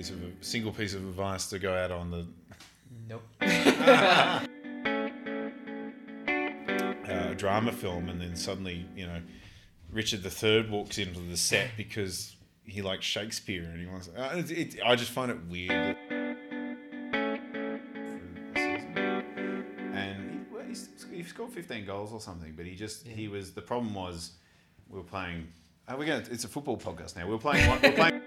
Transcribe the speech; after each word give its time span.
piece 0.00 0.08
of 0.08 0.22
a 0.22 0.30
single 0.40 0.72
piece 0.72 0.94
of 0.94 1.02
advice 1.02 1.46
to 1.50 1.58
go 1.58 1.74
out 1.74 1.90
on 1.90 2.10
the 2.10 2.26
Nope. 3.06 3.22
uh, 3.42 4.46
drama 7.34 7.70
film, 7.70 8.08
and 8.08 8.18
then 8.18 8.34
suddenly, 8.34 8.86
you 8.96 9.06
know, 9.06 9.20
Richard 9.92 10.24
III 10.24 10.70
walks 10.70 10.96
into 10.96 11.20
the 11.20 11.36
set 11.36 11.68
because 11.76 12.34
he 12.64 12.80
likes 12.80 13.04
Shakespeare, 13.04 13.64
and 13.64 13.78
he 13.78 13.86
wants. 13.86 14.08
Uh, 14.08 14.36
it, 14.36 14.50
it, 14.50 14.76
I 14.82 14.96
just 14.96 15.10
find 15.10 15.30
it 15.30 15.36
weird. 15.50 15.98
And 19.94 20.46
he, 21.10 21.16
he 21.16 21.22
scored 21.24 21.52
15 21.52 21.84
goals 21.84 22.10
or 22.10 22.20
something, 22.22 22.54
but 22.56 22.64
he 22.64 22.74
just 22.74 23.06
he 23.06 23.28
was 23.28 23.52
the 23.52 23.60
problem 23.60 23.92
was 23.92 24.32
we 24.88 24.96
were 24.96 25.04
playing. 25.04 25.48
Uh, 25.86 25.96
we're 25.98 26.06
going. 26.06 26.24
It's 26.30 26.44
a 26.44 26.48
football 26.48 26.78
podcast 26.78 27.16
now. 27.16 27.26
We 27.26 27.32
were 27.32 27.38
playing. 27.38 27.68
We're 27.82 27.92
playing. 27.92 28.19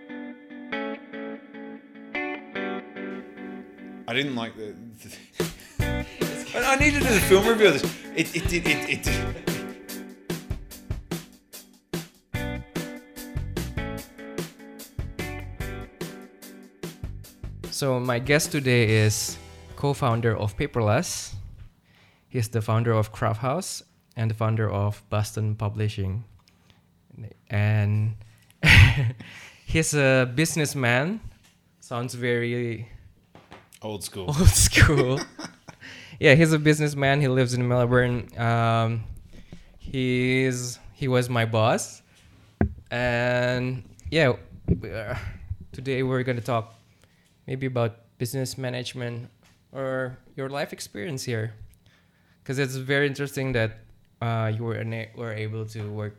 I 4.13 4.17
didn't 4.17 4.35
like 4.35 4.55
the. 4.55 4.75
I 5.81 6.73
I 6.73 6.75
need 6.75 6.93
to 6.93 6.99
do 6.99 7.07
the 7.07 7.19
film 7.21 7.47
review 7.47 7.69
of 7.69 7.81
this. 7.81 7.83
It, 8.15 8.35
it. 8.35 8.53
It, 8.53 8.67
it, 8.93 9.01
did. 9.01 9.25
So 17.71 17.99
my 17.99 18.19
guest 18.19 18.51
today 18.51 18.87
is 18.87 19.39
co-founder 19.77 20.37
of 20.37 20.55
Paperlust. 20.57 21.33
He's 22.29 22.49
the 22.49 22.61
founder 22.61 22.91
of 22.91 23.11
Craft 23.11 23.41
House 23.41 23.81
and 24.15 24.29
the 24.29 24.35
founder 24.35 24.69
of 24.69 25.01
Boston 25.09 25.55
Publishing. 25.55 26.23
And 27.49 28.13
he's 29.65 29.95
a 29.95 30.31
businessman. 30.35 31.19
Sounds 31.79 32.13
very 32.13 32.89
Old 33.83 34.03
school. 34.03 34.25
old 34.39 34.47
school. 34.47 35.19
yeah, 36.19 36.35
he's 36.35 36.53
a 36.53 36.59
businessman. 36.59 37.19
He 37.21 37.27
lives 37.27 37.53
in 37.53 37.67
Melbourne. 37.67 38.29
Um, 38.39 39.03
he's 39.77 40.79
he 40.93 41.07
was 41.07 41.29
my 41.29 41.45
boss, 41.45 42.01
and 42.91 43.83
yeah, 44.09 44.33
we 44.67 44.89
are- 44.89 45.19
today 45.73 46.01
we're 46.03 46.23
gonna 46.23 46.39
talk 46.41 46.73
maybe 47.45 47.65
about 47.67 48.17
business 48.17 48.57
management 48.57 49.27
or 49.73 50.17
your 50.37 50.47
life 50.49 50.71
experience 50.71 51.23
here, 51.23 51.53
because 52.41 52.59
it's 52.59 52.75
very 52.77 53.05
interesting 53.07 53.51
that 53.53 53.79
uh, 54.21 54.49
you 54.55 54.63
were 54.63 54.75
ena- 54.79 55.11
were 55.15 55.33
able 55.33 55.65
to 55.65 55.91
work. 55.91 56.15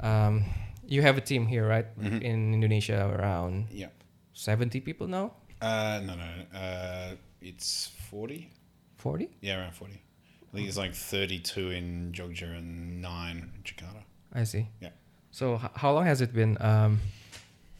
Um, 0.00 0.44
you 0.86 1.00
have 1.00 1.16
a 1.16 1.22
team 1.24 1.46
here, 1.46 1.66
right? 1.66 1.86
Mhm. 1.96 2.20
In 2.20 2.52
Indonesia, 2.54 3.00
around 3.16 3.68
Yeah. 3.72 3.88
seventy 4.34 4.80
people 4.80 5.06
now. 5.08 5.32
Uh, 5.62 6.00
no, 6.04 6.14
no. 6.16 6.58
Uh, 6.58 7.14
it's 7.40 7.90
40. 8.10 8.50
Forty. 8.98 9.28
Yeah, 9.40 9.58
around 9.60 9.74
40. 9.74 9.94
I 9.94 10.56
think 10.56 10.68
it's 10.68 10.76
like 10.76 10.94
32 10.94 11.70
in 11.70 12.12
Jogja 12.12 12.56
and 12.58 13.00
9 13.00 13.36
in 13.38 13.62
Jakarta. 13.64 14.02
I 14.34 14.44
see. 14.44 14.68
Yeah. 14.80 14.90
So 15.30 15.54
h- 15.54 15.70
how 15.76 15.92
long 15.92 16.04
has 16.06 16.20
it 16.20 16.32
been? 16.34 16.56
Um, 16.60 17.00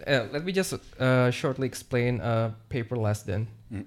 uh, 0.07 0.27
let 0.33 0.45
me 0.45 0.53
just 0.53 0.73
uh, 0.99 1.31
shortly 1.31 1.67
explain 1.67 2.21
uh, 2.21 2.53
Paperlust 2.71 3.25
then. 3.27 3.47
Mm. 3.73 3.85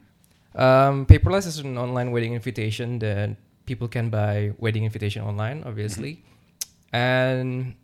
Um, 0.59 1.05
Paperlust 1.07 1.47
is 1.47 1.59
an 1.59 1.77
online 1.77 2.11
wedding 2.11 2.33
invitation 2.33 2.99
that 2.99 3.35
people 3.65 3.87
can 3.87 4.09
buy 4.09 4.53
wedding 4.59 4.83
invitation 4.85 5.23
online, 5.23 5.63
obviously. 5.65 6.23
And 6.93 7.75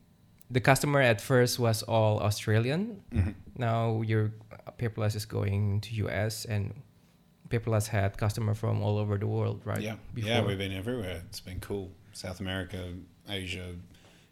the 0.50 0.59
customer 0.62 1.02
at 1.02 1.20
first 1.20 1.59
was 1.59 1.84
all 1.84 2.20
Australian. 2.20 3.02
Mhm. 3.12 3.34
Now 3.58 4.02
your 4.02 4.26
uh, 4.26 4.30
Paperlust 4.78 5.16
is 5.16 5.26
going 5.26 5.81
to 5.81 5.95
US 6.06 6.45
and 6.45 6.73
Paperlust 7.50 7.88
had 7.88 8.17
customer 8.17 8.54
from 8.54 8.82
all 8.82 8.98
over 8.98 9.17
the 9.17 9.27
world, 9.27 9.61
right? 9.66 9.82
Yeah. 9.82 9.95
Before. 10.14 10.30
Yeah, 10.30 10.45
we've 10.45 10.58
been 10.58 10.72
everywhere. 10.73 11.22
It's 11.30 11.39
been 11.39 11.60
cool. 11.60 11.92
South 12.14 12.39
America, 12.39 12.94
Asia, 13.30 13.76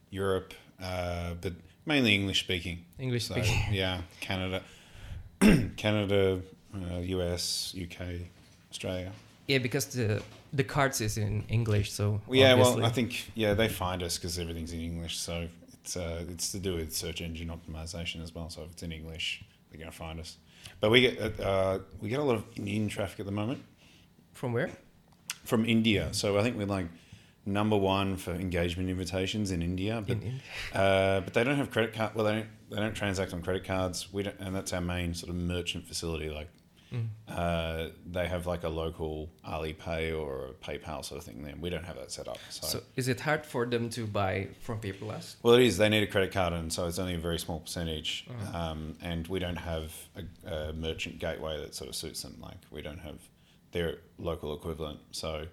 Europe, 0.10 0.54
uh, 0.82 1.34
but 1.42 1.54
mainly 1.86 2.16
English 2.16 2.40
speaking. 2.42 2.86
English 2.98 3.26
So, 3.28 3.36
speaking. 3.36 3.62
yeah, 3.72 4.02
Canada, 4.22 4.62
Canada, 5.78 6.42
uh, 6.74 7.00
US, 7.00 7.76
UK, 7.80 8.02
Australia. 8.72 9.12
Yeah, 9.48 9.58
because 9.58 9.86
the 9.88 10.22
the 10.54 10.64
cards 10.64 11.02
is 11.02 11.18
in 11.18 11.44
English, 11.50 11.92
so 11.92 12.22
Well, 12.28 12.40
yeah, 12.40 12.54
well, 12.54 12.84
I 12.86 12.90
think 12.90 13.32
yeah 13.36 13.54
they 13.56 13.68
find 13.68 14.04
us 14.04 14.18
because 14.18 14.38
everything's 14.38 14.74
in 14.74 14.82
English, 14.82 15.18
so 15.18 15.48
it's 15.74 15.98
uh, 15.98 16.24
it's 16.30 16.52
to 16.52 16.60
do 16.60 16.76
with 16.76 16.94
search 16.94 17.22
engine 17.22 17.50
optimization 17.50 18.22
as 18.22 18.34
well. 18.34 18.50
So 18.50 18.64
if 18.64 18.72
it's 18.72 18.84
in 18.84 18.92
English, 18.92 19.44
they're 19.70 19.80
gonna 19.80 19.92
find 19.92 20.20
us. 20.20 20.38
But 20.80 20.92
we 20.92 21.02
get 21.02 21.40
uh, 21.40 21.80
we 22.02 22.10
get 22.10 22.20
a 22.20 22.24
lot 22.24 22.36
of 22.36 22.46
Indian 22.56 22.88
traffic 22.90 23.20
at 23.20 23.26
the 23.26 23.32
moment 23.32 23.64
from 24.34 24.54
where? 24.54 24.72
from 25.46 25.66
India. 25.66 26.10
So 26.12 26.38
I 26.38 26.44
think 26.44 26.58
we're 26.58 26.66
like 26.66 26.88
number 27.46 27.76
one 27.76 28.18
for 28.18 28.32
engagement 28.32 28.90
invitations 28.90 29.52
in 29.52 29.62
India, 29.62 30.04
but 30.06 30.18
In 30.18 30.42
uh, 30.74 31.22
but 31.22 31.34
they 31.34 31.44
don't 31.44 31.58
have 31.58 31.72
credit 31.72 31.94
card. 31.94 32.14
Well, 32.16 32.26
they 32.26 32.34
don't 32.34 32.48
they 32.70 32.78
don't 32.78 32.94
transact 32.94 33.34
on 33.34 33.42
credit 33.42 33.64
cards. 33.64 34.12
We 34.14 34.24
don't, 34.24 34.40
and 34.40 34.56
that's 34.56 34.74
our 34.74 34.82
main 34.82 35.14
sort 35.14 35.30
of 35.30 35.36
merchant 35.36 35.88
facility. 35.88 36.30
Like 36.30 36.50
Mm. 36.94 37.08
uh, 37.28 37.90
they 38.10 38.28
have 38.28 38.48
like 38.48 38.64
a 38.64 38.70
local 38.70 39.30
Alipay 39.48 40.20
or 40.20 40.48
a 40.48 40.54
PayPal 40.54 41.06
sort 41.06 41.20
of 41.20 41.24
thing. 41.24 41.44
There, 41.44 41.54
we 41.60 41.70
don't 41.70 41.84
have 41.84 41.98
that 41.98 42.12
set 42.12 42.28
up. 42.28 42.40
So 42.50 42.82
is 42.96 43.08
it 43.08 43.20
hard 43.20 43.46
for 43.46 43.66
them 43.66 43.90
to 43.92 44.08
buy 44.08 44.48
from 44.62 44.80
Paperlust? 44.80 45.36
Well, 45.44 45.54
it 45.54 45.64
is. 45.64 45.78
They 45.78 45.90
need 45.90 46.02
a 46.02 46.08
credit 46.08 46.32
card, 46.32 46.54
and 46.54 46.74
so 46.74 46.88
it's 46.88 46.98
only 46.98 47.14
a 47.14 47.20
very 47.20 47.38
small 47.38 47.60
percentage. 47.60 48.26
Uh-huh. 48.30 48.58
Um, 48.58 48.96
and 49.02 49.28
we 49.28 49.40
don't 49.40 49.58
have 49.58 49.94
a, 50.16 50.52
a 50.52 50.74
merchant 50.74 51.20
gateway 51.20 51.60
that 51.60 51.76
sort 51.76 51.90
of 51.90 51.96
suits 51.96 52.24
them. 52.24 52.38
Like 52.42 52.58
we 52.72 52.82
don't 52.82 53.00
have 53.00 53.20
their 53.72 53.98
local 54.18 54.56
equivalent. 54.56 55.00
So 55.12 55.46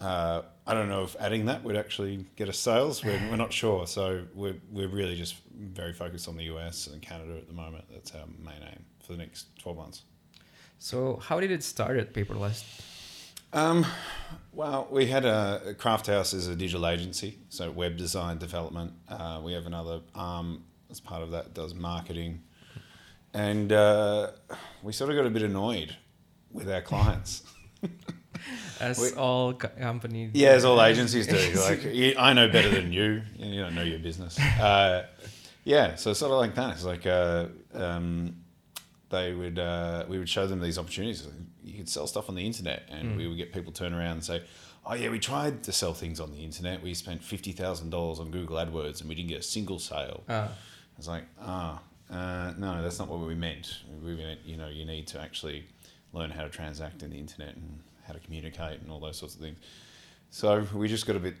uh, 0.00 0.42
I 0.66 0.74
don't 0.74 0.88
know 0.88 1.04
if 1.04 1.16
adding 1.20 1.46
that 1.46 1.62
would 1.64 1.76
actually 1.76 2.26
get 2.36 2.48
us 2.48 2.58
sales. 2.58 3.04
We're, 3.04 3.20
we're 3.30 3.36
not 3.36 3.52
sure. 3.52 3.86
So 3.86 4.24
we're 4.34 4.56
we're 4.70 4.88
really 4.88 5.16
just 5.16 5.36
very 5.54 5.92
focused 5.92 6.28
on 6.28 6.36
the 6.36 6.44
US 6.44 6.86
and 6.86 7.00
Canada 7.02 7.36
at 7.36 7.46
the 7.46 7.54
moment. 7.54 7.84
That's 7.90 8.12
our 8.14 8.26
main 8.38 8.62
aim 8.62 8.84
for 9.04 9.12
the 9.12 9.18
next 9.18 9.46
twelve 9.58 9.76
months. 9.76 10.02
So 10.82 11.20
how 11.22 11.38
did 11.38 11.52
it 11.52 11.62
start 11.62 11.96
at 11.96 12.12
Paperlust? 12.12 12.64
Um, 13.52 13.86
well, 14.52 14.88
we 14.90 15.06
had 15.06 15.24
a, 15.24 15.76
Craft 15.78 16.08
House 16.08 16.32
is 16.34 16.48
a 16.48 16.56
digital 16.56 16.88
agency, 16.88 17.38
so 17.50 17.70
web 17.70 17.96
design 17.96 18.38
development. 18.38 18.92
Uh, 19.08 19.40
we 19.44 19.52
have 19.52 19.66
another 19.66 20.00
arm 20.12 20.64
as 20.90 20.98
part 20.98 21.22
of 21.22 21.30
that 21.30 21.54
does 21.54 21.72
marketing, 21.72 22.42
and 23.32 23.70
uh, 23.72 24.32
we 24.82 24.92
sort 24.92 25.10
of 25.10 25.16
got 25.16 25.24
a 25.24 25.30
bit 25.30 25.42
annoyed 25.42 25.96
with 26.50 26.68
our 26.68 26.82
clients. 26.82 27.44
As 28.80 28.98
We- 28.98 29.12
all 29.12 29.52
companies. 29.52 30.32
yeah, 30.34 30.48
as 30.48 30.64
all 30.64 30.82
agencies 30.82 31.28
do. 31.28 31.36
Like 31.60 31.84
you, 31.84 32.14
I 32.18 32.32
know 32.32 32.48
better 32.48 32.70
than 32.70 32.92
you. 32.92 33.22
You 33.36 33.60
don't 33.62 33.76
know 33.76 33.84
your 33.84 34.00
business. 34.00 34.36
Uh, 34.36 35.06
yeah, 35.62 35.94
so 35.94 36.12
sort 36.12 36.32
of 36.32 36.38
like 36.38 36.56
that. 36.56 36.72
It's 36.72 36.84
like 36.84 37.06
uh, 37.06 37.46
um, 37.72 38.41
they 39.12 39.32
would 39.32 39.58
uh, 39.60 40.04
we 40.08 40.18
would 40.18 40.28
show 40.28 40.46
them 40.48 40.60
these 40.60 40.78
opportunities. 40.78 41.26
You 41.62 41.74
could 41.78 41.88
sell 41.88 42.06
stuff 42.08 42.28
on 42.28 42.34
the 42.34 42.44
internet, 42.44 42.82
and 42.90 43.10
Mm. 43.12 43.16
we 43.18 43.28
would 43.28 43.36
get 43.36 43.52
people 43.52 43.72
turn 43.72 43.92
around 43.94 44.12
and 44.20 44.24
say, 44.24 44.42
"Oh 44.84 44.94
yeah, 44.94 45.08
we 45.10 45.20
tried 45.20 45.62
to 45.64 45.72
sell 45.72 45.94
things 45.94 46.18
on 46.18 46.32
the 46.32 46.42
internet. 46.42 46.82
We 46.82 46.92
spent 46.94 47.22
fifty 47.22 47.52
thousand 47.52 47.90
dollars 47.90 48.18
on 48.18 48.30
Google 48.32 48.56
AdWords, 48.56 48.98
and 49.00 49.08
we 49.08 49.14
didn't 49.14 49.28
get 49.28 49.38
a 49.46 49.48
single 49.56 49.78
sale." 49.78 50.24
It's 50.98 51.06
like, 51.08 51.24
ah, 51.40 51.80
uh, 52.10 52.52
no, 52.58 52.82
that's 52.82 52.98
not 52.98 53.08
what 53.08 53.20
we 53.20 53.34
meant. 53.34 53.66
We 54.04 54.14
meant, 54.16 54.40
you 54.44 54.56
know, 54.56 54.68
you 54.68 54.84
need 54.84 55.06
to 55.08 55.20
actually 55.20 55.66
learn 56.12 56.30
how 56.30 56.42
to 56.42 56.50
transact 56.50 57.02
in 57.02 57.10
the 57.10 57.18
internet 57.18 57.54
and 57.56 57.80
how 58.06 58.12
to 58.12 58.20
communicate 58.20 58.80
and 58.82 58.90
all 58.90 59.00
those 59.00 59.16
sorts 59.16 59.34
of 59.36 59.40
things. 59.40 59.58
So 60.30 60.66
we 60.74 60.88
just 60.88 61.06
got 61.06 61.16
a 61.16 61.20
bit. 61.20 61.36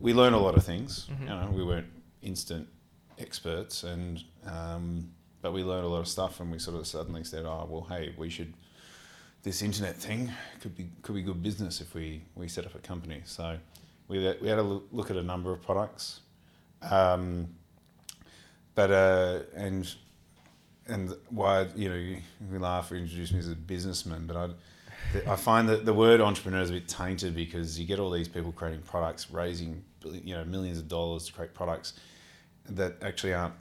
We 0.00 0.12
learned 0.14 0.34
a 0.34 0.38
lot 0.38 0.54
of 0.56 0.64
things. 0.64 1.06
Mhm. 1.10 1.20
You 1.20 1.26
know, 1.26 1.50
we 1.54 1.64
weren't 1.64 1.90
instant 2.22 2.68
experts, 3.18 3.84
and 3.84 4.22
um, 4.46 5.12
but 5.44 5.52
we 5.52 5.62
learned 5.62 5.84
a 5.84 5.88
lot 5.88 5.98
of 5.98 6.08
stuff, 6.08 6.40
and 6.40 6.50
we 6.50 6.58
sort 6.58 6.74
of 6.74 6.86
suddenly 6.86 7.22
said, 7.22 7.44
oh 7.44 7.66
well, 7.68 7.86
hey, 7.90 8.14
we 8.16 8.30
should. 8.30 8.54
This 9.42 9.60
internet 9.60 9.94
thing 9.94 10.32
could 10.62 10.74
be 10.74 10.88
could 11.02 11.14
be 11.14 11.20
good 11.20 11.42
business 11.42 11.82
if 11.82 11.94
we 11.94 12.22
we 12.34 12.48
set 12.48 12.64
up 12.64 12.74
a 12.74 12.78
company. 12.78 13.20
So 13.26 13.58
we 14.08 14.20
we 14.40 14.48
had 14.48 14.58
a 14.58 14.62
look 14.62 15.10
at 15.10 15.18
a 15.18 15.22
number 15.22 15.52
of 15.52 15.60
products. 15.60 16.20
Um, 16.80 17.48
but 18.74 18.90
uh, 18.90 19.40
and 19.54 19.94
and 20.86 21.14
why 21.28 21.68
you 21.76 21.90
know 21.90 22.16
we 22.50 22.58
laugh 22.58 22.90
or 22.90 22.96
introduce 22.96 23.30
me 23.30 23.40
as 23.40 23.50
a 23.50 23.54
businessman, 23.54 24.26
but 24.26 24.38
I 24.38 24.48
I 25.30 25.36
find 25.36 25.68
that 25.68 25.84
the 25.84 25.92
word 25.92 26.22
entrepreneur 26.22 26.62
is 26.62 26.70
a 26.70 26.72
bit 26.72 26.88
tainted 26.88 27.34
because 27.34 27.78
you 27.78 27.84
get 27.86 28.00
all 28.00 28.10
these 28.10 28.28
people 28.28 28.50
creating 28.50 28.80
products, 28.80 29.30
raising 29.30 29.84
you 30.06 30.34
know 30.34 30.44
millions 30.46 30.78
of 30.78 30.88
dollars 30.88 31.26
to 31.26 31.34
create 31.34 31.52
products 31.52 31.92
that 32.66 32.96
actually 33.02 33.34
aren't 33.34 33.54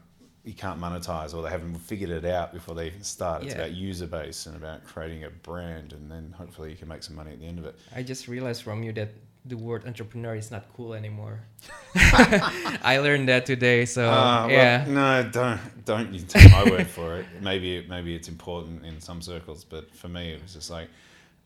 you 0.43 0.53
can't 0.53 0.79
monetize 0.79 1.33
or 1.33 1.41
they 1.41 1.49
haven't 1.49 1.75
figured 1.75 2.09
it 2.09 2.25
out 2.25 2.51
before 2.53 2.75
they 2.75 2.87
even 2.87 3.03
start. 3.03 3.43
It's 3.43 3.53
Yeah. 3.53 3.61
about 3.61 3.71
user 3.71 4.07
base 4.07 4.45
and 4.45 4.55
about 4.57 4.83
creating 4.83 5.23
a 5.23 5.29
brand, 5.29 5.93
and 5.93 6.11
then 6.11 6.33
hopefully 6.37 6.69
you 6.71 6.75
can 6.77 6.87
make 6.89 7.01
some 7.03 7.15
money 7.15 7.31
at 7.31 7.39
the 7.39 7.45
end 7.47 7.59
of 7.59 7.65
it. 7.65 7.75
I 7.95 8.03
just 8.03 8.27
realized 8.27 8.61
from 8.63 8.83
you 8.83 8.91
that 8.93 9.09
the 9.45 9.55
word 9.57 9.85
entrepreneur 9.85 10.35
is 10.35 10.51
not 10.51 10.65
cool 10.75 10.93
anymore. 10.93 11.39
I 11.95 12.99
learned 13.01 13.27
that 13.29 13.45
today. 13.45 13.85
So 13.85 14.09
well, 14.09 14.49
yeah, 14.49 14.85
no, 14.87 15.29
don't 15.31 15.59
don't 15.85 16.13
you 16.13 16.21
take 16.21 16.51
my 16.51 16.63
word 16.63 16.87
for 16.87 17.19
it. 17.19 17.25
Maybe 17.41 17.77
it, 17.77 17.89
maybe 17.89 18.15
it's 18.15 18.27
important 18.29 18.85
in 18.85 18.99
some 19.01 19.21
circles, 19.21 19.63
but 19.63 19.93
for 19.95 20.07
me, 20.09 20.33
it 20.33 20.41
was 20.41 20.53
just 20.53 20.69
like, 20.69 20.89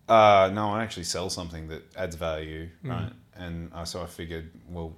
uh, 0.10 0.50
no, 0.54 0.70
I 0.74 0.84
actually 0.84 1.04
sell 1.06 1.30
something 1.30 1.68
that 1.70 1.84
adds 1.96 2.16
value, 2.16 2.70
Mm. 2.84 2.90
right? 2.90 3.12
And 3.36 3.72
I, 3.74 3.84
so 3.84 4.02
I 4.02 4.06
figured, 4.08 4.50
well, 4.70 4.96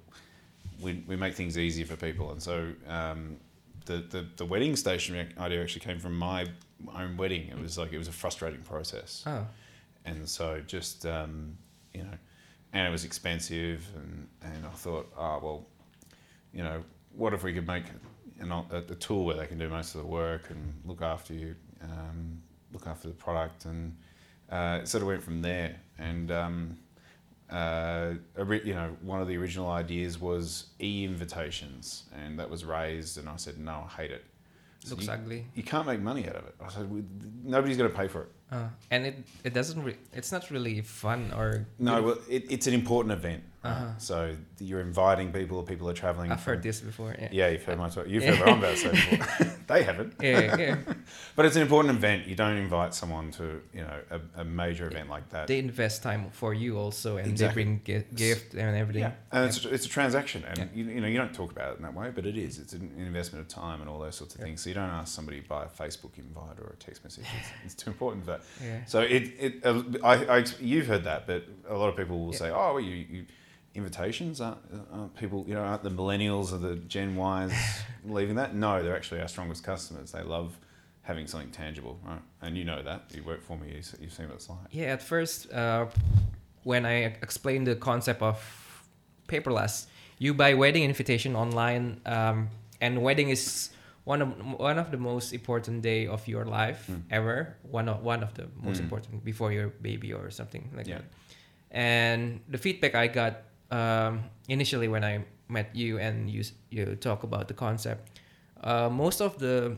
we, 0.80 1.04
we 1.06 1.16
make 1.16 1.34
things 1.34 1.58
easier 1.58 1.84
for 1.84 1.96
people, 1.96 2.30
and 2.32 2.42
so 2.42 2.72
um, 2.88 3.36
the, 3.90 4.04
the 4.08 4.26
the 4.36 4.44
wedding 4.44 4.76
stationery 4.76 5.28
idea 5.38 5.62
actually 5.62 5.80
came 5.80 5.98
from 5.98 6.16
my 6.16 6.46
own 6.94 7.16
wedding. 7.16 7.48
It 7.48 7.58
was 7.58 7.76
like 7.76 7.92
it 7.92 7.98
was 7.98 8.08
a 8.08 8.12
frustrating 8.12 8.62
process 8.62 9.24
oh, 9.26 9.46
and 10.04 10.28
so 10.28 10.62
just 10.66 11.06
um, 11.06 11.56
you 11.94 12.02
know, 12.02 12.18
and 12.72 12.86
it 12.86 12.90
was 12.90 13.04
expensive, 13.04 13.86
and 13.96 14.28
and 14.42 14.66
I 14.66 14.70
thought, 14.70 15.12
oh 15.16 15.38
well, 15.42 15.66
you 16.52 16.62
know, 16.62 16.82
what 17.14 17.34
if 17.34 17.42
we 17.42 17.52
could 17.52 17.66
make 17.66 17.84
an, 18.40 18.50
a, 18.52 18.64
a 18.70 18.94
tool 18.94 19.24
where 19.24 19.36
they 19.36 19.46
can 19.46 19.58
do 19.58 19.68
most 19.68 19.94
of 19.94 20.00
the 20.00 20.06
work 20.06 20.50
and 20.50 20.74
look 20.84 21.02
after 21.02 21.34
you, 21.34 21.54
um, 21.82 22.40
look 22.72 22.86
after 22.86 23.08
the 23.08 23.14
product, 23.14 23.64
and 23.64 23.96
uh, 24.50 24.78
it 24.82 24.88
sort 24.88 25.02
of 25.02 25.08
went 25.08 25.22
from 25.22 25.42
there. 25.42 25.76
And 25.98 26.30
um, 26.30 26.78
uh, 27.50 28.14
you 28.64 28.74
know, 28.74 28.96
one 29.02 29.20
of 29.20 29.28
the 29.28 29.36
original 29.36 29.68
ideas 29.68 30.20
was 30.20 30.66
e-invitations, 30.80 32.04
and 32.24 32.38
that 32.38 32.48
was 32.48 32.64
raised, 32.64 33.18
and 33.18 33.28
I 33.28 33.36
said, 33.36 33.58
no, 33.58 33.86
I 33.86 34.02
hate 34.02 34.10
it. 34.10 34.24
So 34.84 34.94
looks 34.94 35.06
you, 35.06 35.12
ugly. 35.12 35.46
you 35.54 35.62
can't 35.62 35.86
make 35.86 36.00
money 36.00 36.26
out 36.26 36.36
of 36.36 36.46
it. 36.46 36.54
I 36.64 36.68
said, 36.70 36.88
nobody's 37.44 37.76
going 37.76 37.90
to 37.90 37.96
pay 37.96 38.08
for 38.08 38.22
it. 38.22 38.28
Uh, 38.50 38.68
and 38.90 39.06
it 39.06 39.16
it 39.44 39.52
doesn't. 39.52 39.82
Re- 39.82 39.98
it's 40.14 40.32
not 40.32 40.50
really 40.50 40.80
fun 40.80 41.32
or. 41.36 41.66
No, 41.78 42.02
well, 42.02 42.18
it, 42.28 42.50
it's 42.50 42.66
an 42.66 42.74
important 42.74 43.12
event. 43.12 43.44
Uh-huh. 43.62 43.86
So 43.98 44.34
you're 44.58 44.80
inviting 44.80 45.32
people, 45.32 45.62
people 45.62 45.88
are 45.90 45.92
traveling. 45.92 46.32
I've 46.32 46.40
from- 46.40 46.54
heard 46.54 46.62
this 46.62 46.80
before. 46.80 47.14
Yeah. 47.18 47.28
Yeah, 47.30 47.48
you've 47.50 47.62
heard 47.62 47.76
my 47.78 47.90
talk. 47.90 48.08
You've 48.08 48.24
heard 48.24 48.38
what 48.40 48.48
I'm 48.48 48.58
about 48.58 48.76
to 48.76 48.76
say 48.78 48.90
before. 48.90 49.46
they 49.66 49.82
haven't. 49.82 50.14
Yeah, 50.20 50.56
yeah. 50.56 50.76
But 51.36 51.44
it's 51.46 51.56
an 51.56 51.62
important 51.62 51.94
event. 51.96 52.26
You 52.26 52.34
don't 52.36 52.56
invite 52.56 52.94
someone 52.94 53.30
to, 53.32 53.60
you 53.74 53.82
know, 53.82 54.00
a, 54.10 54.40
a 54.40 54.44
major 54.44 54.86
event 54.86 55.10
like 55.10 55.28
that. 55.30 55.46
They 55.46 55.58
invest 55.58 56.02
time 56.02 56.30
for 56.30 56.54
you 56.54 56.78
also, 56.78 57.18
and 57.18 57.26
Exactly. 57.28 57.64
they 57.64 57.68
bring 57.70 57.82
gi- 57.84 58.06
gift 58.16 58.54
and 58.54 58.74
everything. 58.76 59.02
yeah, 59.02 59.12
and 59.32 59.44
it's, 59.46 59.62
a, 59.64 59.74
it's 59.74 59.84
a 59.84 59.88
transaction, 59.90 60.42
and 60.48 60.58
Yeah. 60.58 60.66
you, 60.74 60.84
you 60.84 61.00
know 61.02 61.06
you 61.08 61.18
don't 61.18 61.34
talk 61.34 61.50
about 61.52 61.72
it 61.72 61.76
in 61.76 61.82
that 61.82 61.94
way, 61.94 62.10
but 62.14 62.24
it 62.26 62.36
is. 62.38 62.58
It's 62.58 62.72
an 62.72 62.92
investment 62.96 63.42
of 63.42 63.48
time 63.48 63.80
and 63.82 63.90
all 63.90 63.98
those 63.98 64.16
sorts 64.16 64.34
of 64.34 64.40
Yeah. 64.40 64.46
things. 64.46 64.62
So 64.62 64.70
you 64.70 64.74
don't 64.74 64.88
ask 64.90 65.14
somebody 65.14 65.40
by 65.40 65.64
a 65.64 65.68
Facebook 65.68 66.16
invite 66.18 66.58
or 66.58 66.70
a 66.72 66.76
text 66.76 67.04
message. 67.04 67.26
It's, 67.38 67.48
it's 67.66 67.74
too 67.74 67.90
important 67.90 68.24
for 68.24 68.30
that. 68.32 68.40
Yeah. 68.64 68.84
So 68.86 69.00
it, 69.00 69.22
it 69.38 69.66
uh, 69.66 69.82
I, 70.02 70.38
I, 70.38 70.44
you've 70.60 70.86
heard 70.86 71.04
that, 71.04 71.26
but 71.26 71.44
a 71.68 71.76
lot 71.76 71.88
of 71.90 71.96
people 71.96 72.18
will 72.24 72.32
Yeah. 72.32 72.38
say, 72.38 72.50
"Oh, 72.50 72.72
well, 72.74 72.80
you, 72.80 72.94
you 73.10 73.26
invitations 73.80 74.40
aren't, 74.40 74.58
aren't 74.92 75.14
people, 75.22 75.44
you 75.48 75.54
know, 75.54 75.62
aren't 75.70 75.84
the 75.88 75.94
millennials 76.00 76.46
or 76.54 76.58
the 76.68 76.76
Gen 76.94 77.10
Ys 77.16 77.52
leaving 78.18 78.36
that?" 78.40 78.50
No, 78.54 78.70
they're 78.82 78.96
actually 79.00 79.20
our 79.24 79.28
strongest 79.28 79.62
customers. 79.72 80.12
They 80.16 80.22
love 80.22 80.48
having 81.10 81.26
something 81.26 81.50
tangible, 81.62 81.94
right? 82.10 82.22
And 82.42 82.56
you 82.58 82.64
know 82.70 82.80
that 82.82 83.00
you 83.14 83.22
work 83.32 83.42
for 83.48 83.56
me. 83.60 83.66
You, 83.76 83.82
you've 84.00 84.12
seen 84.16 84.26
what 84.28 84.36
it's 84.36 84.48
like. 84.48 84.58
Yeah, 84.70 84.92
at 84.96 85.02
first, 85.02 85.36
uh, 85.52 85.86
when 86.70 86.82
I 86.94 86.94
explained 87.26 87.66
the 87.66 87.76
concept 87.90 88.20
of 88.22 88.38
Paperlust, 89.28 89.86
you 90.18 90.34
buy 90.34 90.54
wedding 90.54 90.84
invitation 90.84 91.34
online, 91.34 92.00
um, 92.06 92.48
and 92.80 93.02
wedding 93.02 93.30
is 93.30 93.70
one 94.04 94.20
of 94.22 94.28
one 94.58 94.78
of 94.78 94.90
the 94.90 94.96
most 95.10 95.32
important 95.32 95.82
day 95.82 96.06
of 96.06 96.26
your 96.28 96.44
life 96.44 96.82
Mm. 96.90 97.02
ever. 97.18 97.36
One 97.78 97.88
of 97.92 98.02
one 98.12 98.22
of 98.22 98.32
the 98.34 98.46
most 98.66 98.78
Mm. 98.78 98.84
important 98.84 99.24
before 99.24 99.50
your 99.52 99.68
baby 99.88 100.12
or 100.12 100.30
something 100.30 100.64
like 100.76 100.86
Yeah. 100.88 100.98
that. 100.98 101.04
And 101.70 102.40
the 102.48 102.58
feedback 102.58 102.94
I 102.94 103.06
got 103.06 103.34
um, 103.70 104.22
initially 104.48 104.88
when 104.88 105.04
I 105.04 105.24
met 105.48 105.74
you 105.74 105.98
and 105.98 106.30
you 106.30 106.42
you 106.70 106.96
talk 106.96 107.22
about 107.22 107.48
the 107.48 107.54
concept, 107.54 108.08
uh, 108.62 108.88
most 108.90 109.20
of 109.20 109.38
the 109.38 109.76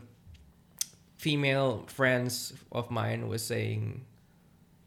female 1.17 1.83
friends 1.87 2.53
of 2.71 2.91
mine 2.91 3.27
was 3.27 3.43
saying 3.43 4.03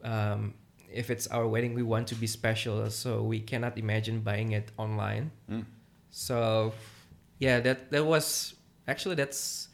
um, 0.03 0.53
if 0.93 1.09
it's 1.09 1.27
our 1.27 1.47
wedding 1.47 1.73
we 1.73 1.81
want 1.83 2.07
to 2.07 2.15
be 2.15 2.27
special 2.27 2.89
so 2.89 3.23
we 3.23 3.39
cannot 3.39 3.77
imagine 3.77 4.19
buying 4.21 4.51
it 4.51 4.71
online 4.77 5.31
Mm. 5.49 5.65
so 6.11 6.73
yeah 7.39 7.59
that 7.59 7.89
that 7.91 8.05
was 8.05 8.53
actually 8.87 9.15
that's 9.15 9.67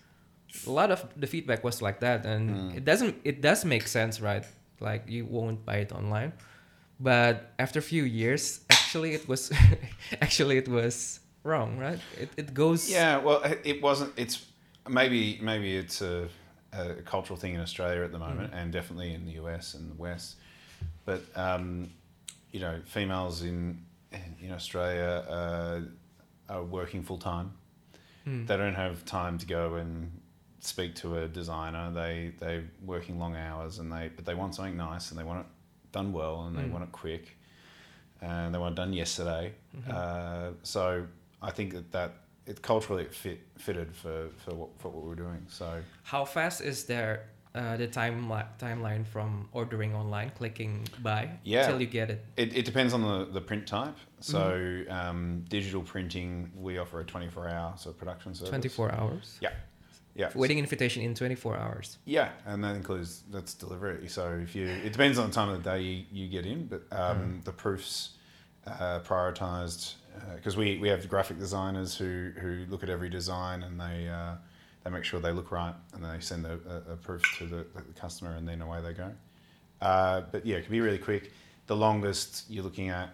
a 0.65 0.69
lot 0.71 0.89
of 0.91 1.03
the 1.17 1.27
feedback 1.27 1.63
was 1.63 1.81
like 1.81 1.99
that 1.99 2.25
and 2.25 2.49
Mm. 2.49 2.77
it 2.77 2.85
doesn't 2.85 3.15
it 3.23 3.41
does 3.41 3.65
make 3.65 3.87
sense 3.87 4.21
right 4.21 4.45
like 4.79 5.03
you 5.09 5.25
won't 5.25 5.65
buy 5.65 5.77
it 5.83 5.91
online 5.91 6.31
but 6.99 7.51
after 7.59 7.79
a 7.79 7.83
few 7.83 8.03
years 8.03 8.61
actually 8.93 9.13
it 9.15 9.27
was 9.27 9.51
actually 10.21 10.57
it 10.57 10.67
was 10.67 11.19
wrong 11.43 11.77
right 11.79 11.99
it, 12.19 12.29
it 12.37 12.53
goes 12.53 12.89
Yeah, 12.89 13.17
well, 13.25 13.41
it- 13.65 13.81
wasn't. 13.81 14.11
It's 14.17 14.45
maybe 14.87 15.39
maybe 15.41 15.75
it's 15.77 16.01
a, 16.01 16.27
a 16.71 17.01
cultural 17.05 17.39
thing 17.39 17.55
in 17.55 17.61
Australia 17.61 18.03
at 18.03 18.11
the 18.11 18.19
moment, 18.19 18.51
Mm. 18.51 18.57
and 18.61 18.71
definitely 18.73 19.13
in 19.13 19.25
the 19.25 19.33
US 19.43 19.73
and 19.75 19.89
the 19.91 19.95
West. 20.01 20.35
But 21.05 21.21
um, 21.35 21.89
you 22.51 22.59
know, 22.59 22.75
females 22.85 23.41
in 23.41 23.79
in 24.41 24.51
Australia 24.51 25.11
uh, 25.37 25.79
are 26.53 26.63
working 26.63 27.03
full 27.03 27.17
time. 27.33 27.49
Hmm. 28.25 28.45
They 28.45 28.57
don't 28.57 28.75
have 28.75 29.03
time 29.05 29.37
to 29.39 29.45
go 29.45 29.75
and 29.81 30.11
speak 30.59 30.95
to 30.95 31.07
a 31.23 31.27
designer. 31.27 31.91
They 31.91 32.33
they're 32.39 32.65
working 32.85 33.19
long 33.19 33.35
hours, 33.35 33.79
and 33.79 33.91
they 33.91 34.09
but 34.15 34.25
they 34.25 34.35
want 34.35 34.53
something 34.55 34.77
nice, 34.77 35.09
and 35.11 35.19
they 35.19 35.25
want 35.31 35.39
it 35.45 35.47
done 35.91 36.11
well, 36.13 36.35
and 36.45 36.55
they 36.57 36.63
Mm. 36.65 36.71
want 36.73 36.83
it 36.87 36.91
quick, 36.91 37.25
and 38.23 38.53
they 38.53 38.59
it 38.59 38.75
done 38.75 38.93
yesterday. 38.93 39.53
Mhm. 39.75 39.89
Uh, 39.93 40.51
so 40.63 41.05
I 41.41 41.51
think 41.51 41.73
that 41.73 41.91
that 41.91 42.11
it 42.45 42.61
culturally 42.61 43.03
it 43.03 43.13
fit 43.13 43.39
fitted 43.57 43.89
for 43.95 44.29
for 44.43 44.53
what 44.55 44.69
for 44.79 44.89
what 44.89 45.03
we 45.03 45.09
were 45.09 45.21
doing. 45.27 45.45
So 45.47 45.67
How 46.03 46.25
fast 46.25 46.61
is 46.61 46.85
there 46.85 47.15
uh, 47.55 47.77
the 47.77 47.87
time 47.87 48.17
timeline 48.59 49.05
from 49.05 49.47
ordering 49.51 49.93
online, 49.95 50.31
clicking 50.37 50.87
buy 51.03 51.29
Yeah. 51.43 51.67
till 51.67 51.79
you 51.81 51.87
get 51.87 52.09
it? 52.09 52.25
it, 52.35 52.57
it 52.57 52.65
depends 52.65 52.93
on 52.93 53.01
the, 53.01 53.17
the 53.31 53.41
print 53.41 53.67
type. 53.67 53.95
So 54.19 54.83
um, 54.89 55.45
digital 55.49 55.81
printing, 55.83 56.51
we 56.55 56.79
offer 56.79 56.99
a 57.01 57.03
twenty 57.05 57.29
four 57.29 57.47
hour 57.47 57.73
so 57.77 57.91
production 57.91 58.33
service. 58.33 58.49
Twenty 58.49 58.69
four 58.69 58.91
hours. 58.91 59.37
Yeah. 59.41 59.51
Wedding 60.35 60.59
invitation 60.59 61.01
in 61.03 61.15
twenty 61.15 61.35
four 61.35 61.57
hours. 61.57 61.97
Yeah, 62.05 62.29
and 62.45 62.63
that 62.63 62.75
includes 62.75 63.23
that's 63.31 63.53
delivery. 63.53 64.07
So 64.07 64.39
if 64.43 64.55
you, 64.55 64.67
it 64.67 64.91
depends 64.91 65.17
on 65.17 65.29
the 65.29 65.33
time 65.33 65.49
of 65.49 65.63
the 65.63 65.69
day 65.71 65.81
you, 65.81 66.05
you 66.11 66.27
get 66.27 66.45
in, 66.45 66.67
but 66.67 66.83
um, 66.91 67.17
Mm. 67.17 67.43
the 67.45 67.51
proofs 67.51 68.11
uh, 68.67 68.99
prioritized 68.99 69.93
because 70.35 70.55
we, 70.55 70.77
we 70.77 70.87
have 70.89 71.09
graphic 71.09 71.39
designers 71.39 71.97
who, 71.97 72.31
who 72.39 72.65
look 72.69 72.83
at 72.83 72.89
every 72.89 73.09
design 73.09 73.63
and 73.63 73.79
they 73.79 74.07
uh, 74.07 74.35
they 74.83 74.91
make 74.91 75.03
sure 75.03 75.19
they 75.19 75.31
look 75.31 75.51
right 75.51 75.73
and 75.95 76.05
they 76.05 76.19
send 76.19 76.45
a, 76.45 76.59
a, 76.89 76.93
a 76.93 76.95
proof 76.97 77.23
to 77.39 77.45
the, 77.47 77.65
the 77.75 77.81
customer 77.99 78.35
and 78.35 78.47
then 78.47 78.61
away 78.61 78.79
they 78.81 78.93
go. 78.93 79.09
Uh, 79.81 80.21
but 80.31 80.45
yeah, 80.45 80.57
it 80.57 80.63
can 80.65 80.71
be 80.71 80.79
really 80.81 80.99
quick. 80.99 81.31
The 81.65 81.75
longest 81.75 82.45
you're 82.49 82.63
looking 82.63 82.89
at 82.89 83.09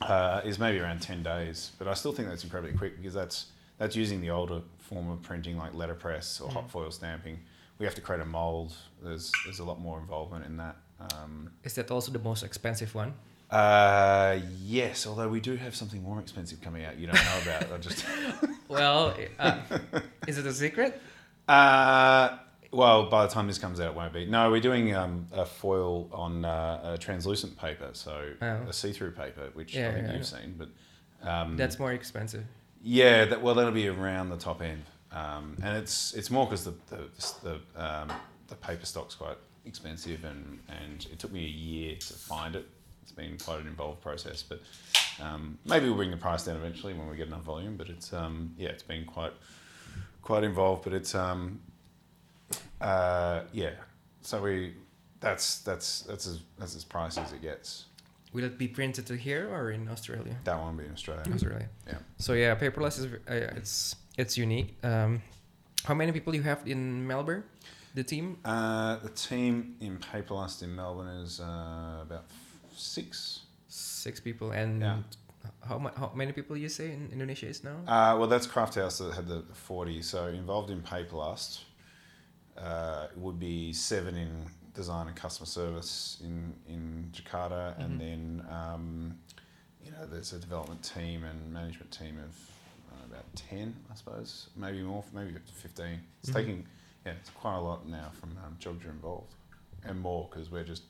uh, 0.00 0.40
is 0.44 0.58
maybe 0.58 0.78
around 0.78 1.00
ten 1.02 1.22
days, 1.22 1.72
but 1.78 1.86
I 1.86 1.94
still 1.94 2.12
think 2.12 2.28
that's 2.28 2.44
incredibly 2.44 2.76
quick 2.76 2.96
because 2.96 3.12
that's 3.14 3.46
that's 3.78 3.94
using 3.96 4.20
the 4.20 4.30
older 4.30 4.60
form 4.90 5.08
of 5.10 5.22
printing 5.22 5.56
like 5.56 5.72
letterpress 5.74 6.40
or 6.40 6.48
Mm. 6.50 6.54
hot 6.54 6.70
foil 6.70 6.90
stamping. 6.90 7.38
We 7.78 7.86
have 7.86 7.94
to 7.94 8.00
create 8.02 8.20
a 8.22 8.26
mold. 8.26 8.70
There's 9.02 9.30
there's 9.44 9.60
a 9.60 9.64
lot 9.64 9.78
more 9.80 9.98
involvement 10.00 10.44
in 10.44 10.56
that. 10.58 10.76
Um, 11.14 11.50
Is 11.64 11.74
that 11.74 11.90
also 11.90 12.12
the 12.12 12.18
most 12.30 12.42
expensive 12.42 12.94
one? 12.94 13.14
uh, 13.50 14.38
yes, 14.62 15.06
although 15.08 15.28
we 15.28 15.40
do 15.40 15.56
have 15.56 15.74
something 15.74 16.02
more 16.02 16.20
expensive 16.20 16.60
coming 16.60 16.84
out 16.84 16.96
you 16.98 17.06
don't 17.08 17.24
know 17.30 17.38
about. 17.42 17.72
I 17.72 17.78
just 17.78 18.04
Well, 18.68 19.14
uh, 19.38 19.58
is 20.28 20.38
it 20.38 20.46
a 20.46 20.52
secret? 20.52 21.00
uh, 21.48 22.38
well, 22.72 23.06
by 23.10 23.26
the 23.26 23.32
time 23.32 23.46
this 23.48 23.58
comes 23.58 23.80
out, 23.80 23.90
it 23.92 23.96
won't 23.96 24.12
be. 24.12 24.26
No, 24.26 24.50
we're 24.52 24.60
doing 24.60 24.94
um, 24.94 25.26
a 25.32 25.44
foil 25.44 26.08
on 26.12 26.44
uh, 26.44 26.92
a 26.94 26.98
translucent 26.98 27.58
paper, 27.58 27.90
so 27.92 28.14
Oh. 28.40 28.46
a 28.68 28.72
see-through 28.72 29.12
paper, 29.12 29.50
which 29.54 29.74
Yeah, 29.74 29.88
I 29.88 29.92
think 29.94 30.06
yeah, 30.06 30.14
you've 30.16 30.26
seen. 30.26 30.54
But 30.60 30.68
um, 31.28 31.56
That's 31.56 31.78
more 31.80 31.92
expensive. 31.92 32.44
Yeah, 32.82 33.26
that, 33.26 33.42
well, 33.42 33.54
that'll 33.54 33.72
be 33.72 33.88
around 33.88 34.30
the 34.30 34.36
top 34.36 34.62
end, 34.62 34.84
um, 35.12 35.56
and 35.62 35.76
it's 35.76 36.14
it's 36.14 36.30
more 36.30 36.46
because 36.46 36.64
the 36.64 36.74
the 36.88 37.08
the, 37.42 37.82
um, 37.82 38.12
the 38.48 38.54
paper 38.54 38.86
stock's 38.86 39.14
quite 39.14 39.36
expensive, 39.66 40.24
and 40.24 40.58
and 40.68 41.06
it 41.12 41.18
took 41.18 41.32
me 41.32 41.44
a 41.44 41.48
year 41.48 41.96
to 41.96 42.12
find 42.14 42.56
it. 42.56 42.66
It's 43.02 43.12
been 43.12 43.36
quite 43.38 43.60
an 43.60 43.66
involved 43.66 44.00
process, 44.00 44.42
but 44.42 44.62
um, 45.22 45.58
maybe 45.66 45.86
we'll 45.86 45.96
bring 45.96 46.10
the 46.10 46.16
price 46.16 46.44
down 46.44 46.56
eventually 46.56 46.94
when 46.94 47.08
we 47.08 47.16
get 47.16 47.26
enough 47.26 47.42
volume. 47.42 47.76
But 47.76 47.90
it's 47.90 48.12
um, 48.12 48.54
yeah, 48.56 48.70
it's 48.70 48.82
been 48.82 49.04
quite 49.04 49.32
quite 50.22 50.44
involved, 50.44 50.84
but 50.84 50.94
it's 50.94 51.14
um, 51.14 51.60
uh, 52.80 53.42
yeah. 53.52 53.72
So 54.22 54.42
we 54.42 54.74
that's 55.20 55.58
that's 55.60 56.02
that's 56.02 56.26
as 56.26 56.40
that's 56.58 56.74
as 56.76 56.84
pricey 56.84 57.22
as 57.22 57.32
it 57.32 57.42
gets. 57.42 57.86
Will 58.32 58.44
it 58.44 58.56
be 58.58 58.68
printed 58.68 59.06
to 59.06 59.16
here 59.16 59.48
or 59.50 59.70
in 59.72 59.88
Australia? 59.88 60.36
That 60.44 60.56
one 60.58 60.76
will 60.76 60.82
be 60.82 60.86
in 60.88 60.92
Australia. 60.94 61.24
Australia. 61.34 61.68
Yeah. 61.86 61.98
So 62.18 62.32
yeah, 62.34 62.54
Paperlust 62.54 62.98
is 62.98 63.06
uh, 63.06 63.56
it's 63.58 63.96
it's 64.16 64.38
unique. 64.38 64.76
Um, 64.84 65.22
how 65.84 65.94
many 65.94 66.12
people 66.12 66.34
you 66.34 66.42
have 66.42 66.60
in 66.66 67.06
Melbourne? 67.06 67.42
The 67.94 68.04
team? 68.04 68.36
Uh, 68.44 68.98
the 69.02 69.08
team 69.10 69.74
in 69.80 69.98
Paperlust 69.98 70.62
in 70.62 70.76
Melbourne 70.76 71.08
is 71.24 71.40
uh, 71.40 72.02
about 72.02 72.24
six. 72.76 73.40
Six 73.68 74.20
people 74.20 74.52
and 74.52 74.80
Yeah. 74.80 74.98
how, 75.68 75.78
how 75.96 76.12
many 76.14 76.32
people 76.32 76.56
you 76.56 76.68
say 76.68 76.92
in 76.92 77.08
Indonesia 77.12 77.46
is 77.48 77.64
now? 77.64 77.78
Uh, 77.86 78.16
well, 78.18 78.28
that's 78.28 78.46
Craft 78.46 78.74
House 78.76 78.98
that 78.98 79.14
had 79.14 79.26
the 79.26 79.42
40. 79.54 80.02
So 80.02 80.26
involved 80.28 80.70
in 80.70 80.82
Paperlust 80.82 81.60
uh, 82.56 83.06
would 83.16 83.38
be 83.40 83.72
seven 83.72 84.16
in 84.16 84.46
design 84.74 85.06
and 85.08 85.16
customer 85.16 85.46
service 85.46 86.18
in, 86.22 86.54
in 86.68 87.10
Jakarta. 87.12 87.76
Mhm. 87.76 87.84
And 87.84 88.00
then, 88.00 88.46
um, 88.50 89.18
you 89.84 89.90
know, 89.90 90.06
there's 90.06 90.32
a 90.32 90.38
development 90.38 90.82
team 90.82 91.24
and 91.24 91.52
management 91.52 91.90
team 91.90 92.18
of 92.18 92.36
about 93.10 93.24
10, 93.34 93.74
I 93.90 93.94
suppose, 93.96 94.48
maybe 94.56 94.82
more, 94.82 95.02
maybe 95.12 95.34
up 95.34 95.44
to 95.46 95.52
15. 95.52 96.00
It's 96.20 96.30
Mhm. 96.30 96.34
taking, 96.34 96.66
yeah, 97.04 97.12
it's 97.12 97.30
quite 97.30 97.56
a 97.56 97.60
lot 97.60 97.86
now 97.88 98.10
from 98.20 98.30
um, 98.44 98.56
Jogja 98.60 98.88
involved 98.90 99.34
and 99.82 99.98
more 100.00 100.28
because 100.30 100.50
we're 100.50 100.64
just, 100.64 100.84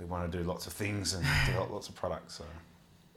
we 0.00 0.06
want 0.06 0.30
to 0.30 0.38
do 0.38 0.42
lots 0.44 0.66
of 0.66 0.72
things 0.72 1.12
and 1.14 1.24
develop 1.46 1.70
lots 1.70 1.88
of 1.88 1.94
products. 1.94 2.34
So. 2.34 2.44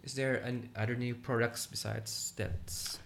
Is 0.03 0.13
there 0.13 0.35
an, 0.35 0.69
other 0.75 0.95
new 0.95 1.15
products 1.15 1.65
besides 1.65 2.33
that? 2.37 2.51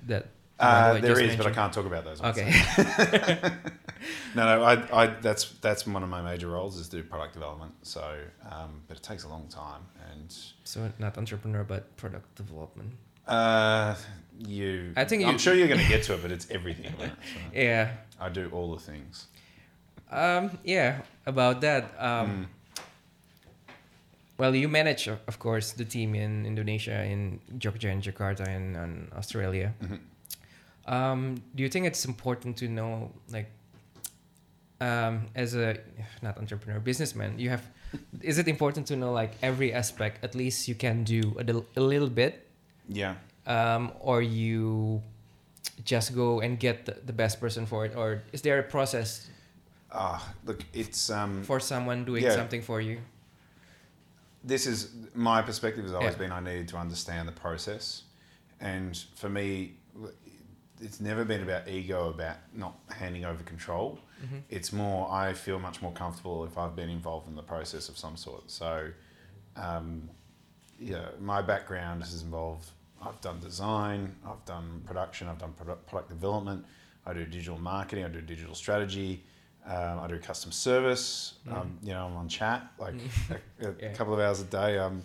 That 0.07 0.27
Uh, 0.61 0.93
I 0.95 0.99
there 1.01 1.19
is, 1.19 1.35
but 1.35 1.47
I 1.47 1.51
can't 1.51 1.73
talk 1.73 1.85
about 1.85 2.03
those. 2.05 2.21
ones. 2.21 2.37
Okay. 2.37 2.51
no, 4.35 4.45
no, 4.45 4.63
I, 4.63 4.73
I, 5.03 5.05
that's 5.21 5.45
that's 5.61 5.85
one 5.87 6.03
of 6.03 6.09
my 6.09 6.21
major 6.21 6.47
roles 6.49 6.77
is 6.77 6.87
do 6.89 7.01
product 7.03 7.33
development. 7.33 7.73
So, 7.83 8.03
um, 8.49 8.81
but 8.87 8.97
it 8.97 9.03
takes 9.03 9.23
a 9.23 9.27
long 9.29 9.47
time, 9.47 9.81
and 10.11 10.31
so 10.63 10.91
not 10.99 11.17
entrepreneur, 11.17 11.63
but 11.63 11.95
product 11.97 12.35
development. 12.35 12.91
uh, 13.27 13.95
you. 14.39 14.93
I 14.95 15.05
think 15.05 15.25
I'm 15.25 15.37
sure 15.37 15.53
you're 15.53 15.67
going 15.67 15.81
to 15.81 15.87
get 15.87 16.03
to 16.03 16.13
it, 16.15 16.21
but 16.21 16.31
it's 16.31 16.47
everything. 16.49 16.93
Right? 16.99 17.11
So 17.33 17.39
Yeah. 17.53 17.91
I 18.19 18.29
do 18.29 18.49
all 18.53 18.71
the 18.75 18.81
things. 18.81 19.27
Um. 20.11 20.57
Yeah. 20.63 21.01
About 21.25 21.61
that. 21.61 21.83
Um. 21.99 22.29
Mm. 22.29 22.45
Well, 24.37 24.55
you 24.55 24.67
manage, 24.67 25.07
of 25.07 25.37
course, 25.37 25.73
the 25.73 25.85
team 25.85 26.15
in 26.15 26.45
Indonesia, 26.47 27.03
in 27.05 27.39
Jogja 27.59 27.91
and 27.91 28.01
Jakarta, 28.01 28.47
and, 28.47 28.75
and 28.75 29.11
Australia. 29.13 29.73
Mhm. 29.83 29.99
Um, 30.87 31.35
do 31.55 31.63
you 31.63 31.69
think 31.69 31.85
it's 31.85 32.05
important 32.05 32.57
to 32.57 32.67
know, 32.67 33.11
like, 33.31 33.49
um, 34.79 35.27
as 35.35 35.53
a 35.55 35.77
not 36.21 36.37
entrepreneur, 36.37 36.79
businessman, 36.79 37.37
you 37.37 37.49
have, 37.49 37.63
is 38.21 38.37
it 38.39 38.47
important 38.47 38.87
to 38.87 38.95
know 38.95 39.11
like 39.11 39.33
every 39.43 39.73
aspect? 39.73 40.23
At 40.23 40.33
least 40.35 40.67
you 40.67 40.75
can 40.75 41.03
do 41.03 41.21
a, 41.39 41.43
little- 41.43 41.65
a 41.75 41.81
little 41.81 42.09
bit, 42.09 42.47
Yeah. 42.89 43.15
um, 43.45 43.91
or 43.99 44.21
you 44.21 45.01
just 45.85 46.15
go 46.15 46.39
and 46.41 46.59
get 46.59 46.85
the, 46.85 46.97
the 47.05 47.13
best 47.13 47.39
person 47.39 47.65
for 47.65 47.85
it, 47.85 47.95
or 47.95 48.23
is 48.31 48.41
there 48.41 48.59
a 48.59 48.63
process 48.63 49.27
Ah, 49.93 50.33
look, 50.45 50.63
it's 50.73 51.09
um, 51.09 51.43
for 51.43 51.59
someone 51.59 52.05
doing 52.05 52.23
Yeah. 52.23 52.35
something 52.35 52.61
for 52.61 52.79
you? 52.81 52.99
this 54.43 54.65
is 54.65 54.89
my 55.13 55.39
perspective 55.43 55.83
has 55.83 55.93
always 55.93 56.13
Yeah. 56.13 56.17
been 56.17 56.31
I 56.31 56.39
needed 56.39 56.67
to 56.69 56.77
understand 56.77 57.27
the 57.27 57.31
process, 57.33 58.03
and 58.59 58.97
for 59.15 59.29
me, 59.29 59.73
it's 60.81 60.99
never 60.99 61.23
been 61.23 61.41
about 61.43 61.67
ego 61.67 62.09
about 62.09 62.37
not 62.53 62.75
handing 62.89 63.25
over 63.25 63.43
control. 63.43 63.99
hmm 64.19 64.37
It's 64.49 64.71
more 64.73 65.11
I 65.11 65.33
feel 65.33 65.59
much 65.59 65.81
more 65.81 65.91
comfortable 65.93 66.43
if 66.45 66.57
I've 66.57 66.75
been 66.75 66.89
involved 66.89 67.27
in 67.27 67.35
the 67.35 67.43
process 67.43 67.89
of 67.89 67.97
some 67.97 68.17
sort. 68.17 68.49
So, 68.51 68.89
um, 69.55 70.09
yeah, 70.79 71.05
my 71.19 71.41
background 71.41 72.01
has 72.03 72.21
involved. 72.21 72.69
I've 73.03 73.19
done 73.21 73.39
design, 73.39 74.15
I've 74.27 74.43
done 74.45 74.81
production, 74.85 75.27
I've 75.27 75.39
done 75.39 75.53
product, 75.53 75.87
product 75.87 76.09
development. 76.09 76.65
I 77.05 77.13
do 77.13 77.25
digital 77.25 77.57
marketing, 77.59 78.05
I 78.05 78.09
do 78.09 78.21
digital 78.21 78.53
strategy, 78.53 79.23
um, 79.65 79.99
I 79.99 80.07
do 80.07 80.19
custom 80.19 80.51
service. 80.51 81.33
Um, 81.49 81.77
you 81.81 81.93
know, 81.93 82.05
I'm 82.05 82.15
on 82.15 82.27
chat 82.29 82.71
like 82.77 82.93
a, 83.59 83.67
a 83.69 83.73
Yeah. 83.81 83.93
couple 83.93 84.13
of 84.13 84.19
hours 84.19 84.39
a 84.41 84.45
day. 84.45 84.77
I'm 84.79 85.03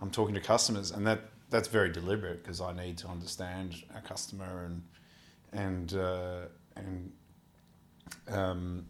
I'm 0.00 0.10
talking 0.10 0.34
to 0.34 0.40
customers, 0.40 0.90
and 0.90 1.06
that 1.06 1.20
that's 1.50 1.68
very 1.68 1.90
deliberate 1.92 2.42
because 2.42 2.60
I 2.62 2.72
need 2.72 2.96
to 2.98 3.08
understand 3.08 3.82
our 3.94 4.00
customer 4.00 4.64
and 4.64 4.82
and 5.54 5.94
uh, 5.94 6.40
and 6.76 7.12
um, 8.28 8.86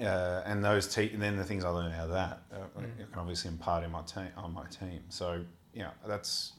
uh, 0.00 0.42
and 0.46 0.64
those 0.64 0.92
te- 0.92 1.10
and 1.12 1.22
then 1.22 1.36
the 1.36 1.44
things 1.44 1.64
I 1.64 1.68
learn 1.68 1.92
out 1.92 2.04
of 2.04 2.10
that 2.10 2.42
uh, 2.52 2.56
Mm. 2.80 2.84
I 2.84 3.10
can 3.10 3.18
obviously 3.18 3.50
impart 3.50 3.84
in 3.84 3.90
my 3.90 4.02
team 4.02 4.28
on 4.36 4.54
my 4.54 4.64
team. 4.66 5.02
So 5.08 5.44
yeah, 5.74 5.90
that's 6.06 6.52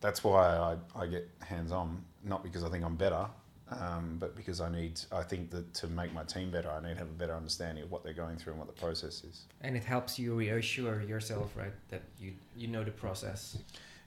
that's 0.00 0.24
why 0.24 0.56
I, 0.56 0.76
I 1.02 1.06
get 1.06 1.28
hands 1.40 1.72
on, 1.72 2.02
not 2.24 2.42
because 2.42 2.64
I 2.64 2.70
think 2.70 2.84
I'm 2.84 2.96
better, 2.96 3.26
um, 3.70 4.16
but 4.18 4.34
because 4.34 4.60
I 4.60 4.70
need 4.70 5.00
I 5.12 5.22
think 5.22 5.50
that 5.50 5.74
to 5.74 5.86
make 5.88 6.14
my 6.14 6.24
team 6.24 6.50
better, 6.50 6.70
I 6.70 6.80
need 6.80 6.94
to 6.94 6.98
have 7.00 7.08
a 7.08 7.18
better 7.18 7.34
understanding 7.34 7.84
of 7.84 7.90
what 7.90 8.02
they're 8.04 8.14
going 8.14 8.36
through 8.38 8.54
and 8.54 8.60
what 8.60 8.74
the 8.74 8.80
process 8.80 9.22
is. 9.24 9.46
And 9.60 9.76
it 9.76 9.84
helps 9.84 10.18
you 10.18 10.34
reassure 10.34 11.02
yourself, 11.02 11.50
right, 11.56 11.74
that 11.90 12.02
you 12.18 12.32
you 12.56 12.68
know 12.68 12.84
the 12.84 12.92
process. 12.92 13.58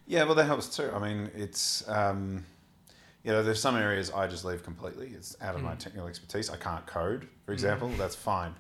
Yeah, 0.07 0.23
well, 0.25 0.35
that 0.35 0.45
helps 0.45 0.75
too. 0.75 0.91
I 0.93 0.99
mean, 0.99 1.31
it's 1.35 1.87
um, 1.87 2.43
you 3.23 3.31
know, 3.31 3.41
there's 3.43 3.61
some 3.61 3.75
areas 3.75 4.11
I 4.11 4.27
just 4.27 4.43
leave 4.45 4.63
completely. 4.63 5.13
It's 5.15 5.35
out 5.41 5.55
of 5.55 5.61
my 5.61 5.73
Mm. 5.73 5.79
technical 5.79 6.07
expertise. 6.07 6.49
I 6.49 6.57
can't 6.57 6.85
code, 6.85 7.27
for 7.45 7.51
Mm. 7.51 7.55
example. 7.55 7.89
That's 7.97 8.15
fine, 8.15 8.53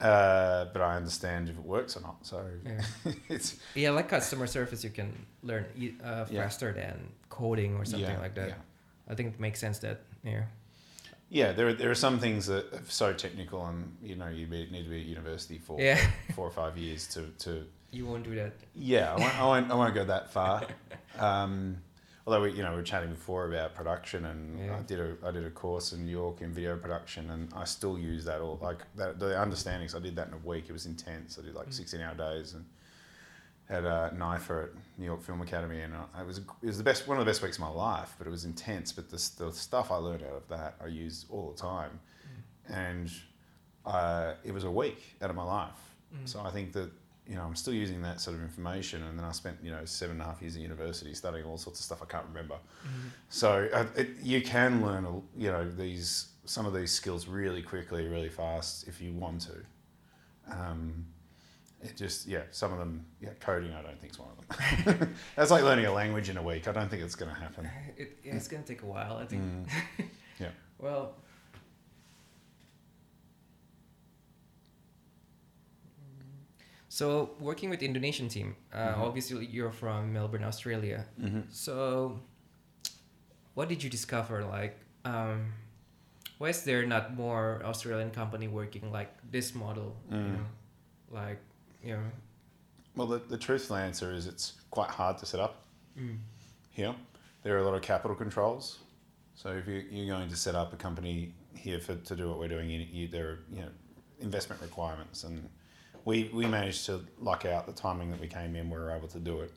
uh, 0.00 0.66
but 0.72 0.80
I 0.82 0.96
understand 0.96 1.48
if 1.48 1.56
it 1.56 1.64
works 1.64 1.96
or 1.96 2.00
not. 2.00 2.24
So 2.26 2.44
Yeah. 2.64 2.82
it's 3.28 3.56
Yeah, 3.74 3.90
like 3.90 4.08
customer 4.08 4.46
service, 4.46 4.82
you 4.84 4.90
can 4.90 5.26
learn 5.42 5.64
uh, 6.02 6.26
Yeah. 6.30 6.42
faster 6.42 6.72
than 6.72 7.12
coding 7.28 7.76
or 7.76 7.84
something 7.84 8.08
yeah, 8.16 8.18
like 8.20 8.34
that. 8.34 8.48
Yeah. 8.48 8.54
I 9.08 9.14
think 9.14 9.34
it 9.34 9.40
makes 9.40 9.60
sense 9.60 9.78
that 9.80 10.00
yeah. 10.24 10.44
Yeah, 11.28 11.52
there 11.52 11.68
are, 11.68 11.72
there 11.72 11.90
are 11.90 11.94
some 11.94 12.18
things 12.18 12.46
that 12.46 12.64
are 12.74 12.82
so 12.88 13.12
technical, 13.14 13.64
and 13.66 13.96
you 14.02 14.16
know, 14.16 14.28
you 14.28 14.46
be, 14.46 14.68
need 14.70 14.84
to 14.84 14.90
be 14.90 15.00
at 15.00 15.06
university 15.06 15.58
for 15.58 15.80
Yeah. 15.80 15.98
four 16.34 16.46
or 16.46 16.50
five 16.50 16.76
years 16.76 17.06
to, 17.14 17.22
to 17.38 17.66
You 17.90 18.04
won't 18.06 18.24
do 18.24 18.34
that. 18.36 18.52
Yeah, 18.74 19.14
I 19.14 19.18
won't, 19.18 19.38
I 19.38 19.44
won't, 19.46 19.70
I 19.70 19.74
won't 19.74 19.94
go 19.94 20.04
that 20.04 20.30
far. 20.32 20.62
Um, 21.18 21.76
although 22.26 22.42
we, 22.42 22.52
you 22.52 22.62
know, 22.62 22.70
we 22.70 22.76
were 22.76 22.82
chatting 22.82 23.10
before 23.10 23.46
about 23.52 23.74
production, 23.74 24.24
and 24.26 24.58
Yeah. 24.58 24.76
I 24.78 24.80
did 24.82 25.00
a 25.00 25.16
I 25.26 25.30
did 25.30 25.44
a 25.44 25.50
course 25.50 25.92
in 25.92 26.04
New 26.06 26.12
York 26.12 26.40
in 26.40 26.52
video 26.52 26.76
production, 26.76 27.30
and 27.30 27.52
I 27.54 27.64
still 27.64 27.98
use 27.98 28.24
that 28.24 28.40
all 28.40 28.58
like 28.62 28.78
that, 28.96 29.18
the 29.18 29.40
understandings. 29.40 29.94
I 29.94 29.98
did 30.00 30.16
that 30.16 30.28
in 30.28 30.34
a 30.34 30.38
week. 30.38 30.66
It 30.68 30.72
was 30.72 30.86
intense. 30.86 31.38
I 31.38 31.42
did 31.42 31.54
like 31.54 31.68
Mm. 31.68 31.74
sixteen 31.74 32.00
hour 32.00 32.14
days 32.14 32.54
and 32.54 32.64
had 33.68 33.84
a 33.84 34.12
NYFA 34.14 34.64
at 34.64 34.70
New 34.98 35.06
York 35.06 35.22
Film 35.22 35.40
Academy, 35.40 35.80
and 35.80 35.94
I, 35.94 36.20
it 36.22 36.26
was 36.26 36.38
it 36.38 36.44
was 36.62 36.78
the 36.78 36.84
best 36.84 37.06
one 37.08 37.16
of 37.18 37.24
the 37.24 37.30
best 37.30 37.42
weeks 37.42 37.56
of 37.56 37.62
my 37.62 37.68
life. 37.70 38.14
But 38.18 38.26
it 38.26 38.30
was 38.30 38.44
intense. 38.44 38.92
But 38.92 39.08
the 39.10 39.16
the 39.38 39.52
stuff 39.52 39.90
I 39.90 39.96
learned 39.96 40.22
out 40.24 40.34
of 40.34 40.48
that 40.48 40.76
I 40.82 40.86
use 40.86 41.26
all 41.30 41.50
the 41.52 41.60
time, 41.60 41.98
and 42.68 43.10
uh, 43.84 44.34
it 44.44 44.52
was 44.52 44.64
a 44.64 44.70
week 44.70 45.16
out 45.22 45.30
of 45.30 45.36
my 45.36 45.44
life. 45.44 45.80
Mm. 46.14 46.28
So 46.28 46.40
I 46.40 46.50
think 46.50 46.72
that 46.74 46.90
you 47.32 47.38
know 47.38 47.44
I'm 47.44 47.56
still 47.56 47.72
using 47.72 48.02
that 48.02 48.20
sort 48.20 48.36
of 48.36 48.42
information, 48.42 49.02
and 49.04 49.18
then 49.18 49.24
I 49.24 49.32
spent 49.32 49.56
you 49.62 49.70
know 49.70 49.86
seven 49.86 50.16
and 50.16 50.22
a 50.22 50.26
half 50.26 50.42
years 50.42 50.54
at 50.54 50.60
university 50.60 51.14
studying 51.14 51.46
all 51.46 51.56
sorts 51.56 51.80
of 51.80 51.84
stuff 51.86 52.02
I 52.02 52.04
can't 52.04 52.26
remember. 52.28 52.56
Mhm. 52.56 53.10
So 53.30 53.70
uh, 53.72 53.86
it, 53.96 54.10
you 54.22 54.42
can 54.42 54.84
learn 54.84 55.22
you 55.34 55.50
know 55.50 55.66
these 55.70 56.26
some 56.44 56.66
of 56.66 56.74
these 56.74 56.90
skills 56.92 57.26
really 57.26 57.62
quickly, 57.62 58.06
really 58.06 58.28
fast 58.28 58.86
if 58.86 59.00
you 59.00 59.14
want 59.14 59.40
to. 59.42 60.54
Um, 60.54 61.06
it 61.82 61.96
just 61.96 62.26
yeah, 62.26 62.42
some 62.50 62.70
of 62.70 62.78
them 62.78 63.06
yeah, 63.18 63.30
coding 63.40 63.72
I 63.72 63.80
don't 63.80 63.98
think 63.98 64.12
is 64.12 64.18
one 64.18 64.28
of 64.36 64.98
them. 64.98 65.14
That's 65.36 65.50
like 65.50 65.62
learning 65.64 65.86
a 65.86 65.92
language 65.92 66.28
in 66.28 66.36
a 66.36 66.42
week. 66.42 66.68
I 66.68 66.72
don't 66.72 66.90
think 66.90 67.02
it's 67.02 67.14
going 67.14 67.34
to 67.34 67.40
happen. 67.40 67.66
It, 67.96 68.18
yeah, 68.22 68.34
it's 68.34 68.46
gonna 68.46 68.62
take 68.62 68.82
a 68.82 68.86
while. 68.86 69.16
I 69.16 69.24
think. 69.24 69.42
Mm. 69.42 69.66
Yeah. 70.38 70.48
Well. 70.78 71.14
So 76.92 77.30
working 77.40 77.70
with 77.70 77.82
Indonesian 77.82 78.28
team, 78.28 78.54
uh, 78.70 78.76
Mhm. 78.76 78.98
obviously 78.98 79.46
you're 79.46 79.72
from 79.72 80.12
Melbourne, 80.12 80.44
Australia. 80.44 81.06
Mm-hmm. 81.18 81.40
So, 81.48 82.20
what 83.54 83.70
did 83.70 83.82
you 83.82 83.88
discover? 83.88 84.44
Like, 84.44 84.76
um, 85.06 85.54
why 86.36 86.50
is 86.50 86.64
there 86.64 86.84
not 86.84 87.14
more 87.14 87.62
Australian 87.64 88.10
company 88.10 88.46
working 88.46 88.92
like 88.92 89.08
this 89.30 89.54
model? 89.54 89.96
You 90.10 90.16
Mm. 90.16 90.32
know, 90.36 90.46
like, 91.10 91.40
you 91.82 91.96
know, 91.96 92.10
Well, 92.94 93.06
the, 93.06 93.20
the 93.20 93.38
truthful 93.38 93.76
answer 93.76 94.12
is 94.12 94.26
it's 94.26 94.52
quite 94.70 94.90
hard 94.90 95.16
to 95.20 95.24
set 95.26 95.40
up. 95.40 95.54
mm, 95.96 96.18
here. 96.72 96.94
There 97.42 97.54
are 97.56 97.60
a 97.60 97.64
lot 97.64 97.74
of 97.74 97.80
capital 97.82 98.14
controls. 98.16 98.78
So 99.34 99.48
if 99.60 99.66
you, 99.66 99.78
you're 99.90 100.14
going 100.14 100.28
to 100.28 100.36
set 100.36 100.54
up 100.54 100.72
a 100.74 100.76
company 100.76 101.32
here 101.54 101.80
for 101.80 101.94
to 101.96 102.14
do 102.16 102.28
what 102.28 102.38
we're 102.38 102.48
doing, 102.56 102.68
you, 102.68 102.80
you, 102.80 103.08
there 103.08 103.28
are 103.30 103.38
you 103.50 103.62
know 103.62 103.70
investment 104.20 104.60
requirements, 104.60 105.24
and 105.24 105.48
we 106.04 106.30
we 106.32 106.46
managed 106.46 106.86
to 106.86 107.00
luck 107.20 107.44
out 107.44 107.66
the 107.66 107.72
timing 107.72 108.10
that 108.10 108.20
we 108.20 108.26
came 108.26 108.56
in. 108.56 108.70
We 108.70 108.78
were 108.78 108.90
able 108.90 109.08
to 109.08 109.18
do 109.18 109.40
it. 109.40 109.52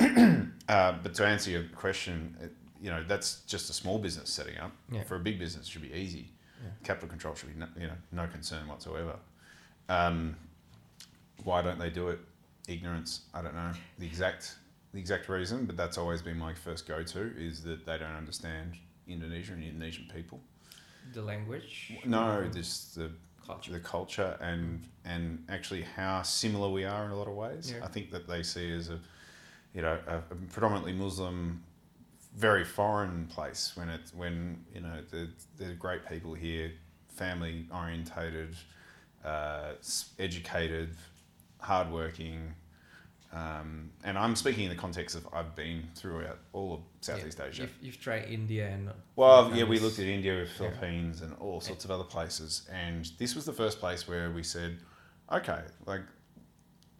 uh, 0.68 0.94
but 1.02 1.14
to 1.14 1.26
answer 1.26 1.50
your 1.50 1.64
question, 1.74 2.36
it, 2.40 2.52
you 2.80 2.90
know 2.90 3.02
that's 3.06 3.40
just 3.46 3.70
a 3.70 3.72
small 3.72 3.98
business 3.98 4.30
setting 4.30 4.58
up. 4.58 4.72
Yeah. 4.90 5.02
For 5.04 5.16
a 5.16 5.20
big 5.20 5.38
business, 5.38 5.66
it 5.66 5.70
should 5.70 5.82
be 5.82 5.92
easy. 5.94 6.30
Yeah. 6.62 6.70
Capital 6.84 7.08
control 7.08 7.34
should 7.34 7.52
be 7.52 7.58
no, 7.58 7.66
you 7.78 7.86
know 7.86 7.96
no 8.12 8.26
concern 8.26 8.68
whatsoever. 8.68 9.16
Um, 9.88 10.36
why 11.44 11.62
don't 11.62 11.78
they 11.78 11.90
do 11.90 12.08
it? 12.08 12.18
Ignorance. 12.68 13.22
I 13.32 13.42
don't 13.42 13.54
know 13.54 13.72
the 13.98 14.06
exact 14.06 14.56
the 14.92 15.00
exact 15.00 15.28
reason, 15.28 15.64
but 15.64 15.76
that's 15.76 15.98
always 15.98 16.22
been 16.22 16.38
my 16.38 16.54
first 16.54 16.86
go 16.86 17.02
to 17.02 17.32
is 17.38 17.62
that 17.64 17.86
they 17.86 17.98
don't 17.98 18.16
understand 18.16 18.74
Indonesia 19.06 19.52
and 19.52 19.64
Indonesian 19.64 20.10
people. 20.14 20.40
the 21.14 21.22
language. 21.22 21.94
No, 22.04 22.46
just 22.52 22.94
the 22.96 23.10
culture. 23.48 23.72
the 23.72 23.80
culture 23.80 24.36
and 24.40 24.84
and 25.04 25.44
actually 25.48 25.82
how 25.82 26.22
similar 26.22 26.68
we 26.70 26.84
are 26.84 27.04
in 27.04 27.10
a 27.10 27.16
lot 27.16 27.28
of 27.28 27.34
ways. 27.34 27.72
Yeah. 27.74 27.84
I 27.84 27.88
think 27.88 28.10
that 28.12 28.28
they 28.28 28.42
see 28.42 28.72
as 28.72 28.90
a 28.90 28.98
you 29.74 29.82
know 29.82 29.98
a, 30.06 30.18
a 30.18 30.36
predominantly 30.52 30.92
Muslim, 30.92 31.62
very 32.36 32.64
foreign 32.64 33.26
place 33.26 33.72
when 33.74 33.88
it's 33.88 34.14
when 34.14 34.64
you 34.74 34.80
know 34.80 35.00
the 35.10 35.28
the 35.56 35.74
great 35.74 36.06
people 36.08 36.34
here, 36.34 36.72
family 37.08 37.66
orientated, 37.74 38.54
uh, 39.24 39.72
educated, 40.18 40.94
hardworking. 41.60 42.54
Um, 43.30 43.90
and 44.04 44.16
I'm 44.16 44.34
speaking 44.34 44.64
in 44.64 44.70
the 44.70 44.76
context 44.76 45.14
of 45.14 45.28
I've 45.34 45.54
been 45.54 45.82
throughout 45.94 46.38
all 46.54 46.74
of 46.74 46.80
Southeast 47.02 47.38
Asia. 47.40 47.62
You've, 47.62 47.74
you've 47.82 48.00
tried 48.00 48.24
India 48.30 48.68
and 48.68 48.90
Well, 49.16 49.54
yeah, 49.54 49.64
we 49.64 49.78
looked 49.78 49.98
at 49.98 50.06
India, 50.06 50.34
with 50.36 50.48
Yeah. 50.48 50.56
Philippines, 50.70 51.20
and 51.20 51.34
all 51.38 51.60
sorts 51.60 51.84
of 51.84 51.90
other 51.90 52.04
places, 52.04 52.66
and 52.72 53.10
this 53.18 53.34
was 53.34 53.44
the 53.44 53.52
first 53.52 53.80
place 53.80 54.08
where 54.08 54.30
we 54.30 54.42
said, 54.42 54.78
okay, 55.30 55.60
like, 55.84 56.00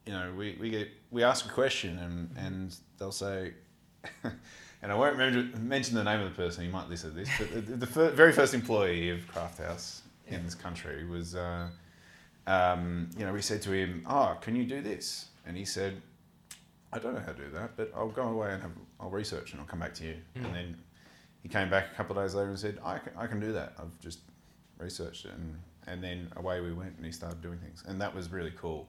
you 0.05 0.13
know, 0.13 0.33
we, 0.37 0.57
we 0.61 0.69
get 0.69 0.89
we 1.11 1.23
ask 1.25 1.47
a 1.47 1.49
question, 1.51 1.99
and 1.99 2.31
and 2.37 2.77
they'll 2.99 3.11
say, 3.11 3.55
and 4.83 4.93
I 4.93 4.95
won't 4.95 5.17
remember 5.17 5.59
mention 5.59 5.95
the 5.95 6.05
name 6.05 6.21
of 6.21 6.29
the 6.31 6.37
person. 6.37 6.63
You 6.65 6.71
might 6.71 6.91
listen 6.91 7.11
to 7.11 7.17
this, 7.17 7.31
but 7.39 7.67
the, 7.67 7.77
the 7.77 7.87
fir- 7.87 8.11
very 8.11 8.33
first 8.33 8.53
employee 8.53 9.09
of 9.11 9.27
Craft 9.29 9.59
House 9.61 10.03
Yeah. 10.29 10.37
in 10.37 10.45
this 10.45 10.55
country 10.55 11.07
was, 11.07 11.35
uh, 11.35 11.69
um, 12.47 13.09
you 13.17 13.25
know, 13.25 13.33
we 13.33 13.41
said 13.41 13.63
to 13.63 13.73
him, 13.73 14.05
oh, 14.07 14.37
can 14.43 14.55
you 14.57 14.65
do 14.65 14.83
this? 14.83 15.29
And 15.47 15.57
he 15.57 15.65
said. 15.65 16.03
I 16.93 16.99
don't 16.99 17.15
know 17.15 17.21
how 17.21 17.33
to 17.33 17.45
do 17.45 17.51
that, 17.53 17.77
but 17.77 17.93
I'll 17.95 18.09
go 18.09 18.23
away 18.23 18.53
and 18.53 18.63
have, 18.63 18.71
I'll 18.99 19.11
research 19.11 19.53
and 19.53 19.61
I'll 19.61 19.67
come 19.67 19.81
back 19.81 19.95
to 19.95 20.05
you. 20.05 20.17
Mm. 20.37 20.45
And 20.47 20.55
then 20.55 20.77
he 21.43 21.49
came 21.49 21.69
back 21.69 21.87
a 21.93 21.95
couple 21.95 22.19
of 22.19 22.25
days 22.25 22.35
later 22.35 22.49
and 22.49 22.59
said, 22.59 22.79
I 22.85 22.99
can, 22.99 23.13
I 23.17 23.27
can 23.27 23.41
do 23.41 23.53
that. 23.53 23.75
I've 23.79 23.99
just 24.01 24.21
researched 24.79 25.27
it. 25.27 25.33
And, 25.33 25.59
and 25.87 26.03
then 26.03 26.33
away 26.37 26.61
we 26.61 26.73
went 26.73 26.97
and 26.97 27.05
he 27.05 27.13
started 27.13 27.43
doing 27.43 27.59
things. 27.59 27.85
And 27.87 28.01
that 28.01 28.15
was 28.15 28.31
really 28.31 28.53
cool 28.57 28.89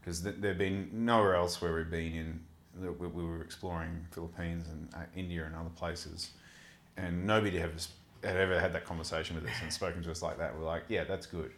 because 0.00 0.20
th- 0.22 0.36
there 0.38 0.50
had 0.50 0.58
been 0.58 0.90
nowhere 0.92 1.34
else 1.34 1.60
where 1.62 1.74
we'd 1.74 1.90
been 1.90 2.12
in, 2.14 2.40
we, 2.98 3.06
we 3.06 3.24
were 3.24 3.42
exploring 3.42 4.06
Philippines 4.12 4.66
and 4.70 4.88
uh, 4.94 4.98
India 5.16 5.44
and 5.44 5.54
other 5.54 5.70
places. 5.76 6.30
And 6.96 7.26
nobody 7.26 7.58
had, 7.58 7.70
had 8.22 8.36
ever 8.36 8.60
had 8.60 8.72
that 8.74 8.84
conversation 8.84 9.34
with 9.36 9.46
us 9.46 9.56
and 9.62 9.72
spoken 9.72 10.02
to 10.02 10.10
us 10.10 10.20
like 10.20 10.36
that. 10.38 10.54
We're 10.56 10.64
like, 10.66 10.84
yeah, 10.88 11.04
that's 11.04 11.26
good. 11.26 11.52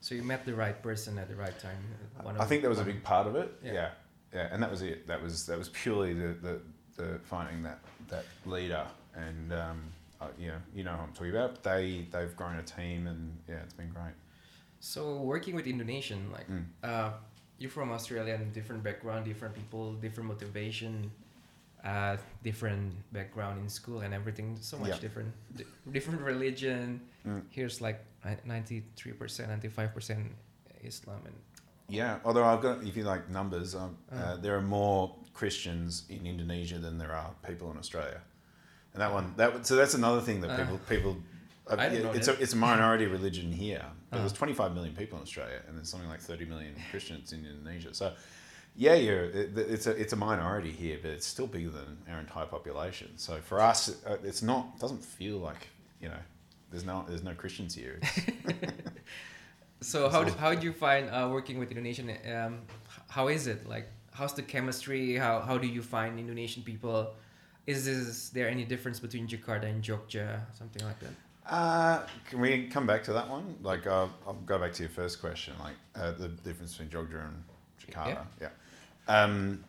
So 0.00 0.14
you 0.14 0.22
met 0.22 0.44
the 0.46 0.54
right 0.54 0.80
person 0.80 1.18
at 1.18 1.28
the 1.28 1.34
right 1.34 1.58
time. 1.58 1.76
One 2.22 2.36
I 2.36 2.42
of- 2.44 2.48
think 2.48 2.62
that 2.62 2.68
was 2.68 2.78
a 2.78 2.84
big 2.84 3.02
part 3.02 3.26
of 3.26 3.34
it. 3.34 3.52
Yeah. 3.64 3.72
Yeah. 3.72 3.88
Yeah, 4.34 4.48
and 4.52 4.62
that 4.62 4.70
was 4.70 4.82
it. 4.82 5.06
That 5.06 5.22
was 5.22 5.46
that 5.46 5.58
was 5.58 5.68
purely 5.70 6.12
the 6.14 6.34
the, 6.42 6.60
the 6.96 7.18
finding 7.24 7.62
that 7.62 7.78
that 8.08 8.24
leader, 8.46 8.86
and 9.14 9.52
um, 9.52 9.80
uh, 10.20 10.26
you 10.38 10.48
know 10.48 10.58
you 10.74 10.84
know 10.84 10.92
who 10.92 11.02
I'm 11.02 11.12
talking 11.12 11.30
about. 11.30 11.62
They 11.62 12.06
they've 12.12 12.34
grown 12.36 12.56
a 12.56 12.62
team, 12.62 13.06
and 13.06 13.36
yeah, 13.48 13.56
it's 13.64 13.74
been 13.74 13.90
great. 13.90 14.14
So 14.80 15.16
working 15.22 15.54
with 15.56 15.66
Indonesian, 15.66 16.30
like 16.32 16.48
Mm. 16.48 16.64
uh, 16.84 17.10
you're 17.58 17.70
from 17.70 17.90
Australia 17.90 18.34
and 18.34 18.52
different 18.52 18.82
background, 18.84 19.24
different 19.24 19.54
people, 19.54 19.94
different 19.94 20.28
motivation, 20.28 21.10
uh, 21.84 22.16
different 22.44 22.92
background 23.12 23.60
in 23.60 23.68
school 23.68 24.00
and 24.02 24.14
everything. 24.14 24.56
So 24.60 24.78
much 24.78 24.90
Yeah. 24.90 24.98
different, 25.00 25.32
di- 25.56 25.64
different 25.90 26.20
religion. 26.20 27.00
Mm. 27.26 27.42
Here's 27.50 27.80
like 27.80 27.98
ninety 28.44 28.84
three 28.94 29.12
percent, 29.12 29.48
ninety 29.50 29.68
five 29.68 29.92
percent 29.94 30.30
Islam, 30.84 31.22
and 31.26 31.34
Yeah, 31.88 32.18
although 32.24 32.44
I've 32.44 32.60
got 32.60 32.82
if 32.84 32.96
you 32.96 33.04
like 33.04 33.28
numbers, 33.30 33.74
um, 33.74 33.96
uh, 34.12 34.34
Oh. 34.34 34.36
there 34.36 34.54
are 34.56 34.60
more 34.62 35.14
Christians 35.32 36.04
in 36.10 36.26
Indonesia 36.26 36.78
than 36.78 36.98
there 36.98 37.12
are 37.14 37.30
people 37.46 37.70
in 37.70 37.78
Australia, 37.78 38.20
and 38.92 39.00
that 39.00 39.12
one 39.12 39.32
that 39.36 39.66
so 39.66 39.74
that's 39.76 39.94
another 39.94 40.20
thing 40.20 40.40
that 40.42 40.50
Uh. 40.50 40.56
people 40.58 40.78
people. 40.88 41.16
Uh, 41.66 41.76
I 41.78 41.88
didn't 41.88 42.04
know 42.04 42.12
it's 42.12 42.28
a 42.28 42.34
it's 42.40 42.52
a 42.52 42.56
minority 42.56 43.06
religion 43.06 43.52
here, 43.52 43.84
but 44.10 44.16
Uh. 44.16 44.20
there's 44.20 44.32
25 44.32 44.74
million 44.74 44.94
people 44.94 45.16
in 45.18 45.22
Australia, 45.22 45.62
and 45.66 45.76
there's 45.76 45.88
something 45.88 46.08
like 46.10 46.20
30 46.20 46.44
million 46.44 46.74
Christians 46.90 47.32
in 47.32 47.44
Indonesia. 47.46 47.94
So, 47.94 48.14
yeah, 48.76 48.94
you're, 48.94 49.24
it, 49.24 49.56
it's 49.56 49.86
a 49.86 49.92
it's 49.92 50.12
a 50.12 50.16
minority 50.16 50.70
here, 50.72 50.98
but 51.00 51.10
it's 51.12 51.26
still 51.26 51.46
bigger 51.46 51.70
than 51.70 51.98
our 52.10 52.20
entire 52.20 52.46
population. 52.46 53.16
So 53.16 53.40
for 53.40 53.60
us, 53.62 53.88
uh, 54.04 54.18
it's 54.24 54.42
not 54.42 54.72
it 54.76 54.80
doesn't 54.80 55.02
feel 55.02 55.38
like 55.38 55.68
you 56.02 56.08
know 56.08 56.20
there's 56.70 56.84
no 56.84 57.04
there's 57.08 57.22
no 57.24 57.34
Christians 57.34 57.74
here. 57.74 57.98
So 59.80 60.08
how 60.08 60.24
do, 60.24 60.32
how 60.32 60.54
do 60.54 60.66
you 60.66 60.72
find 60.72 61.08
uh, 61.10 61.28
working 61.30 61.58
with 61.58 61.70
Indonesian? 61.70 62.10
Um, 62.34 62.62
how 63.08 63.28
is 63.28 63.46
it 63.46 63.68
like? 63.68 63.88
How's 64.12 64.34
the 64.34 64.42
chemistry? 64.42 65.16
How 65.16 65.40
how 65.40 65.58
do 65.58 65.66
you 65.66 65.82
find 65.82 66.18
Indonesian 66.18 66.62
people? 66.62 67.14
Is 67.66 67.84
this, 67.84 68.30
there 68.30 68.48
any 68.48 68.64
difference 68.64 68.98
between 68.98 69.28
Jakarta 69.28 69.64
and 69.64 69.82
Jogja, 69.82 70.40
something 70.56 70.82
like 70.82 70.98
that? 71.00 71.10
Uh, 71.46 72.02
can 72.28 72.40
we 72.40 72.66
come 72.66 72.86
back 72.86 73.04
to 73.04 73.12
that 73.12 73.28
one? 73.28 73.56
Like, 73.62 73.86
uh, 73.86 74.06
I'll 74.26 74.34
go 74.46 74.58
back 74.58 74.72
to 74.74 74.82
your 74.82 74.90
first 74.90 75.20
question, 75.20 75.52
like 75.60 75.74
uh, 75.94 76.12
the 76.12 76.28
difference 76.28 76.76
between 76.76 76.88
Jogja 76.88 77.26
and 77.26 77.44
Jakarta. 77.78 78.24
Yeah. 78.40 78.48
Um, 79.06 79.62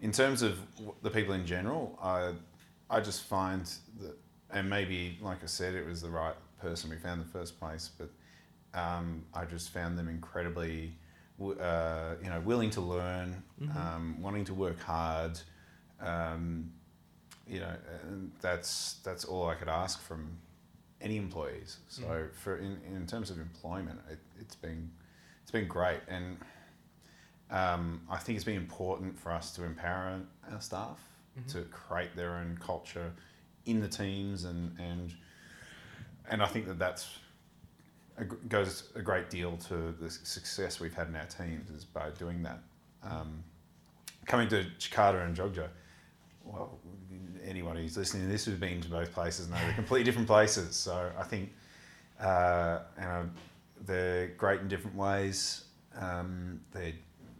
in 0.00 0.10
terms 0.10 0.42
of 0.42 0.58
w- 0.74 0.94
the 1.02 1.10
people 1.10 1.34
in 1.34 1.46
general, 1.46 1.96
I, 2.02 2.32
I 2.90 3.00
just 3.00 3.22
find 3.22 3.64
that, 4.00 4.16
and 4.50 4.68
maybe, 4.68 5.16
like 5.20 5.42
I 5.44 5.46
said, 5.46 5.74
it 5.74 5.86
was 5.86 6.02
the 6.02 6.10
right 6.10 6.34
person 6.60 6.90
we 6.90 6.96
found 6.96 7.20
in 7.20 7.26
the 7.26 7.32
first 7.32 7.58
place, 7.60 7.88
but 7.96 8.10
um, 8.74 9.24
I 9.32 9.44
just 9.44 9.70
found 9.70 9.96
them 9.98 10.08
incredibly, 10.08 10.94
uh, 11.40 12.14
you 12.22 12.28
know, 12.28 12.40
willing 12.44 12.70
to 12.70 12.80
learn, 12.80 13.42
Mhm. 13.60 13.76
um, 13.76 14.20
wanting 14.20 14.44
to 14.46 14.54
work 14.54 14.80
hard. 14.80 15.38
Um, 16.00 16.72
you 17.46 17.60
know, 17.60 17.74
and 18.02 18.32
that's 18.40 18.94
that's 19.04 19.24
all 19.24 19.48
I 19.48 19.54
could 19.54 19.68
ask 19.68 20.00
from 20.00 20.38
any 21.00 21.16
employees. 21.18 21.78
So 21.88 22.02
Mm. 22.02 22.34
for 22.34 22.56
in, 22.56 22.80
in 22.94 23.06
terms 23.06 23.30
of 23.30 23.38
employment, 23.38 24.00
it, 24.10 24.18
it's 24.40 24.56
been 24.56 24.90
it's 25.42 25.50
been 25.50 25.68
great, 25.68 26.00
and 26.08 26.38
um, 27.50 28.00
I 28.10 28.16
think 28.18 28.36
it's 28.36 28.44
been 28.44 28.56
important 28.56 29.18
for 29.18 29.30
us 29.30 29.52
to 29.56 29.64
empower 29.64 30.20
our 30.50 30.60
staff 30.60 30.98
Mhm. 31.38 31.48
to 31.52 31.62
create 31.64 32.16
their 32.16 32.34
own 32.36 32.56
culture 32.58 33.12
in 33.66 33.80
the 33.80 33.88
teams, 33.88 34.44
and 34.44 34.78
and 34.78 35.14
and 36.30 36.42
I 36.42 36.46
think 36.46 36.66
that 36.66 36.78
that's 36.78 37.18
goes 38.48 38.90
a 38.94 39.02
great 39.02 39.28
deal 39.28 39.56
to 39.56 39.92
the 40.00 40.10
success 40.10 40.80
we've 40.80 40.94
had 40.94 41.08
in 41.08 41.16
our 41.16 41.26
teams 41.26 41.70
is 41.70 41.84
by 41.84 42.10
doing 42.10 42.42
that. 42.42 42.60
Um, 43.02 43.42
coming 44.26 44.48
to 44.48 44.64
Jakarta 44.78 45.24
and 45.24 45.36
Jogja, 45.36 45.68
well, 46.44 46.78
anyone 47.44 47.76
who's 47.76 47.96
listening 47.96 48.24
to 48.24 48.28
this 48.28 48.44
who's 48.44 48.58
been 48.58 48.80
to 48.80 48.88
both 48.88 49.12
places 49.12 49.48
know 49.48 49.56
they're 49.56 49.74
completely 49.74 50.04
different 50.04 50.28
places. 50.28 50.76
So 50.76 51.10
I 51.18 51.22
think, 51.24 51.52
uh, 52.20 52.80
you 52.96 53.04
know, 53.04 53.30
they're 53.84 54.28
great 54.28 54.60
in 54.60 54.68
different 54.68 54.96
ways. 54.96 55.64
Um, 55.98 56.60
they're, 56.72 56.94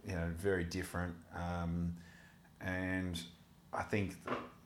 you 0.07 0.13
know, 0.13 0.29
very 0.37 0.63
different. 0.63 1.15
Um, 1.35 1.95
and 2.61 3.21
I 3.73 3.83
think 3.83 4.15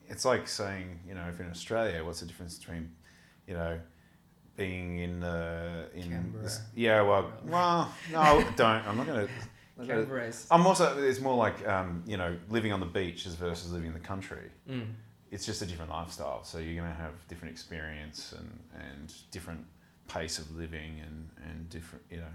it's 0.08 0.24
like 0.24 0.48
saying, 0.48 1.00
you 1.06 1.14
know, 1.14 1.24
if 1.28 1.40
in 1.40 1.48
Australia, 1.48 2.04
what's 2.04 2.20
the 2.20 2.26
difference 2.26 2.58
between, 2.58 2.90
you 3.46 3.54
know, 3.54 3.78
being 4.60 4.98
in 4.98 5.22
uh, 5.22 5.86
in 5.94 6.10
Canberra. 6.10 6.42
this, 6.44 6.60
yeah, 6.74 7.00
well, 7.00 7.32
well, 7.44 7.92
no, 8.12 8.44
don't. 8.56 8.86
I'm 8.86 8.96
not 8.98 9.06
gonna. 9.06 9.28
I'm 9.78 9.86
gonna- 9.86 10.00
Canberra 10.02 10.26
is. 10.26 10.46
I'm 10.50 10.66
also. 10.66 11.02
It's 11.02 11.20
more 11.20 11.36
like 11.36 11.66
um, 11.66 12.02
you 12.06 12.18
know, 12.18 12.36
living 12.50 12.72
on 12.72 12.80
the 12.80 12.92
beach 13.00 13.26
as 13.26 13.34
versus 13.34 13.72
living 13.72 13.88
in 13.88 13.94
the 13.94 14.06
country. 14.12 14.50
Mm. 14.68 14.88
It's 15.30 15.46
just 15.46 15.62
a 15.62 15.66
different 15.66 15.90
lifestyle. 15.90 16.44
So 16.44 16.58
you're 16.58 16.74
going 16.80 16.92
to 16.94 17.00
have 17.00 17.14
different 17.28 17.52
experience 17.52 18.34
and 18.38 18.50
and 18.84 19.14
different 19.30 19.64
pace 20.08 20.38
of 20.38 20.54
living 20.54 21.00
and 21.06 21.30
and 21.48 21.70
different. 21.70 22.04
You 22.10 22.18
know, 22.18 22.34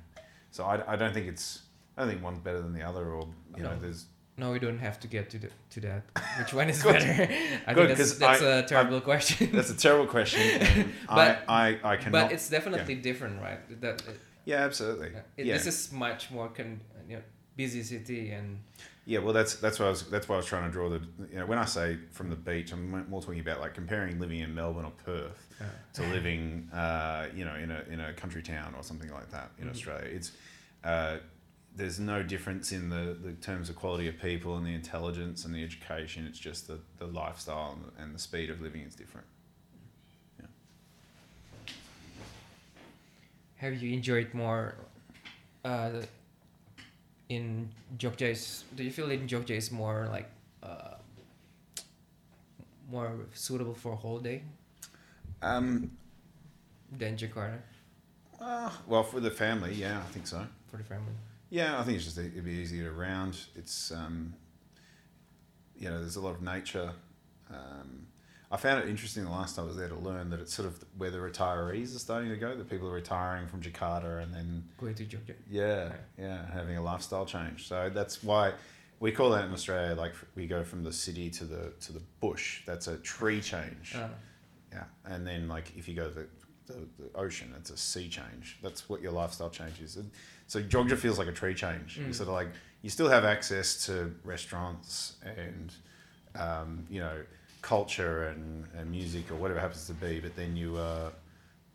so 0.51 0.63
I, 0.65 0.93
I 0.93 0.95
don't 0.95 1.13
think 1.13 1.27
it's. 1.27 1.61
I 1.95 2.01
don't 2.01 2.09
think 2.09 2.23
one's 2.23 2.39
better 2.39 2.61
than 2.61 2.73
the 2.73 2.81
other, 2.81 3.05
or 3.13 3.27
you 3.55 3.63
know, 3.63 3.77
there's. 3.79 4.05
No, 4.37 4.51
we 4.51 4.59
don't 4.59 4.79
have 4.79 4.99
to 4.99 5.07
get 5.07 5.29
to 5.29 5.37
the, 5.39 5.49
to 5.71 5.79
that. 5.81 6.03
Which 6.39 6.53
one 6.53 6.69
is 6.69 6.83
better? 6.91 7.07
I 7.67 7.73
Good, 7.73 7.87
think 7.87 7.97
that's, 7.97 8.13
that's 8.17 8.41
I- 8.41 8.57
a 8.59 8.63
terrible 8.67 8.99
question. 9.01 9.49
That's 9.53 9.69
a 9.69 9.77
terrible 9.77 10.07
question, 10.07 10.41
But- 11.07 11.43
I, 11.47 11.79
I 11.83 11.93
I 11.93 11.97
cannot. 11.97 12.11
but 12.11 12.31
it's 12.33 12.49
definitely 12.49 12.95
different, 12.95 13.41
right? 13.41 13.59
That 13.81 14.03
yeah, 14.45 14.57
absolutely. 14.65 15.11
it, 15.37 15.45
yeah. 15.45 15.53
this 15.53 15.65
is 15.67 15.91
much 15.91 16.31
more 16.31 16.49
con, 16.49 16.81
you 17.09 17.15
know, 17.17 17.23
busy 17.55 17.81
city 17.83 18.31
and 18.31 18.59
Yeah, 19.05 19.19
well, 19.23 19.33
that's 19.33 19.55
that's 19.55 19.79
what 19.79 19.85
I 19.85 19.89
was 19.89 20.03
that's 20.09 20.27
why 20.27 20.35
I 20.35 20.37
was 20.37 20.45
trying 20.47 20.65
to 20.69 20.71
draw 20.77 20.89
the 20.89 20.99
you 21.31 21.39
know 21.39 21.45
when 21.45 21.57
I 21.59 21.65
say 21.65 21.97
from 22.11 22.29
the 22.29 22.35
beach, 22.35 22.73
I'm 22.73 23.09
more 23.09 23.21
talking 23.21 23.39
about 23.39 23.59
like 23.61 23.73
comparing 23.73 24.19
living 24.19 24.39
in 24.41 24.53
Melbourne 24.53 24.85
or 24.85 24.93
Perth 25.05 25.41
uh, 25.61 25.65
to 25.93 26.01
living 26.17 26.67
uh, 26.73 27.27
you 27.33 27.45
know 27.45 27.55
in 27.55 27.71
a 27.71 27.81
in 27.89 27.99
a 28.01 28.11
country 28.13 28.41
town 28.43 28.75
or 28.77 28.83
something 28.83 29.11
like 29.11 29.29
that 29.31 29.49
in 29.59 29.67
Mhm. 29.67 29.71
Australia. 29.71 30.09
It's 30.17 30.31
uh, 30.83 31.17
there's 31.75 31.99
no 31.99 32.23
difference 32.23 32.71
in 32.71 32.89
the, 32.89 33.17
the 33.21 33.33
terms 33.33 33.69
of 33.69 33.75
quality 33.75 34.07
of 34.07 34.17
people 34.21 34.55
and 34.57 34.65
the 34.65 34.73
intelligence 34.73 35.43
and 35.45 35.53
the 35.53 35.63
education. 35.63 36.25
It's 36.25 36.39
just 36.39 36.67
the, 36.67 36.79
the 36.99 37.05
lifestyle 37.07 37.73
and 37.75 37.83
the, 37.85 38.01
and 38.03 38.15
the 38.15 38.19
speed 38.19 38.49
of 38.49 38.61
living 38.61 38.81
is 38.81 38.95
different. 38.95 39.27
Yeah. 40.39 40.45
have 43.57 43.81
you 43.81 43.93
enjoyed 43.93 44.33
more 44.33 44.75
uh, 45.65 46.01
in 47.29 47.69
Jogja 47.97 48.31
is 48.31 48.63
do 48.75 48.83
you 48.83 48.91
feel 48.91 49.09
in 49.11 49.27
Jogja 49.27 49.51
is 49.57 49.71
more 49.71 50.07
like 50.11 50.29
uh, 50.63 50.95
more 52.89 53.11
suitable 53.33 53.73
for 53.73 53.93
a 53.93 53.95
whole 53.95 54.19
day 54.19 54.43
Um, 55.41 55.91
than 56.91 57.17
Jakarta? 57.17 57.57
Uh, 58.39 58.69
well, 58.87 59.03
for 59.03 59.19
the 59.19 59.31
family, 59.31 59.73
yeah, 59.73 59.99
I 59.99 60.11
think 60.13 60.27
so. 60.27 60.45
for 60.69 60.77
the 60.77 60.83
family? 60.83 61.13
Yeah, 61.55 61.79
I 61.79 61.83
think 61.83 61.95
it's 61.95 62.03
just 62.03 62.17
it'd 62.17 62.43
be 62.43 62.51
easier 62.51 62.83
to 62.83 62.91
round. 62.91 63.37
It's 63.55 63.89
um, 63.89 64.33
you 65.77 65.87
know, 65.89 65.99
there's 65.99 66.17
a 66.17 66.21
lot 66.21 66.35
of 66.35 66.41
nature. 66.41 66.91
Um, 67.49 68.07
I 68.51 68.57
found 68.57 68.83
it 68.83 68.89
interesting 68.89 69.23
the 69.23 69.29
last 69.29 69.55
time 69.55 69.63
I 69.63 69.67
was 69.69 69.77
there 69.77 69.87
to 69.87 69.95
learn 69.95 70.29
that 70.31 70.41
it's 70.41 70.53
sort 70.53 70.67
of 70.67 70.83
where 70.97 71.11
the 71.11 71.17
retirees 71.19 71.95
are 71.95 71.99
starting 71.99 72.29
to 72.29 72.35
go. 72.35 72.57
The 72.57 72.65
people 72.65 72.89
are 72.89 72.93
retiring 72.93 73.47
from 73.47 73.61
Jakarta 73.61 74.21
and 74.21 74.33
then 74.33 74.65
Going 74.77 74.95
to 74.95 75.05
Jogja. 75.05 75.33
yeah, 75.49 75.93
yeah, 76.19 76.45
having 76.51 76.75
a 76.75 76.81
lifestyle 76.81 77.25
change. 77.25 77.69
So 77.69 77.89
that's 77.89 78.21
why 78.21 78.51
we 78.99 79.13
call 79.13 79.29
that 79.29 79.45
in 79.45 79.53
Australia 79.53 79.95
like 79.95 80.13
we 80.35 80.47
go 80.47 80.61
from 80.65 80.83
the 80.83 80.91
city 80.91 81.29
to 81.29 81.45
the 81.45 81.71
to 81.85 81.93
the 81.93 82.01
bush. 82.19 82.63
That's 82.65 82.87
a 82.87 82.97
tree 82.97 83.39
change. 83.39 83.95
Uh, 83.95 84.09
Yeah, 84.73 84.83
and 85.05 85.25
then 85.25 85.47
like 85.47 85.71
if 85.77 85.87
you 85.87 85.95
go 85.95 86.09
to 86.09 86.15
the, 86.15 86.27
the, 86.67 86.87
the 86.99 87.09
ocean, 87.15 87.53
it's 87.57 87.69
a 87.69 87.77
sea 87.77 88.07
change. 88.09 88.57
That's 88.61 88.89
what 88.89 89.01
your 89.01 89.11
lifestyle 89.11 89.49
change 89.49 89.79
is. 89.81 89.95
And 89.97 90.09
so 90.47 90.61
Jogja 90.61 90.97
feels 90.97 91.17
like 91.19 91.27
a 91.27 91.31
tree 91.31 91.53
change. 91.53 91.97
You 91.97 92.05
Mm. 92.05 92.15
sort 92.15 92.29
of 92.29 92.35
like 92.35 92.49
you 92.81 92.89
still 92.89 93.09
have 93.09 93.25
access 93.25 93.85
to 93.87 94.13
restaurants 94.23 95.15
and 95.23 95.73
um, 96.35 96.85
you 96.89 96.99
know 96.99 97.17
culture 97.61 98.27
and, 98.27 98.67
and 98.77 98.91
music 98.91 99.31
or 99.31 99.35
whatever 99.35 99.59
it 99.59 99.61
happens 99.61 99.87
to 99.87 99.93
be, 99.93 100.19
but 100.19 100.35
then 100.35 100.55
you 100.55 100.77
uh, 100.77 101.09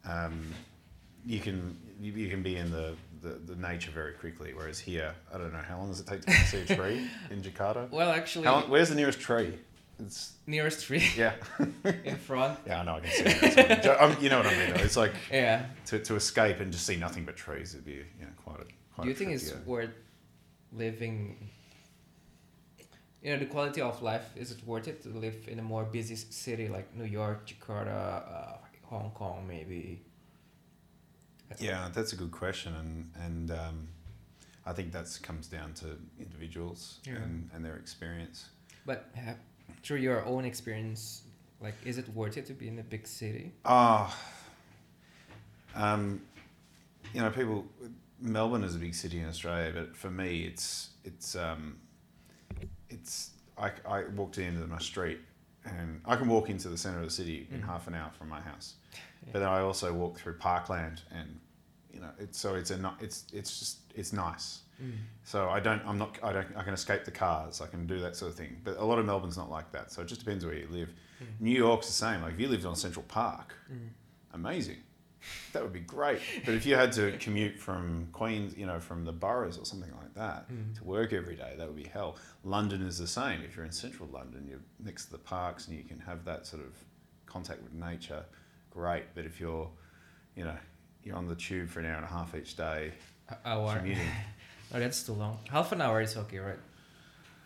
um, 0.04 0.52
you 1.26 1.40
can 1.40 1.76
you, 2.00 2.12
you 2.12 2.28
can 2.30 2.42
be 2.42 2.56
in 2.56 2.70
the, 2.70 2.94
the, 3.22 3.28
the 3.52 3.56
nature 3.56 3.90
very 3.90 4.12
quickly. 4.14 4.52
Whereas 4.54 4.78
here, 4.78 5.14
I 5.34 5.36
don't 5.38 5.52
know 5.52 5.58
how 5.68 5.78
long 5.78 5.88
does 5.88 6.00
it 6.00 6.06
take 6.06 6.22
to 6.24 6.32
see 6.46 6.60
a 6.60 6.76
tree 6.76 7.06
in 7.30 7.42
Jakarta. 7.42 7.90
well, 7.90 8.10
actually, 8.10 8.46
long, 8.46 8.70
where's 8.70 8.88
the 8.88 8.94
nearest 8.94 9.20
tree? 9.20 9.58
It's 10.06 10.32
nearest 10.46 10.84
tree 10.86 11.06
yeah. 11.16 11.34
in 12.04 12.16
front. 12.16 12.58
Yeah, 12.66 12.80
I 12.80 12.84
know. 12.84 12.94
I 12.96 13.00
can 13.00 13.10
see 13.10 13.22
it. 13.24 13.56
That's 13.68 13.86
I'm- 13.86 14.12
um, 14.12 14.16
you 14.22 14.28
know 14.30 14.38
what 14.38 14.46
I 14.46 14.56
mean. 14.58 14.74
Though. 14.74 14.82
It's 14.82 14.96
like 14.96 15.14
Yeah. 15.30 15.66
to, 15.86 15.98
to 15.98 16.14
escape 16.16 16.60
and 16.60 16.72
just 16.72 16.86
see 16.86 16.96
nothing 16.96 17.24
but 17.24 17.36
trees. 17.36 17.74
It'd 17.74 17.84
be 17.84 17.92
you 17.92 18.02
know 18.26 18.28
quite 18.44 18.60
a. 18.60 18.66
Quite 18.94 19.04
Do 19.04 19.08
you 19.08 19.14
think 19.14 19.30
it's 19.32 19.54
worth 19.66 19.90
living? 20.72 21.50
You 23.22 23.32
know, 23.32 23.38
the 23.38 23.46
quality 23.46 23.82
of 23.82 24.02
life 24.02 24.30
is 24.34 24.50
it 24.50 24.66
worth 24.66 24.88
it 24.88 25.02
to 25.02 25.10
live 25.10 25.46
in 25.46 25.58
a 25.58 25.62
more 25.62 25.84
busy 25.84 26.16
city 26.16 26.68
like 26.68 26.94
New 26.96 27.04
York, 27.04 27.46
Jakarta, 27.46 28.22
uh, 28.34 28.56
Hong 28.86 29.10
Kong, 29.10 29.44
maybe? 29.46 30.00
Yeah, 31.58 31.90
that's 31.92 32.12
a 32.12 32.16
good 32.16 32.30
question, 32.30 32.74
and 32.74 33.10
and 33.26 33.50
um, 33.50 33.88
I 34.64 34.72
think 34.72 34.92
that 34.92 35.06
comes 35.22 35.48
down 35.48 35.74
to 35.74 35.86
individuals 36.18 37.00
Yeah. 37.04 37.16
and, 37.16 37.50
and 37.54 37.64
their 37.64 37.76
experience. 37.76 38.48
But 38.86 39.08
have, 39.14 39.36
through 39.82 39.98
your 39.98 40.24
own 40.24 40.44
experience, 40.44 41.22
like, 41.60 41.74
is 41.84 41.98
it 41.98 42.08
worth 42.14 42.36
it 42.36 42.46
to 42.46 42.52
be 42.54 42.68
in 42.68 42.78
a 42.78 42.82
big 42.82 43.06
city? 43.06 43.52
Ah, 43.64 44.16
um, 45.74 46.20
you 47.14 47.20
know, 47.20 47.30
people. 47.30 47.64
Melbourne 48.22 48.64
is 48.64 48.74
a 48.76 48.78
big 48.78 48.94
city 48.94 49.18
in 49.18 49.26
Australia, 49.28 49.72
but 49.74 49.96
for 49.96 50.10
me, 50.10 50.42
it's 50.42 50.90
it's 51.04 51.34
um, 51.36 51.78
it's. 52.88 53.30
I, 53.56 53.72
I 53.86 54.04
walked 54.14 54.38
into 54.38 54.66
my 54.66 54.78
street, 54.78 55.20
and 55.64 56.00
I 56.06 56.16
can 56.16 56.28
walk 56.28 56.48
into 56.50 56.68
the 56.68 56.76
centre 56.78 56.98
of 56.98 57.04
the 57.04 57.10
city 57.10 57.46
in 57.50 57.60
Mhm. 57.60 57.66
half 57.66 57.86
an 57.88 57.94
hour 57.94 58.10
from 58.18 58.28
my 58.28 58.40
house. 58.40 58.74
Yeah. 58.92 59.30
But 59.32 59.38
then 59.40 59.48
I 59.48 59.60
also 59.60 59.92
walk 59.92 60.18
through 60.18 60.34
Parkland, 60.38 61.02
and 61.10 61.38
you 61.92 62.00
know, 62.00 62.10
it's 62.18 62.38
so 62.38 62.54
it's 62.54 62.70
a 62.70 62.94
it's 63.00 63.24
it's 63.32 63.58
just 63.58 63.78
it's 63.94 64.12
nice. 64.12 64.60
Mm. 64.82 64.92
So 65.24 65.48
I 65.50 65.60
don't, 65.60 65.82
I'm 65.86 65.98
not, 65.98 66.18
I 66.22 66.32
don't, 66.32 66.46
I 66.56 66.62
can 66.62 66.74
escape 66.74 67.04
the 67.04 67.10
cars. 67.10 67.60
I 67.60 67.66
can 67.66 67.86
do 67.86 68.00
that 68.00 68.16
sort 68.16 68.30
of 68.32 68.36
thing. 68.38 68.56
But 68.64 68.76
a 68.78 68.84
lot 68.84 68.98
of 68.98 69.06
Melbourne's 69.06 69.36
not 69.36 69.50
like 69.50 69.70
that. 69.72 69.92
So 69.92 70.02
it 70.02 70.06
just 70.08 70.20
depends 70.24 70.44
where 70.44 70.54
you 70.54 70.68
live. 70.70 70.88
Mm. 71.22 71.26
New 71.40 71.50
York's 71.56 71.86
the 71.86 71.92
same. 71.92 72.22
Like 72.22 72.34
if 72.34 72.40
you 72.40 72.48
lived 72.48 72.64
on 72.66 72.76
Central 72.76 73.04
Park, 73.08 73.54
Mm. 73.72 73.88
amazing. 74.34 74.78
That 75.52 75.62
would 75.62 75.74
be 75.74 75.80
great. 75.80 76.20
But 76.46 76.54
if 76.54 76.64
you 76.64 76.76
had 76.76 76.92
to 76.92 77.12
commute 77.18 77.58
from 77.58 78.08
Queens, 78.12 78.56
you 78.56 78.64
know, 78.64 78.80
from 78.80 79.04
the 79.04 79.12
boroughs 79.12 79.58
or 79.58 79.66
something 79.66 79.92
like 80.00 80.14
that 80.14 80.50
Mm. 80.50 80.74
to 80.78 80.84
work 80.84 81.12
every 81.12 81.36
day, 81.36 81.54
that 81.58 81.66
would 81.66 81.76
be 81.76 81.84
hell. 81.88 82.16
London 82.42 82.80
is 82.80 82.96
the 82.96 83.06
same. 83.06 83.42
If 83.42 83.54
you're 83.54 83.66
in 83.66 83.72
central 83.72 84.08
London, 84.08 84.46
you're 84.48 84.62
next 84.78 85.06
to 85.06 85.12
the 85.12 85.18
parks 85.18 85.68
and 85.68 85.76
you 85.76 85.84
can 85.84 86.00
have 86.00 86.24
that 86.24 86.46
sort 86.46 86.62
of 86.62 86.72
contact 87.26 87.62
with 87.62 87.74
nature, 87.74 88.24
great. 88.70 89.14
But 89.14 89.26
if 89.26 89.38
you're, 89.40 89.70
you 90.36 90.44
know, 90.44 90.56
you're 91.04 91.16
on 91.16 91.28
the 91.28 91.34
tube 91.34 91.68
for 91.68 91.80
an 91.80 91.86
hour 91.86 91.96
and 91.96 92.04
a 92.04 92.08
half 92.08 92.34
each 92.34 92.56
day 92.56 92.92
Hour. 93.44 93.76
commuting, 93.76 94.02
Oh, 94.72 94.78
that's 94.78 95.02
too 95.02 95.12
long. 95.14 95.38
Half 95.50 95.72
an 95.72 95.80
hour 95.80 96.00
is 96.00 96.16
okay, 96.16 96.38
right? 96.38 96.58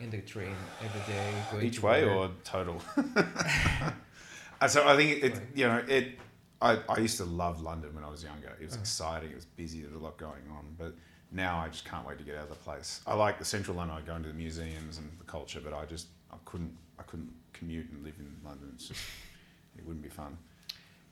In 0.00 0.10
the 0.10 0.20
train 0.20 0.54
every 0.84 1.14
day, 1.14 1.32
going 1.50 1.64
each 1.66 1.82
way 1.82 2.04
or 2.04 2.30
total? 2.44 2.80
Uh, 4.60 4.68
so 4.68 4.86
I 4.86 4.96
think 4.96 5.22
it, 5.22 5.34
you 5.54 5.66
know, 5.66 5.82
it. 5.88 6.16
I, 6.62 6.78
I 6.88 6.98
used 6.98 7.16
to 7.18 7.24
love 7.24 7.60
London 7.60 7.92
when 7.94 8.04
I 8.04 8.08
was 8.08 8.22
younger. 8.22 8.56
It 8.60 8.64
was 8.66 8.76
Uh. 8.76 8.80
exciting. 8.80 9.30
It 9.30 9.34
was 9.34 9.44
busy. 9.44 9.80
There 9.80 9.90
was 9.90 10.00
a 10.00 10.02
lot 10.04 10.16
going 10.16 10.44
on. 10.56 10.74
But 10.78 10.94
now 11.32 11.58
I 11.58 11.68
just 11.68 11.84
can't 11.84 12.06
wait 12.06 12.18
to 12.18 12.24
get 12.24 12.36
out 12.36 12.44
of 12.44 12.48
the 12.50 12.54
place. 12.54 13.00
I 13.06 13.14
like 13.14 13.38
the 13.38 13.44
central 13.44 13.76
London. 13.76 13.96
I 13.96 14.00
go 14.00 14.14
into 14.14 14.28
the 14.28 14.34
museums 14.34 14.96
and 14.98 15.10
the 15.18 15.24
culture, 15.24 15.60
but 15.62 15.74
I 15.74 15.84
just 15.86 16.06
I 16.32 16.36
couldn't 16.44 16.74
I 16.98 17.02
couldn't 17.02 17.32
commute 17.52 17.90
and 17.90 18.04
live 18.04 18.14
in 18.18 18.30
London. 18.44 18.70
It's 18.74 18.86
just 18.88 19.00
it 19.76 19.84
wouldn't 19.84 20.04
be 20.04 20.08
fun. 20.08 20.38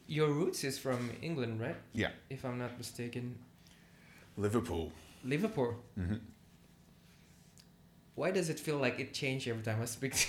Your 0.07 0.29
roots 0.29 0.63
is 0.65 0.79
from 0.79 1.11
England, 1.21 1.61
right? 1.61 1.77
Yeah, 1.93 2.11
If 2.31 2.45
I'm 2.45 2.59
not 2.59 2.79
mistaken. 2.79 3.37
Liverpool. 4.37 4.93
Liverpool. 5.25 5.77
Mm-hmm. 5.99 6.17
Why 8.15 8.31
does 8.31 8.51
it 8.51 8.61
feel 8.61 8.77
like 8.79 8.99
it 9.01 9.15
changed 9.15 9.49
every 9.49 9.63
time 9.63 9.81
I 9.81 9.87
speak? 9.87 10.15
to 10.15 10.27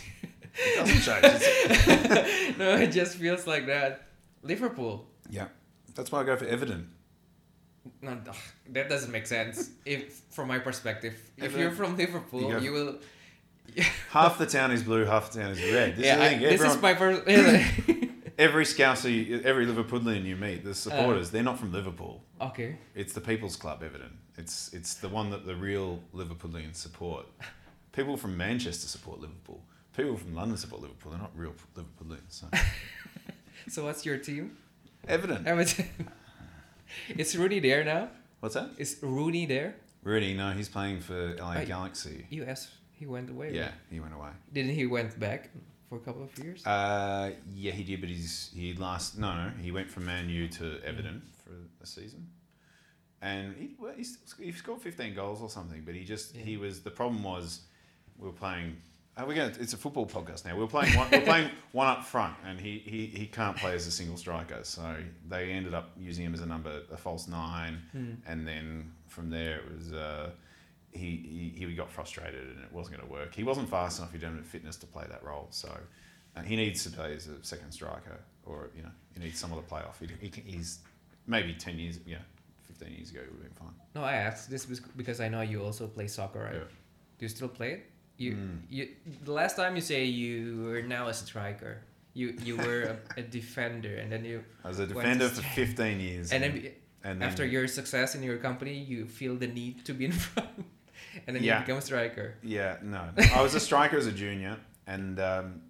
It 0.55 0.75
doesn't 0.77 1.01
change. 1.01 2.57
No, 2.57 2.75
it 2.75 2.91
just 2.91 3.17
feels 3.17 3.45
like 3.47 3.65
that. 3.67 4.03
Liverpool. 4.43 5.07
yeah, 5.29 5.47
that's 5.95 6.11
why 6.11 6.21
I 6.21 6.23
go 6.23 6.35
for 6.37 6.45
Everton. 6.45 6.89
No, 8.01 8.17
that 8.69 8.87
doesn't 8.89 9.11
make 9.11 9.25
sense. 9.27 9.69
If 9.85 10.21
from 10.29 10.47
my 10.47 10.59
perspective, 10.59 11.15
if 11.37 11.57
you're 11.57 11.71
from 11.71 11.97
Liverpool, 11.97 12.49
You 12.49 12.59
you, 12.59 12.71
will. 12.71 12.95
Half 14.11 14.37
the 14.37 14.45
town 14.45 14.71
is 14.71 14.83
blue, 14.83 15.05
half 15.05 15.31
the 15.31 15.39
town 15.41 15.51
is 15.51 15.59
red. 15.73 15.95
This 15.95 16.05
yeah, 16.05 16.23
is 16.23 16.33
I- 16.33 16.37
this 16.37 16.61
is 16.61 16.81
my 16.81 16.93
first. 16.95 17.23
every 18.37 18.65
Scouser, 18.65 19.09
you- 19.11 19.41
every 19.43 19.65
Liverpoolian 19.65 20.23
you 20.25 20.35
meet, 20.35 20.63
the 20.63 20.71
uh, 20.71 20.73
supporters, 20.73 21.29
they're 21.31 21.43
not 21.43 21.59
from 21.59 21.71
Liverpool. 21.71 22.23
okay. 22.41 22.77
It's 22.95 23.13
the 23.13 23.21
People's 23.21 23.55
Club, 23.55 23.81
Everton. 23.83 24.17
It's 24.37 24.73
it's 24.73 24.95
the 24.95 25.09
one 25.09 25.29
that 25.31 25.45
the 25.45 25.55
real 25.55 25.99
Liverpoolians 26.13 26.75
support. 26.77 27.25
People 27.91 28.17
from 28.17 28.35
Manchester 28.35 28.87
support 28.87 29.19
Liverpool. 29.21 29.61
People 29.95 30.17
from 30.17 30.33
London 30.33 30.57
support 30.57 30.81
Liverpool. 30.81 31.11
They're 31.11 31.21
not 31.21 31.31
real 31.35 31.53
Liverpoolians. 31.75 32.29
So. 32.29 32.47
So 33.69 33.85
what's 33.85 34.05
your 34.05 34.17
team? 34.17 34.57
Everton. 35.07 35.47
Everton. 35.47 35.85
Is 37.17 37.37
Rooney 37.37 37.59
there 37.59 37.83
now? 37.85 38.09
What's 38.41 38.55
that? 38.55 38.71
Is 38.77 38.97
Rooney 39.01 39.45
there? 39.45 39.75
Rudy, 40.03 40.33
no, 40.33 40.51
he's 40.51 40.67
playing 40.67 40.99
for 40.99 41.35
uh, 41.39 41.41
LA 41.41 41.51
Hey. 41.53 41.65
Galaxy. 41.65 42.25
U.S. 42.31 42.71
He 42.91 43.05
went 43.05 43.29
away. 43.29 43.53
Yeah, 43.53 43.71
he 43.89 43.99
went 44.01 44.13
away. 44.13 44.29
Didn't 44.51 44.71
he 44.75 44.85
went 44.85 45.17
back 45.17 45.49
for 45.93 46.01
a 46.01 46.05
couple 46.05 46.23
of 46.23 46.43
years? 46.43 46.65
Uh, 46.65 47.31
yeah, 47.53 47.71
he 47.71 47.83
did, 47.83 47.99
but 48.01 48.09
he's 48.09 48.51
he 48.55 48.73
last 48.73 49.17
no 49.17 49.35
no 49.35 49.51
he 49.61 49.71
went 49.71 49.89
from 49.89 50.05
Man 50.05 50.29
U 50.29 50.47
to 50.47 50.79
Everton 50.83 51.21
for 51.43 51.51
a 51.81 51.85
season, 51.85 52.27
and 53.21 53.55
he 53.55 53.75
well, 53.79 53.93
he, 53.95 54.03
scored 54.51 54.81
fifteen 54.81 55.13
goals 55.13 55.41
or 55.41 55.49
something. 55.49 55.83
But 55.85 55.95
he 55.95 56.03
just 56.03 56.35
he 56.35 56.57
was 56.57 56.81
the 56.81 56.91
problem 56.91 57.23
was 57.23 57.61
we 58.17 58.27
were 58.27 58.33
playing. 58.33 58.77
Are 59.15 59.27
we 59.27 59.35
going? 59.35 59.53
It's 59.59 59.73
a 59.73 59.77
football 59.77 60.07
podcast 60.07 60.43
now. 60.43 60.55
We 60.55 60.61
we're 60.61 60.67
playing 60.67 60.97
one. 60.97 61.07
we 61.11 61.19
we're 61.19 61.25
playing 61.25 61.51
one 61.71 61.87
up 61.87 62.03
front, 62.03 62.33
and 62.47 62.59
he, 62.59 62.79
he 62.79 63.05
he 63.05 63.27
can't 63.27 63.55
play 63.55 63.73
as 63.75 63.85
a 63.85 63.91
single 63.91 64.17
striker. 64.17 64.61
So 64.63 64.95
they 65.29 65.51
ended 65.51 65.75
up 65.75 65.91
using 65.99 66.25
him 66.25 66.33
as 66.33 66.41
a 66.41 66.47
number, 66.47 66.81
a 66.91 66.97
false 66.97 67.27
nine, 67.27 67.77
Hmm. 67.91 68.13
and 68.25 68.47
then 68.47 68.91
from 69.07 69.29
there 69.29 69.57
it 69.57 69.71
was. 69.77 69.93
Uh, 69.93 70.31
he, 70.93 71.53
he, 71.57 71.65
he 71.65 71.73
got 71.75 71.91
frustrated 71.91 72.41
and 72.41 72.63
it 72.63 72.71
wasn't 72.71 72.97
going 72.97 73.07
to 73.07 73.13
work. 73.13 73.33
He 73.35 73.43
wasn't 73.43 73.69
fast 73.69 73.99
enough. 73.99 74.11
He 74.11 74.17
didn't 74.19 74.35
have 74.35 74.43
the 74.43 74.49
fitness 74.49 74.75
to 74.77 74.85
play 74.85 75.05
that 75.09 75.23
role. 75.23 75.47
So 75.49 75.69
uh, 76.35 76.41
he 76.41 76.55
needs 76.55 76.83
to 76.83 76.89
play 76.91 77.13
as 77.15 77.27
a 77.27 77.43
second 77.43 77.71
striker, 77.71 78.19
or 78.45 78.69
you 78.75 78.83
know, 78.83 78.91
he 79.13 79.19
needs 79.19 79.39
someone 79.39 79.61
to 79.61 79.67
play 79.67 79.81
off. 79.81 79.99
He, 79.99 80.07
he 80.19 80.29
can, 80.29 80.43
he's 80.43 80.79
maybe 81.27 81.53
ten 81.53 81.77
years, 81.79 81.99
yeah, 82.05 82.17
fifteen 82.61 82.93
years 82.95 83.11
ago, 83.11 83.21
he 83.21 83.29
would 83.29 83.43
have 83.43 83.55
been 83.55 83.65
fine. 83.67 83.75
No, 83.95 84.03
I 84.03 84.13
asked 84.13 84.49
this 84.49 84.65
because 84.65 85.19
I 85.19 85.29
know 85.29 85.41
you 85.41 85.63
also 85.63 85.87
play 85.87 86.07
soccer, 86.07 86.39
right? 86.39 86.53
Yeah. 86.55 86.59
Do 87.19 87.25
you 87.25 87.29
still 87.29 87.47
play 87.49 87.71
it? 87.73 87.89
You, 88.17 88.33
Mm. 88.33 88.59
you. 88.69 88.89
The 89.23 89.31
last 89.31 89.55
time 89.55 89.75
you 89.75 89.81
say 89.81 90.05
you 90.05 90.63
were 90.63 90.81
now 90.83 91.07
a 91.07 91.13
striker, 91.13 91.81
you 92.13 92.35
you 92.43 92.57
were 92.57 92.81
a, 93.17 93.19
a 93.19 93.23
defender, 93.23 93.95
and 93.95 94.11
then 94.11 94.23
you 94.23 94.43
I 94.63 94.67
was 94.69 94.79
a 94.79 94.85
defender 94.87 95.29
for 95.29 95.41
fifteen 95.41 95.99
years, 95.99 96.31
and 96.31 96.43
and, 96.43 96.53
then 96.55 96.71
and 97.03 97.21
then 97.21 97.27
after 97.27 97.45
your 97.45 97.67
success 97.67 98.13
in 98.15 98.21
your 98.23 98.37
company, 98.37 98.75
you 98.77 99.05
feel 99.07 99.35
the 99.35 99.47
need 99.47 99.83
to 99.85 99.93
be 99.93 100.05
in 100.05 100.11
front, 100.11 100.49
and 101.27 101.35
then 101.35 101.43
Yeah. 101.43 101.59
you 101.59 101.65
become 101.65 101.77
a 101.77 101.81
striker. 101.81 102.35
Yeah, 102.43 102.77
no. 102.83 103.09
I 103.33 103.41
was 103.41 103.55
a 103.55 103.59
striker 103.59 103.97
as 103.97 104.07
a 104.07 104.11
junior, 104.11 104.57
and 104.87 105.19
um, 105.19 105.61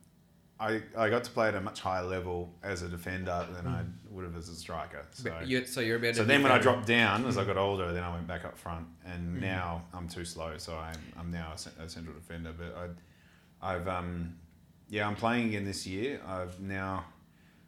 I 0.59 0.81
I 0.97 1.09
got 1.09 1.23
to 1.25 1.31
play 1.31 1.47
at 1.49 1.55
a 1.55 1.61
much 1.61 1.79
higher 1.81 2.03
level 2.03 2.53
as 2.63 2.81
a 2.81 2.87
defender 2.87 3.45
than 3.55 3.67
I 3.67 3.83
would 4.09 4.23
have 4.23 4.35
as 4.37 4.49
a 4.49 4.55
striker. 4.55 5.05
So, 5.11 5.29
But 5.31 5.47
you, 5.47 5.65
so 5.65 5.81
you're 5.81 5.99
better. 5.99 6.13
so 6.13 6.23
then 6.23 6.43
when 6.43 6.51
I 6.51 6.59
dropped 6.59 6.87
down, 6.87 7.25
as 7.25 7.37
I 7.37 7.43
got 7.45 7.57
older, 7.57 7.91
then 7.91 8.03
I 8.03 8.11
went 8.13 8.27
back 8.27 8.45
up 8.45 8.57
front, 8.57 8.87
and 9.05 9.37
Mhm. 9.37 9.41
now 9.41 9.83
I'm 9.93 10.07
too 10.07 10.25
slow, 10.25 10.57
so 10.57 10.77
I'm 10.77 10.99
I'm 11.19 11.31
now 11.31 11.53
a, 11.79 11.83
a 11.83 11.89
central 11.89 12.15
defender. 12.15 12.53
But 12.57 12.75
I, 13.61 13.73
I've 13.75 13.87
um, 13.87 14.35
yeah, 14.89 15.07
I'm 15.07 15.15
playing 15.15 15.47
again 15.49 15.65
this 15.65 15.87
year. 15.87 16.21
I've 16.27 16.59
now, 16.59 17.05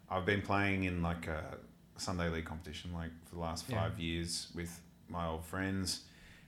I've 0.09 0.25
been 0.25 0.41
playing 0.41 0.83
in 0.83 1.01
like 1.01 1.27
a 1.27 1.57
Sunday 1.97 2.29
league 2.29 2.45
competition 2.45 2.93
like 2.93 3.09
for 3.25 3.35
the 3.35 3.41
last 3.41 3.65
Yeah. 3.67 3.81
five 3.81 3.99
years 3.99 4.51
with 4.53 4.79
my 5.09 5.25
old 5.27 5.43
friends, 5.45 6.01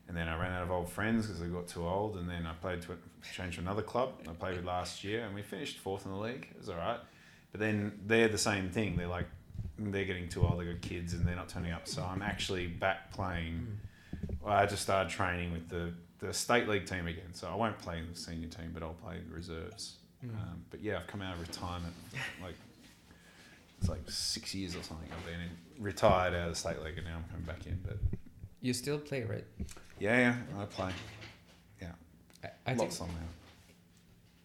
and 0.07 0.15
then 0.15 0.27
I 0.27 0.39
ran 0.39 0.53
out 0.53 0.63
of 0.63 0.71
old 0.71 0.89
friends 0.89 1.27
because 1.27 1.41
I 1.41 1.47
got 1.47 1.67
too 1.67 1.85
old, 1.85 2.17
and 2.17 2.29
then 2.29 2.45
I 2.45 2.53
played 2.53 2.81
to 2.83 2.97
changed 3.33 3.55
to 3.55 3.61
another 3.61 3.81
club. 3.81 4.13
I 4.27 4.31
played 4.33 4.55
with 4.55 4.65
last 4.65 5.03
year, 5.03 5.25
and 5.25 5.35
we 5.35 5.41
finished 5.41 5.79
fourth 5.79 6.05
in 6.05 6.11
the 6.11 6.17
league. 6.17 6.47
It 6.51 6.59
was 6.59 6.69
all 6.69 6.77
right, 6.77 6.99
but 7.51 7.59
then 7.59 7.99
they're 8.05 8.29
the 8.29 8.37
same 8.37 8.69
thing. 8.69 8.95
They're 8.95 9.07
like 9.07 9.27
they're 9.77 10.05
getting 10.05 10.29
too 10.29 10.43
old. 10.45 10.59
They 10.59 10.65
got 10.65 10.81
kids, 10.81 11.13
and 11.13 11.25
they're 11.27 11.35
not 11.35 11.49
turning 11.49 11.71
up. 11.71 11.87
So 11.87 12.03
I'm 12.03 12.21
actually 12.21 12.67
back 12.67 13.11
playing. 13.11 13.67
Well, 14.41 14.53
I 14.53 14.65
just 14.65 14.83
started 14.83 15.11
training 15.11 15.51
with 15.51 15.69
the 15.69 15.93
the 16.19 16.33
state 16.33 16.67
league 16.67 16.85
team 16.85 17.07
again. 17.07 17.33
So 17.33 17.47
I 17.47 17.55
won't 17.55 17.77
play 17.77 17.99
in 17.99 18.07
the 18.11 18.17
senior 18.17 18.47
team, 18.47 18.71
but 18.73 18.83
I'll 18.83 18.93
play 18.93 19.17
in 19.17 19.29
the 19.29 19.35
reserves. 19.35 19.97
Mm. 20.25 20.29
Um, 20.29 20.63
but 20.69 20.81
yeah, 20.81 20.97
I've 20.97 21.07
come 21.07 21.21
out 21.21 21.35
of 21.35 21.41
retirement. 21.41 21.93
Like 22.41 22.55
it's 23.79 23.89
like 23.89 24.09
six 24.09 24.55
years 24.55 24.75
or 24.75 24.83
something. 24.83 25.07
I've 25.11 25.25
been 25.25 25.41
in, 25.41 25.83
retired 25.83 26.33
out 26.33 26.47
of 26.47 26.53
the 26.53 26.59
state 26.59 26.81
league, 26.81 26.97
and 26.97 27.05
now 27.05 27.17
I'm 27.17 27.23
coming 27.25 27.45
back 27.45 27.67
in. 27.67 27.79
But 27.85 27.97
You 28.61 28.73
still 28.73 28.97
play, 28.97 29.23
right? 29.23 29.45
Yeah, 29.99 30.17
yeah, 30.19 30.61
I 30.61 30.65
play 30.65 30.91
I, 32.43 32.47
I 32.67 32.69
think 32.69 32.81
lots 32.81 33.01
on 33.01 33.07
now. 33.07 33.15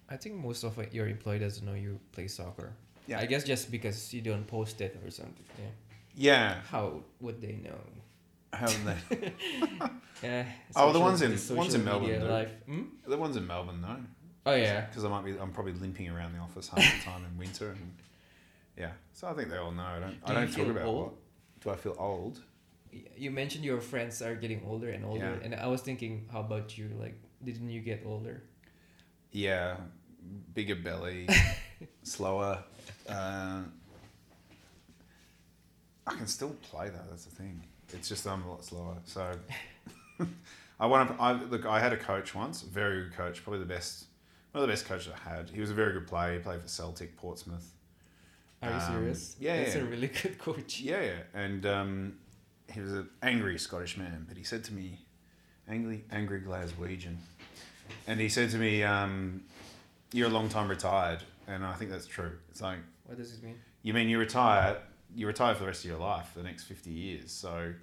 I 0.08 0.16
think 0.16 0.36
most 0.36 0.64
of 0.64 0.78
your 0.94 1.08
employee 1.08 1.38
doesn't 1.38 1.64
know 1.64 1.74
you 1.74 2.00
play 2.12 2.26
soccer. 2.26 2.72
Yeah. 3.06 3.20
I 3.20 3.26
guess 3.26 3.44
just 3.44 3.70
because 3.70 4.14
you 4.14 4.22
don't 4.22 4.46
post 4.46 4.80
it 4.80 4.98
or 5.04 5.10
something. 5.10 5.44
Yeah. 5.58 5.70
Yeah, 6.14 6.54
How 6.70 7.00
would 7.20 7.40
they 7.42 7.58
know? 7.62 7.78
haven't 8.52 8.84
they? 8.86 9.32
Yeah. 10.22 10.44
Oh, 10.76 10.92
the 10.92 11.00
ones 11.00 11.20
in- 11.22 11.34
the 11.36 11.54
ones 11.54 11.74
in 11.74 11.84
Melbourne. 11.84 12.28
Life. 12.28 12.50
Hmm? 12.66 12.82
the 13.06 13.16
ones 13.16 13.36
in 13.36 13.46
Melbourne, 13.46 13.80
no, 13.80 13.96
Oh 14.46 14.54
yeah. 14.54 14.82
because 14.86 15.04
I 15.04 15.08
might 15.08 15.24
be. 15.24 15.32
I'm 15.38 15.50
probably 15.52 15.72
limping 15.72 16.08
around 16.08 16.32
the 16.34 16.38
office 16.38 16.68
half 16.68 16.78
the 16.78 17.04
time 17.04 17.24
in 17.24 17.36
winter, 17.38 17.70
and 17.70 17.94
yeah. 18.78 18.92
So 19.14 19.26
I 19.28 19.32
think 19.32 19.50
they 19.50 19.56
all 19.56 19.72
know. 19.72 19.82
I 19.82 19.98
don't. 20.00 20.10
Do 20.24 20.32
I 20.32 20.34
don't 20.34 20.52
talk 20.52 20.66
about 20.68 20.84
old? 20.84 21.02
what. 21.04 21.12
Do 21.62 21.70
I 21.70 21.76
feel 21.76 21.96
old? 21.98 22.40
You 23.16 23.30
mentioned 23.30 23.64
your 23.64 23.80
friends 23.80 24.20
are 24.22 24.34
getting 24.34 24.62
older 24.66 24.90
and 24.90 25.04
older, 25.04 25.38
Yeah. 25.38 25.44
and 25.44 25.54
I 25.54 25.66
was 25.66 25.80
thinking, 25.80 26.26
how 26.32 26.40
about 26.40 26.76
you? 26.76 26.90
Like, 27.00 27.14
didn't 27.44 27.70
you 27.70 27.80
get 27.80 28.02
older? 28.04 28.42
Yeah, 29.30 29.76
bigger 30.54 30.74
belly, 30.76 31.28
slower. 32.02 32.62
Uh, 33.08 33.62
I 36.06 36.14
can 36.14 36.26
still 36.26 36.54
play 36.62 36.88
though. 36.88 36.98
That's 37.08 37.24
the 37.24 37.34
thing. 37.34 37.62
It's 37.92 38.08
just 38.08 38.26
I'm 38.26 38.42
a 38.44 38.50
lot 38.50 38.64
slower. 38.64 38.96
So 39.04 39.32
I 40.80 40.86
want 40.86 41.10
to. 41.16 41.22
I 41.22 41.32
look. 41.32 41.64
I 41.66 41.80
had 41.80 41.92
a 41.92 41.96
coach 41.96 42.34
once, 42.34 42.62
very 42.62 43.04
good 43.04 43.14
coach, 43.14 43.42
probably 43.42 43.60
the 43.60 43.66
best, 43.66 44.06
one 44.52 44.62
of 44.62 44.68
the 44.68 44.72
best 44.72 44.86
coaches 44.86 45.12
I 45.26 45.28
had. 45.30 45.50
He 45.50 45.60
was 45.60 45.70
a 45.70 45.74
very 45.74 45.92
good 45.92 46.06
player. 46.06 46.34
He 46.34 46.38
played 46.40 46.60
for 46.60 46.68
Celtic, 46.68 47.16
Portsmouth. 47.16 47.70
Are 48.62 48.70
you 48.70 48.76
Um, 48.76 48.92
serious? 48.92 49.36
yeah, 49.40 49.56
That's 49.62 49.76
yeah. 49.76 49.82
a 49.82 49.84
really 49.84 50.06
good 50.22 50.38
coach. 50.38 50.80
Yeah, 50.80 51.00
yeah. 51.02 51.18
And 51.34 51.66
um, 51.66 52.18
he 52.72 52.80
was 52.80 52.92
an 52.92 53.08
angry 53.22 53.58
Scottish 53.58 53.96
man, 53.96 54.24
but 54.28 54.36
he 54.36 54.44
said 54.44 54.64
to 54.64 54.72
me, 54.72 54.98
angry, 55.68 56.04
angry 56.10 56.40
Glaswegian, 56.40 57.16
and 58.06 58.18
he 58.20 58.28
said 58.28 58.50
to 58.50 58.56
me, 58.58 58.82
um, 58.82 59.42
"You're 60.12 60.28
a 60.28 60.32
long 60.32 60.48
time 60.48 60.68
retired," 60.68 61.22
and 61.46 61.64
I 61.64 61.74
think 61.74 61.90
that's 61.90 62.06
true. 62.06 62.32
It's 62.50 62.60
like 62.60 62.78
What 63.06 63.18
does 63.18 63.30
this 63.32 63.42
mean? 63.42 63.58
you 63.82 63.92
mean 63.94 64.08
you 64.08 64.18
retire, 64.18 64.78
you 65.14 65.26
retire 65.26 65.54
for 65.54 65.60
the 65.60 65.66
rest 65.66 65.84
of 65.84 65.90
your 65.90 65.98
life, 66.00 66.28
for 66.32 66.38
the 66.38 66.44
next 66.44 66.64
fifty 66.64 66.90
years. 66.90 67.30
So 67.30 67.74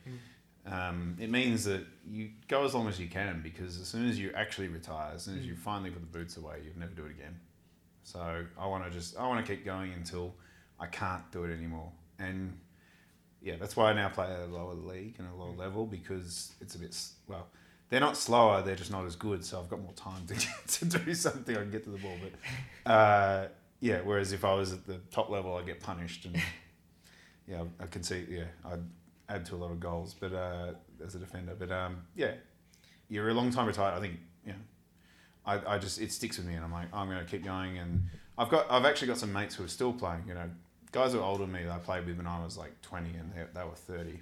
Mm. 0.65 0.71
um, 0.71 1.17
it 1.19 1.29
means 1.29 1.63
that 1.65 1.85
you 2.07 2.31
go 2.47 2.65
as 2.65 2.73
long 2.73 2.87
as 2.87 2.99
you 2.99 3.07
can 3.07 3.41
because 3.41 3.79
as 3.79 3.87
soon 3.87 4.09
as 4.09 4.19
you 4.19 4.31
actually 4.35 4.67
retire, 4.67 5.13
as 5.15 5.23
soon 5.23 5.37
as 5.39 5.45
you 5.45 5.53
Mm. 5.53 5.59
finally 5.59 5.91
put 5.91 6.01
the 6.01 6.17
boots 6.19 6.37
away, 6.37 6.61
you'll 6.65 6.79
never 6.79 6.93
do 6.93 7.05
it 7.05 7.11
again. 7.11 7.39
So 8.03 8.45
I 8.57 8.65
want 8.65 8.83
to 8.85 8.89
just 8.89 9.17
I 9.17 9.27
want 9.27 9.45
to 9.45 9.55
keep 9.55 9.63
going 9.65 9.93
until 9.93 10.35
I 10.79 10.87
can't 10.87 11.29
do 11.31 11.43
it 11.43 11.53
anymore. 11.53 11.91
And 12.17 12.59
yeah, 13.41 13.55
that's 13.59 13.75
why 13.75 13.89
I 13.89 13.93
now 13.93 14.09
play 14.09 14.25
at 14.25 14.41
a 14.41 14.45
lower 14.45 14.73
league 14.73 15.15
and 15.17 15.27
a 15.27 15.35
lower 15.35 15.55
level 15.55 15.85
because 15.85 16.53
it's 16.59 16.75
a 16.75 16.79
bit 16.79 16.95
well. 17.27 17.47
They're 17.89 17.99
not 17.99 18.17
slower; 18.17 18.61
they're 18.61 18.75
just 18.75 18.91
not 18.91 19.05
as 19.05 19.15
good. 19.15 19.43
So 19.43 19.59
I've 19.59 19.69
got 19.69 19.81
more 19.81 19.93
time 19.93 20.25
to 20.27 20.35
to 20.79 20.85
do 20.99 21.13
something. 21.13 21.55
I 21.55 21.61
can 21.61 21.71
get 21.71 21.83
to 21.85 21.89
the 21.89 21.97
ball, 21.97 22.15
but 22.21 22.91
uh, 22.91 23.47
yeah. 23.79 24.01
Whereas 24.01 24.31
if 24.33 24.43
I 24.43 24.53
was 24.53 24.73
at 24.73 24.85
the 24.85 24.99
top 25.11 25.29
level, 25.29 25.55
I 25.55 25.63
get 25.63 25.79
punished, 25.79 26.25
and 26.25 26.35
yeah, 27.47 27.63
I 27.79 27.85
can 27.87 28.03
see. 28.03 28.25
Yeah, 28.29 28.43
I'd 28.65 28.83
add 29.29 29.45
to 29.47 29.55
a 29.55 29.57
lot 29.57 29.71
of 29.71 29.79
goals, 29.79 30.15
but 30.19 30.33
uh, 30.33 30.73
as 31.03 31.15
a 31.15 31.19
defender, 31.19 31.55
but 31.57 31.71
um, 31.71 32.01
yeah, 32.15 32.33
you're 33.07 33.29
a 33.29 33.33
long 33.33 33.51
time 33.51 33.65
retired. 33.65 33.97
I 33.97 34.01
think 34.01 34.19
yeah, 34.45 34.53
I, 35.45 35.75
I 35.75 35.77
just 35.77 35.99
it 36.01 36.11
sticks 36.11 36.37
with 36.37 36.45
me, 36.45 36.55
and 36.55 36.63
I'm 36.63 36.71
like 36.71 36.87
I'm 36.93 37.07
going 37.07 37.19
to 37.19 37.25
keep 37.25 37.43
going, 37.43 37.77
and 37.77 38.09
I've 38.37 38.49
got 38.49 38.69
I've 38.69 38.85
actually 38.85 39.07
got 39.07 39.17
some 39.17 39.33
mates 39.33 39.55
who 39.55 39.63
are 39.63 39.69
still 39.69 39.93
playing. 39.93 40.23
You 40.27 40.35
know, 40.35 40.49
guys 40.91 41.13
who 41.13 41.19
are 41.19 41.23
older 41.23 41.43
than 41.43 41.51
me 41.51 41.63
that 41.63 41.71
I 41.71 41.77
played 41.77 42.05
with 42.05 42.17
when 42.17 42.27
I 42.27 42.43
was 42.43 42.57
like 42.57 42.81
20, 42.81 43.09
and 43.09 43.31
they, 43.33 43.43
they 43.53 43.65
were 43.65 43.75
30, 43.75 44.19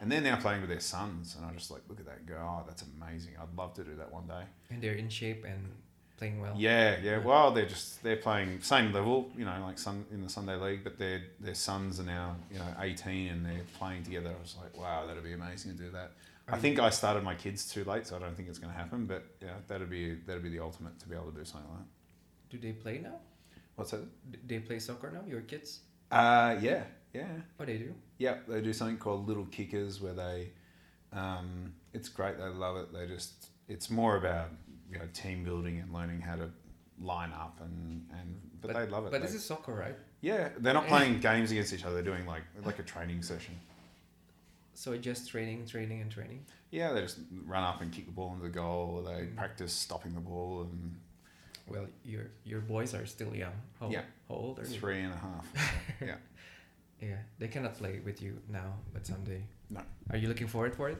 and 0.00 0.10
they're 0.10 0.20
now 0.20 0.36
playing 0.36 0.60
with 0.60 0.70
their 0.70 0.80
sons, 0.80 1.36
and 1.36 1.44
I 1.44 1.48
was 1.48 1.58
just 1.58 1.70
like 1.70 1.82
look 1.88 2.00
at 2.00 2.06
that 2.06 2.26
go, 2.26 2.34
oh, 2.38 2.64
that's 2.66 2.82
amazing. 2.82 3.32
I'd 3.40 3.56
love 3.56 3.74
to 3.74 3.84
do 3.84 3.94
that 3.96 4.12
one 4.12 4.26
day. 4.26 4.42
And 4.70 4.82
they're 4.82 4.94
in 4.94 5.08
shape 5.08 5.44
and 5.44 5.72
playing 6.16 6.40
well. 6.40 6.54
Yeah, 6.56 6.96
yeah. 7.02 7.18
Well, 7.18 7.52
they're 7.52 7.66
just 7.66 8.02
they're 8.02 8.16
playing 8.16 8.60
same 8.60 8.92
level, 8.92 9.30
you 9.36 9.44
know, 9.44 9.56
like 9.62 9.78
sun 9.78 10.04
in 10.12 10.22
the 10.22 10.28
Sunday 10.28 10.56
league, 10.56 10.84
but 10.84 10.98
their 10.98 11.22
their 11.40 11.54
sons 11.54 12.00
are 12.00 12.04
now 12.04 12.36
you 12.50 12.58
know 12.58 12.66
eighteen 12.80 13.28
and 13.28 13.46
they're 13.46 13.64
playing 13.78 14.02
together. 14.02 14.30
I 14.30 14.40
was 14.40 14.56
like, 14.60 14.76
wow, 14.76 15.06
that'd 15.06 15.24
be 15.24 15.32
amazing 15.32 15.76
to 15.76 15.82
do 15.82 15.90
that. 15.90 16.12
I 16.48 16.58
think 16.58 16.78
I 16.78 16.90
started 16.90 17.24
my 17.24 17.34
kids 17.34 17.68
too 17.68 17.82
late, 17.84 18.06
so 18.06 18.14
I 18.14 18.20
don't 18.20 18.36
think 18.36 18.48
it's 18.48 18.60
going 18.60 18.72
to 18.72 18.78
happen. 18.78 19.06
But 19.06 19.24
yeah, 19.42 19.54
that'd 19.66 19.90
be 19.90 20.14
that'd 20.26 20.42
be 20.42 20.50
the 20.50 20.60
ultimate 20.60 20.98
to 21.00 21.08
be 21.08 21.14
able 21.16 21.32
to 21.32 21.38
do 21.38 21.44
something 21.44 21.68
like 21.70 21.80
that. 21.80 22.50
Do 22.50 22.58
they 22.58 22.72
play 22.72 23.00
now? 23.02 23.18
What's 23.74 23.90
that? 23.90 24.04
D- 24.30 24.38
they 24.46 24.58
play 24.60 24.78
soccer 24.78 25.10
now? 25.10 25.22
Your 25.28 25.40
kids? 25.40 25.80
Uh, 26.10 26.56
yeah, 26.60 26.84
yeah, 27.12 27.26
What 27.56 27.66
do 27.66 27.72
they 27.72 27.78
do? 27.84 27.94
yeah. 28.18 28.36
They 28.46 28.60
do 28.60 28.72
something 28.72 28.96
called 28.98 29.26
Little 29.26 29.46
Kickers, 29.46 30.00
where 30.00 30.12
they, 30.14 30.50
um, 31.12 31.74
it's 31.92 32.08
great. 32.08 32.38
They 32.38 32.44
love 32.44 32.76
it. 32.76 32.92
They 32.92 33.06
just 33.06 33.48
it's 33.68 33.90
more 33.90 34.16
about 34.16 34.50
you 34.90 34.98
know 34.98 35.04
team 35.12 35.42
building 35.44 35.78
and 35.78 35.92
learning 35.92 36.20
how 36.20 36.36
to 36.36 36.48
line 37.00 37.32
up 37.32 37.58
and 37.60 38.06
and 38.12 38.40
but, 38.60 38.72
they 38.74 38.86
love 38.86 39.06
it. 39.06 39.12
But 39.12 39.20
They- 39.20 39.26
this 39.26 39.34
is 39.34 39.44
soccer, 39.44 39.74
right? 39.74 39.96
Yeah, 40.20 40.48
they're 40.58 40.74
not 40.74 40.86
playing 40.86 41.20
games 41.20 41.50
against 41.52 41.72
each 41.72 41.84
other. 41.84 41.94
They're 41.96 42.14
doing 42.14 42.26
like 42.26 42.42
like 42.64 42.78
a 42.78 42.82
training 42.84 43.22
session. 43.22 43.54
So 44.74 44.96
just 44.98 45.28
training, 45.30 45.66
training, 45.66 46.02
and 46.02 46.10
training. 46.10 46.44
Yeah, 46.70 46.92
they 46.92 47.00
just 47.00 47.18
run 47.46 47.64
up 47.64 47.80
and 47.80 47.90
kick 47.92 48.06
the 48.06 48.12
ball 48.12 48.32
into 48.32 48.42
the 48.44 48.50
goal. 48.50 48.96
Or 48.98 49.02
they 49.02 49.22
Mm. 49.26 49.36
practice 49.36 49.72
stopping 49.72 50.14
the 50.14 50.20
ball 50.20 50.62
and 50.62 50.96
Well, 51.68 51.86
your 52.04 52.24
your 52.44 52.60
boys 52.60 52.94
are 52.94 53.06
still 53.06 53.34
young. 53.34 53.52
How, 53.80 53.88
Yeah. 53.90 54.02
how 54.28 54.34
old 54.34 54.58
are 54.58 54.64
they? 54.64 54.76
three 54.76 55.00
and 55.00 55.12
a 55.12 55.16
half. 55.16 55.46
yeah. 56.00 56.16
Yeah, 57.00 57.16
they 57.38 57.48
cannot 57.48 57.76
play 57.76 58.00
with 58.04 58.22
you 58.22 58.38
now, 58.48 58.74
but 58.94 59.06
someday. 59.06 59.42
No. 59.68 59.80
Are 60.10 60.16
you 60.16 60.28
looking 60.28 60.46
forward 60.46 60.74
for 60.74 60.88
it? 60.88 60.98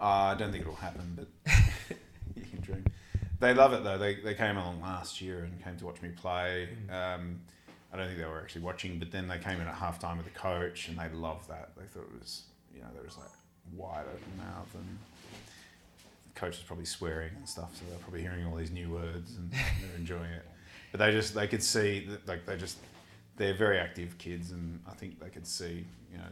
Uh, 0.00 0.04
I 0.04 0.34
don't 0.36 0.52
think 0.52 0.62
it'll 0.62 0.74
happen, 0.76 1.16
but 1.16 1.52
you 2.36 2.42
can 2.42 2.60
dream. 2.60 2.84
They 3.40 3.52
love 3.52 3.72
it 3.72 3.82
though. 3.82 3.98
They, 3.98 4.16
they 4.16 4.34
came 4.34 4.56
along 4.56 4.80
last 4.80 5.20
year 5.20 5.44
and 5.44 5.62
came 5.64 5.76
to 5.78 5.84
watch 5.86 6.00
me 6.00 6.10
play. 6.10 6.68
Mm. 6.88 6.92
Um, 7.18 7.40
I 7.92 7.96
don't 7.96 8.06
think 8.06 8.18
they 8.18 8.24
were 8.24 8.40
actually 8.40 8.62
watching, 8.62 8.98
but 8.98 9.10
then 9.10 9.26
they 9.28 9.38
came 9.38 9.60
in 9.60 9.66
at 9.66 9.74
halftime 9.74 10.16
with 10.16 10.26
the 10.26 10.38
coach 10.38 10.88
and 10.88 10.98
they 10.98 11.08
loved 11.10 11.48
that. 11.48 11.70
They 11.76 11.84
thought 11.86 12.04
it 12.14 12.20
was, 12.20 12.42
you 12.74 12.80
know, 12.80 12.88
they 12.96 13.04
was 13.04 13.16
like 13.16 13.30
wide 13.74 14.06
open 14.06 14.36
mouth 14.38 14.68
and 14.74 14.98
coach 16.36 16.56
was 16.58 16.62
probably 16.64 16.84
swearing 16.84 17.32
and 17.36 17.48
stuff, 17.48 17.74
so 17.76 17.82
they're 17.88 17.98
probably 17.98 18.20
hearing 18.22 18.46
all 18.46 18.54
these 18.56 18.70
new 18.70 18.90
words 18.90 19.34
and 19.36 19.50
they're 19.50 19.96
enjoying 19.96 20.30
it. 20.30 20.46
But 20.92 21.00
they 21.00 21.10
just 21.10 21.34
they 21.34 21.48
could 21.48 21.62
see 21.62 22.06
that 22.08 22.26
like 22.28 22.46
they 22.46 22.56
just 22.56 22.78
they're 23.36 23.54
very 23.54 23.78
active 23.78 24.16
kids 24.18 24.52
and 24.52 24.80
I 24.88 24.92
think 24.92 25.18
they 25.20 25.28
could 25.28 25.46
see, 25.46 25.84
you 26.12 26.18
know, 26.18 26.24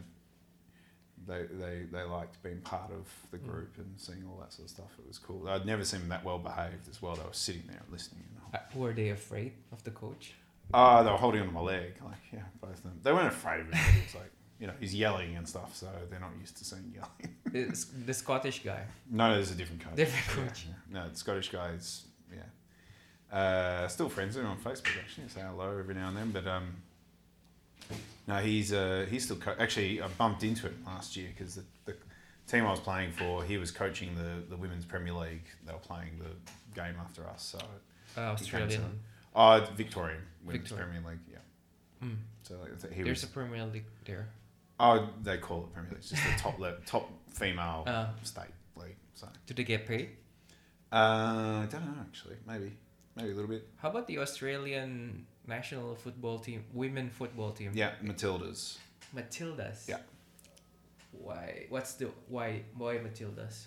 they, 1.27 1.43
they, 1.51 1.83
they 1.91 2.03
liked 2.03 2.41
being 2.43 2.61
part 2.61 2.91
of 2.91 3.07
the 3.31 3.37
Mm. 3.37 3.47
group 3.47 3.77
and 3.77 3.93
seeing 3.97 4.23
all 4.29 4.37
that 4.39 4.53
sort 4.53 4.65
of 4.65 4.69
stuff. 4.71 4.91
It 4.99 5.07
was 5.07 5.17
cool. 5.17 5.47
I'd 5.47 5.65
never 5.65 5.83
seen 5.83 5.99
them 6.01 6.09
that 6.09 6.23
well 6.23 6.39
behaved 6.39 6.87
as 6.89 7.01
well. 7.01 7.15
They 7.15 7.23
were 7.23 7.29
sitting 7.33 7.63
there 7.67 7.81
listening. 7.91 8.23
And, 8.53 8.55
Uh, 8.55 8.79
were 8.79 8.93
they 8.93 9.09
afraid 9.09 9.53
of 9.71 9.83
the 9.83 9.91
coach? 9.91 10.33
oh, 10.73 11.03
they 11.03 11.11
were 11.11 11.17
holding 11.17 11.41
onto 11.41 11.53
my 11.53 11.61
leg. 11.61 11.93
Like, 12.03 12.15
yeah, 12.33 12.39
both 12.61 12.75
of 12.77 12.83
them. 12.83 12.99
They 13.03 13.11
weren't 13.11 13.27
afraid 13.27 13.61
of 13.61 13.69
but 13.71 13.79
It 13.79 14.03
was 14.05 14.15
like, 14.15 14.31
you 14.59 14.67
know, 14.67 14.73
he's 14.79 14.93
yelling 14.95 15.35
and 15.35 15.47
stuff, 15.47 15.75
so 15.75 15.87
they're 16.09 16.19
not 16.19 16.31
used 16.39 16.57
to 16.57 16.65
seeing 16.65 16.93
yelling. 16.93 17.35
the, 17.45 17.85
the 18.05 18.13
Scottish 18.13 18.63
guy. 18.63 18.81
No, 19.11 19.33
there's 19.35 19.51
a 19.51 19.55
different 19.55 19.81
coach. 19.83 19.95
Different 19.95 20.47
coach. 20.49 20.65
yeah. 20.67 21.01
No, 21.01 21.09
the 21.09 21.15
Scottish 21.17 21.49
guy 21.51 21.69
is, 21.71 22.05
yeah. 22.31 23.37
Uh, 23.37 23.87
still 23.87 24.07
friends 24.09 24.35
with 24.35 24.45
him 24.45 24.51
on 24.51 24.57
Facebook, 24.57 24.97
actually. 24.99 25.27
Say 25.27 25.41
hello 25.41 25.77
every 25.77 25.93
now 25.95 26.07
and 26.09 26.15
then. 26.17 26.31
But 26.31 26.47
um, 26.47 26.75
no, 28.27 28.37
he's 28.37 28.71
uh, 28.73 29.05
he's 29.09 29.25
still 29.25 29.35
co- 29.37 29.55
actually. 29.59 30.01
I 30.01 30.07
bumped 30.07 30.43
into 30.43 30.67
him 30.67 30.83
last 30.85 31.15
year 31.17 31.27
because 31.35 31.55
the, 31.55 31.63
the 31.85 31.95
team 32.47 32.65
I 32.65 32.71
was 32.71 32.79
playing 32.79 33.11
for, 33.11 33.43
he 33.43 33.57
was 33.57 33.71
coaching 33.71 34.15
the, 34.15 34.41
the 34.49 34.55
women's 34.55 34.85
Premier 34.85 35.13
League. 35.13 35.43
They 35.65 35.73
were 35.73 35.79
playing 35.79 36.11
the 36.19 36.79
game 36.81 36.95
after 36.99 37.27
us. 37.27 37.43
So, 37.57 37.59
Uh, 38.17 38.21
Australian. 38.31 38.99
oh, 39.35 39.67
Victorian 39.75 40.21
women's 40.45 40.69
Victorian. 40.69 40.89
Premier 40.91 41.11
League. 41.11 41.19
Yeah. 41.31 42.07
Mm. 42.07 42.15
So 42.43 42.55
like, 42.61 42.93
he 42.93 43.03
There's 43.03 43.21
was. 43.21 43.29
a 43.29 43.33
Premier 43.33 43.65
League 43.65 43.85
there. 44.05 44.27
Oh, 44.79 45.09
they 45.23 45.37
call 45.37 45.63
it 45.63 45.73
Premier 45.73 45.89
League. 45.91 45.99
It's 45.99 46.09
just 46.09 46.23
the 46.23 46.37
top 46.41 46.59
le- 46.59 46.79
top 46.85 47.09
female 47.33 47.83
Uh, 47.87 48.07
state 48.23 48.53
league. 48.75 48.95
So 49.13 49.27
do 49.45 49.53
they 49.53 49.63
get 49.63 49.85
paid? 49.87 50.09
uh, 50.91 51.63
I 51.63 51.67
don't 51.69 51.85
know 51.85 52.01
actually. 52.01 52.35
Maybe 52.47 52.71
maybe 53.15 53.31
a 53.31 53.35
little 53.35 53.49
bit. 53.49 53.67
How 53.77 53.89
about 53.89 54.07
the 54.07 54.19
Australian 54.19 55.25
national 55.47 55.95
football 55.95 56.39
team, 56.39 56.63
women 56.73 57.09
football 57.09 57.51
team? 57.51 57.71
Yeah, 57.73 57.91
Matildas. 58.03 58.77
Matildas. 59.15 59.87
Yeah. 59.87 59.97
why? 61.11 61.65
What's 61.69 61.93
the 61.93 62.09
why? 62.27 62.63
Why 62.77 62.97
Matildas? 62.97 63.65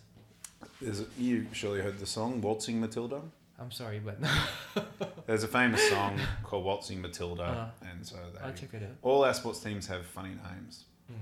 There's 0.80 1.00
a, 1.00 1.06
you 1.16 1.46
surely 1.52 1.80
heard 1.80 1.98
the 1.98 2.06
song 2.06 2.40
Waltzing 2.40 2.80
Matilda. 2.80 3.22
I'm 3.60 3.70
sorry, 3.72 3.98
but 4.00 4.20
no. 4.20 4.30
There's 5.26 5.42
a 5.44 5.48
famous 5.48 5.88
song 5.88 6.18
called 6.44 6.64
Waltzing 6.64 7.00
Matilda, 7.00 7.42
Uh, 7.82 7.86
and 7.90 8.06
so 8.06 8.16
I'll 8.42 8.52
they, 8.52 8.60
check 8.60 8.74
it 8.74 8.82
out. 8.84 8.96
all 9.02 9.24
our 9.24 9.34
sports 9.34 9.60
teams 9.60 9.86
have 9.88 10.04
funny 10.06 10.30
names. 10.30 10.84
Mm. 11.10 11.14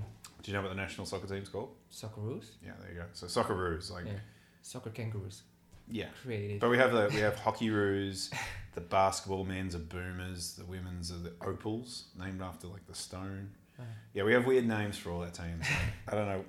Do 0.43 0.51
you 0.51 0.57
know 0.57 0.61
what 0.63 0.69
the 0.69 0.75
national 0.75 1.05
soccer 1.07 1.27
team's 1.27 1.49
called? 1.49 1.69
Socceroos? 1.91 2.45
Yeah, 2.65 2.71
there 2.81 2.91
you 2.91 2.97
go. 2.99 3.05
So 3.13 3.27
Socceroos, 3.27 3.91
like 3.91 4.05
yeah. 4.05 4.13
Soccer 4.61 4.89
kangaroos. 4.91 5.43
yeah. 5.89 6.07
Creative. 6.23 6.59
But 6.59 6.69
we 6.69 6.77
have 6.77 6.91
the 6.91 7.09
we 7.13 7.19
have 7.21 7.35
hockey 7.45 7.69
roos, 7.69 8.29
the 8.75 8.81
basketball 8.81 9.43
men's 9.45 9.75
are 9.75 9.79
boomers, 9.79 10.53
the 10.55 10.65
women's 10.65 11.11
are 11.11 11.17
the 11.19 11.33
opals, 11.41 12.05
named 12.19 12.41
after 12.41 12.67
like 12.67 12.85
the 12.87 12.95
stone. 12.95 13.49
Uh, 13.79 13.83
Yeah, 14.13 14.23
we 14.23 14.33
have 14.33 14.45
weird 14.45 14.67
names 14.67 14.97
for 14.97 15.11
all 15.11 15.21
our 15.23 15.29
teams. 15.29 15.65
I 16.07 16.11
don't 16.15 16.27
know. 16.27 16.43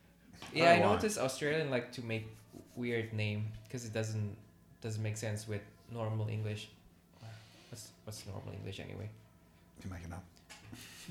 yeah, 0.54 0.72
I 0.72 0.80
why. 0.80 0.86
noticed 0.94 1.18
Australian 1.18 1.70
like 1.70 1.92
to 1.92 2.02
make 2.02 2.26
weird 2.76 3.12
name 3.12 3.52
because 3.64 3.84
it 3.84 3.92
doesn't 3.92 4.36
doesn't 4.80 5.02
make 5.02 5.16
sense 5.16 5.46
with 5.46 5.62
normal 5.92 6.28
English. 6.28 6.68
What's 7.70 7.90
what's 8.04 8.26
normal 8.26 8.52
English 8.52 8.80
anyway? 8.80 9.08
You 9.84 9.90
make 9.90 10.04
it 10.04 10.12
up. 10.12 10.24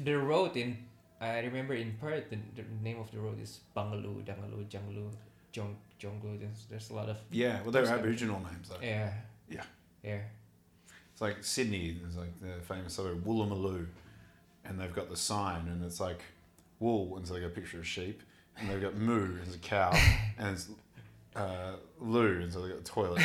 The 0.04 0.18
road 0.18 0.56
in 0.58 0.78
I 1.22 1.40
remember 1.40 1.74
in 1.74 1.94
Perth 2.00 2.30
the, 2.30 2.38
the 2.56 2.64
name 2.82 3.00
of 3.00 3.12
the 3.12 3.20
road 3.20 3.42
is 3.42 3.60
Bangaloo, 3.76 4.24
Dangaloo, 4.24 4.66
Janglu, 4.70 5.12
Jong 5.52 5.76
Jonglu. 6.02 6.40
There's 6.40 6.66
there's 6.70 6.90
a 6.92 6.94
lot 6.94 7.10
of 7.10 7.18
Yeah, 7.32 7.62
well, 7.64 7.72
they're 7.72 7.86
Aboriginal 7.86 8.40
names 8.40 8.70
though. 8.70 8.82
yeah 8.82 9.12
Yeah. 9.50 9.64
yeah 10.04 10.22
It's 11.12 11.22
like 11.22 11.44
Sydney. 11.44 11.98
There's 12.02 12.16
like 12.18 12.34
the 12.40 12.62
famous 12.64 12.94
suburb 12.94 13.26
Woolloomooloo, 13.26 13.86
and 14.66 14.80
they've 14.80 14.94
got 14.94 15.10
the 15.10 15.18
sign, 15.18 15.68
and 15.68 15.84
it's 15.84 16.00
like 16.00 16.22
wool, 16.80 17.18
and 17.18 17.28
so 17.28 17.34
they 17.34 17.42
got 17.42 17.48
a 17.48 17.50
picture 17.50 17.80
of 17.80 17.88
sheep, 17.88 18.24
and 18.58 18.70
they've 18.70 18.82
got 18.82 18.96
moo, 18.96 19.26
and 19.26 19.40
it's 19.46 19.56
a 19.56 19.60
cow, 19.60 19.92
and 20.38 20.56
it's 20.56 20.70
uh, 21.36 21.74
loo, 22.00 22.40
and 22.42 22.52
so 22.54 22.62
they 22.62 22.70
got 22.70 22.80
a 22.80 22.84
toilet. 22.84 23.22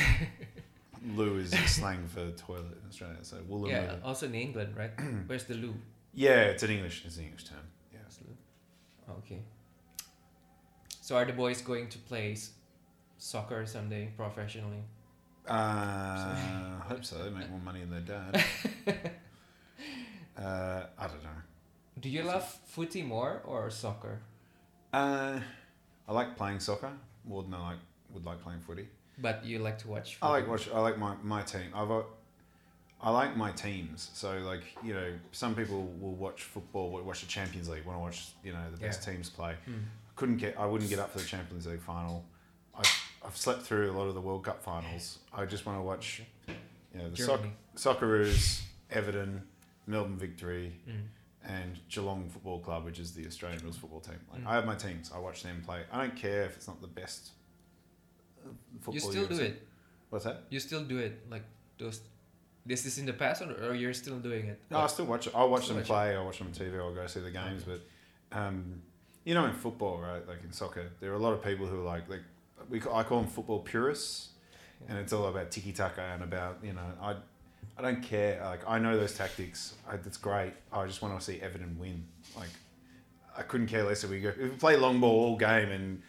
loo 1.15 1.39
is 1.39 1.51
slang 1.71 2.07
for 2.09 2.31
toilet 2.33 2.77
in 2.83 2.89
Australia, 2.89 3.19
so 3.23 3.37
Woolloomooloo. 3.49 3.69
yeah. 3.71 3.83
Yeah. 3.85 3.97
Also 4.05 4.27
in 4.27 4.35
England, 4.35 4.75
right? 4.77 4.91
Where's 5.29 5.45
the 5.45 5.55
loo? 5.55 5.75
Yeah, 6.15 6.41
it's 6.53 6.63
an 6.65 6.71
English. 6.71 7.05
It's 7.07 7.17
an 7.19 7.25
English 7.25 7.45
term. 7.45 7.59
Yeah. 7.93 7.99
Where's 8.03 8.17
the 8.17 8.25
loo? 8.25 8.37
Okay. 9.09 9.41
So 11.01 11.17
are 11.17 11.25
the 11.25 11.33
boys 11.33 11.61
going 11.61 11.89
to 11.89 11.99
play 11.99 12.37
soccer 13.19 13.67
someday 13.67 14.11
professionally? 14.17 14.83
Uh, 15.47 15.53
I 15.53 16.83
hope 16.89 17.05
so. 17.05 17.23
They 17.23 17.31
make 17.31 17.51
more 17.51 17.61
money 17.61 17.81
than 17.81 17.91
their 17.91 18.01
dad. 18.01 18.45
uh, 20.39 20.87
I 20.99 21.07
don't 21.07 21.23
know. 21.23 21.31
Do 22.01 22.09
you 22.09 22.23
love 22.23 22.45
footy 22.67 23.03
more 23.03 23.43
or 23.45 23.71
soccer? 23.71 24.21
Uh, 24.93 25.41
I 26.09 26.13
like 26.13 26.37
playing 26.37 26.61
soccer 26.61 26.93
more 27.27 27.43
than 27.43 27.55
I 27.55 27.71
like 27.71 27.79
would 28.13 28.25
like 28.25 28.43
playing 28.43 28.61
footy. 28.61 28.89
But 29.19 29.45
you 29.45 29.59
like 29.59 29.79
to 29.79 29.89
watch. 29.89 30.19
I 30.23 30.31
like 30.31 30.47
footy. 30.47 30.51
watch. 30.51 30.69
I 30.75 30.81
like 30.81 30.99
my, 30.99 31.15
my 31.23 31.43
team. 31.43 31.71
I've 31.75 31.91
uh, 31.91 32.03
I 33.05 33.11
like 33.11 33.37
my 33.37 33.51
teams. 33.53 34.11
So 34.15 34.39
like 34.39 34.63
you 34.83 34.95
know, 34.95 35.13
some 35.33 35.55
people 35.55 35.87
will 36.01 36.15
watch 36.15 36.43
football, 36.43 36.91
will 36.91 37.03
watch 37.03 37.21
the 37.21 37.27
Champions 37.29 37.69
League, 37.69 37.85
want 37.85 37.99
to 37.99 38.03
watch 38.03 38.29
you 38.43 38.53
know 38.53 38.59
the 38.73 38.79
best 38.79 39.05
teams 39.05 39.29
play. 39.31 39.55
Hmm. 39.67 39.73
Couldn't 40.17 40.39
get. 40.39 40.59
I 40.59 40.67
wouldn't 40.67 40.89
get 40.91 40.99
up 40.99 41.11
for 41.13 41.19
the 41.19 41.25
Champions 41.25 41.67
League 41.67 41.83
final. 41.83 42.25
I've, 42.77 42.91
I've 43.25 43.37
slept 43.37 43.63
through 43.63 43.91
a 43.91 43.95
lot 43.99 44.07
of 44.09 44.15
the 44.15 44.21
World 44.21 44.45
Cup 44.45 44.63
finals. 44.63 45.19
I 45.33 45.45
just 45.45 45.67
want 45.67 45.79
to 45.79 45.83
watch. 45.83 46.23
You 46.49 47.01
know 47.01 47.11
the 47.11 47.17
soc- 47.17 47.41
Socceroos, 47.77 48.63
Everton, 48.91 49.43
Melbourne 49.87 50.17
Victory, 50.17 50.73
Mm. 50.89 51.03
and 51.45 51.79
Geelong 51.89 52.29
Football 52.31 52.61
Club, 52.61 52.85
which 52.85 52.99
is 53.01 53.13
the 53.13 53.27
Australian 53.27 53.61
rules 53.65 53.77
football 53.77 54.01
team. 54.01 54.21
Like 54.33 54.43
Mm. 54.43 54.47
I 54.47 54.55
have 54.55 54.65
my 54.67 54.77
teams. 54.77 55.11
I 55.15 55.19
watch 55.19 55.43
them 55.43 55.63
play. 55.67 55.83
I 55.93 56.01
don't 56.03 56.17
care 56.17 56.45
if 56.45 56.57
it's 56.57 56.69
not 56.69 56.81
the 56.81 56.87
best. 56.87 57.33
uh, 58.45 58.51
Football 58.81 58.95
You 58.95 59.01
still 59.01 59.27
do 59.27 59.41
it. 59.43 59.67
What's 60.11 60.25
that? 60.25 60.45
You 60.51 60.61
still 60.61 60.85
do 60.85 60.99
it 60.99 61.29
like 61.31 61.43
those. 61.79 62.01
This 62.67 62.87
is 62.87 62.99
in 62.99 63.07
the 63.07 63.13
past, 63.13 63.43
or, 63.43 63.71
or 63.71 63.75
you're 63.75 63.93
still 63.93 64.19
doing 64.19 64.47
it? 64.47 64.61
No, 64.71 64.79
I 64.79 64.87
still 64.87 65.05
watch. 65.05 65.29
I 65.35 65.45
watch 65.45 65.65
Still 65.65 65.75
them 65.77 65.83
watch 65.83 65.89
play. 65.89 66.17
I 66.17 66.23
watch 66.23 66.39
them 66.39 66.49
on 66.49 66.53
TV. 66.55 66.79
I'll 66.79 66.95
go 66.95 67.07
see 67.07 67.21
the 67.21 67.31
games. 67.31 67.65
But 67.65 67.81
um, 68.33 68.81
you 69.25 69.35
know, 69.35 69.45
in 69.45 69.53
football, 69.53 69.99
right? 69.99 70.27
Like 70.27 70.43
in 70.43 70.53
soccer, 70.53 70.91
there 71.01 71.11
are 71.13 71.17
a 71.17 71.19
lot 71.19 71.33
of 71.35 71.43
people 71.43 71.67
who 71.67 71.81
are 71.81 71.85
like 71.85 72.09
like 72.09 72.23
we. 72.71 72.81
I 72.81 73.03
call 73.03 73.21
them 73.21 73.29
football 73.29 73.61
purists, 73.61 74.31
and 74.89 74.97
it's 74.99 75.13
all 75.13 75.27
about 75.27 75.51
tiki 75.51 75.73
taka 75.73 76.03
and 76.03 76.23
about 76.23 76.59
you 76.63 76.73
know 76.73 76.81
I. 77.01 77.17
I 77.77 77.83
don't 77.83 78.03
care. 78.03 78.41
Like 78.45 78.61
I 78.69 78.79
know 78.79 78.97
those 78.97 79.15
tactics. 79.15 79.75
I, 79.91 79.97
that's 79.97 80.17
great. 80.17 80.53
I 80.73 80.87
just 80.87 81.03
want 81.03 81.19
to 81.19 81.25
see 81.25 81.41
Everton 81.41 81.77
win. 81.79 82.07
Like 82.37 82.51
I 83.37 83.43
couldn't 83.43 83.67
care 83.67 83.83
less 83.83 84.05
if 84.05 84.11
we 84.11 84.21
go 84.21 84.29
if 84.29 84.39
we 84.39 84.49
play 84.51 84.77
long 84.77 85.01
ball 85.01 85.25
all 85.25 85.37
game 85.37 85.71
and 85.71 86.03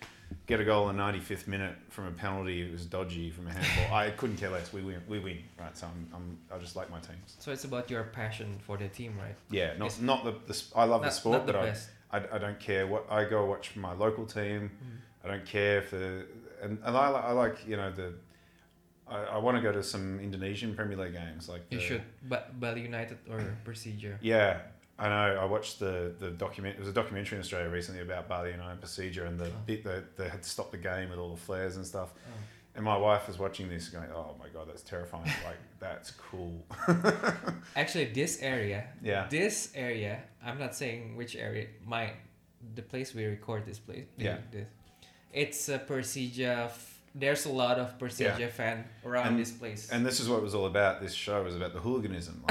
get 0.47 0.59
a 0.59 0.65
goal 0.65 0.89
in 0.89 0.97
the 0.97 1.03
95th 1.03 1.47
minute 1.47 1.75
from 1.89 2.05
a 2.07 2.11
penalty. 2.11 2.61
It 2.61 2.71
was 2.71 2.85
dodgy 2.85 3.31
from 3.31 3.47
a 3.47 3.51
handball. 3.53 3.97
I 3.97 4.11
couldn't 4.11 4.38
care 4.38 4.49
less. 4.49 4.71
We 4.73 4.81
win. 4.81 5.01
We 5.07 5.19
win. 5.19 5.39
Right. 5.59 5.75
So 5.77 5.88
I'm, 5.88 6.07
I'm 6.15 6.38
I 6.53 6.59
just 6.59 6.75
like 6.75 6.89
my 6.91 6.99
teams. 6.99 7.35
So 7.39 7.51
it's 7.51 7.63
about 7.63 7.89
your 7.89 8.03
passion 8.03 8.57
for 8.65 8.77
the 8.77 8.88
team, 8.88 9.17
right? 9.17 9.35
Yeah, 9.49 9.73
not 9.77 9.85
It's- 9.88 10.01
not 10.01 10.23
the, 10.23 10.31
the 10.47 10.63
I 10.75 10.83
love 10.85 11.01
not, 11.01 11.07
the 11.09 11.15
sport, 11.15 11.45
the 11.45 11.53
but 11.53 11.61
I, 11.61 11.65
best. 11.65 11.89
I, 12.11 12.17
I 12.33 12.38
don't 12.38 12.59
care 12.59 12.85
what 12.88 13.05
I 13.09 13.25
go 13.25 13.45
watch 13.45 13.75
my 13.75 13.93
local 13.93 14.25
team. 14.25 14.71
Mm. 14.71 15.25
I 15.25 15.27
don't 15.29 15.45
care 15.45 15.81
for 15.81 16.25
and, 16.61 16.77
and 16.83 16.97
I, 16.97 17.11
I 17.11 17.31
like 17.31 17.67
you 17.67 17.77
know 17.77 17.91
the 17.91 18.13
I, 19.07 19.23
I 19.23 19.38
want 19.38 19.57
to 19.57 19.61
go 19.61 19.71
to 19.71 19.83
some 19.83 20.19
Indonesian 20.19 20.75
Premier 20.75 20.97
League 20.97 21.13
games 21.13 21.49
like 21.49 21.61
You 21.69 21.79
should, 21.79 22.03
but 22.27 22.59
Bali 22.59 22.81
United 22.81 23.17
or 23.29 23.39
Persija. 23.65 24.17
yeah 24.21 24.59
I 24.97 25.10
know 25.10 25.39
I 25.41 25.45
watched 25.45 25.79
the 25.79 26.13
the 26.19 26.31
document 26.31 26.75
it 26.77 26.79
was 26.79 26.88
a 26.89 26.93
documentary 26.93 27.36
in 27.38 27.41
Australia 27.41 27.69
recently 27.69 28.01
about 28.01 28.27
Bali 28.29 28.51
United 28.51 28.79
Persija 28.81 29.27
and 29.27 29.38
the 29.38 29.47
Oh. 29.47 29.65
bit 29.65 29.84
that 29.84 30.15
they 30.17 30.29
had 30.29 30.41
to 30.43 30.49
stop 30.49 30.71
the 30.71 30.77
game 30.77 31.10
with 31.10 31.19
all 31.19 31.31
the 31.36 31.41
flares 31.41 31.75
and 31.75 31.86
stuff 31.86 32.13
Oh. 32.15 32.31
and 32.75 32.84
my 32.86 32.95
wife 32.97 33.27
was 33.27 33.38
watching 33.38 33.67
this 33.69 33.89
going 33.89 34.10
oh 34.13 34.36
my 34.39 34.47
god 34.49 34.67
that's 34.69 34.84
terrifying 34.84 35.25
like 35.49 35.58
that's 35.79 36.12
cool 36.12 36.63
Actually, 37.75 38.05
this 38.05 38.41
area, 38.41 38.86
yeah 39.03 39.27
this 39.29 39.71
area, 39.75 40.23
I'm 40.45 40.60
not 40.60 40.73
saying 40.75 41.15
which 41.17 41.36
area. 41.36 41.67
My, 41.86 42.12
the 42.75 42.81
place 42.81 43.13
we 43.13 43.25
record 43.25 43.65
this 43.65 43.79
place. 43.79 44.05
Yeah. 44.17 44.38
This, 44.51 44.67
it's 45.34 45.67
a 45.69 45.79
Persija. 45.79 46.71
There's 47.17 47.45
a 47.45 47.49
lot 47.49 47.80
of 47.80 47.97
Persija 47.97 48.49
fan 48.51 48.84
around 49.06 49.28
And- 49.28 49.39
this 49.39 49.51
place. 49.51 49.89
And 49.89 50.06
this 50.06 50.19
is 50.19 50.28
what 50.28 50.38
it 50.38 50.43
was 50.43 50.54
all 50.54 50.65
about. 50.65 50.99
This 51.01 51.13
show 51.13 51.41
was 51.43 51.56
about 51.56 51.71
the 51.73 51.80
hooliganism, 51.80 52.43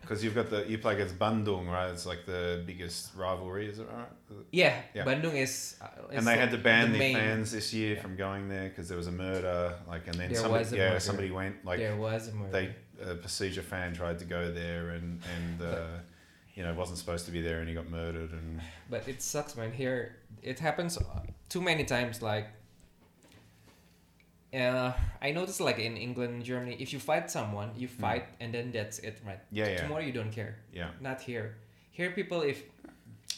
because 0.00 0.18
you've 0.24 0.34
got 0.34 0.50
the 0.50 0.66
you 0.68 0.78
play 0.78 0.94
against 0.94 1.16
Bandung, 1.16 1.68
right? 1.70 1.88
It's 1.90 2.04
like 2.04 2.26
the 2.26 2.62
biggest 2.66 3.14
rivalry, 3.14 3.68
is 3.68 3.78
it 3.78 3.86
right? 3.96 4.08
yeah, 4.50 4.80
Yeah. 4.94 5.04
Bandung 5.04 5.34
is. 5.34 5.76
Uh, 5.80 5.86
And 6.10 6.26
they 6.26 6.36
had 6.36 6.50
to 6.50 6.58
ban 6.58 6.90
the 6.92 6.98
their 6.98 7.06
main- 7.06 7.16
fans 7.16 7.52
this 7.52 7.72
year 7.72 7.94
Yeah. 7.94 8.02
from 8.02 8.16
going 8.16 8.48
there 8.48 8.68
because 8.68 8.88
there 8.88 8.98
was 8.98 9.06
a 9.06 9.12
murder. 9.12 9.74
Like, 9.86 10.08
and 10.08 10.16
then 10.18 10.28
There 10.32 10.40
somebody, 10.42 10.64
was 10.64 10.72
a 10.72 10.76
yeah, 10.76 10.88
murder. 10.88 11.00
somebody 11.00 11.30
went 11.30 11.64
like 11.64 11.78
there 11.78 11.96
was 11.96 12.28
a 12.28 12.32
murder. 12.34 12.52
they 12.52 12.74
a 13.00 13.14
Persija 13.14 13.62
fan 13.62 13.94
tried 13.94 14.18
to 14.18 14.24
go 14.24 14.50
there 14.50 14.90
and 14.90 15.22
and 15.36 15.62
uh, 15.62 15.86
you 16.56 16.64
know 16.64 16.74
wasn't 16.74 16.98
supposed 16.98 17.24
to 17.26 17.30
be 17.30 17.40
there 17.40 17.60
and 17.60 17.68
he 17.68 17.74
got 17.76 17.88
murdered 17.88 18.32
and 18.32 18.60
but 18.90 19.06
it 19.06 19.22
sucks 19.22 19.54
man 19.54 19.70
here 19.70 20.16
it 20.42 20.58
happens 20.58 20.98
too 21.48 21.60
many 21.70 21.84
times 21.84 22.20
like 22.22 22.46
uh, 24.54 24.92
I 25.20 25.30
noticed 25.32 25.60
like 25.60 25.78
in 25.78 25.96
England, 25.96 26.44
Germany, 26.44 26.76
if 26.80 26.92
you 26.92 26.98
fight 26.98 27.30
someone, 27.30 27.70
you 27.76 27.88
fight 27.88 28.26
and 28.40 28.52
then 28.52 28.72
that's 28.72 28.98
it, 29.00 29.20
right? 29.26 29.38
Hmm. 29.50 29.56
yeah, 29.56 29.68
yeah, 29.68 29.76
Tomorrow 29.82 30.02
you 30.02 30.12
don't 30.12 30.32
care. 30.32 30.56
yeah, 30.72 30.90
Not 31.00 31.20
here. 31.20 31.56
Here, 31.92 32.10
people 32.12 32.42
if 32.42 32.62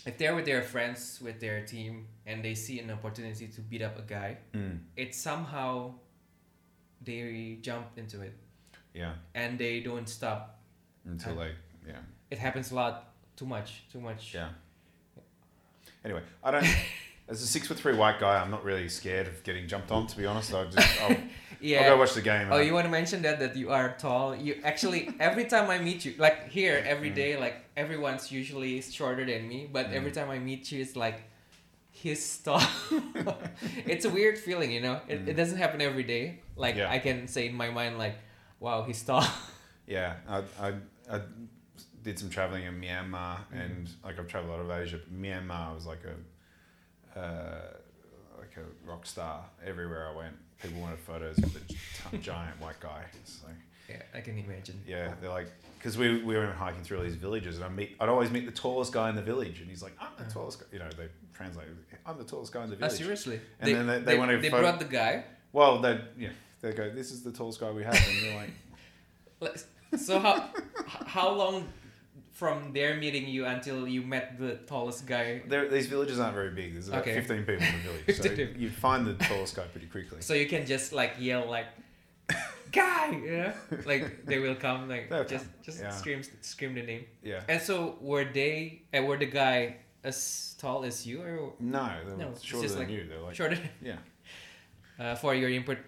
if 0.07 0.17
they're 0.19 0.35
with 0.35 0.47
their 0.47 0.63
friends, 0.63 1.21
with 1.23 1.41
their 1.41 1.65
team, 1.67 2.07
and 2.27 2.43
they 2.45 2.55
see 2.55 2.79
an 2.81 2.91
opportunity 2.91 3.49
to 3.49 3.61
beat 3.61 3.83
up 3.83 3.99
a 3.99 4.03
guy, 4.03 4.39
mm, 4.55 4.79
it 4.97 5.15
somehow 5.15 5.93
they 7.03 7.59
jump 7.61 7.87
into 7.97 8.21
it 8.23 8.35
yeah. 8.95 9.13
and 9.35 9.59
they 9.59 9.81
don't 9.81 10.09
stop. 10.09 10.59
Until 11.05 11.33
And- 11.33 11.41
they, 11.41 11.53
yeah, 11.93 11.99
It 12.31 12.39
happens 12.39 12.71
a 12.73 12.75
lot. 12.75 13.13
Too 13.37 13.47
much. 13.47 13.85
Too 13.93 14.01
much. 14.01 14.35
yeah. 14.35 14.51
Anyway, 16.05 16.23
I 16.45 16.51
don't. 16.51 16.67
As 17.31 17.41
a 17.43 17.47
six 17.47 17.69
foot 17.69 17.79
three 17.79 17.95
white 17.95 18.19
guy, 18.19 18.43
I'm 18.43 18.51
not 18.51 18.65
really 18.65 18.89
scared 18.89 19.29
of 19.29 19.43
getting 19.45 19.69
jumped 19.69 19.91
on. 19.93 20.07
To 20.09 20.17
be 20.17 20.27
honest, 20.27 20.53
I 20.53 20.65
just 20.65 21.01
I'll, 21.03 21.17
Yeah. 21.61 21.81
I'll 21.85 21.91
go 21.91 21.99
watch 21.99 22.15
the 22.15 22.23
game. 22.23 22.49
Oh, 22.51 22.57
and 22.57 22.67
you 22.67 22.75
want 22.75 22.87
to 22.87 22.91
mention 22.91 23.23
that 23.23 23.39
that 23.39 23.55
you 23.57 23.71
are 23.71 23.95
tall? 23.99 24.35
You 24.35 24.61
actually 24.65 25.11
every 25.21 25.45
time 25.45 25.71
I 25.71 25.79
meet 25.79 26.05
you, 26.05 26.15
like 26.19 26.49
here 26.49 26.83
every 26.85 27.11
Mm. 27.13 27.15
day, 27.15 27.37
like 27.39 27.57
everyone's 27.77 28.33
usually 28.33 28.83
shorter 28.83 29.25
than 29.25 29.47
me, 29.49 29.69
but 29.73 29.87
Mm. 29.87 29.95
every 29.99 30.11
time 30.11 30.29
I 30.29 30.39
meet 30.41 30.73
you, 30.73 30.83
it's 30.83 30.97
like 30.97 31.23
he's 31.93 32.39
tall. 32.39 32.63
it's 33.87 34.05
a 34.05 34.11
weird 34.11 34.37
feeling, 34.39 34.71
you 34.73 34.81
know. 34.81 35.01
It, 35.09 35.25
Mm. 35.25 35.29
it 35.29 35.35
doesn't 35.35 35.59
happen 35.59 35.81
every 35.81 36.03
day. 36.05 36.41
Like 36.57 36.77
Yeah. 36.77 36.91
I 36.91 36.99
can 36.99 37.29
say 37.29 37.47
in 37.47 37.55
my 37.55 37.71
mind, 37.71 37.99
like, 37.99 38.17
wow, 38.59 38.83
he's 38.83 39.03
tall. 39.03 39.25
Yeah, 39.87 40.15
I, 40.29 40.39
I, 40.67 40.69
I 41.11 41.21
did 42.05 42.17
some 42.17 42.31
traveling 42.31 42.63
in 42.65 42.81
Myanmar, 42.81 43.39
Mm. 43.53 43.61
and 43.65 43.89
like 44.05 44.19
I've 44.21 44.29
traveled 44.29 44.53
out 44.55 44.61
of 44.61 44.71
Asia. 44.71 44.99
But 44.99 45.13
Myanmar 45.13 45.75
was 45.75 45.85
like 45.85 46.05
a, 46.05 46.15
uh, 47.17 47.77
like 48.39 48.57
a 48.57 48.89
rock 48.89 49.07
star 49.07 49.45
everywhere 49.65 50.09
I 50.09 50.17
went. 50.17 50.35
People 50.63 50.81
wanted 50.81 50.99
photos 50.99 51.37
with 51.37 51.55
the 51.55 51.61
gi- 51.75 52.19
giant 52.23 52.61
white 52.61 52.79
guy. 52.81 53.05
It's 53.23 53.41
like, 53.45 53.55
Yeah, 53.89 54.03
I 54.15 54.21
can 54.21 54.39
imagine. 54.39 54.81
Yeah, 54.87 55.15
they're 55.21 55.31
like, 55.31 55.49
because 55.79 55.97
we, 55.97 56.23
we 56.23 56.37
were 56.37 56.47
hiking 56.53 56.83
through 56.83 56.99
all 56.99 57.03
these 57.05 57.15
villages, 57.17 57.57
and 57.57 57.65
I 57.65 57.69
meet, 57.71 57.97
I'd 57.99 58.09
always 58.11 58.31
meet 58.31 58.45
the 58.45 58.53
tallest 58.53 58.93
guy 58.93 59.09
in 59.09 59.17
the 59.17 59.23
village, 59.23 59.61
and 59.61 59.69
he's 59.71 59.83
like, 59.83 59.97
I'm 60.01 60.09
the 60.19 60.25
Uh. 60.25 60.31
tallest 60.31 60.61
guy. 60.61 60.67
You 60.73 60.79
know, 60.81 60.89
they 60.97 61.09
translate, 61.33 61.67
I'm 62.07 62.19
the 62.19 62.25
tallest 62.25 62.53
guy 62.53 62.65
in 62.65 62.71
the 62.71 62.77
Ah, 62.77 62.81
village. 62.81 62.99
seriously? 62.99 63.41
And 63.61 63.69
they, 63.71 63.75
then 63.75 63.87
they- 63.87 63.99
they 63.99 64.05
they, 64.13 64.19
wanna 64.19 64.39
they 64.39 64.51
photo- 64.51 64.63
brought 64.63 64.79
the 64.79 64.85
guy. 64.85 65.25
well, 65.53 65.79
they 65.81 65.99
yeah, 66.19 66.29
they 66.61 66.73
go, 66.73 66.91
this 66.91 67.11
is 67.11 67.23
the 67.23 67.33
tallest 67.33 67.59
guy 67.61 67.71
we 67.71 67.83
have, 67.85 67.95
and 67.95 68.23
you're 68.23 68.35
like, 68.37 68.51
Like, 69.41 69.57
So 69.99 70.19
how 70.21 70.51
how 71.07 71.31
long 71.33 71.67
from 72.41 72.73
their 72.73 72.93
meeting 72.97 73.29
you 73.29 73.43
until 73.55 73.79
you 73.95 74.01
met 74.15 74.27
the 74.39 74.53
tallest 74.73 75.01
guy? 75.07 75.43
there, 75.47 75.69
these 75.69 75.89
villages 75.95 76.19
aren't 76.19 76.35
very 76.35 76.53
big. 76.61 76.69
There's 76.73 76.89
about 76.89 77.03
Okay. 77.03 77.15
15 77.21 77.39
people 77.45 77.67
in 77.67 77.75
the 77.79 77.85
village, 77.89 78.17
so 78.57 78.59
you 78.63 78.71
find 78.87 79.01
the 79.11 79.17
tallest 79.29 79.53
guy 79.57 79.67
pretty 79.75 79.89
quickly. 79.95 80.21
So 80.29 80.33
you 80.33 80.47
can 80.55 80.65
just 80.75 80.87
like 81.01 81.13
yell 81.19 81.45
like, 81.57 81.67
guy, 82.73 83.07
yeah, 83.33 83.53
like 83.85 84.25
they 84.25 84.39
will 84.45 84.55
come 84.67 84.89
like 84.89 85.11
They'll 85.11 85.25
just 85.37 85.45
come, 85.45 85.55
just 85.67 85.79
yeah. 85.83 85.91
scream 86.01 86.21
scream 86.41 86.73
the 86.75 86.83
name. 86.93 87.05
Yeah. 87.23 87.43
And 87.53 87.61
so 87.69 87.77
were 88.01 88.25
they? 88.25 88.83
Uh, 88.97 89.03
were 89.03 89.19
the 89.19 89.27
guy 89.43 89.77
as 90.03 90.55
tall 90.59 90.85
as 90.91 91.07
you 91.07 91.21
or 91.23 91.53
No, 91.61 91.85
they 92.07 92.13
were 92.13 92.17
No, 92.25 92.33
shorter 92.41 92.65
just 92.67 92.79
than 92.79 92.85
like 92.89 92.95
you. 92.97 93.05
They're 93.09 93.21
like, 93.21 93.35
shorter? 93.37 93.59
yeah. 93.91 94.01
Uh, 94.99 95.15
for 95.15 95.35
your 95.35 95.51
input, 95.51 95.79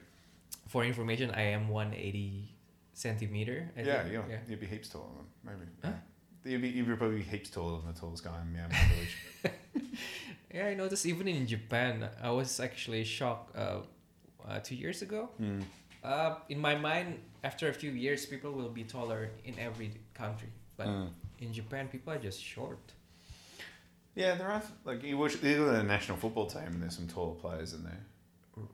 for 0.69 0.85
information, 0.85 1.31
I 1.31 1.45
am 1.57 1.69
one 1.69 1.95
eighty 1.95 2.53
centimeter. 2.93 3.59
I 3.77 3.81
Yeah, 3.81 4.03
think. 4.03 4.25
yeah, 4.29 4.39
you'd 4.49 4.61
be 4.61 4.67
heaps 4.67 4.89
taller 4.93 5.09
than 5.17 5.17
them, 5.17 5.29
maybe. 5.49 5.67
Huh? 5.85 5.99
Yeah. 6.45 6.53
You'd, 6.53 6.63
be, 6.63 6.69
you'd 6.71 6.87
be 6.89 6.95
probably 6.97 7.23
heaps 7.23 7.51
taller 7.51 7.81
than 7.81 7.93
the 7.95 7.99
tallest 8.01 8.25
guy 8.25 8.37
in 8.41 8.49
Myanmar 8.55 8.89
village. 8.95 9.17
Yeah, 10.55 10.67
I 10.67 10.75
noticed 10.75 11.07
even 11.07 11.29
in 11.29 11.47
Japan, 11.47 12.07
I 12.23 12.31
was 12.31 12.61
actually 12.61 13.05
shocked. 13.05 13.57
Uh, 13.57 13.79
uh, 14.47 14.59
two 14.59 14.75
years 14.75 15.01
ago, 15.01 15.31
Mm. 15.41 15.63
uh, 16.05 16.35
in 16.51 16.59
my 16.59 16.75
mind, 16.75 17.19
after 17.43 17.69
a 17.69 17.73
few 17.73 17.93
years, 17.93 18.27
people 18.27 18.53
will 18.53 18.69
be 18.69 18.85
taller 18.85 19.31
in 19.45 19.59
every 19.59 19.93
country. 20.15 20.49
But 20.77 20.89
Mm. 20.89 21.09
in 21.39 21.53
Japan, 21.55 21.89
people 21.89 22.13
are 22.13 22.19
just 22.19 22.43
short. 22.43 22.93
Yeah, 24.15 24.35
there 24.35 24.49
are 24.49 24.63
like 24.85 25.03
you 25.05 25.17
watch 25.17 25.43
you 25.43 25.65
look 25.65 25.75
at 25.75 25.79
the 25.79 25.85
national 25.85 26.19
football 26.19 26.47
team 26.47 26.67
and 26.67 26.83
there's 26.83 26.97
some 26.97 27.09
taller 27.09 27.35
players 27.35 27.73
in 27.73 27.83
there. 27.85 28.01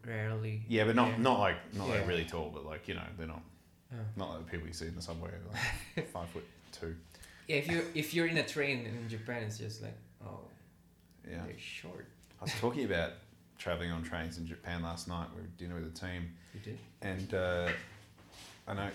Rarely. 0.05 0.63
Yeah, 0.69 0.85
but 0.85 0.97
not 0.97 1.11
Yeah. 1.11 1.19
not 1.19 1.39
like 1.39 1.59
not 1.75 1.89
like 1.89 2.09
really 2.09 2.25
tall, 2.25 2.51
but 2.53 2.65
like 2.67 2.89
you 2.89 2.95
know 2.95 3.07
they're 3.17 3.29
not 3.29 3.43
Uh, 3.93 3.97
not 4.17 4.31
like 4.31 4.45
the 4.47 4.51
people 4.51 4.67
you 4.67 4.75
see 4.75 4.87
in 4.89 4.97
the 4.97 5.03
subway, 5.03 5.31
like 5.97 6.09
five 6.17 6.29
foot 6.31 6.45
two. 6.73 6.97
Yeah, 7.49 7.57
if 7.57 7.71
you 7.71 7.83
if 7.95 8.15
you're 8.15 8.27
in 8.27 8.37
a 8.39 8.45
train 8.47 8.87
in 8.87 9.09
Japan, 9.09 9.43
it's 9.43 9.59
just 9.59 9.83
like 9.83 9.97
oh, 10.25 10.41
Yeah, 11.29 11.43
they're 11.47 11.59
short. 11.59 12.07
I 12.41 12.45
was 12.45 12.53
talking 12.61 12.85
about 12.85 13.13
traveling 13.59 13.91
on 13.91 14.03
trains 14.05 14.39
in 14.39 14.47
Japan 14.47 14.83
last 14.83 15.09
night. 15.09 15.27
We 15.35 15.43
were 15.43 15.49
dinner 15.59 15.75
with 15.75 15.93
the 15.93 15.99
team, 16.07 16.31
You 16.55 16.61
did. 16.61 16.79
and 17.03 17.35
uh, 17.35 17.69
I 18.69 18.75
know 18.75 18.89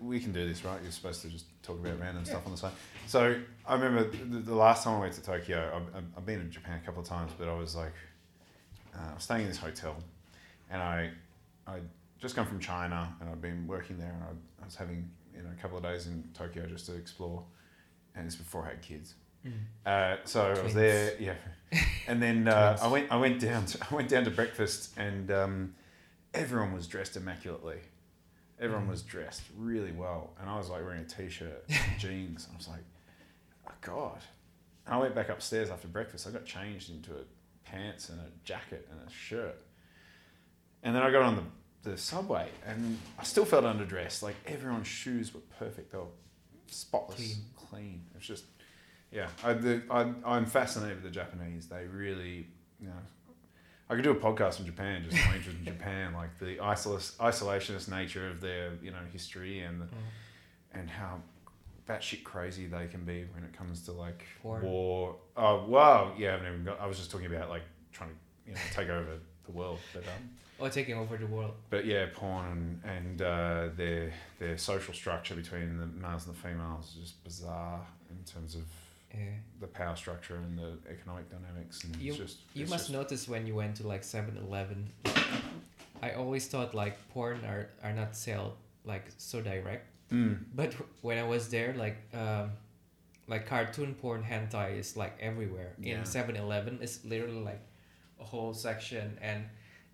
we 0.00 0.18
can 0.18 0.32
do 0.32 0.48
this, 0.48 0.64
right? 0.64 0.80
You're 0.82 0.90
supposed 0.90 1.22
to 1.22 1.28
just 1.28 1.44
talk 1.62 1.78
about 1.78 2.00
random 2.00 2.24
stuff 2.24 2.44
on 2.46 2.52
the 2.52 2.58
side. 2.58 2.72
So 3.06 3.36
I 3.66 3.74
remember 3.74 4.04
the, 4.10 4.38
the 4.38 4.54
last 4.54 4.82
time 4.84 4.96
I 4.96 5.00
went 5.00 5.12
to 5.14 5.22
Tokyo. 5.22 5.70
I've, 5.76 5.94
I've- 6.16 6.24
been 6.26 6.40
to 6.40 6.46
Japan 6.46 6.80
a 6.82 6.84
couple 6.86 7.00
of 7.02 7.08
times, 7.08 7.30
but 7.38 7.46
I 7.48 7.54
was 7.56 7.76
like, 7.76 7.92
uh, 8.94 9.10
I 9.10 9.14
was 9.14 9.22
staying 9.22 9.42
in 9.42 9.48
this 9.48 9.58
hotel, 9.58 9.96
and 10.70 10.82
I, 10.82 11.10
I 11.66 11.78
just 12.20 12.34
come 12.34 12.46
from 12.46 12.58
China, 12.58 13.14
and 13.20 13.28
I've 13.30 13.40
been 13.40 13.66
working 13.66 13.98
there, 13.98 14.10
and 14.12 14.22
I, 14.24 14.62
I 14.62 14.64
was 14.64 14.74
having 14.76 15.08
you 15.36 15.42
know 15.42 15.50
a 15.56 15.62
couple 15.62 15.76
of 15.76 15.82
days 15.84 16.06
in 16.06 16.24
Tokyo 16.34 16.66
just 16.66 16.86
to 16.86 16.94
explore, 16.96 17.42
and 18.18 18.26
it's 18.26 18.36
before 18.36 18.64
I 18.64 18.70
had 18.70 18.82
kids. 18.82 19.14
Mm. 19.46 19.52
Uh, 19.86 20.16
so 20.24 20.52
I 20.52 20.60
was 20.62 20.74
there, 20.74 21.14
yeah, 21.20 21.34
and 22.08 22.20
then 22.20 22.48
uh, 22.58 22.76
I 22.82 22.88
went. 22.88 23.10
I 23.12 23.16
went 23.16 23.40
down. 23.40 23.64
To, 23.66 23.78
I 23.90 23.94
went 23.94 24.08
down 24.08 24.24
to 24.24 24.30
breakfast, 24.30 24.90
and 24.98 25.30
um, 25.30 25.74
everyone 26.34 26.72
was 26.74 26.86
dressed 26.86 27.16
immaculately. 27.16 27.78
Everyone 28.60 28.86
Mm. 28.86 28.90
was 28.90 29.02
dressed 29.02 29.42
really 29.56 29.92
well, 29.92 30.32
and 30.40 30.50
I 30.50 30.58
was 30.58 30.68
like 30.68 30.82
wearing 30.82 31.02
a 31.02 31.04
t-shirt, 31.04 31.64
and 31.68 31.78
jeans. 32.00 32.44
And 32.46 32.54
I 32.54 32.56
was 32.58 32.68
like, 32.68 32.84
oh 33.68 33.72
god. 33.80 34.18
And 34.84 34.94
I 34.94 34.98
went 34.98 35.14
back 35.14 35.28
upstairs 35.28 35.70
after 35.70 35.86
breakfast. 35.86 36.26
I 36.26 36.30
got 36.32 36.44
changed 36.44 36.90
into 36.90 37.12
a 37.12 37.22
pants 37.64 38.08
and 38.08 38.18
a 38.18 38.24
jacket 38.44 38.88
and 38.90 38.98
a 39.08 39.10
shirt, 39.12 39.60
and 40.82 40.94
then 40.96 41.02
I 41.04 41.12
got 41.12 41.22
on 41.22 41.36
the, 41.36 41.90
the 41.92 41.96
subway, 41.96 42.48
and 42.66 42.98
I 43.18 43.22
still 43.22 43.44
felt 43.44 43.64
underdressed. 43.64 44.22
Like 44.24 44.34
everyone's 44.46 44.88
shoes 44.88 45.32
were 45.32 45.42
perfect. 45.60 45.92
They 45.92 45.98
were 45.98 46.04
spotless, 46.66 47.18
Clean. 47.18 47.36
Clean. 47.70 48.02
It's 48.16 48.26
just 48.26 48.44
yeah, 49.10 49.28
I, 49.42 49.54
the, 49.54 49.82
I, 49.90 50.12
I'm 50.24 50.44
fascinated 50.44 50.96
with 50.96 51.04
the 51.04 51.10
Japanese. 51.10 51.66
They 51.66 51.86
really, 51.86 52.46
you 52.78 52.88
know, 52.88 52.92
I 53.88 53.94
could 53.94 54.04
do 54.04 54.10
a 54.10 54.14
podcast 54.14 54.56
from 54.56 54.66
Japan, 54.66 55.02
just 55.08 55.16
my 55.28 55.36
interest 55.36 55.56
in 55.58 55.64
Japan, 55.64 56.12
like 56.12 56.38
the 56.38 56.58
isola- 56.60 56.98
isolationist 56.98 57.88
nature 57.88 58.28
of 58.28 58.40
their, 58.42 58.72
you 58.82 58.90
know, 58.90 58.98
history 59.12 59.60
and 59.60 59.82
Mm. 59.82 59.88
and 60.74 60.90
how 60.90 61.20
batshit 61.88 62.22
crazy 62.22 62.66
they 62.66 62.86
can 62.86 63.02
be 63.04 63.24
when 63.34 63.42
it 63.44 63.52
comes 63.56 63.82
to 63.86 63.92
like 63.92 64.24
war. 64.42 65.16
Oh 65.36 65.64
wow, 65.66 66.12
yeah, 66.18 66.28
I 66.28 66.32
haven't 66.32 66.46
even 66.52 66.64
got. 66.64 66.80
I 66.80 66.86
was 66.86 66.98
just 66.98 67.10
talking 67.10 67.26
about 67.34 67.48
like 67.48 67.62
trying 67.92 68.10
to, 68.10 68.16
you 68.46 68.52
know, 68.54 68.60
take 68.74 68.90
over 68.90 69.18
the 69.46 69.52
world, 69.52 69.78
but 69.94 70.02
um, 70.02 70.28
Or 70.58 70.68
taking 70.68 70.96
over 70.96 71.16
the 71.16 71.26
world. 71.26 71.54
but 71.70 71.84
yeah, 71.86 72.06
porn 72.12 72.80
and 72.84 72.96
and 72.96 73.22
uh, 73.22 73.68
their 73.76 74.12
their 74.40 74.58
social 74.58 74.92
structure 74.94 75.34
between 75.36 75.78
the 75.78 75.86
males 75.86 76.26
and 76.26 76.34
the 76.34 76.40
females 76.40 76.86
is 76.88 76.94
just 77.02 77.24
bizarre 77.24 77.80
in 78.10 78.24
terms 78.24 78.54
of 78.56 78.62
Yeah. 79.14 79.38
the 79.60 79.66
power 79.68 79.96
structure 79.96 80.36
and 80.36 80.58
the 80.58 80.72
economic 80.90 81.26
dynamics 81.30 81.84
and 81.84 81.94
You- 81.96 82.12
it's 82.12 82.18
just 82.24 82.38
You 82.54 82.66
must 82.66 82.86
just, 82.86 82.90
notice 82.92 83.28
when 83.28 83.46
you 83.46 83.54
went 83.54 83.76
to 83.76 83.86
like 83.86 84.02
7-Eleven. 84.02 84.78
I 86.02 86.10
always 86.12 86.46
thought 86.48 86.74
like 86.74 86.96
porn 87.10 87.44
are, 87.44 87.68
are 87.82 87.92
not 87.92 88.16
sold 88.16 88.54
like 88.84 89.04
so 89.18 89.40
direct. 89.40 89.86
Mm, 90.12 90.38
But 90.54 90.74
when 91.02 91.18
I 91.18 91.26
was 91.34 91.48
there, 91.50 91.72
like 91.74 91.96
um, 92.14 92.50
like 93.28 93.46
cartoon 93.46 93.94
porn 93.94 94.22
hentai 94.22 94.78
is 94.78 94.96
like 94.96 95.14
everywhere. 95.20 95.72
Yeah. 95.78 95.98
In 95.98 96.02
7-Eleven, 96.04 96.78
it's 96.82 97.04
literally 97.04 97.42
like 97.52 97.60
a 98.20 98.24
whole 98.24 98.54
section, 98.54 99.18
and 99.20 99.44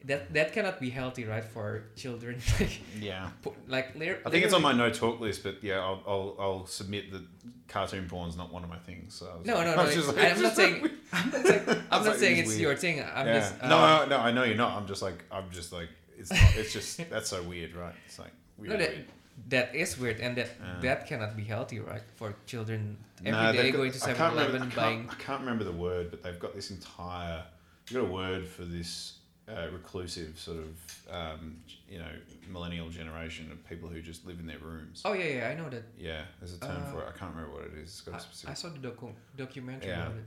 that 0.07 0.33
that 0.35 0.53
cannot 0.53 0.81
be 0.81 0.91
healthy, 0.91 1.25
right, 1.25 1.45
for 1.45 1.85
children. 1.97 2.39
yeah. 3.01 3.31
like 3.67 3.97
I 3.97 4.31
think 4.31 4.45
it's 4.45 4.53
on 4.53 4.63
my 4.63 4.73
no 4.73 4.91
talk 4.91 5.21
list, 5.21 5.43
but 5.43 5.63
yeah, 5.63 5.79
I'll, 5.81 6.03
I'll, 6.07 6.37
I'll 6.39 6.67
submit 6.67 7.11
that 7.13 7.23
cartoon 7.69 8.07
porn's 8.09 8.37
not 8.37 8.53
one 8.53 8.63
of 8.63 8.69
my 8.71 8.79
things. 8.79 9.15
So 9.15 9.41
No, 9.45 9.55
like- 9.55 9.67
no, 9.67 9.75
no. 9.77 9.85
was 9.85 9.95
just 9.95 10.17
I'm 10.17 10.43
not 10.43 10.55
saying. 10.55 10.91
I'm 11.13 11.31
not 11.31 11.47
saying. 11.47 11.63
I'm 11.69 11.79
not 11.91 12.07
like, 12.07 12.17
saying 12.17 12.39
it's 12.39 12.49
weird. 12.49 12.61
your 12.61 12.77
thing. 12.77 13.03
I'm 13.03 13.27
yeah. 13.27 13.39
just. 13.41 13.63
no, 13.63 13.79
uh, 13.79 14.05
no, 14.05 14.17
no, 14.17 14.19
I 14.19 14.31
know 14.33 14.45
you're 14.45 14.57
not. 14.57 14.77
I'm 14.77 14.87
just 14.87 15.03
like, 15.03 15.25
I'm 15.31 15.51
just 15.51 15.73
like, 15.73 15.89
it's 16.19 16.31
not, 16.31 16.57
it's 16.57 16.73
just 16.73 17.11
that's 17.11 17.31
so 17.31 17.43
weird, 17.43 17.75
right? 17.75 17.95
It's 18.07 18.19
like 18.19 18.33
weird. 18.59 18.73
No, 18.73 18.79
that, 18.79 18.91
weird. 18.91 19.07
that 19.49 19.75
is 19.75 19.99
weird, 19.99 20.21
and 20.21 20.37
that 20.37 20.51
Yeah. 20.61 20.81
that 20.83 21.07
cannot 21.07 21.37
be 21.37 21.45
healthy, 21.45 21.79
right, 21.81 22.03
for 22.17 22.35
children 22.47 22.99
every 23.25 23.33
day 23.57 23.71
No, 23.71 23.71
got- 23.71 23.77
going 23.79 23.93
to 23.93 24.11
I 24.11 24.13
7-Eleven 24.15 24.57
I 24.57 24.59
can't- 24.67 24.77
buying. 24.77 25.09
I 25.11 25.15
can't 25.15 25.41
remember 25.41 25.65
the 25.65 25.73
word, 25.73 26.11
but 26.11 26.23
they've 26.23 26.39
got 26.39 26.55
this 26.55 26.71
entire. 26.71 27.45
They've 27.91 28.01
got 28.03 28.09
a 28.09 28.13
word 28.13 28.47
for 28.47 28.65
this 28.65 29.19
uh, 29.49 29.66
reclusive 29.72 30.38
sort 30.38 30.59
of, 30.59 31.12
um, 31.14 31.57
you 31.88 31.99
know, 31.99 32.09
millennial 32.51 32.88
generation 32.88 33.51
of 33.53 33.62
people 33.68 33.88
who 33.88 34.01
just 34.01 34.26
live 34.26 34.38
in 34.40 34.47
their 34.47 34.59
rooms. 34.59 35.03
Oh 35.05 35.12
yeah, 35.12 35.24
yeah, 35.38 35.49
I 35.49 35.55
know 35.55 35.68
that. 35.68 35.84
Yeah, 35.99 36.22
there's 36.40 36.55
a 36.55 36.61
term 36.61 36.82
Uh, 36.82 36.90
for 36.92 37.03
it. 37.03 37.09
I 37.14 37.18
can't 37.18 37.34
remember 37.34 37.55
what 37.55 37.64
it 37.64 37.74
is. 37.74 37.90
It's 37.90 38.01
got 38.01 38.12
a 38.14 38.16
I, 38.16 38.20
specific. 38.20 38.51
I 38.51 38.55
saw 38.55 38.68
the 38.70 38.78
docu- 38.78 39.12
documentary 39.36 39.88
Yeah. 39.90 40.07
about 40.07 40.16
it. 40.16 40.24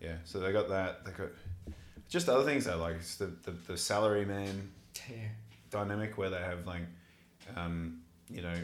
Yeah, 0.00 0.16
so 0.24 0.40
they 0.40 0.52
got 0.52 0.68
that. 0.68 1.04
They 1.04 1.10
got 1.12 1.28
just 2.08 2.28
other 2.28 2.44
things 2.44 2.64
though, 2.66 2.76
like 2.78 2.96
it's 2.96 3.16
the 3.16 3.26
the, 3.26 3.52
the 3.66 3.76
salary 3.76 4.24
man 4.24 4.70
Yeah. 5.08 5.28
dynamic 5.70 6.16
where 6.18 6.30
they 6.30 6.40
have 6.40 6.66
like, 6.66 6.82
um, 7.56 8.02
you 8.28 8.42
know, 8.42 8.54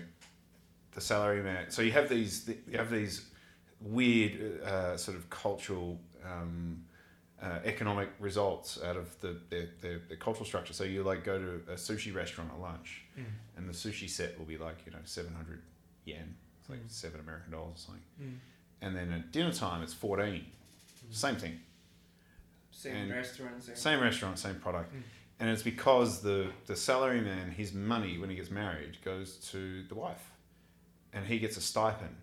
the 0.92 1.00
salary 1.00 1.42
man. 1.42 1.70
So 1.70 1.82
you 1.82 1.92
have 1.92 2.08
these 2.08 2.48
you 2.70 2.76
have 2.78 2.90
these 2.90 3.26
weird 3.80 4.62
uh, 4.62 4.96
sort 4.96 5.16
of 5.16 5.28
cultural. 5.30 5.98
Um, 6.24 6.84
uh, 7.42 7.58
economic 7.64 8.08
results 8.18 8.78
out 8.82 8.96
of 8.96 9.18
the 9.20 9.36
their, 9.50 9.68
their, 9.80 9.98
their 10.08 10.16
cultural 10.16 10.44
structure. 10.46 10.72
So 10.72 10.84
you 10.84 11.02
like 11.02 11.24
go 11.24 11.38
to 11.38 11.60
a 11.72 11.76
sushi 11.76 12.14
restaurant 12.14 12.50
at 12.52 12.60
lunch, 12.60 13.02
Mm. 13.18 13.24
and 13.56 13.68
the 13.68 13.72
sushi 13.72 14.08
set 14.08 14.38
will 14.38 14.46
be 14.46 14.58
like 14.58 14.78
you 14.86 14.92
know 14.92 14.98
seven 15.04 15.34
hundred 15.34 15.62
yen, 16.04 16.34
it's 16.60 16.68
like 16.70 16.80
Mm. 16.80 16.90
seven 16.90 17.20
American 17.20 17.52
dollars 17.52 17.74
or 17.76 17.78
something. 17.78 18.02
Mm. 18.22 18.38
And 18.82 18.96
then 18.96 19.12
at 19.12 19.32
dinner 19.32 19.52
time, 19.52 19.82
it's 19.82 19.94
fourteen. 19.94 20.46
Same 21.10 21.36
thing. 21.36 21.60
Same 22.70 22.94
And- 22.96 23.10
restaurant, 23.10 23.62
same. 23.62 23.76
Same 23.76 24.00
restaurant, 24.00 24.38
same 24.38 24.56
product. 24.56 24.94
Mm. 24.94 25.02
And 25.40 25.50
it's 25.50 25.62
because 25.62 26.20
the, 26.20 26.50
the 26.66 26.74
salary 26.74 27.20
man, 27.20 27.50
his 27.52 27.72
money 27.72 28.18
when 28.18 28.28
he 28.30 28.34
gets 28.36 28.50
married 28.50 28.98
goes 29.04 29.36
to 29.52 29.84
the 29.84 29.94
wife. 29.94 30.30
And 31.12 31.24
he 31.26 31.38
gets 31.38 31.56
a 31.56 31.60
stipend. 31.60 32.16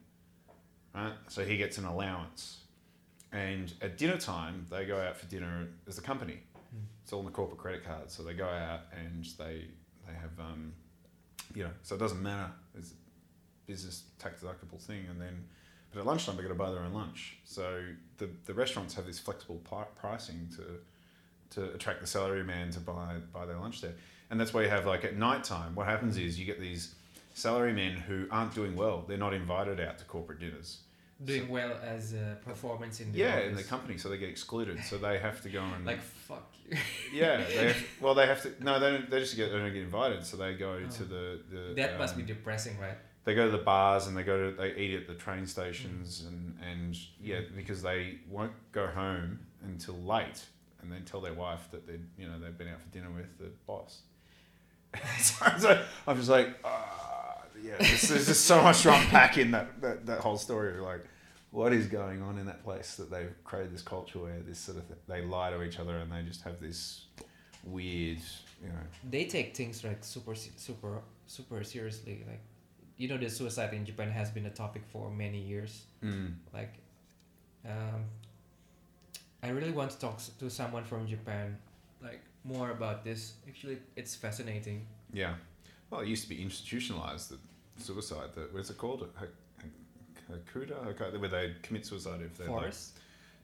Right? 0.94 1.14
So 1.30 1.44
he 1.46 1.56
gets 1.58 1.78
an 1.78 1.86
allowance. 1.86 2.58
And 3.36 3.74
at 3.82 3.98
dinner 3.98 4.18
time, 4.18 4.66
they 4.72 4.86
go 4.86 4.98
out 4.98 5.18
for 5.18 5.26
dinner 5.26 5.68
as 5.88 5.98
a 5.98 6.02
company. 6.02 6.40
Mm. 6.74 6.86
It's 7.04 7.12
all 7.12 7.20
on 7.20 7.26
the 7.26 7.32
corporate 7.32 7.60
credit 7.60 7.84
card. 7.84 8.10
So 8.10 8.24
they 8.24 8.34
go 8.34 8.48
out 8.48 8.82
and 8.94 9.26
they 9.38 9.66
they 10.08 10.14
have 10.14 10.40
um, 10.40 10.74
you 11.54 11.64
know, 11.64 11.72
so 11.84 11.96
it 11.96 12.00
doesn't 12.00 12.22
matter. 12.22 12.50
It's 12.78 12.92
a 12.92 12.96
business 13.68 14.04
tax 14.20 14.42
deductible 14.42 14.80
thing 14.80 15.06
and 15.10 15.20
then 15.20 15.44
but 15.92 16.02
at 16.02 16.06
lunchtime 16.06 16.36
they've 16.36 16.46
got 16.46 16.50
to 16.50 16.56
buy 16.58 16.72
their 16.72 16.82
own 16.82 16.94
lunch. 16.94 17.38
So 17.44 17.84
the 18.18 18.30
the 18.46 18.54
restaurants 18.54 18.94
have 18.96 19.06
this 19.06 19.20
flexible 19.20 19.62
pi- 19.64 19.88
pricing 19.96 20.50
to 20.56 21.60
to 21.62 21.74
attract 21.74 22.02
the 22.02 22.08
salary 22.08 22.44
man 22.44 22.70
to 22.72 22.80
buy 22.80 23.18
buy 23.34 23.46
their 23.46 23.58
lunch 23.58 23.82
there. 23.82 23.96
And 24.30 24.40
that's 24.40 24.54
why 24.54 24.64
you 24.64 24.70
have 24.70 24.86
like 24.86 25.04
at 25.04 25.18
night 25.18 25.44
time, 25.44 25.76
what 25.76 25.88
happens 25.88 26.18
is 26.18 26.40
you 26.40 26.46
get 26.46 26.60
these 26.60 26.96
salary 27.34 27.74
men 27.74 27.96
who 27.96 28.28
aren't 28.32 28.56
doing 28.56 28.76
well. 28.76 29.04
They're 29.08 29.18
not 29.18 29.34
invited 29.34 29.80
out 29.80 29.98
to 30.00 30.06
corporate 30.06 30.40
dinners. 30.40 30.80
Doing 31.24 31.48
well 31.48 31.78
as 31.82 32.14
a 32.14 32.38
performance 32.44 33.00
in 33.00 33.12
the 33.14 33.20
yeah, 33.20 33.40
in 33.40 33.56
the 33.56 33.64
company, 33.64 33.98
so 33.98 34.10
they 34.10 34.18
get 34.18 34.28
excluded. 34.30 34.84
So 34.84 34.98
they 34.98 35.18
have 35.18 35.42
to 35.44 35.50
go 35.50 35.62
and 35.76 35.86
Like 35.86 36.02
fuck 36.02 36.54
you. 36.70 36.78
yeah, 37.14 37.38
they 37.38 37.68
have, 37.68 37.84
well 38.02 38.14
they 38.16 38.28
have 38.28 38.42
to 38.42 38.52
no 38.62 38.80
they 38.82 38.90
don't 38.92 39.10
they 39.10 39.20
just 39.22 39.36
get 39.38 39.50
they 39.52 39.58
don't 39.58 39.72
get 39.74 39.82
invited. 39.82 40.26
So 40.26 40.36
they 40.36 40.56
go 40.56 40.78
Oh. 40.86 40.90
to 40.90 41.04
the 41.06 41.40
the 41.50 41.74
that 41.76 41.98
must 41.98 42.16
be 42.18 42.24
um, 42.24 42.28
depressing, 42.28 42.78
right? 42.80 42.98
they 43.24 43.34
go 43.34 43.46
to 43.46 43.52
the 43.52 43.64
bars 43.64 44.06
and 44.08 44.16
they 44.16 44.22
go 44.24 44.52
to 44.52 44.56
they 44.58 44.76
eat 44.76 44.94
at 44.94 45.08
the 45.08 45.16
train 45.16 45.48
stations 45.48 46.26
and 46.28 46.56
and 46.62 46.98
yeah 47.20 47.40
because 47.56 47.82
they 47.82 48.20
won't 48.30 48.52
go 48.72 48.86
home 48.86 49.40
until 49.64 49.96
late 49.96 50.46
and 50.82 50.92
then 50.92 51.04
tell 51.06 51.22
their 51.22 51.34
wife 51.34 51.68
that 51.72 51.88
they 51.88 51.98
you 52.20 52.28
know 52.28 52.38
they've 52.40 52.58
been 52.58 52.68
out 52.68 52.80
for 52.82 52.90
dinner 52.90 53.10
with 53.10 53.36
the 53.40 53.50
boss. 53.66 54.02
so, 55.20 55.46
so 55.60 55.84
I'm 56.08 56.18
just 56.18 56.30
like, 56.30 56.50
ah, 56.64 57.25
yeah, 57.64 57.76
there's, 57.80 58.02
there's 58.04 58.28
just 58.28 58.46
so 58.46 58.62
much 58.62 58.82
to 58.84 58.94
unpack 58.94 59.38
in 59.38 59.52
that, 59.52 59.82
that 59.82 60.06
that 60.06 60.20
whole 60.20 60.38
story. 60.38 60.80
Like, 60.80 61.06
what 61.52 61.74
is 61.74 61.88
going 61.88 62.22
on 62.22 62.38
in 62.38 62.46
that 62.48 62.64
place 62.64 62.96
that 62.96 63.10
they've 63.10 63.34
created 63.44 63.74
this 63.74 63.82
culture 63.82 64.20
where 64.20 64.40
this 64.42 64.60
sort 64.60 64.78
of 64.78 64.88
th- 64.88 65.00
they 65.08 65.22
lie 65.22 65.52
to 65.52 65.64
each 65.64 65.80
other 65.80 65.98
and 65.98 66.12
they 66.12 66.22
just 66.24 66.42
have 66.44 66.60
this 66.60 67.06
weird, 67.64 68.20
you 68.62 68.70
know. 68.70 68.86
They 69.10 69.26
take 69.26 69.56
things 69.56 69.84
like 69.84 70.04
super 70.04 70.36
super 70.36 71.02
super 71.28 71.64
seriously. 71.64 72.24
Like 72.28 72.42
you 72.98 73.08
know, 73.08 73.18
the 73.18 73.30
suicide 73.30 73.74
in 73.74 73.86
Japan 73.86 74.10
has 74.10 74.30
been 74.30 74.46
a 74.46 74.50
topic 74.50 74.84
for 74.92 75.10
many 75.10 75.40
years. 75.40 75.86
Mm. 76.04 76.36
Like, 76.54 76.74
um, 77.66 78.06
I 79.44 79.50
really 79.50 79.72
want 79.72 79.92
to 79.92 80.00
talk 80.00 80.20
to 80.40 80.50
someone 80.50 80.84
from 80.84 81.08
Japan, 81.08 81.58
like 82.02 82.22
more 82.44 82.72
about 82.72 83.04
this. 83.04 83.34
Actually, 83.48 83.80
it's 83.96 84.16
fascinating. 84.16 84.88
Yeah. 85.12 85.36
Well, 85.90 86.02
it 86.02 86.08
used 86.08 86.24
to 86.24 86.30
be 86.30 86.42
institutionalized, 86.42 87.32
the 87.32 87.84
suicide. 87.84 88.30
The, 88.34 88.48
what's 88.52 88.70
it 88.70 88.78
called? 88.78 89.08
Ha- 89.16 89.26
ha- 89.60 90.36
Hakuda? 90.54 91.20
Where 91.20 91.30
they 91.30 91.54
commit 91.62 91.86
suicide 91.86 92.22
if 92.22 92.38
they're 92.38 92.50
like, 92.50 92.74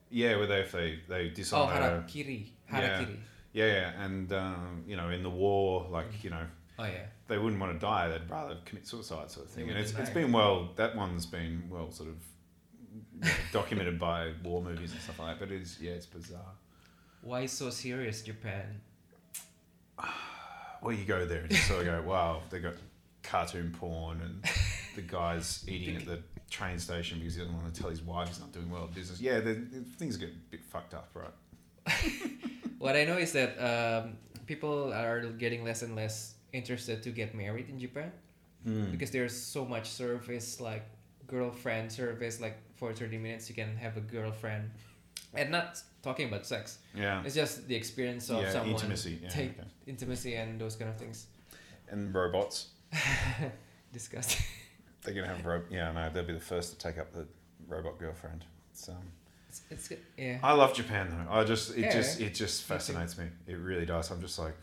yeah, 0.09 0.35
where 0.35 0.47
they 0.47 0.61
if 0.61 0.71
they 0.71 0.99
they 1.07 1.27
Oh, 1.27 1.33
dishonor. 1.33 1.71
harakiri. 1.73 2.47
Harakiri. 2.71 3.17
yeah, 3.53 3.65
yeah, 3.65 4.03
and 4.03 4.31
um, 4.33 4.83
you 4.87 4.95
know, 4.97 5.09
in 5.09 5.23
the 5.23 5.29
war, 5.29 5.87
like 5.89 6.23
you 6.23 6.29
know, 6.31 6.45
Oh 6.79 6.85
yeah. 6.85 7.05
they 7.27 7.37
wouldn't 7.37 7.61
want 7.61 7.73
to 7.73 7.79
die; 7.79 8.07
they'd 8.09 8.29
rather 8.29 8.57
commit 8.65 8.87
suicide, 8.87 9.29
sort 9.29 9.45
of 9.45 9.51
thing. 9.51 9.69
And 9.69 9.77
it's, 9.77 9.93
it's 9.93 10.09
been 10.09 10.31
well. 10.31 10.69
That 10.75 10.95
one's 10.95 11.25
been 11.27 11.63
well, 11.69 11.91
sort 11.91 12.09
of 12.09 12.15
documented 13.51 13.99
by 14.09 14.31
war 14.43 14.61
movies 14.61 14.91
and 14.91 15.01
stuff 15.01 15.19
like 15.19 15.39
that. 15.39 15.47
But 15.47 15.53
it's 15.55 15.79
yeah, 15.79 15.91
it's 15.91 16.05
bizarre. 16.07 16.53
Why 17.21 17.45
so 17.45 17.69
serious, 17.69 18.23
Japan? 18.23 18.81
Well, 20.81 20.93
you 20.95 21.05
go 21.05 21.25
there 21.25 21.41
and 21.41 21.51
you 21.51 21.57
sort 21.57 21.81
of 21.81 21.85
go, 21.85 22.09
wow, 22.09 22.41
they 22.49 22.59
got 22.59 22.73
cartoon 23.23 23.75
porn 23.79 24.21
and 24.21 24.43
the 24.95 25.01
guy's 25.01 25.63
eating 25.67 25.95
at 25.97 26.05
the 26.05 26.19
train 26.49 26.79
station 26.79 27.19
because 27.19 27.35
he 27.35 27.41
doesn't 27.41 27.55
want 27.55 27.73
to 27.73 27.81
tell 27.81 27.89
his 27.89 28.01
wife 28.01 28.27
he's 28.29 28.39
not 28.39 28.51
doing 28.51 28.69
well 28.69 28.85
in 28.85 28.91
business. 28.91 29.21
Yeah, 29.21 29.39
the, 29.39 29.53
the 29.53 29.81
things 29.97 30.17
get 30.17 30.29
a 30.29 30.33
bit 30.49 30.63
fucked 30.65 30.93
up, 30.93 31.09
right? 31.13 31.33
What 32.79 32.95
I 32.95 33.05
know 33.05 33.17
is 33.17 33.31
that 33.33 33.51
um, 33.59 34.13
people 34.47 34.91
are 34.91 35.21
getting 35.37 35.63
less 35.63 35.83
and 35.83 35.95
less 35.95 36.33
interested 36.51 37.03
to 37.03 37.11
get 37.11 37.35
married 37.35 37.69
in 37.69 37.79
Japan 37.79 38.11
Mm. 38.67 38.91
because 38.91 39.09
there's 39.09 39.35
so 39.35 39.65
much 39.65 39.89
service 39.89 40.61
like 40.61 40.85
girlfriend 41.25 41.91
service 41.91 42.39
like 42.39 42.57
for 42.75 42.93
30 42.93 43.17
minutes 43.17 43.49
you 43.49 43.55
can 43.55 43.75
have 43.75 43.97
a 43.97 44.01
girlfriend 44.01 44.69
and 45.33 45.49
not 45.51 45.81
talking 46.03 46.27
about 46.27 46.45
sex 46.45 46.79
Yeah. 46.95 47.23
it's 47.25 47.35
just 47.35 47.67
the 47.67 47.75
experience 47.75 48.29
of 48.29 48.41
Yeah, 48.41 48.51
someone 48.51 48.71
intimacy. 48.71 49.19
Yeah, 49.21 49.29
take 49.29 49.51
okay. 49.59 49.67
intimacy 49.87 50.35
and 50.35 50.59
those 50.59 50.75
kind 50.75 50.89
of 50.89 50.97
things 50.97 51.27
And 51.89 52.13
robots. 52.13 52.67
disgusting 53.93 54.45
They're 55.03 55.13
going 55.13 55.27
to 55.27 55.33
have 55.35 55.45
ro- 55.45 55.63
Yeah, 55.69 55.91
no, 55.91 56.09
they'll 56.09 56.23
be 56.25 56.33
the 56.33 56.39
first 56.39 56.71
to 56.73 56.77
take 56.77 56.97
up 56.99 57.11
the 57.13 57.25
robot 57.67 57.97
girlfriend. 57.99 58.45
It's, 58.71 58.87
um, 58.89 58.95
it's, 59.49 59.61
it's 59.69 59.87
good 59.87 59.99
yeah 60.17 60.37
I 60.43 60.53
love 60.53 60.73
Japan 60.73 61.09
though. 61.09 61.33
I 61.33 61.43
just 61.43 61.71
it 61.71 61.79
Yeah. 61.81 61.91
just 61.93 62.19
it 62.21 62.33
just 62.33 62.63
fascinates 62.63 63.17
me. 63.17 63.25
It 63.47 63.55
really 63.57 63.85
does. 63.85 64.11
I'm 64.11 64.21
just 64.21 64.37
like 64.39 64.55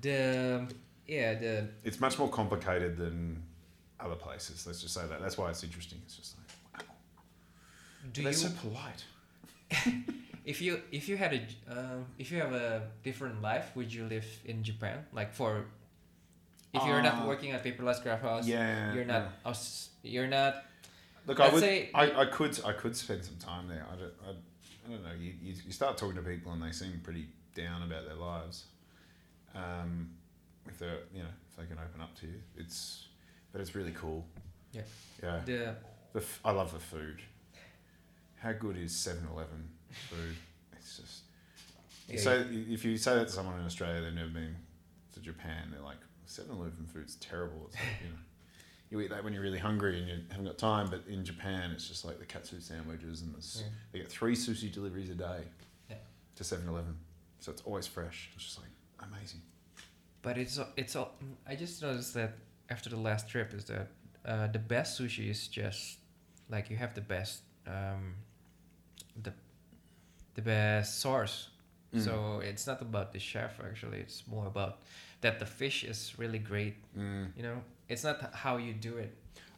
the 0.00 0.66
yeah 1.06 1.34
the 1.34 1.68
it's 1.84 2.00
much 2.00 2.18
more 2.18 2.28
complicated 2.28 2.96
than 2.96 3.42
other 4.00 4.14
places. 4.16 4.66
Let's 4.66 4.80
just 4.82 4.94
say 4.94 5.06
that. 5.06 5.20
That's 5.20 5.36
why 5.38 5.50
it's 5.50 5.62
interesting. 5.62 6.00
It's 6.04 6.16
just 6.16 6.36
like 6.74 6.82
wow. 6.88 6.94
do 8.12 8.22
they're 8.22 8.32
you 8.32 8.36
so 8.38 8.50
polite. 8.60 9.04
if 10.44 10.60
you 10.60 10.80
if 10.92 11.08
you 11.08 11.16
had 11.16 11.32
a 11.34 11.40
uh, 11.72 11.96
if 12.18 12.30
you 12.30 12.38
have 12.40 12.52
a 12.52 12.82
different 13.02 13.40
life 13.42 13.70
would 13.74 13.92
you 13.92 14.04
live 14.04 14.26
in 14.44 14.62
japan 14.62 14.98
like 15.12 15.32
for 15.32 15.64
if 16.72 16.84
you're 16.86 17.02
not 17.02 17.22
Uh, 17.22 17.26
working 17.26 17.52
at 17.52 17.62
Paperlust 17.64 18.02
craft 18.02 18.22
house 18.22 18.46
Yeah. 18.46 18.92
you're 18.94 19.04
not 19.04 19.22
yeah. 19.44 19.50
us 19.50 19.90
you're 20.02 20.26
not 20.28 20.54
Look, 21.26 21.40
I 21.40 21.48
would. 21.48 21.60
say 21.60 21.88
I, 21.94 22.04
I 22.22 22.26
could. 22.26 22.60
I 22.66 22.72
could 22.74 22.94
spend 22.94 23.24
some 23.24 23.36
time 23.36 23.66
there. 23.66 23.86
I 23.90 23.96
don't. 23.96 24.12
I, 24.26 24.30
I 24.86 24.90
don't 24.90 25.02
know. 25.02 25.12
You, 25.18 25.32
you, 25.42 25.54
you 25.64 25.72
start 25.72 25.96
talking 25.96 26.16
to 26.16 26.22
people 26.22 26.52
and 26.52 26.62
they 26.62 26.70
seem 26.70 27.00
pretty 27.02 27.28
down 27.54 27.82
about 27.82 28.04
their 28.04 28.14
lives. 28.16 28.64
Um, 29.54 30.10
if 30.68 30.78
they're 30.78 30.98
you 31.14 31.22
know 31.22 31.28
if 31.48 31.56
they 31.56 31.64
can 31.64 31.78
open 31.78 32.02
up 32.02 32.14
to 32.20 32.26
you, 32.26 32.40
it's 32.58 33.06
but 33.52 33.62
it's 33.62 33.74
really 33.74 33.92
cool. 33.92 34.26
Yeah. 34.72 34.82
Yeah. 35.22 35.40
the 35.46 35.76
The 36.12 36.20
f- 36.20 36.40
I 36.44 36.50
love 36.50 36.72
the 36.74 36.78
food. 36.78 37.22
How 38.44 38.52
good 38.52 38.76
is 38.76 38.92
7-Eleven 38.92 39.68
food? 40.10 40.36
It's 40.74 40.98
just. 40.98 42.22
so 42.22 42.34
Yeah, 42.50 42.74
if 42.74 42.84
you 42.84 42.98
say 42.98 43.14
that 43.14 43.28
to 43.28 43.32
someone 43.32 43.58
in 43.58 43.64
Australia, 43.64 44.02
they've 44.02 44.12
never 44.12 44.28
been 44.28 44.54
to 45.14 45.20
Japan. 45.20 45.68
They're 45.72 45.80
like 45.80 45.96
7-Eleven 46.28 46.86
food's 46.92 47.16
terrible. 47.16 47.62
It's 47.68 47.76
like, 47.76 47.84
you 48.02 48.08
know, 48.10 48.16
you 48.90 49.00
eat 49.00 49.08
that 49.08 49.24
when 49.24 49.32
you're 49.32 49.42
really 49.42 49.58
hungry 49.58 49.98
and 49.98 50.06
you 50.06 50.18
haven't 50.28 50.44
got 50.44 50.58
time. 50.58 50.88
But 50.90 51.04
in 51.08 51.24
Japan, 51.24 51.70
it's 51.70 51.88
just 51.88 52.04
like 52.04 52.18
the 52.18 52.26
katsu 52.26 52.60
sandwiches 52.60 53.22
and 53.22 53.34
the, 53.34 53.58
Yeah. 53.60 53.66
they 53.92 53.98
get 54.00 54.10
three 54.10 54.36
sushi 54.36 54.70
deliveries 54.70 55.08
a 55.08 55.14
day 55.14 55.40
Yeah. 55.88 55.96
to 56.36 56.44
7-Eleven. 56.44 56.96
So 57.40 57.50
it's 57.50 57.62
always 57.62 57.86
fresh. 57.86 58.30
It's 58.34 58.44
just 58.44 58.58
like 58.58 58.68
amazing. 59.10 59.40
but 60.22 60.38
it's 60.38 60.58
it's 60.76 60.96
all 60.96 61.12
i 61.46 61.54
just 61.54 61.82
noticed 61.82 62.14
that 62.14 62.38
after 62.70 62.88
the 62.88 62.96
last 62.96 63.28
trip 63.28 63.52
is 63.52 63.64
that 63.66 63.88
uh, 64.24 64.46
the 64.46 64.58
best 64.58 64.98
sushi 64.98 65.28
is 65.28 65.46
just 65.48 65.98
like 66.48 66.70
you 66.70 66.76
have 66.76 66.94
the 66.94 67.02
best 67.02 67.42
um 67.66 68.14
the 69.22 69.32
the 70.34 70.42
best 70.42 71.00
source 71.00 71.48
Mm. 71.94 72.04
so 72.04 72.40
it's 72.42 72.66
not 72.66 72.82
about 72.82 73.12
the 73.12 73.20
chef 73.20 73.60
actually 73.60 73.98
it's 74.00 74.24
more 74.26 74.46
about 74.48 74.78
that 75.20 75.38
the 75.38 75.46
fish 75.46 75.84
is 75.84 76.12
really 76.18 76.40
great 76.40 76.74
Mm. 76.98 77.28
you 77.36 77.42
know 77.44 77.62
it's 77.88 78.02
not 78.02 78.34
how 78.34 78.56
you 78.56 78.72
do 78.72 78.96
it 78.98 79.12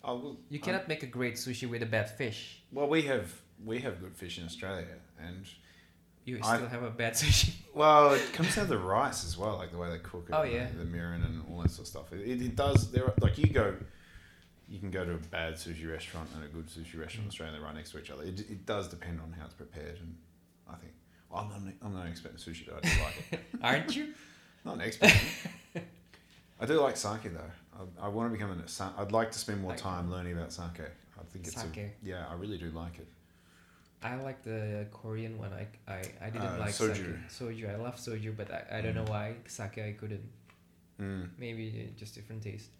Oh, 0.08 0.14
well, 0.22 0.36
you 0.50 0.60
cannot 0.60 0.86
make 0.86 1.02
a 1.02 1.06
great 1.06 1.34
sushi 1.34 1.66
with 1.68 1.82
a 1.82 1.86
bad 1.86 2.08
fish 2.10 2.62
well, 2.72 2.88
we 2.88 3.02
have 3.02 3.32
we 3.64 3.78
have 3.80 4.00
good 4.00 4.14
fish 4.14 4.38
in 4.38 4.44
Australia, 4.44 4.96
and 5.18 5.46
you 6.26 6.38
I- 6.42 6.56
still 6.56 6.68
have 6.68 6.82
a 6.82 6.90
bad 6.90 7.14
sushi 7.22 7.54
Well, 7.74 8.12
it 8.14 8.32
comes 8.34 8.54
down 8.54 8.66
to 8.66 8.70
the 8.70 8.78
rice 8.78 9.24
as 9.24 9.38
well, 9.38 9.56
like 9.56 9.70
the 9.72 9.78
way 9.78 9.88
they 9.90 9.98
cook 9.98 10.26
it. 10.28 10.34
Oh, 10.34 10.42
yeah. 10.44 10.66
the, 10.70 10.84
the 10.84 10.90
mirin 10.96 11.24
and 11.24 11.42
all 11.48 11.62
that 11.62 11.70
sort 11.70 11.86
of 11.86 11.86
stuff. 11.88 12.12
It, 12.12 12.20
it, 12.32 12.42
it 12.42 12.54
does. 12.56 12.90
There, 12.92 13.04
are, 13.06 13.14
like 13.20 13.36
you 13.38 13.48
go, 13.48 13.74
you 14.68 14.78
can 14.78 14.90
go 14.90 15.04
to 15.04 15.12
a 15.12 15.18
bad 15.18 15.54
sushi 15.54 15.90
restaurant 15.90 16.28
and 16.34 16.42
a 16.44 16.48
good 16.48 16.66
sushi 16.66 16.98
restaurant 16.98 17.14
in 17.18 17.22
Mm. 17.24 17.28
Australia. 17.28 17.52
They're 17.54 17.62
right 17.62 17.74
next 17.74 17.90
to 17.92 17.98
each 18.00 18.10
other. 18.10 18.24
It, 18.24 18.40
it 18.40 18.66
does 18.66 18.88
depend 18.88 19.20
on 19.20 19.32
how 19.38 19.44
it's 19.46 19.54
prepared, 19.54 19.98
and 20.00 20.16
I 20.68 20.74
think 20.76 20.92
well, 21.30 21.40
I'm 21.42 21.48
not. 21.50 21.58
An, 21.60 21.74
I'm 21.82 21.94
not 21.94 22.02
an 22.06 22.10
expert 22.10 22.32
in 22.32 22.38
sushi, 22.38 22.66
but 22.66 22.84
I 22.84 22.88
do 22.88 23.02
like 23.02 23.14
it. 23.32 23.40
aren't 23.62 23.96
you 23.96 24.14
Not 24.64 24.74
an 24.76 24.80
expert. 24.82 25.12
I 26.60 26.66
do 26.66 26.80
like 26.80 26.96
sake 26.96 27.32
though. 27.32 27.52
I, 28.00 28.06
I 28.06 28.08
want 28.08 28.30
to 28.32 28.36
become 28.36 28.50
an. 28.50 28.64
I'd 28.98 29.12
like 29.12 29.30
to 29.32 29.38
spend 29.38 29.60
more 29.62 29.76
time 29.76 30.10
learning 30.10 30.32
about 30.36 30.52
sake. 30.52 30.80
I 31.18 31.22
think 31.32 31.46
it's 31.46 31.60
Sake. 31.60 31.76
a, 31.76 31.90
yeah. 32.02 32.24
I 32.30 32.34
really 32.34 32.58
do 32.58 32.70
like 32.70 32.98
it. 32.98 33.06
I 34.02 34.16
like 34.16 34.42
the 34.42 34.86
Korean 34.92 35.38
one. 35.38 35.52
I 35.52 35.66
I, 35.90 36.02
I 36.22 36.30
didn't 36.30 36.46
Uh, 36.46 36.56
like 36.58 36.70
soju. 36.74 36.94
sake. 36.94 37.48
Soju. 37.48 37.70
I 37.72 37.76
love 37.76 37.96
soju, 37.96 38.36
but 38.36 38.50
I, 38.50 38.78
I 38.78 38.80
don't 38.80 38.92
Mm. 38.92 39.04
know 39.04 39.10
why 39.10 39.34
sake 39.46 39.78
I 39.78 39.92
couldn't. 39.92 40.28
Mm. 41.00 41.28
Maybe 41.38 41.92
just 41.98 42.14
different 42.14 42.42
taste. 42.42 42.70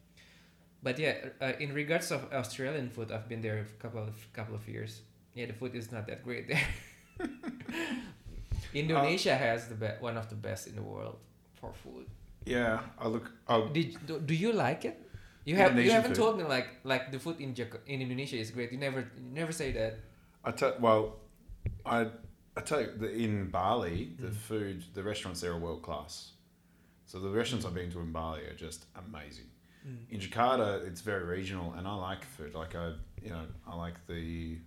But 0.82 0.98
yeah, 0.98 1.14
uh, 1.40 1.52
in 1.58 1.72
regards 1.74 2.10
of 2.12 2.32
Australian 2.32 2.90
food, 2.90 3.10
I've 3.10 3.28
been 3.28 3.40
there 3.42 3.58
a 3.58 3.82
couple 3.82 4.02
of 4.02 4.14
couple 4.32 4.54
of 4.54 4.68
years. 4.68 5.02
Yeah, 5.34 5.46
the 5.46 5.52
food 5.52 5.74
is 5.74 5.90
not 5.92 6.06
that 6.06 6.22
great 6.24 6.48
there. 6.48 6.66
Indonesia 8.74 9.34
has 9.36 9.68
the 9.68 9.74
be- 9.74 9.98
one 10.00 10.16
of 10.16 10.28
the 10.28 10.34
best 10.34 10.66
in 10.66 10.76
the 10.76 10.82
world 10.82 11.16
for 11.54 11.72
food. 11.72 12.06
Yeah, 12.44 12.80
I 12.98 13.08
look. 13.08 13.30
Oh, 13.48 13.68
Did 13.68 13.96
do, 14.06 14.20
do 14.20 14.34
you 14.34 14.52
like 14.52 14.84
it? 14.84 15.00
You 15.44 15.56
have 15.56 15.72
you 15.74 15.82
Indonesian 15.82 15.96
haven't 15.96 16.14
food? 16.16 16.22
told 16.22 16.38
me 16.38 16.44
like 16.44 16.68
like 16.84 17.10
the 17.10 17.18
food 17.18 17.40
in 17.40 17.54
in 17.86 18.02
Indonesia 18.02 18.36
is 18.36 18.50
great. 18.50 18.70
You 18.72 18.78
never 18.78 19.00
you 19.16 19.30
never 19.32 19.52
say 19.52 19.72
that. 19.72 19.98
I 20.44 20.50
tell 20.52 20.74
well, 20.80 21.16
I 21.84 22.06
I 22.56 22.60
tell 22.62 22.80
you 22.80 22.92
that 22.98 23.12
in 23.12 23.50
Bali, 23.50 24.14
the 24.18 24.28
Mm. 24.28 24.34
food, 24.34 24.84
the 24.94 25.02
restaurants 25.02 25.40
there 25.40 25.52
are 25.52 25.58
world 25.58 25.82
class. 25.82 26.32
So 27.06 27.18
the 27.20 27.30
restaurants 27.30 27.64
I've 27.66 27.74
been 27.74 27.90
to 27.92 28.00
in 28.00 28.12
Bali 28.12 28.42
are 28.42 28.54
just 28.58 28.86
amazing. 28.94 29.46
Mm. 29.86 30.10
In 30.10 30.20
Jakarta, 30.20 30.86
it's 30.86 31.00
very 31.00 31.24
regional, 31.24 31.72
and 31.74 31.86
I 31.86 31.94
like 31.94 32.24
food. 32.24 32.54
Like 32.54 32.74
I, 32.74 32.92
you 33.22 33.30
know, 33.30 33.42
I 33.66 33.76
like 33.76 33.94
the, 34.06 34.58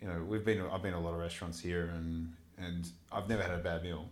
you 0.00 0.08
know, 0.08 0.24
we've 0.26 0.44
been 0.44 0.60
I've 0.60 0.82
been 0.82 0.92
to 0.92 0.98
a 0.98 1.00
lot 1.00 1.14
of 1.14 1.20
restaurants 1.20 1.60
here, 1.60 1.90
and 1.94 2.34
and 2.58 2.88
I've 3.10 3.28
never 3.28 3.42
had 3.42 3.52
a 3.52 3.58
bad 3.58 3.82
meal. 3.82 4.08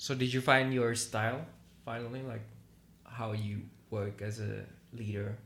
So 0.00 0.14
did 0.14 0.32
you 0.32 0.40
find 0.40 0.72
your 0.72 0.94
style 0.94 1.44
finally, 1.84 2.22
like 2.22 2.40
how 3.04 3.32
you 3.32 3.60
work 3.90 4.22
as 4.22 4.40
a 4.40 4.64
leader? 4.96 5.36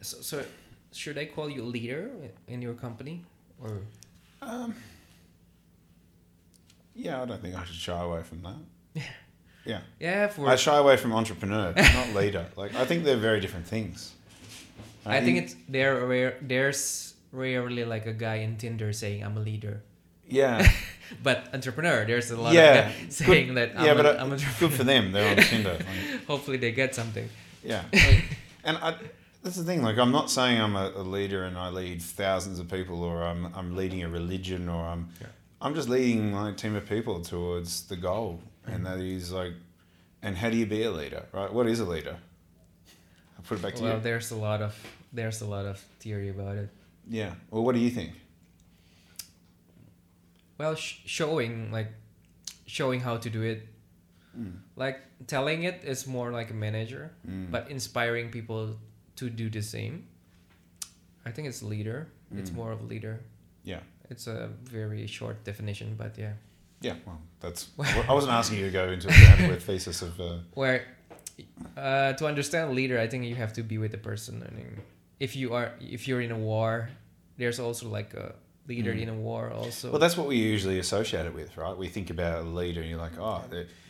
So, 0.00 0.18
so 0.20 0.44
should 0.90 1.16
I 1.16 1.26
call 1.26 1.48
you 1.48 1.62
leader 1.62 2.10
in 2.48 2.60
your 2.60 2.74
company, 2.74 3.22
or 3.62 3.82
Um, 4.42 4.74
yeah, 6.96 7.22
I 7.22 7.26
don't 7.26 7.40
think 7.40 7.54
I 7.54 7.64
should 7.64 7.76
shy 7.76 8.02
away 8.02 8.22
from 8.24 8.42
that. 8.42 9.02
Yeah, 9.66 9.80
yeah? 9.98 10.28
For 10.28 10.48
I 10.48 10.54
shy 10.54 10.76
away 10.78 10.96
from 10.96 11.12
entrepreneur, 11.12 11.72
not 11.74 12.14
leader. 12.14 12.46
Like 12.56 12.74
I 12.74 12.84
think 12.86 13.02
they're 13.04 13.16
very 13.16 13.40
different 13.40 13.66
things. 13.66 14.14
I 15.04 15.20
think 15.20 15.38
it's 15.38 15.56
there. 15.68 16.06
Rare, 16.06 16.38
there's 16.40 17.14
rarely 17.32 17.84
like 17.84 18.06
a 18.06 18.12
guy 18.12 18.36
in 18.46 18.56
Tinder 18.58 18.92
saying 18.92 19.24
I'm 19.24 19.36
a 19.36 19.40
leader, 19.40 19.82
yeah, 20.28 20.62
but 21.22 21.48
entrepreneur. 21.54 22.04
There's 22.04 22.30
a 22.30 22.36
lot 22.40 22.54
Yeah, 22.54 22.88
of 23.06 23.12
saying 23.12 23.54
that 23.54 23.72
I'm, 23.76 23.84
yeah, 23.84 23.92
a, 23.92 23.94
but 23.94 24.06
uh, 24.06 24.16
I'm 24.20 24.32
a 24.32 24.38
good 24.60 24.72
for 24.72 24.84
them. 24.84 25.12
They're 25.12 25.30
on 25.30 25.36
Tinder. 25.44 25.78
Like, 25.86 26.26
Hopefully 26.26 26.56
they 26.56 26.72
get 26.72 26.94
something. 26.94 27.28
Yeah, 27.64 27.82
and 28.64 28.76
I, 28.78 28.94
that's 29.42 29.56
the 29.56 29.64
thing. 29.64 29.82
Like, 29.82 29.98
I'm 29.98 30.12
not 30.12 30.30
saying 30.30 30.60
I'm 30.60 30.76
a, 30.76 30.92
a 30.96 31.02
leader 31.02 31.44
and 31.44 31.56
I 31.56 31.68
lead 31.70 32.02
thousands 32.02 32.58
of 32.58 32.68
people, 32.70 33.02
or 33.02 33.22
I'm 33.22 33.52
I'm 33.54 33.76
leading 33.76 34.02
a 34.02 34.08
religion, 34.08 34.68
or 34.68 34.84
I'm 34.86 35.08
Yeah. 35.20 35.28
I'm 35.60 35.74
just 35.74 35.88
leading 35.88 36.32
my 36.32 36.52
team 36.52 36.74
of 36.76 36.86
people 36.88 37.22
towards 37.22 37.82
the 37.88 37.96
goal, 37.96 38.40
and 38.66 38.84
that 38.86 38.98
is 39.00 39.32
like, 39.32 39.52
and 40.22 40.36
how 40.36 40.50
do 40.50 40.56
you 40.56 40.66
be 40.66 40.82
a 40.82 40.90
leader, 40.90 41.24
right? 41.32 41.52
What 41.52 41.66
is 41.66 41.80
a 41.80 41.84
leader? 41.84 42.16
I'll 43.36 43.44
put 43.44 43.58
it 43.58 43.62
back 43.62 43.74
to 43.76 43.82
Well, 43.82 43.90
you. 43.90 43.94
Well, 43.96 44.02
there's 44.02 44.30
a 44.32 44.36
lot 44.36 44.62
of 44.62 44.74
there's 45.12 45.40
a 45.40 45.46
lot 45.46 45.64
of 45.66 45.78
theory 46.00 46.28
about 46.28 46.56
it. 46.56 46.68
Yeah. 47.08 47.32
Well, 47.50 47.62
what 47.64 47.74
do 47.74 47.80
you 47.80 47.90
think? 47.90 48.12
Well, 50.58 50.74
sh- 50.74 51.00
showing 51.06 51.70
like 51.72 51.88
showing 52.66 53.00
how 53.00 53.16
to 53.18 53.30
do 53.30 53.42
it, 53.42 53.68
Mm. 54.36 54.52
like 54.76 54.98
telling 55.26 55.62
it 55.64 55.80
is 55.84 56.06
more 56.06 56.30
like 56.30 56.50
a 56.50 56.54
manager, 56.54 57.10
Mm. 57.26 57.50
but 57.50 57.70
inspiring 57.70 58.30
people 58.30 58.76
to 59.16 59.30
do 59.30 59.48
the 59.48 59.62
same. 59.62 60.08
I 61.24 61.30
think 61.32 61.48
it's 61.48 61.62
leader. 61.62 62.08
It's 62.36 62.50
Mm. 62.50 62.54
more 62.56 62.72
of 62.72 62.80
a 62.80 62.84
leader. 62.84 63.20
Yeah. 63.64 63.80
It's 64.10 64.26
a 64.26 64.48
very 64.64 65.06
short 65.06 65.42
definition, 65.44 65.94
but 65.96 66.18
yeah. 66.18 66.34
Yeah. 66.80 66.96
Well, 67.06 67.20
that's. 67.40 67.70
I 68.08 68.12
wasn't 68.12 68.32
asking 68.32 68.58
you 68.58 68.66
to 68.66 68.70
go 68.72 68.90
into 68.90 69.08
a 69.08 69.12
groundwork 69.12 69.60
thesis 69.62 70.02
of. 70.02 70.20
Uh, 70.20 70.38
Where 70.54 70.84
uh, 71.76 72.12
to 72.14 72.26
understand 72.26 72.72
leader, 72.74 72.98
I 72.98 73.08
think 73.08 73.24
you 73.24 73.34
have 73.36 73.52
to 73.54 73.62
be 73.62 73.78
with 73.78 73.90
the 73.92 73.98
person. 73.98 74.42
I 74.46 74.50
mean, 74.54 74.80
if 75.18 75.34
you 75.36 75.54
are 75.54 75.72
if 75.80 76.06
you're 76.08 76.20
in 76.20 76.30
a 76.30 76.38
war, 76.38 76.90
there's 77.38 77.58
also 77.58 77.88
like 77.88 78.14
a 78.14 78.34
leader 78.68 78.92
Mm. 78.92 79.02
in 79.02 79.08
a 79.08 79.14
war 79.14 79.50
also. 79.50 79.90
well, 79.90 80.00
that's 80.00 80.16
what 80.16 80.26
we 80.26 80.36
usually 80.36 80.78
associate 80.78 81.24
it 81.26 81.34
with, 81.34 81.56
right? 81.56 81.76
We 81.76 81.88
think 81.88 82.10
about 82.10 82.42
a 82.42 82.48
leader, 82.48 82.80
and 82.80 82.90
you're 82.90 82.98
like, 82.98 83.18
oh, 83.18 83.44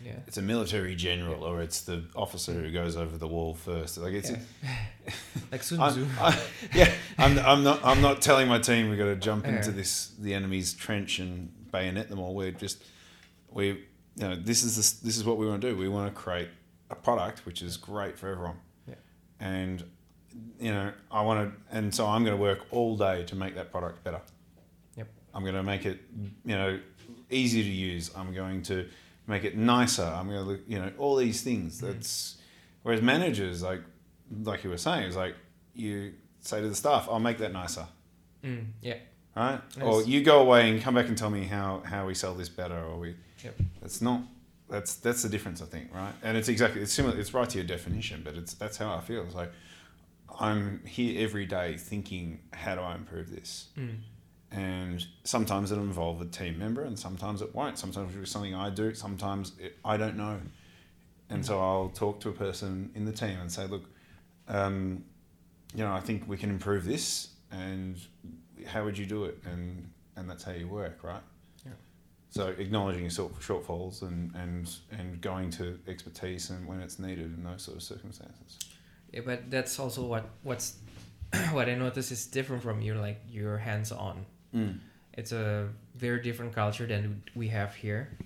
yeah. 0.05 0.13
it's 0.27 0.37
a 0.37 0.43
military 0.43 0.95
general, 0.95 1.45
or 1.45 1.63
it's 1.63 1.83
the 1.83 2.05
officer 2.15 2.53
who 2.53 2.71
goes 2.71 2.97
over 2.97 3.17
the 3.17 3.29
wall 3.29 3.55
first. 3.55 3.97
Like 3.99 4.13
it's. 4.13 4.31
Yeah. 4.31 4.39
like 5.53 5.63
Sun 5.63 5.81
I'm, 5.81 6.09
I, 6.21 6.39
yeah, 6.75 6.93
I'm, 7.19 7.39
I'm 7.39 7.63
not. 7.63 7.85
I'm 7.85 8.03
not 8.03 8.21
telling 8.21 8.49
my 8.49 8.59
team 8.59 8.91
we've 8.91 8.99
got 8.99 9.07
to 9.07 9.17
jump 9.17 9.47
into 9.47 9.71
this 9.71 10.13
the 10.19 10.35
enemy's 10.35 10.75
trench 10.75 11.19
and 11.19 11.53
bayonet 11.71 12.09
them 12.09 12.19
all. 12.19 12.35
We're 12.35 12.51
just 12.51 12.83
we 13.51 13.67
you 13.69 14.29
know 14.29 14.37
this 14.37 14.63
is 14.63 14.77
this, 14.77 14.93
this 14.93 15.17
is 15.17 15.25
what 15.25 15.39
we 15.39 15.47
want 15.47 15.63
to 15.63 15.71
do. 15.71 15.77
We 15.77 15.89
want 15.89 16.15
to 16.15 16.21
create 16.21 16.49
a 16.91 16.95
product 16.95 17.47
which 17.47 17.63
is 17.63 17.77
great 17.77 18.19
for 18.19 18.29
everyone. 18.29 18.57
Yeah. 18.89 18.95
And 19.41 19.85
you 20.61 20.73
know 20.73 20.93
I 21.11 21.23
want 21.23 21.51
to, 21.51 21.77
and 21.77 21.95
so 21.95 22.07
I'm 22.07 22.25
going 22.25 22.37
to 22.37 22.43
work 22.43 22.61
all 22.71 22.97
day 22.97 23.25
to 23.25 23.35
make 23.37 23.55
that 23.55 23.71
product 23.71 24.03
better. 24.05 24.21
I'm 25.37 25.43
going 25.43 25.55
to 25.55 25.63
make 25.63 25.85
it 25.85 26.01
you 26.45 26.57
know 26.57 26.81
easy 27.31 27.63
to 27.63 27.69
use. 27.69 28.11
I'm 28.17 28.35
going 28.35 28.63
to 28.63 28.89
make 29.27 29.45
it 29.45 29.57
nicer. 29.57 30.03
I'm 30.03 30.29
going 30.29 30.39
to 30.39 30.51
look 30.51 30.61
you 30.67 30.79
know 30.79 30.91
all 30.99 31.17
these 31.17 31.43
things. 31.43 31.79
Mm. 31.79 31.93
That's 31.93 32.39
whereas 32.83 33.03
managers 33.03 33.63
like 33.63 33.83
like 34.43 34.65
you 34.65 34.71
were 34.71 34.79
saying, 34.79 35.05
it's 35.05 35.17
like 35.17 35.35
you 35.75 36.15
say 36.41 36.61
to 36.63 36.69
the 36.69 36.75
staff, 36.75 37.07
"I'll 37.11 37.21
make 37.21 37.39
that 37.39 37.53
nicer." 37.53 37.87
Mm, 38.43 38.67
yeah. 38.81 38.97
right? 39.35 39.61
Or 39.83 40.03
you 40.03 40.23
go 40.23 40.41
away 40.41 40.71
and 40.71 40.81
come 40.81 40.95
back 40.95 41.09
and 41.09 41.19
tell 41.19 41.31
me 41.31 41.45
how, 41.45 41.83
how 41.85 42.07
we 42.07 42.15
sell 42.15 42.35
this 42.35 42.49
better, 42.49 42.79
or 42.79 42.99
we. 42.99 43.17
Yep. 43.45 43.57
That's 43.83 44.01
not. 44.01 44.23
That's 44.69 44.97
that's 44.97 45.23
the 45.23 45.29
difference, 45.29 45.63
I 45.63 45.67
think, 45.67 45.95
right? 45.95 46.13
And 46.23 46.37
it's 46.37 46.49
exactly 46.49 46.83
it's 46.83 46.93
similar. 46.93 47.19
It's 47.19 47.35
right 47.35 47.49
to 47.49 47.59
your 47.59 47.67
definition, 47.67 48.23
but 48.25 48.35
it's 48.35 48.55
that's 48.55 48.79
how 48.79 48.95
I 48.95 49.01
feel. 49.01 49.23
It's 49.23 49.35
like 49.35 49.53
I'm 50.41 50.81
here 50.85 51.23
every 51.23 51.47
day 51.47 51.77
thinking, 51.77 52.41
how 52.53 52.75
do 52.75 52.81
I 52.81 52.95
improve 52.95 53.31
this? 53.31 53.69
Mm. 53.79 53.99
And 54.53 55.05
sometimes 55.25 55.73
it'll 55.73 55.85
involve 55.85 56.21
a 56.23 56.25
team 56.25 56.59
member, 56.59 56.83
and 56.83 56.99
sometimes 56.99 57.43
it 57.43 57.55
won't. 57.55 57.79
Sometimes 57.79 58.11
it'll 58.11 58.21
be 58.21 58.27
something 58.27 58.55
I 58.55 58.71
do. 58.71 58.95
Sometimes 58.95 59.53
it, 59.59 59.77
I 59.85 59.97
don't 59.97 60.17
know, 60.17 60.41
and 61.31 61.45
so 61.45 61.61
I'll 61.61 61.89
talk 61.89 62.21
to 62.21 62.29
a 62.29 62.33
person 62.33 62.91
in 62.95 63.05
the 63.05 63.13
team 63.13 63.39
and 63.41 63.51
say, 63.51 63.67
look, 63.67 63.85
um, 64.49 65.05
you 65.75 65.83
know, 65.83 65.93
I 65.93 66.01
think 66.01 66.29
we 66.29 66.37
can 66.37 66.51
improve 66.51 66.85
this, 66.85 67.31
and 67.51 67.99
how 68.67 68.85
would 68.85 68.97
you 68.97 69.07
do 69.07 69.25
it? 69.25 69.39
And 69.45 69.91
and 70.17 70.31
that's 70.31 70.45
how 70.45 70.53
you 70.53 70.69
work, 70.69 71.03
right? 71.03 71.23
Yeah. 71.65 71.73
So 72.31 72.49
acknowledging 72.59 73.03
your 73.03 73.11
shortfalls 73.11 74.03
and, 74.03 74.35
and 74.35 74.71
and 74.93 75.21
going 75.21 75.51
to 75.51 75.79
expertise 75.89 76.51
and 76.51 76.67
when 76.67 76.81
it's 76.81 76.99
needed 76.99 77.35
in 77.37 77.43
those 77.43 77.63
sort 77.63 77.77
of 77.77 77.83
circumstances. 77.83 78.59
Yeah, 79.13 79.21
but 79.25 79.51
that's 79.51 79.79
also 79.79 80.07
what 80.07 80.31
what's 80.43 80.77
what 81.51 81.69
I 81.69 81.75
notice 81.75 82.13
is 82.13 82.27
different 82.27 82.63
from 82.63 82.81
you. 82.81 82.95
Like 82.95 83.21
you're 83.29 83.59
hands 83.59 83.91
on. 83.91 84.27
Mm. 84.57 84.79
It's 85.13 85.33
a 85.33 85.69
very 85.95 86.23
different 86.23 86.55
culture 86.55 86.87
than 86.87 87.23
we 87.35 87.49
have 87.49 87.75
here. 87.75 88.17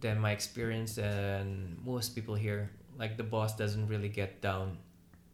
Than 0.00 0.18
my 0.18 0.30
experience 0.30 0.96
and 0.96 1.76
most 1.84 2.14
people 2.14 2.34
here. 2.34 2.70
Like 2.98 3.16
the 3.16 3.22
boss 3.22 3.56
doesn't 3.56 3.86
really 3.88 4.08
get 4.08 4.40
down 4.40 4.78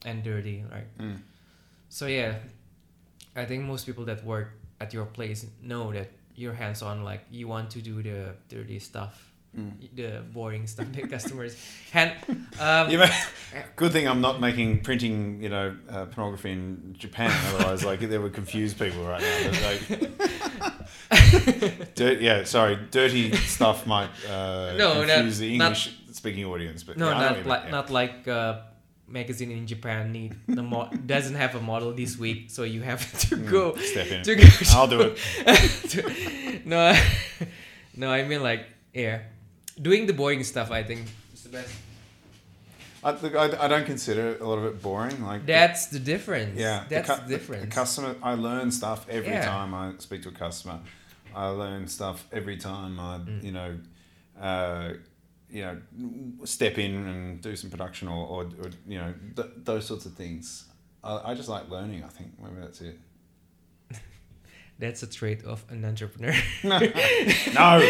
and 0.05 0.25
dirty, 0.25 0.64
right? 0.73 0.99
Mm. 0.99 1.21
So 1.89 2.07
yeah, 2.07 2.35
I 3.37 3.45
think 3.45 3.64
most 3.64 3.87
people 3.87 4.05
that 4.07 4.25
work 4.25 4.53
at 4.81 4.93
your 4.93 5.07
place 5.07 5.47
know 5.62 5.93
that 5.93 6.11
you're 6.35 6.55
hands 6.55 6.83
on. 6.83 7.05
Like 7.05 7.25
you 7.31 7.49
want 7.49 7.71
to 7.71 7.81
do 7.81 8.03
the 8.03 8.35
dirty 8.49 8.79
stuff, 8.79 9.33
Mm. 9.57 9.72
the 9.96 10.22
boring 10.34 10.66
stuff 10.66 10.86
that 10.92 11.09
customers 11.11 11.57
hand. 11.92 12.12
Um, 12.61 12.88
may- 12.88 13.11
good 13.76 13.90
thing 13.92 14.07
I'm 14.07 14.20
not 14.20 14.38
making 14.40 14.80
printing, 14.82 15.42
you 15.42 15.48
know, 15.48 15.74
uh, 15.88 16.04
pornography 16.07 16.52
in 16.52 16.94
Japan. 16.98 17.30
Otherwise, 17.54 17.82
like 17.84 18.00
they 18.00 18.18
would 18.18 18.34
confuse 18.34 18.74
people 18.74 19.02
right 19.04 19.22
now. 19.22 19.50
Like, 19.68 19.80
dirt, 21.94 22.20
yeah, 22.20 22.44
sorry, 22.44 22.78
dirty 22.90 23.32
stuff 23.36 23.86
might 23.86 24.11
uh, 24.28 24.74
No, 24.76 25.04
confuse 25.04 25.38
the 25.38 25.57
not- 25.57 25.64
English 25.66 25.98
speaking 26.12 26.44
audience. 26.44 26.82
But 26.82 26.96
No, 26.98 27.09
yeah, 27.11 27.16
I 27.16 27.18
know 27.18 27.26
what 27.26 27.30
not 27.30 27.44
you 27.44 27.50
like 27.50 27.62
mean, 27.64 27.70
not 27.72 27.90
like 27.90 28.28
uh, 28.28 28.61
magazine 29.09 29.50
in 29.52 29.66
Japan 29.66 30.12
need 30.12 30.34
the 30.48 30.62
mo- 30.62 30.90
doesn't 31.07 31.34
have 31.36 31.54
a 31.54 31.61
model 31.61 31.92
this 31.92 32.18
week, 32.18 32.50
so 32.50 32.62
you 32.64 32.82
have 32.82 33.02
to 33.28 33.36
go 33.36 33.72
Mm, 33.72 33.80
step 33.82 34.07
in. 34.09 34.22
to 34.22 34.34
go. 34.36 34.44
I'll 34.72 34.88
do 34.88 35.00
it. 35.00 35.16
to- 35.90 36.61
no, 36.68 36.94
no, 37.96 38.11
I 38.11 38.24
mean 38.24 38.42
like 38.42 38.66
yeah, 38.92 39.20
doing 39.81 40.07
the 40.07 40.12
boring 40.12 40.43
stuff. 40.45 40.70
I 40.70 40.83
think 40.83 41.07
is 41.35 41.43
the 41.43 41.49
best. 41.51 41.72
I, 43.05 43.11
look, 43.12 43.37
I, 43.37 43.64
I 43.64 43.68
don't 43.68 43.87
consider 43.87 44.37
a 44.41 44.45
lot 44.45 44.59
of 44.59 44.64
it 44.64 44.83
boring. 44.83 45.22
Like 45.22 45.47
That's 45.47 45.87
the 45.87 46.01
difference. 46.01 46.59
Yeah, 46.59 46.85
that's 46.89 47.09
cu- 47.09 47.22
the 47.22 47.29
difference. 47.29 47.72
customer, 47.74 48.16
I 48.22 48.35
learn 48.35 48.70
stuff 48.72 49.07
every 49.09 49.31
Yeah. 49.31 49.45
time 49.45 49.74
I 49.74 49.93
speak 49.99 50.22
to 50.22 50.31
a 50.31 50.33
customer. 50.33 50.81
I 51.35 51.49
learn 51.49 51.87
stuff 51.87 52.27
every 52.33 52.57
time 52.57 52.99
I, 52.99 53.18
Mm. 53.18 53.45
you 53.45 53.53
know, 53.53 53.79
uh, 54.41 54.93
you 55.51 55.62
know, 55.62 55.77
step 56.45 56.79
in 56.79 56.95
and 56.95 57.41
do 57.41 57.55
some 57.55 57.70
production 57.70 58.09
or, 58.09 58.27
or, 58.27 58.43
or 58.62 58.70
you 58.89 58.99
know, 58.99 59.14
th- 59.37 59.49
those 59.62 59.87
sorts 59.87 60.07
of 60.07 60.14
things. 60.14 60.64
I, 61.05 61.31
I 61.31 61.35
just 61.35 61.49
like 61.49 61.68
learning. 61.70 62.03
I 62.03 62.09
think 62.09 62.31
maybe 62.43 62.57
that's 62.61 62.81
it. 62.81 62.99
That's 64.79 65.03
a 65.03 65.07
trait 65.07 65.45
of 65.45 65.64
an 65.70 65.85
entrepreneur. 65.85 66.35
no, 66.64 67.81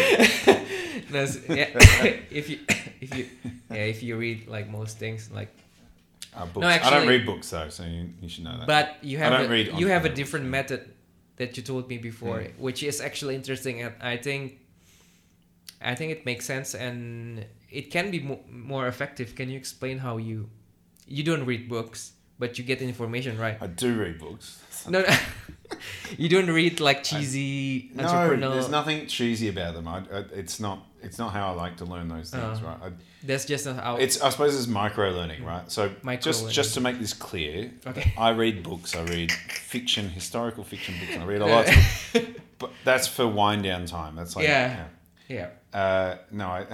That's, 1.11 1.37
yeah, 1.49 1.69
if 2.31 2.49
you 2.49 2.59
if 3.01 3.15
you 3.15 3.27
yeah 3.69 3.83
if 3.93 4.01
you 4.03 4.17
read 4.17 4.47
like 4.47 4.69
most 4.69 4.97
things 4.97 5.29
like 5.31 5.49
uh, 6.35 6.45
books. 6.45 6.65
I 6.65 6.73
actually- 6.73 6.91
don't 6.91 7.07
read 7.07 7.25
books 7.25 7.49
though, 7.49 7.69
so 7.69 7.83
you, 7.83 8.09
you 8.21 8.29
should 8.29 8.43
know 8.45 8.57
that. 8.57 8.67
But 8.67 8.97
you 9.03 9.17
I 9.17 9.21
have 9.21 9.31
don't 9.33 9.45
a, 9.45 9.49
read 9.49 9.73
you 9.79 9.87
have 9.87 10.05
a 10.05 10.09
different 10.09 10.45
books, 10.45 10.51
method 10.71 10.91
that 11.37 11.55
you 11.57 11.63
told 11.63 11.87
me 11.89 11.97
before, 11.97 12.39
Mm. 12.39 12.57
which 12.57 12.83
is 12.83 12.99
actually 13.01 13.35
interesting, 13.35 13.81
and 13.81 13.93
I 14.01 14.17
think 14.17 14.59
I 15.81 15.93
think 15.95 16.11
it 16.11 16.25
makes 16.25 16.45
sense 16.45 16.73
and 16.73 17.45
it 17.69 17.91
can 17.91 18.11
be 18.11 18.19
mo- 18.21 18.43
more 18.49 18.87
effective. 18.87 19.35
Can 19.35 19.49
you 19.49 19.57
explain 19.57 19.99
how 19.99 20.17
you 20.17 20.49
you 21.05 21.23
don't 21.23 21.45
read 21.45 21.69
books, 21.69 22.13
but 22.39 22.57
you 22.57 22.63
get 22.63 22.81
information 22.81 23.37
right? 23.37 23.57
I 23.61 23.67
do 23.67 23.99
read 23.99 24.19
books. 24.19 24.61
No, 24.89 25.01
no. 25.01 25.15
you 26.17 26.29
don't 26.29 26.49
read 26.49 26.79
like 26.79 27.03
cheesy 27.03 27.91
No, 27.93 28.03
entrepreneurial. 28.03 28.53
there's 28.53 28.69
nothing 28.69 29.07
cheesy 29.07 29.49
about 29.49 29.73
them. 29.73 29.87
I, 29.87 29.97
I, 29.99 30.23
it's 30.33 30.59
not. 30.59 30.83
It's 31.03 31.19
not 31.19 31.31
how 31.31 31.49
I 31.49 31.51
like 31.51 31.77
to 31.77 31.85
learn 31.85 32.07
those 32.09 32.31
things, 32.31 32.59
Uh. 32.59 32.65
right? 32.65 32.77
I, 32.85 32.91
That's 33.23 33.45
just 33.45 33.65
not 33.65 33.75
how. 33.75 33.97
It's 33.97 34.19
I 34.21 34.29
suppose 34.29 34.57
it's 34.57 34.67
micro 34.67 35.11
learning, 35.11 35.43
right? 35.45 35.69
So 35.71 35.91
Micro 36.01 36.21
just 36.23 36.41
learning. 36.41 36.53
just 36.55 36.73
to 36.73 36.81
make 36.81 36.99
this 36.99 37.13
clear, 37.13 37.71
Okay. 37.85 38.13
I 38.17 38.29
read 38.29 38.63
books. 38.63 38.95
I 38.95 39.03
read 39.03 39.31
fiction, 39.31 40.09
historical 40.09 40.63
fiction 40.63 40.95
books. 40.99 41.17
I 41.17 41.23
read 41.25 41.41
a 41.41 41.45
lot, 41.45 41.67
of, 41.69 42.27
but 42.59 42.71
that's 42.83 43.07
for 43.07 43.27
wind 43.27 43.63
down 43.63 43.85
time. 43.85 44.15
That's 44.15 44.35
like 44.35 44.45
Yeah. 44.47 44.85
yeah. 45.27 45.49
Uh, 45.73 46.17
no, 46.31 46.47
I 46.47 46.65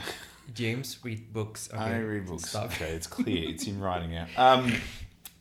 James 0.54 1.00
read 1.04 1.34
books. 1.34 1.70
Okay. 1.74 1.82
I 1.82 1.98
read 2.00 2.26
books. 2.28 2.50
Stop. 2.50 2.66
Okay, 2.66 2.92
it's 2.92 3.08
clear. 3.08 3.50
it's 3.50 3.68
in 3.68 3.80
writing 3.82 4.16
out. 4.16 4.28
Um, 4.38 4.74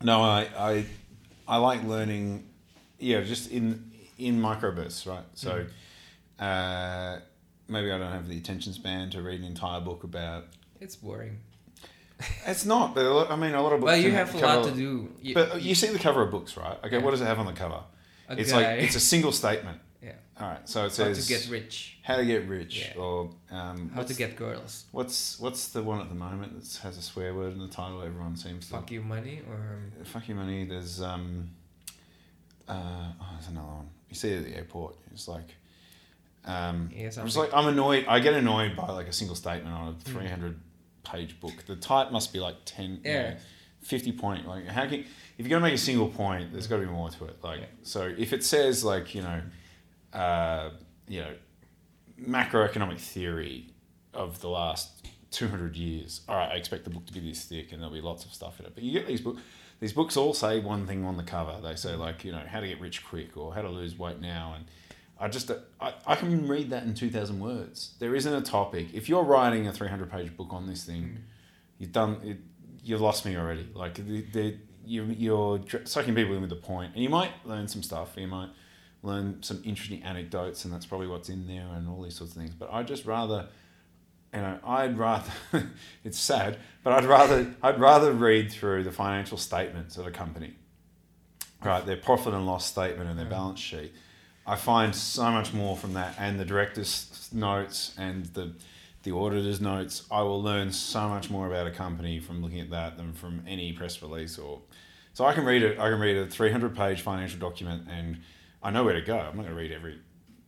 no, 0.02 0.22
I, 0.22 0.48
I 0.58 0.84
I 1.48 1.56
like 1.58 1.82
learning. 1.84 2.44
Yeah, 2.98 3.20
just 3.22 3.50
in 3.50 3.90
in 4.18 4.40
microbursts, 4.40 5.06
right? 5.06 5.24
So, 5.34 5.66
uh, 6.38 7.18
maybe 7.68 7.90
I 7.90 7.98
don't 7.98 8.12
have 8.12 8.28
the 8.28 8.36
attention 8.38 8.72
span 8.72 9.10
to 9.10 9.22
read 9.22 9.40
an 9.40 9.46
entire 9.46 9.80
book 9.80 10.04
about. 10.04 10.44
It's 10.80 10.96
boring. 10.96 11.38
It's 12.46 12.64
not, 12.64 12.94
but 12.94 13.04
a 13.04 13.10
lot- 13.12 13.30
I 13.32 13.36
mean, 13.36 13.52
a 13.54 13.60
lot 13.60 13.72
of 13.72 13.80
books. 13.80 13.92
But 13.92 14.00
you 14.00 14.12
have 14.12 14.32
a 14.34 14.38
lot 14.38 14.64
to 14.66 14.70
do. 14.72 15.10
You- 15.20 15.34
But 15.34 15.60
you 15.60 15.74
see 15.74 15.88
the 15.88 15.98
cover 15.98 16.22
of 16.22 16.30
books, 16.30 16.56
right? 16.56 16.78
Okay, 16.84 16.96
Yeah. 16.98 17.02
what 17.02 17.10
does 17.10 17.20
it 17.20 17.24
have 17.26 17.40
on 17.40 17.46
the 17.46 17.52
cover? 17.52 17.80
a 18.28 18.38
it's 18.38 18.52
like 18.52 18.66
it's 18.80 18.94
a 18.94 19.00
single 19.00 19.32
statement. 19.32 19.78
All 20.42 20.48
right, 20.48 20.68
so 20.68 20.80
it 20.80 20.82
How 20.84 20.88
says 20.88 21.24
to 21.24 21.32
get 21.32 21.48
rich. 21.50 21.98
how 22.02 22.16
to 22.16 22.24
get 22.26 22.48
rich, 22.48 22.80
Yeah. 22.96 23.00
or 23.00 23.30
um, 23.52 23.90
How 23.94 24.02
to 24.02 24.12
get 24.12 24.34
girls. 24.34 24.86
What's 24.90 25.38
what's 25.38 25.68
the 25.68 25.84
one 25.84 26.00
at 26.00 26.08
the 26.08 26.16
moment 26.16 26.60
that 26.60 26.80
has 26.82 26.98
a 26.98 27.02
swear 27.02 27.32
word 27.32 27.52
in 27.52 27.60
the 27.60 27.68
title? 27.68 28.02
Everyone 28.02 28.34
seems 28.36 28.66
to 28.66 28.72
Fuck 28.72 28.90
you 28.90 29.02
money 29.02 29.40
or 29.48 29.78
fuck 30.04 30.28
you 30.28 30.34
money. 30.34 30.64
There's 30.64 31.00
um, 31.00 31.50
uh, 32.68 32.72
oh, 33.20 33.26
there's 33.34 33.48
another 33.50 33.68
one. 33.68 33.88
You 34.08 34.16
see 34.16 34.30
it 34.32 34.38
at 34.38 34.44
the 34.46 34.56
airport. 34.56 34.96
It's 35.12 35.28
like, 35.28 35.54
um, 36.44 36.90
yeah, 36.92 37.04
I'm 37.16 37.26
just 37.26 37.36
like 37.36 37.54
I'm 37.54 37.68
annoyed. 37.68 38.06
I 38.08 38.18
get 38.18 38.34
annoyed 38.34 38.74
by 38.74 38.90
like 38.90 39.06
a 39.06 39.12
single 39.12 39.36
statement 39.36 39.72
on 39.76 39.88
a 39.90 39.92
Mm. 39.92 40.02
300 40.02 40.58
page 41.04 41.38
book. 41.40 41.54
The 41.66 41.76
type 41.76 42.10
must 42.10 42.32
be 42.32 42.40
like 42.40 42.56
10, 42.64 42.90
you 42.90 42.98
Yeah. 43.04 43.30
know, 43.30 43.36
50 43.82 44.10
point. 44.10 44.48
Like 44.48 44.66
how 44.66 44.86
can 44.88 45.04
if 45.38 45.46
you're 45.46 45.50
gonna 45.50 45.62
make 45.62 45.74
a 45.74 45.78
single 45.78 46.08
point, 46.08 46.50
there's 46.52 46.66
got 46.66 46.78
to 46.78 46.82
be 46.82 46.88
more 46.90 47.10
to 47.10 47.26
it. 47.26 47.36
Like 47.44 47.60
Yeah. 47.60 47.66
so, 47.84 48.12
if 48.18 48.32
it 48.32 48.42
says 48.42 48.82
like 48.82 49.14
you 49.14 49.22
know, 49.22 49.40
uh, 50.12 50.70
you 51.08 51.20
know, 51.20 51.34
macroeconomic 52.20 53.00
theory 53.00 53.70
of 54.14 54.40
the 54.40 54.48
last 54.48 55.06
200 55.30 55.76
years. 55.76 56.20
All 56.28 56.36
right, 56.36 56.50
I 56.52 56.54
expect 56.54 56.84
the 56.84 56.90
book 56.90 57.06
to 57.06 57.12
be 57.12 57.20
this 57.20 57.44
thick 57.44 57.72
and 57.72 57.80
there'll 57.80 57.94
be 57.94 58.00
lots 58.00 58.24
of 58.24 58.32
stuff 58.32 58.60
in 58.60 58.66
it. 58.66 58.72
But 58.74 58.84
you 58.84 58.92
get 58.92 59.06
these 59.06 59.20
books, 59.20 59.40
these 59.80 59.92
books 59.92 60.16
all 60.16 60.34
say 60.34 60.60
one 60.60 60.86
thing 60.86 61.04
on 61.04 61.16
the 61.16 61.22
cover. 61.22 61.58
They 61.62 61.74
say 61.74 61.94
like, 61.94 62.24
you 62.24 62.32
know, 62.32 62.42
how 62.46 62.60
to 62.60 62.68
get 62.68 62.80
rich 62.80 63.04
quick 63.04 63.36
or 63.36 63.54
how 63.54 63.62
to 63.62 63.68
lose 63.68 63.98
weight 63.98 64.20
now. 64.20 64.54
And 64.56 64.66
I 65.18 65.28
just, 65.28 65.50
I, 65.80 65.94
I 66.06 66.14
can 66.14 66.46
read 66.46 66.70
that 66.70 66.84
in 66.84 66.94
2,000 66.94 67.40
words. 67.40 67.94
There 67.98 68.14
isn't 68.14 68.32
a 68.32 68.42
topic. 68.42 68.88
If 68.92 69.08
you're 69.08 69.24
writing 69.24 69.66
a 69.66 69.72
300 69.72 70.10
page 70.10 70.36
book 70.36 70.52
on 70.52 70.66
this 70.66 70.84
thing, 70.84 71.18
you've 71.78 71.92
done 71.92 72.20
it, 72.22 72.38
you've 72.84 73.00
lost 73.00 73.24
me 73.24 73.36
already. 73.36 73.68
Like 73.74 73.94
the, 73.94 74.20
the, 74.32 74.56
you, 74.84 75.04
you're 75.04 75.60
sucking 75.84 76.14
people 76.14 76.34
in 76.34 76.42
with 76.42 76.50
the 76.50 76.56
point 76.56 76.92
and 76.94 77.02
you 77.02 77.08
might 77.08 77.32
learn 77.44 77.68
some 77.68 77.82
stuff. 77.82 78.12
You 78.16 78.26
might 78.26 78.50
learn 79.02 79.42
some 79.42 79.60
interesting 79.64 80.02
anecdotes 80.02 80.64
and 80.64 80.72
that's 80.72 80.86
probably 80.86 81.06
what's 81.08 81.28
in 81.28 81.46
there 81.46 81.66
and 81.74 81.88
all 81.88 82.02
these 82.02 82.14
sorts 82.14 82.34
of 82.36 82.40
things. 82.40 82.54
But 82.54 82.72
I 82.72 82.82
just 82.84 83.04
rather, 83.04 83.48
you 84.32 84.40
know, 84.40 84.58
I'd 84.64 84.96
rather, 84.96 85.30
it's 86.04 86.18
sad, 86.18 86.58
but 86.84 86.92
I'd 86.92 87.04
rather, 87.04 87.52
I'd 87.62 87.80
rather 87.80 88.12
read 88.12 88.52
through 88.52 88.84
the 88.84 88.92
financial 88.92 89.38
statements 89.38 89.96
of 89.96 90.06
a 90.06 90.10
company, 90.10 90.54
right? 91.64 91.84
Their 91.84 91.96
profit 91.96 92.32
and 92.34 92.46
loss 92.46 92.64
statement 92.66 93.08
and 93.10 93.18
their 93.18 93.26
Mm. 93.26 93.30
balance 93.30 93.60
sheet. 93.60 93.92
I 94.46 94.56
find 94.56 94.94
so 94.94 95.30
much 95.30 95.52
more 95.52 95.76
from 95.76 95.94
that 95.94 96.14
and 96.18 96.38
the 96.38 96.44
director's 96.44 97.28
notes 97.32 97.94
and 97.98 98.26
the, 98.26 98.52
the 99.04 99.12
auditor's 99.12 99.60
notes. 99.60 100.04
I 100.10 100.22
will 100.22 100.42
learn 100.42 100.72
so 100.72 101.08
much 101.08 101.30
more 101.30 101.46
about 101.46 101.66
a 101.66 101.70
company 101.70 102.18
from 102.20 102.42
looking 102.42 102.60
at 102.60 102.70
that 102.70 102.96
than 102.96 103.12
from 103.12 103.42
any 103.46 103.72
press 103.72 104.00
release 104.02 104.38
or, 104.38 104.60
so 105.12 105.24
I 105.24 105.32
can 105.32 105.44
read 105.44 105.62
it. 105.62 105.78
I 105.78 105.90
can 105.90 106.00
read 106.00 106.16
a 106.16 106.26
300 106.26 106.74
page 106.76 107.02
financial 107.02 107.38
document 107.38 107.86
and 107.90 108.20
I 108.62 108.70
know 108.70 108.84
where 108.84 108.94
to 108.94 109.02
go. 109.02 109.16
I'm 109.18 109.36
not 109.36 109.44
going 109.44 109.48
to 109.48 109.54
read 109.54 109.72
every 109.72 109.98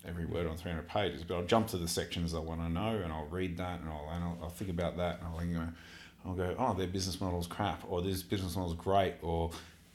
every 0.06 0.26
word 0.26 0.46
on 0.46 0.56
300 0.56 0.86
pages, 0.86 1.24
but 1.24 1.34
I'll 1.34 1.46
jump 1.46 1.68
to 1.68 1.78
the 1.78 1.88
sections 1.88 2.34
I 2.34 2.38
want 2.38 2.60
to 2.60 2.68
know 2.68 3.00
and 3.02 3.10
I'll 3.10 3.26
read 3.26 3.56
that 3.56 3.80
and 3.80 3.88
I'll, 3.88 4.10
and 4.12 4.22
I'll, 4.22 4.38
I'll 4.42 4.50
think 4.50 4.70
about 4.70 4.98
that 4.98 5.18
and 5.18 5.28
I'll, 5.28 5.42
you 5.42 5.54
know, 5.54 5.68
I'll 6.26 6.34
go, 6.34 6.54
oh, 6.58 6.74
their 6.74 6.86
business 6.86 7.20
model's 7.22 7.46
crap 7.46 7.82
or 7.88 8.02
this 8.02 8.22
business 8.22 8.54
model's 8.54 8.74
great 8.74 9.14
or 9.22 9.50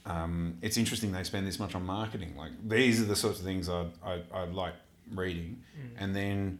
um, 0.05 0.57
it's 0.61 0.77
interesting 0.77 1.11
they 1.11 1.23
spend 1.23 1.45
this 1.45 1.59
much 1.59 1.75
on 1.75 1.85
marketing. 1.85 2.35
Like 2.35 2.51
these 2.67 3.01
are 3.01 3.05
the 3.05 3.15
sorts 3.15 3.39
of 3.39 3.45
things 3.45 3.69
I 3.69 3.85
I, 4.03 4.21
I 4.33 4.45
like 4.45 4.73
reading, 5.13 5.61
and 5.97 6.15
then 6.15 6.59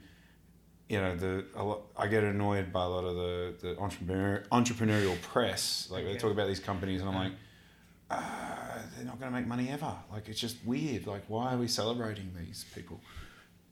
you 0.87 0.99
know 0.99 1.15
the 1.15 1.45
a 1.55 1.63
lot, 1.63 1.81
I 1.97 2.07
get 2.07 2.23
annoyed 2.23 2.71
by 2.71 2.83
a 2.83 2.87
lot 2.87 3.05
of 3.05 3.15
the 3.15 3.53
the 3.61 3.79
entrepreneur 3.79 4.43
entrepreneurial 4.51 5.19
press. 5.21 5.87
Like 5.89 6.05
they 6.05 6.15
talk 6.17 6.31
about 6.31 6.47
these 6.47 6.59
companies, 6.59 7.01
and 7.01 7.09
I'm 7.09 7.15
like. 7.15 7.33
Uh, 8.09 8.79
they're 8.95 9.05
not 9.05 9.19
going 9.19 9.31
to 9.31 9.37
make 9.37 9.47
money 9.47 9.69
ever. 9.69 9.93
Like 10.11 10.27
it's 10.27 10.39
just 10.39 10.57
weird. 10.65 11.07
Like 11.07 11.23
why 11.27 11.53
are 11.53 11.57
we 11.57 11.67
celebrating 11.67 12.31
these 12.37 12.65
people 12.73 12.99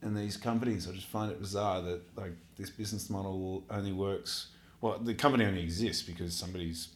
and 0.01 0.15
these 0.15 0.37
companies? 0.37 0.87
I 0.87 0.93
just 0.93 1.07
find 1.07 1.31
it 1.31 1.39
bizarre 1.39 1.81
that 1.81 2.01
like 2.15 2.33
this 2.55 2.69
business 2.69 3.09
model 3.09 3.63
only 3.69 3.93
works. 3.93 4.47
Well, 4.81 4.99
the 4.99 5.15
company 5.15 5.45
only 5.45 5.63
exists 5.63 6.03
because 6.03 6.35
somebody's 6.35 6.89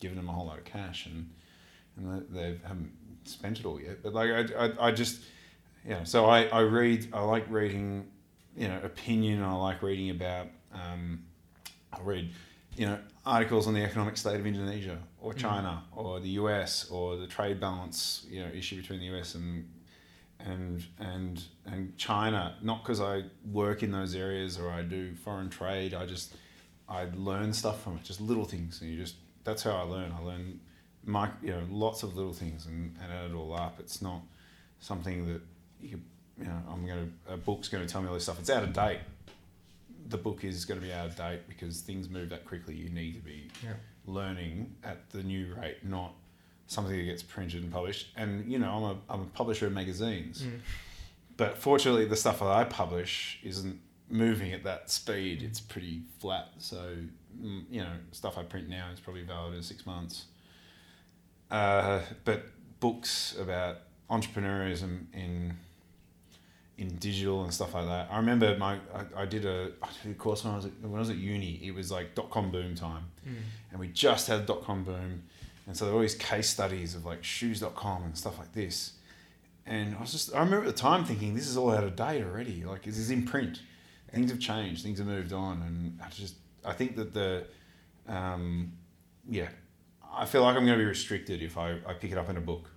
given 0.00 0.16
them 0.16 0.28
a 0.28 0.32
whole 0.32 0.46
lot 0.46 0.58
of 0.58 0.64
cash 0.64 1.06
and 1.06 1.30
and 1.96 2.26
they, 2.30 2.58
haven't 2.66 2.90
spent 3.24 3.60
it 3.60 3.66
all 3.66 3.80
yet. 3.80 4.02
But 4.02 4.14
like 4.14 4.30
I, 4.30 4.66
I, 4.66 4.88
I 4.88 4.92
just 4.92 5.22
you 5.84 5.90
know, 5.90 6.04
so 6.04 6.26
I, 6.26 6.44
I 6.44 6.60
read. 6.60 7.08
I 7.12 7.22
like 7.22 7.44
reading, 7.50 8.06
you 8.56 8.68
know, 8.68 8.78
opinion. 8.84 9.42
I 9.42 9.54
like 9.54 9.82
reading 9.82 10.10
about. 10.10 10.48
Um, 10.72 11.24
I 11.92 12.00
read, 12.00 12.32
you 12.76 12.86
know, 12.86 12.98
articles 13.24 13.66
on 13.66 13.74
the 13.74 13.82
economic 13.82 14.16
state 14.16 14.40
of 14.40 14.46
Indonesia 14.46 14.98
or 15.20 15.32
mm. 15.32 15.38
China 15.38 15.84
or 15.92 16.20
the 16.20 16.30
US 16.30 16.90
or 16.90 17.16
the 17.16 17.26
trade 17.26 17.60
balance, 17.60 18.26
you 18.28 18.42
know, 18.42 18.50
issue 18.52 18.80
between 18.80 19.00
the 19.00 19.16
US 19.16 19.34
and 19.34 19.68
and 20.40 20.84
and 20.98 21.42
and 21.66 21.96
China. 21.96 22.56
Not 22.62 22.82
because 22.82 23.00
I 23.00 23.24
work 23.50 23.82
in 23.82 23.92
those 23.92 24.14
areas 24.14 24.58
or 24.58 24.70
I 24.70 24.82
do 24.82 25.14
foreign 25.14 25.50
trade. 25.50 25.94
I 25.94 26.06
just 26.06 26.34
I 26.88 27.06
learn 27.14 27.52
stuff 27.52 27.82
from 27.82 27.96
it, 27.96 28.04
just 28.04 28.20
little 28.20 28.44
things, 28.44 28.80
and 28.80 28.90
you 28.90 28.98
just 28.98 29.16
that's 29.44 29.62
how 29.62 29.72
I 29.72 29.82
learn. 29.82 30.12
I 30.12 30.22
learn, 30.22 30.60
my 31.04 31.28
you 31.42 31.50
know, 31.50 31.62
lots 31.70 32.02
of 32.02 32.16
little 32.16 32.32
things 32.32 32.66
and, 32.66 32.96
and 33.02 33.12
add 33.12 33.30
it 33.30 33.34
all 33.34 33.54
up. 33.54 33.76
It's 33.78 34.02
not 34.02 34.20
something 34.80 35.26
that 35.26 35.40
you, 35.80 36.00
you 36.38 36.44
know 36.44 36.62
I'm 36.70 36.86
gonna 36.86 37.08
a 37.28 37.36
book's 37.36 37.68
gonna 37.68 37.86
tell 37.86 38.02
me 38.02 38.08
all 38.08 38.14
this 38.14 38.24
stuff. 38.24 38.40
It's 38.40 38.50
out 38.50 38.64
of 38.64 38.72
date. 38.72 39.00
The 40.12 40.18
book 40.18 40.44
is 40.44 40.64
going 40.64 40.78
to 40.80 40.86
be 40.86 40.92
out 40.92 41.06
of 41.06 41.16
date 41.16 41.40
because 41.48 41.80
things 41.80 42.08
move 42.08 42.28
that 42.30 42.44
quickly. 42.44 42.74
You 42.74 42.88
need 42.90 43.14
to 43.14 43.20
be 43.20 43.50
Yeah. 43.64 43.74
learning 44.06 44.76
at 44.84 45.10
the 45.10 45.22
new 45.22 45.54
rate, 45.54 45.84
not 45.84 46.14
something 46.66 46.96
that 46.96 47.04
gets 47.04 47.22
printed 47.22 47.62
and 47.64 47.72
published. 47.72 48.08
And 48.16 48.50
you 48.50 48.58
know, 48.58 48.70
I'm 48.70 48.82
a 48.84 48.96
I'm 49.12 49.20
a 49.22 49.26
publisher 49.26 49.66
of 49.66 49.72
magazines, 49.72 50.42
Mm. 50.42 50.60
but 51.36 51.58
fortunately, 51.58 52.04
the 52.06 52.16
stuff 52.16 52.38
that 52.40 52.46
I 52.48 52.64
publish 52.64 53.38
isn't 53.42 53.80
moving 54.08 54.52
at 54.52 54.62
that 54.64 54.90
speed. 54.90 55.40
Mm. 55.40 55.44
It's 55.44 55.60
pretty 55.60 56.02
flat. 56.18 56.48
So 56.58 56.96
mm, 57.40 57.64
you 57.70 57.80
know, 57.82 57.94
stuff 58.12 58.36
I 58.38 58.42
print 58.42 58.68
now 58.68 58.90
is 58.92 59.00
probably 59.00 59.22
valid 59.22 59.54
in 59.54 59.62
six 59.62 59.86
months. 59.86 60.26
Uh, 61.50 62.00
but 62.24 62.44
books 62.80 63.34
about 63.38 63.78
entrepreneurism 64.10 65.06
in 65.14 65.56
in 66.78 66.96
digital 66.96 67.44
and 67.44 67.52
stuff 67.52 67.74
like 67.74 67.86
that. 67.86 68.08
I 68.10 68.16
remember 68.16 68.56
my 68.56 68.74
I, 68.94 69.22
I 69.22 69.26
did 69.26 69.44
a 69.44 69.72
I 69.82 69.88
did 70.02 70.12
a 70.12 70.14
course 70.14 70.44
when 70.44 70.52
I 70.54 70.56
was 70.56 70.66
at, 70.66 70.72
when 70.80 70.94
I 70.96 70.98
was 71.00 71.10
at 71.10 71.16
uni. 71.16 71.60
It 71.62 71.74
was 71.74 71.90
like 71.92 72.14
dot 72.14 72.30
com 72.30 72.50
boom 72.50 72.74
time, 72.74 73.04
Mm. 73.28 73.34
and 73.70 73.80
we 73.80 73.88
just 73.88 74.26
had 74.28 74.46
dot 74.46 74.62
com 74.64 74.82
boom, 74.84 75.22
and 75.66 75.76
so 75.76 75.84
there 75.84 75.92
were 75.94 75.98
all 76.00 76.02
these 76.02 76.14
case 76.14 76.48
studies 76.48 76.94
of 76.94 77.04
like 77.04 77.22
shoes.com 77.22 78.02
and 78.04 78.16
stuff 78.16 78.38
like 78.38 78.52
this. 78.52 78.92
And 79.66 79.94
I 79.96 80.00
was 80.00 80.10
just 80.12 80.34
I 80.34 80.38
remember 80.40 80.66
at 80.66 80.74
the 80.74 80.80
time 80.82 81.04
thinking 81.04 81.34
this 81.34 81.46
is 81.46 81.56
all 81.56 81.70
out 81.70 81.84
of 81.84 81.94
date 81.94 82.22
already. 82.24 82.64
Like 82.64 82.82
this 82.82 82.98
is 82.98 83.10
in 83.10 83.24
print. 83.26 83.60
Things 84.12 84.30
have 84.30 84.40
changed. 84.40 84.82
Things 84.82 84.98
have 84.98 85.06
moved 85.06 85.32
on, 85.32 85.62
and 85.62 86.00
I 86.04 86.08
just 86.10 86.34
I 86.64 86.72
think 86.72 86.96
that 86.96 87.12
the 87.14 87.44
um, 88.08 88.72
yeah 89.28 89.48
I 90.14 90.26
feel 90.26 90.42
like 90.42 90.56
I'm 90.56 90.66
going 90.66 90.76
to 90.78 90.82
be 90.82 90.88
restricted 90.88 91.42
if 91.42 91.56
I, 91.56 91.78
I 91.86 91.94
pick 91.94 92.12
it 92.12 92.18
up 92.18 92.28
in 92.28 92.36
a 92.36 92.40
book. 92.40 92.68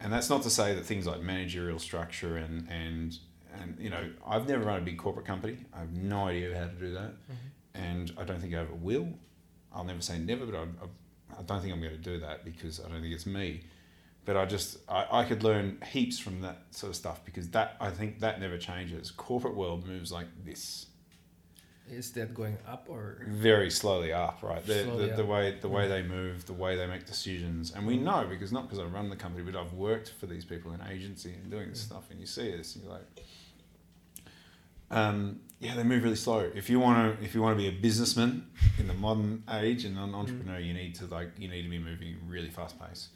And 0.00 0.12
that's 0.12 0.28
not 0.28 0.42
to 0.42 0.50
say 0.50 0.74
that 0.74 0.84
things 0.84 1.06
like 1.06 1.20
managerial 1.20 1.78
structure 1.78 2.36
and, 2.36 2.68
and, 2.70 3.18
and 3.58 3.76
you 3.78 3.90
know, 3.90 4.10
I've 4.26 4.48
never 4.48 4.64
run 4.64 4.78
a 4.78 4.82
big 4.82 4.98
corporate 4.98 5.26
company. 5.26 5.58
I 5.74 5.80
have 5.80 5.92
no 5.92 6.26
idea 6.26 6.56
how 6.56 6.66
to 6.66 6.72
do 6.72 6.92
that. 6.92 7.12
Mm-hmm. 7.12 7.82
And 7.82 8.12
I 8.18 8.24
don't 8.24 8.40
think 8.40 8.54
I 8.54 8.58
ever 8.58 8.74
will. 8.74 9.08
I'll 9.72 9.84
never 9.84 10.00
say 10.00 10.18
never, 10.18 10.46
but 10.46 10.54
I, 10.54 10.62
I, 10.62 11.38
I 11.38 11.42
don't 11.42 11.60
think 11.60 11.72
I'm 11.72 11.80
going 11.80 11.92
to 11.92 11.98
do 11.98 12.18
that 12.20 12.44
because 12.44 12.80
I 12.80 12.88
don't 12.88 13.00
think 13.00 13.14
it's 13.14 13.26
me. 13.26 13.62
But 14.24 14.36
I 14.36 14.44
just, 14.44 14.78
I, 14.88 15.06
I 15.10 15.24
could 15.24 15.42
learn 15.42 15.78
heaps 15.92 16.18
from 16.18 16.40
that 16.42 16.62
sort 16.72 16.90
of 16.90 16.96
stuff 16.96 17.24
because 17.24 17.48
that, 17.50 17.76
I 17.80 17.90
think 17.90 18.20
that 18.20 18.40
never 18.40 18.58
changes. 18.58 19.10
Corporate 19.10 19.54
world 19.54 19.86
moves 19.86 20.10
like 20.12 20.26
this 20.44 20.86
Is 21.90 22.10
that 22.12 22.34
going 22.34 22.58
up 22.66 22.86
or? 22.88 23.18
very 23.28 23.70
slowly 23.70 24.12
up, 24.12 24.42
right? 24.42 24.64
The, 24.66 24.82
Slowly 24.84 25.08
the, 25.10 25.16
the 25.16 25.22
up. 25.22 25.28
way 25.28 25.58
the 25.60 25.68
way 25.68 25.86
they 25.88 26.02
move, 26.02 26.44
the 26.46 26.52
way 26.52 26.76
they 26.76 26.86
make 26.86 27.06
decisions, 27.06 27.72
and 27.72 27.86
we 27.86 27.96
know 27.96 28.26
because 28.28 28.50
not 28.52 28.64
because 28.64 28.78
I 28.80 28.84
run 28.84 29.08
the 29.08 29.16
company, 29.16 29.44
but 29.48 29.58
I've 29.58 29.72
worked 29.72 30.10
for 30.18 30.26
these 30.26 30.44
people 30.44 30.72
in 30.72 30.80
agency 30.82 31.32
and 31.34 31.50
doing 31.50 31.68
this 31.70 31.82
Mm. 31.82 31.86
stuff, 31.86 32.04
and 32.10 32.18
you 32.18 32.26
see 32.26 32.50
this, 32.50 32.74
and 32.74 32.84
you're 32.84 32.92
like, 32.92 33.06
um, 34.90 35.40
yeah, 35.60 35.74
they 35.74 35.82
move 35.82 36.02
really 36.04 36.16
slow. 36.16 36.50
If 36.54 36.68
you 36.70 36.78
want 36.80 37.18
to, 37.18 37.24
if 37.24 37.34
you 37.34 37.42
want 37.42 37.56
to 37.56 37.62
be 37.62 37.68
a 37.68 37.72
businessman 37.80 38.46
in 38.78 38.86
the 38.88 38.94
modern 38.94 39.42
age 39.50 39.84
and 39.84 39.98
an 39.98 40.14
entrepreneur, 40.14 40.58
you 40.58 40.74
need 40.74 40.94
to 40.96 41.06
like 41.06 41.30
you 41.38 41.48
need 41.48 41.62
to 41.62 41.68
be 41.70 41.78
moving 41.78 42.16
really 42.28 42.50
fast 42.50 42.78
pace, 42.80 43.08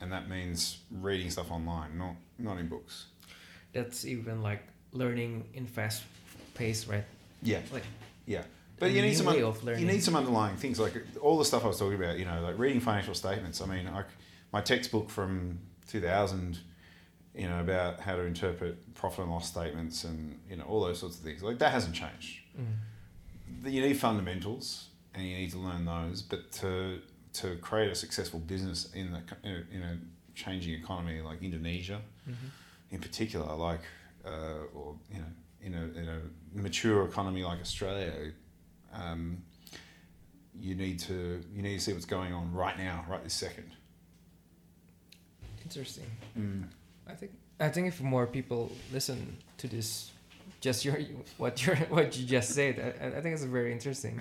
and 0.00 0.12
that 0.12 0.28
means 0.28 0.78
reading 0.90 1.30
stuff 1.30 1.50
online, 1.50 1.98
not 1.98 2.14
not 2.38 2.58
in 2.58 2.68
books. 2.68 3.06
That's 3.72 4.04
even 4.04 4.42
like 4.42 4.62
learning 4.92 5.44
in 5.54 5.66
fast 5.66 6.02
pace, 6.54 6.86
right? 6.86 7.04
Yeah, 7.42 7.60
Like 7.72 7.84
yeah. 8.26 8.42
But 8.78 8.90
you 8.90 9.00
need 9.02 9.14
some 9.16 9.28
un- 9.28 9.38
you 9.78 9.86
need 9.86 10.02
some 10.02 10.16
underlying 10.16 10.56
things 10.56 10.78
like 10.78 10.94
all 11.22 11.38
the 11.38 11.44
stuff 11.44 11.64
I 11.64 11.68
was 11.68 11.78
talking 11.78 11.94
about. 11.96 12.18
You 12.18 12.24
know, 12.26 12.42
like 12.42 12.58
reading 12.58 12.80
financial 12.80 13.14
statements. 13.14 13.60
I 13.62 13.66
mean, 13.66 13.86
like 13.92 14.06
my 14.52 14.60
textbook 14.60 15.08
from 15.08 15.58
2000, 15.88 16.58
you 17.34 17.48
know, 17.48 17.60
about 17.60 18.00
how 18.00 18.16
to 18.16 18.22
interpret 18.22 18.94
profit 18.94 19.20
and 19.20 19.30
loss 19.30 19.48
statements 19.48 20.04
and 20.04 20.38
you 20.50 20.56
know 20.56 20.64
all 20.64 20.80
those 20.82 20.98
sorts 20.98 21.16
of 21.16 21.22
things. 21.24 21.42
Like 21.42 21.58
that 21.58 21.72
hasn't 21.72 21.94
changed. 21.94 22.40
Mm. 22.60 23.72
You 23.72 23.80
need 23.80 23.98
fundamentals 23.98 24.88
and 25.14 25.24
you 25.26 25.36
need 25.36 25.50
to 25.52 25.58
learn 25.58 25.84
those. 25.86 26.20
But 26.22 26.52
to 26.60 27.00
to 27.34 27.56
create 27.56 27.90
a 27.90 27.94
successful 27.94 28.40
business 28.40 28.92
in 28.94 29.12
the 29.12 29.22
in 29.72 29.82
a, 29.82 29.98
changing 30.34 30.74
economy 30.74 31.22
like 31.22 31.42
Indonesia, 31.42 32.02
Mhm. 32.28 32.34
in 32.90 33.00
particular, 33.00 33.54
like 33.56 33.80
uh, 34.22 34.64
or 34.74 34.96
you 35.10 35.18
know, 35.18 35.32
in 35.66 35.74
a 35.74 35.98
in 35.98 36.08
a 36.08 36.20
mature 36.54 37.04
economy 37.04 37.42
like 37.42 37.60
Australia, 37.60 38.32
um, 38.94 39.42
you 40.58 40.74
need 40.74 40.98
to 41.00 41.42
you 41.52 41.62
need 41.62 41.74
to 41.74 41.80
see 41.80 41.92
what's 41.92 42.06
going 42.06 42.32
on 42.32 42.52
right 42.52 42.78
now, 42.78 43.04
right 43.08 43.22
this 43.22 43.34
second. 43.34 43.70
Interesting. 45.64 46.10
Mm. 46.38 46.64
I 47.08 47.14
think 47.14 47.32
I 47.58 47.68
think 47.68 47.88
if 47.88 48.00
more 48.00 48.26
people 48.26 48.70
listen 48.92 49.36
to 49.58 49.66
this, 49.66 50.12
just 50.60 50.84
your 50.84 50.98
what 51.36 51.54
you 51.66 51.74
what 51.88 52.16
you 52.16 52.24
just 52.24 52.50
said, 52.50 52.74
I, 52.78 53.18
I 53.18 53.20
think 53.20 53.34
it's 53.34 53.44
very 53.44 53.72
interesting. 53.72 54.20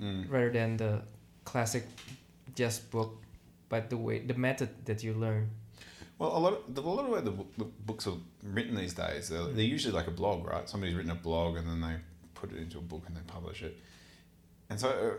Mm. 0.00 0.30
Rather 0.30 0.50
than 0.50 0.76
the 0.78 1.02
classic 1.44 1.84
just 2.54 2.90
book, 2.90 3.20
but 3.68 3.90
the 3.90 3.96
way 3.96 4.20
the 4.20 4.34
method 4.34 4.70
that 4.86 5.04
you 5.04 5.12
learn. 5.12 5.50
Well, 6.18 6.36
a 6.36 6.40
lot 6.40 6.52
of 6.54 6.74
the, 6.74 6.80
a 6.80 6.82
lot 6.82 7.04
of 7.04 7.06
the 7.06 7.12
way 7.12 7.20
the, 7.20 7.64
the 7.64 7.70
books 7.86 8.06
are 8.06 8.14
written 8.42 8.74
these 8.74 8.94
days, 8.94 9.28
they're, 9.28 9.44
they're 9.44 9.64
usually 9.64 9.94
like 9.94 10.08
a 10.08 10.12
blog, 10.12 10.44
right? 10.46 10.68
Somebody's 10.68 10.96
written 10.96 11.12
a 11.12 11.14
blog 11.14 11.56
and 11.56 11.68
then 11.68 11.80
they 11.80 11.94
put 12.34 12.50
it 12.52 12.58
into 12.58 12.78
a 12.78 12.82
book 12.82 13.02
and 13.06 13.16
they 13.16 13.20
publish 13.26 13.62
it, 13.62 13.76
and 14.70 14.78
so 14.80 14.88
uh, 14.88 15.16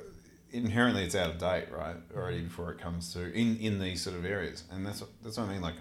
inherently 0.51 1.03
it's 1.03 1.15
out 1.15 1.29
of 1.29 1.37
date, 1.37 1.67
right? 1.71 1.95
Already 2.15 2.41
before 2.41 2.71
it 2.71 2.79
comes 2.79 3.13
to 3.13 3.31
in 3.33 3.57
in 3.57 3.79
these 3.79 4.01
sort 4.01 4.15
of 4.17 4.25
areas, 4.25 4.63
and 4.71 4.85
that's 4.85 4.99
what, 5.01 5.09
that's 5.23 5.37
what 5.37 5.47
I 5.47 5.53
mean. 5.53 5.61
Like, 5.61 5.75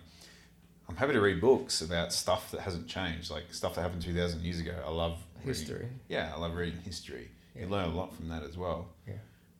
I'm 0.89 0.97
happy 0.97 1.13
to 1.15 1.21
read 1.21 1.41
books 1.41 1.81
about 1.83 2.13
stuff 2.13 2.51
that 2.53 2.61
hasn't 2.61 2.87
changed, 2.87 3.31
like 3.31 3.53
stuff 3.53 3.75
that 3.75 3.83
happened 3.83 4.03
two 4.03 4.15
thousand 4.15 4.43
years 4.43 4.61
ago. 4.61 4.75
I 4.87 4.91
love 4.91 5.19
reading- 5.39 5.49
History. 5.49 5.89
Yeah, 6.09 6.33
I 6.35 6.39
love 6.39 6.55
reading 6.55 6.81
history. 6.85 7.29
Yeah. 7.57 7.63
You 7.63 7.69
learn 7.69 7.87
a 7.91 7.95
lot 7.95 8.15
from 8.15 8.29
that 8.29 8.43
as 8.45 8.57
well. 8.57 8.89
Yeah. 9.07 9.15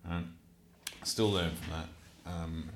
Um, 0.09 0.35
still 1.05 1.31
learn 1.33 1.51
from 1.57 1.73
that. 1.73 2.33
Um, 2.33 2.69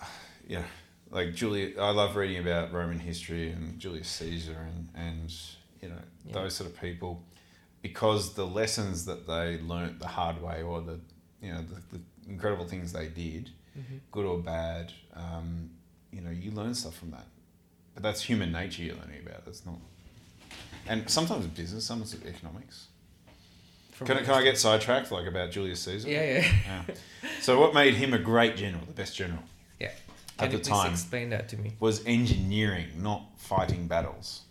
yeah, 0.48 0.62
like 1.10 1.34
Julia, 1.34 1.80
I 1.80 1.90
love 1.90 2.16
reading 2.16 2.38
about 2.38 2.72
Roman 2.72 2.98
history 2.98 3.50
and 3.50 3.78
Julius 3.78 4.08
Caesar 4.08 4.56
and, 4.60 4.88
and 4.94 5.32
you 5.82 5.88
know 5.88 5.94
Yeah. 6.26 6.32
those 6.34 6.54
sort 6.54 6.70
of 6.70 6.80
people, 6.80 7.22
because 7.82 8.34
the 8.34 8.46
lessons 8.46 9.04
that 9.06 9.26
they 9.26 9.58
learnt 9.60 9.98
the 9.98 10.08
hard 10.08 10.40
way 10.42 10.62
or 10.62 10.80
the 10.80 11.00
you 11.42 11.52
know 11.52 11.62
the, 11.62 11.96
the 11.98 12.02
incredible 12.28 12.66
things 12.66 12.92
they 12.92 13.08
did, 13.08 13.50
Mm-hmm. 13.78 13.96
good 14.10 14.26
or 14.26 14.38
bad, 14.38 14.92
um, 15.14 15.70
you 16.12 16.20
know 16.20 16.30
you 16.30 16.50
learn 16.50 16.74
stuff 16.74 16.96
from 16.96 17.12
that. 17.12 17.26
But 17.94 18.02
that's 18.02 18.20
human 18.22 18.50
nature 18.52 18.82
you're 18.82 18.96
learning 18.96 19.20
about. 19.26 19.44
That's 19.44 19.64
not. 19.64 19.78
And 20.88 21.08
sometimes 21.08 21.46
business, 21.46 21.84
sometimes 21.86 22.14
economics. 22.26 22.86
Can, 24.04 24.16
I- 24.16 24.22
can 24.22 24.34
I 24.34 24.42
get 24.42 24.58
sidetracked, 24.58 25.12
like 25.12 25.26
about 25.26 25.50
Julius 25.52 25.80
Caesar? 25.82 26.08
Yeah, 26.08 26.22
yeah. 26.40 26.52
Yeah. 26.88 26.94
So, 27.42 27.60
what 27.60 27.74
made 27.74 27.94
him 27.94 28.12
a 28.14 28.18
great 28.18 28.56
general, 28.56 28.82
the 28.86 28.92
best 28.92 29.14
general, 29.16 29.42
At 30.42 30.52
the 30.52 30.58
time. 30.58 30.92
explain 30.92 31.30
that 31.30 31.48
to 31.50 31.56
me? 31.56 31.72
was 31.80 32.04
engineering, 32.06 32.88
not 32.96 33.22
fighting 33.36 33.86
battles. 33.86 34.42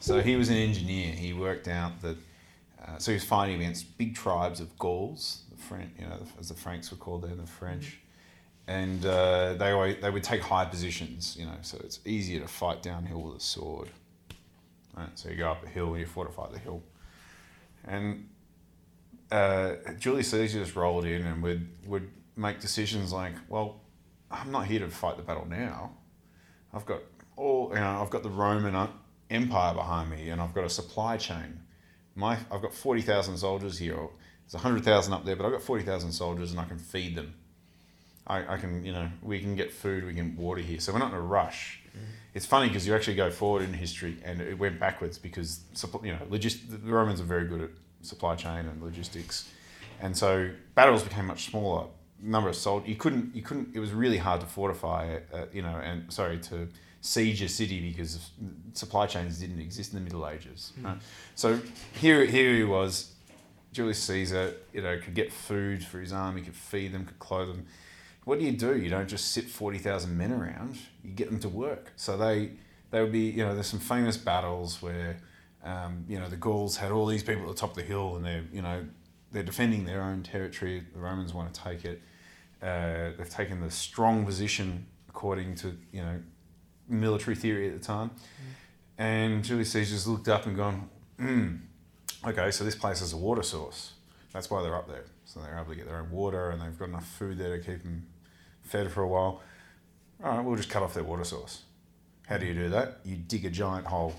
So 0.00 0.20
he 0.20 0.36
was 0.36 0.48
an 0.48 0.56
engineer. 0.56 1.12
He 1.12 1.32
worked 1.32 1.68
out 1.68 2.00
that. 2.02 2.16
Uh, 2.82 2.96
so 2.98 3.10
he 3.10 3.16
was 3.16 3.24
fighting 3.24 3.56
against 3.56 3.98
big 3.98 4.14
tribes 4.14 4.58
of 4.58 4.76
Gauls, 4.78 5.42
the 5.50 5.56
French, 5.56 5.90
you 5.98 6.06
know, 6.06 6.16
as 6.38 6.48
the 6.48 6.54
Franks 6.54 6.90
were 6.90 6.96
called 6.96 7.22
then, 7.22 7.36
the 7.36 7.46
French, 7.46 7.98
and 8.66 9.04
uh, 9.04 9.52
they 9.54 9.70
always, 9.72 10.00
they 10.00 10.08
would 10.08 10.22
take 10.22 10.40
high 10.40 10.64
positions, 10.64 11.36
you 11.38 11.44
know. 11.44 11.58
So 11.60 11.78
it's 11.84 12.00
easier 12.06 12.40
to 12.40 12.48
fight 12.48 12.82
downhill 12.82 13.20
with 13.20 13.36
a 13.36 13.40
sword. 13.40 13.90
Right. 14.96 15.10
So 15.14 15.28
you 15.28 15.36
go 15.36 15.50
up 15.50 15.62
a 15.62 15.68
hill 15.68 15.88
and 15.88 16.00
you 16.00 16.06
fortify 16.06 16.50
the 16.50 16.58
hill, 16.58 16.82
and 17.84 18.26
uh, 19.30 19.74
Julius 19.98 20.30
Caesar 20.30 20.60
just 20.60 20.74
rolled 20.74 21.04
in 21.04 21.26
and 21.26 21.42
would 21.42 21.68
would 21.86 22.10
make 22.36 22.60
decisions 22.60 23.12
like, 23.12 23.34
well, 23.48 23.80
I'm 24.30 24.50
not 24.50 24.66
here 24.66 24.80
to 24.80 24.88
fight 24.88 25.16
the 25.16 25.22
battle 25.22 25.46
now. 25.48 25.92
I've 26.72 26.86
got 26.86 27.00
all 27.36 27.70
you 27.74 27.80
know. 27.80 28.02
I've 28.02 28.10
got 28.10 28.22
the 28.22 28.30
Roman 28.30 28.88
Empire 29.28 29.74
behind 29.74 30.10
me, 30.10 30.30
and 30.30 30.40
I've 30.40 30.54
got 30.54 30.64
a 30.64 30.70
supply 30.70 31.16
chain. 31.16 31.60
My 32.14 32.38
I've 32.50 32.62
got 32.62 32.72
forty 32.72 33.02
thousand 33.02 33.38
soldiers 33.38 33.78
here. 33.78 34.08
There's 34.50 34.62
hundred 34.62 34.84
thousand 34.84 35.12
up 35.14 35.24
there, 35.24 35.36
but 35.36 35.46
I've 35.46 35.52
got 35.52 35.62
forty 35.62 35.84
thousand 35.84 36.12
soldiers, 36.12 36.50
and 36.50 36.60
I 36.60 36.64
can 36.64 36.78
feed 36.78 37.14
them. 37.16 37.34
I, 38.26 38.54
I 38.54 38.56
can 38.58 38.84
you 38.84 38.92
know 38.92 39.10
we 39.22 39.40
can 39.40 39.56
get 39.56 39.72
food, 39.72 40.04
we 40.04 40.14
can 40.14 40.36
water 40.36 40.60
here, 40.60 40.78
so 40.78 40.92
we're 40.92 41.00
not 41.00 41.10
in 41.10 41.16
a 41.16 41.20
rush. 41.20 41.80
Mm-hmm. 41.88 42.04
It's 42.34 42.46
funny 42.46 42.68
because 42.68 42.86
you 42.86 42.94
actually 42.94 43.16
go 43.16 43.30
forward 43.30 43.62
in 43.62 43.72
history, 43.72 44.18
and 44.24 44.40
it 44.40 44.58
went 44.58 44.78
backwards 44.78 45.18
because 45.18 45.60
you 46.04 46.12
know 46.12 46.18
logist- 46.30 46.70
the 46.70 46.92
Romans 46.92 47.20
are 47.20 47.24
very 47.24 47.46
good 47.48 47.60
at 47.62 47.70
supply 48.02 48.36
chain 48.36 48.66
and 48.66 48.80
logistics, 48.82 49.50
and 50.00 50.16
so 50.16 50.50
battles 50.76 51.02
became 51.02 51.26
much 51.26 51.46
smaller. 51.50 51.86
Number 52.22 52.48
of 52.50 52.56
soldiers 52.56 52.88
you 52.88 52.96
couldn't 52.96 53.34
you 53.34 53.42
couldn't. 53.42 53.74
It 53.74 53.78
was 53.80 53.92
really 53.92 54.18
hard 54.18 54.40
to 54.40 54.46
fortify, 54.46 55.18
uh, 55.32 55.46
you 55.52 55.62
know, 55.62 55.76
and 55.82 56.12
sorry 56.12 56.38
to 56.38 56.68
siege 57.00 57.40
a 57.40 57.48
city 57.48 57.80
because 57.90 58.30
supply 58.74 59.06
chains 59.06 59.38
didn't 59.40 59.60
exist 59.60 59.92
in 59.92 59.98
the 59.98 60.04
Middle 60.04 60.28
Ages. 60.28 60.72
right? 60.82 60.98
So 61.34 61.60
here 61.94 62.24
here 62.26 62.54
he 62.54 62.64
was, 62.64 63.12
Julius 63.72 64.02
Caesar, 64.02 64.54
you 64.72 64.82
know, 64.82 64.98
could 64.98 65.14
get 65.14 65.32
food 65.32 65.84
for 65.84 65.98
his 65.98 66.12
army, 66.12 66.42
could 66.42 66.54
feed 66.54 66.92
them, 66.92 67.06
could 67.06 67.18
clothe 67.18 67.48
them. 67.48 67.66
What 68.24 68.38
do 68.38 68.44
you 68.44 68.52
do? 68.52 68.76
You 68.76 68.90
don't 68.90 69.08
just 69.08 69.32
sit 69.32 69.46
forty 69.46 69.78
thousand 69.78 70.16
men 70.18 70.32
around. 70.32 70.78
You 71.02 71.12
get 71.12 71.30
them 71.30 71.40
to 71.40 71.48
work. 71.48 71.92
So 71.96 72.16
they 72.18 72.50
they 72.90 73.00
would 73.00 73.12
be 73.12 73.30
you 73.30 73.44
know 73.44 73.54
there's 73.54 73.66
some 73.66 73.80
famous 73.80 74.16
battles 74.18 74.82
where 74.82 75.16
um, 75.64 76.04
you 76.06 76.18
know 76.18 76.28
the 76.28 76.36
Gauls 76.36 76.76
had 76.76 76.92
all 76.92 77.06
these 77.06 77.22
people 77.22 77.44
at 77.44 77.48
the 77.48 77.54
top 77.54 77.70
of 77.70 77.76
the 77.76 77.82
hill 77.82 78.16
and 78.16 78.24
they're 78.24 78.44
you 78.52 78.60
know 78.62 78.84
they're 79.32 79.42
defending 79.42 79.84
their 79.84 80.02
own 80.02 80.22
territory. 80.22 80.82
The 80.92 81.00
Romans 81.00 81.32
want 81.32 81.54
to 81.54 81.62
take 81.62 81.84
it. 81.84 82.02
Uh, 82.62 83.10
they've 83.16 83.30
taken 83.30 83.60
the 83.60 83.70
strong 83.70 84.24
position 84.24 84.86
according 85.08 85.54
to 85.56 85.76
you 85.92 86.02
know 86.02 86.20
military 86.88 87.36
theory 87.36 87.68
at 87.68 87.78
the 87.78 87.84
time. 87.84 88.10
And 88.98 89.42
Julius 89.42 89.72
Caesar's 89.72 90.06
looked 90.06 90.28
up 90.28 90.44
and 90.44 90.56
gone, 90.56 90.90
hmm, 91.18 91.56
okay, 92.26 92.50
so 92.50 92.64
this 92.64 92.74
place 92.74 93.00
is 93.00 93.14
a 93.14 93.16
water 93.16 93.42
source. 93.42 93.94
That's 94.32 94.50
why 94.50 94.62
they're 94.62 94.76
up 94.76 94.88
there. 94.88 95.04
So 95.24 95.40
they're 95.40 95.54
able 95.54 95.70
to 95.70 95.76
get 95.76 95.86
their 95.86 95.98
own 95.98 96.10
water 96.10 96.50
and 96.50 96.60
they've 96.60 96.78
got 96.78 96.88
enough 96.88 97.06
food 97.06 97.38
there 97.38 97.56
to 97.56 97.64
keep 97.64 97.82
them 97.82 98.06
fed 98.62 98.90
for 98.92 99.02
a 99.02 99.08
while. 99.08 99.40
All 100.22 100.36
right, 100.36 100.44
we'll 100.44 100.56
just 100.56 100.68
cut 100.68 100.82
off 100.82 100.92
their 100.92 101.04
water 101.04 101.24
source. 101.24 101.62
How 102.26 102.36
do 102.36 102.46
you 102.46 102.54
do 102.54 102.68
that? 102.70 102.98
You 103.04 103.16
dig 103.16 103.46
a 103.46 103.50
giant 103.50 103.86
hole 103.86 104.14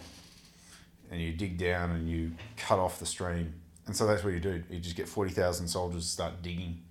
and 1.12 1.22
you 1.22 1.32
dig 1.34 1.58
down 1.58 1.92
and 1.92 2.10
you 2.10 2.32
cut 2.58 2.80
off 2.80 3.00
the 3.00 3.06
stream. 3.06 3.54
And 3.86 3.96
so 3.96 4.08
that's 4.08 4.24
what 4.24 4.34
you 4.34 4.40
do. 4.40 4.64
You 4.70 4.80
just 4.80 4.96
get 4.96 5.08
40,000 5.08 5.68
soldiers 5.68 6.06
to 6.06 6.10
start 6.10 6.42
digging. 6.42 6.82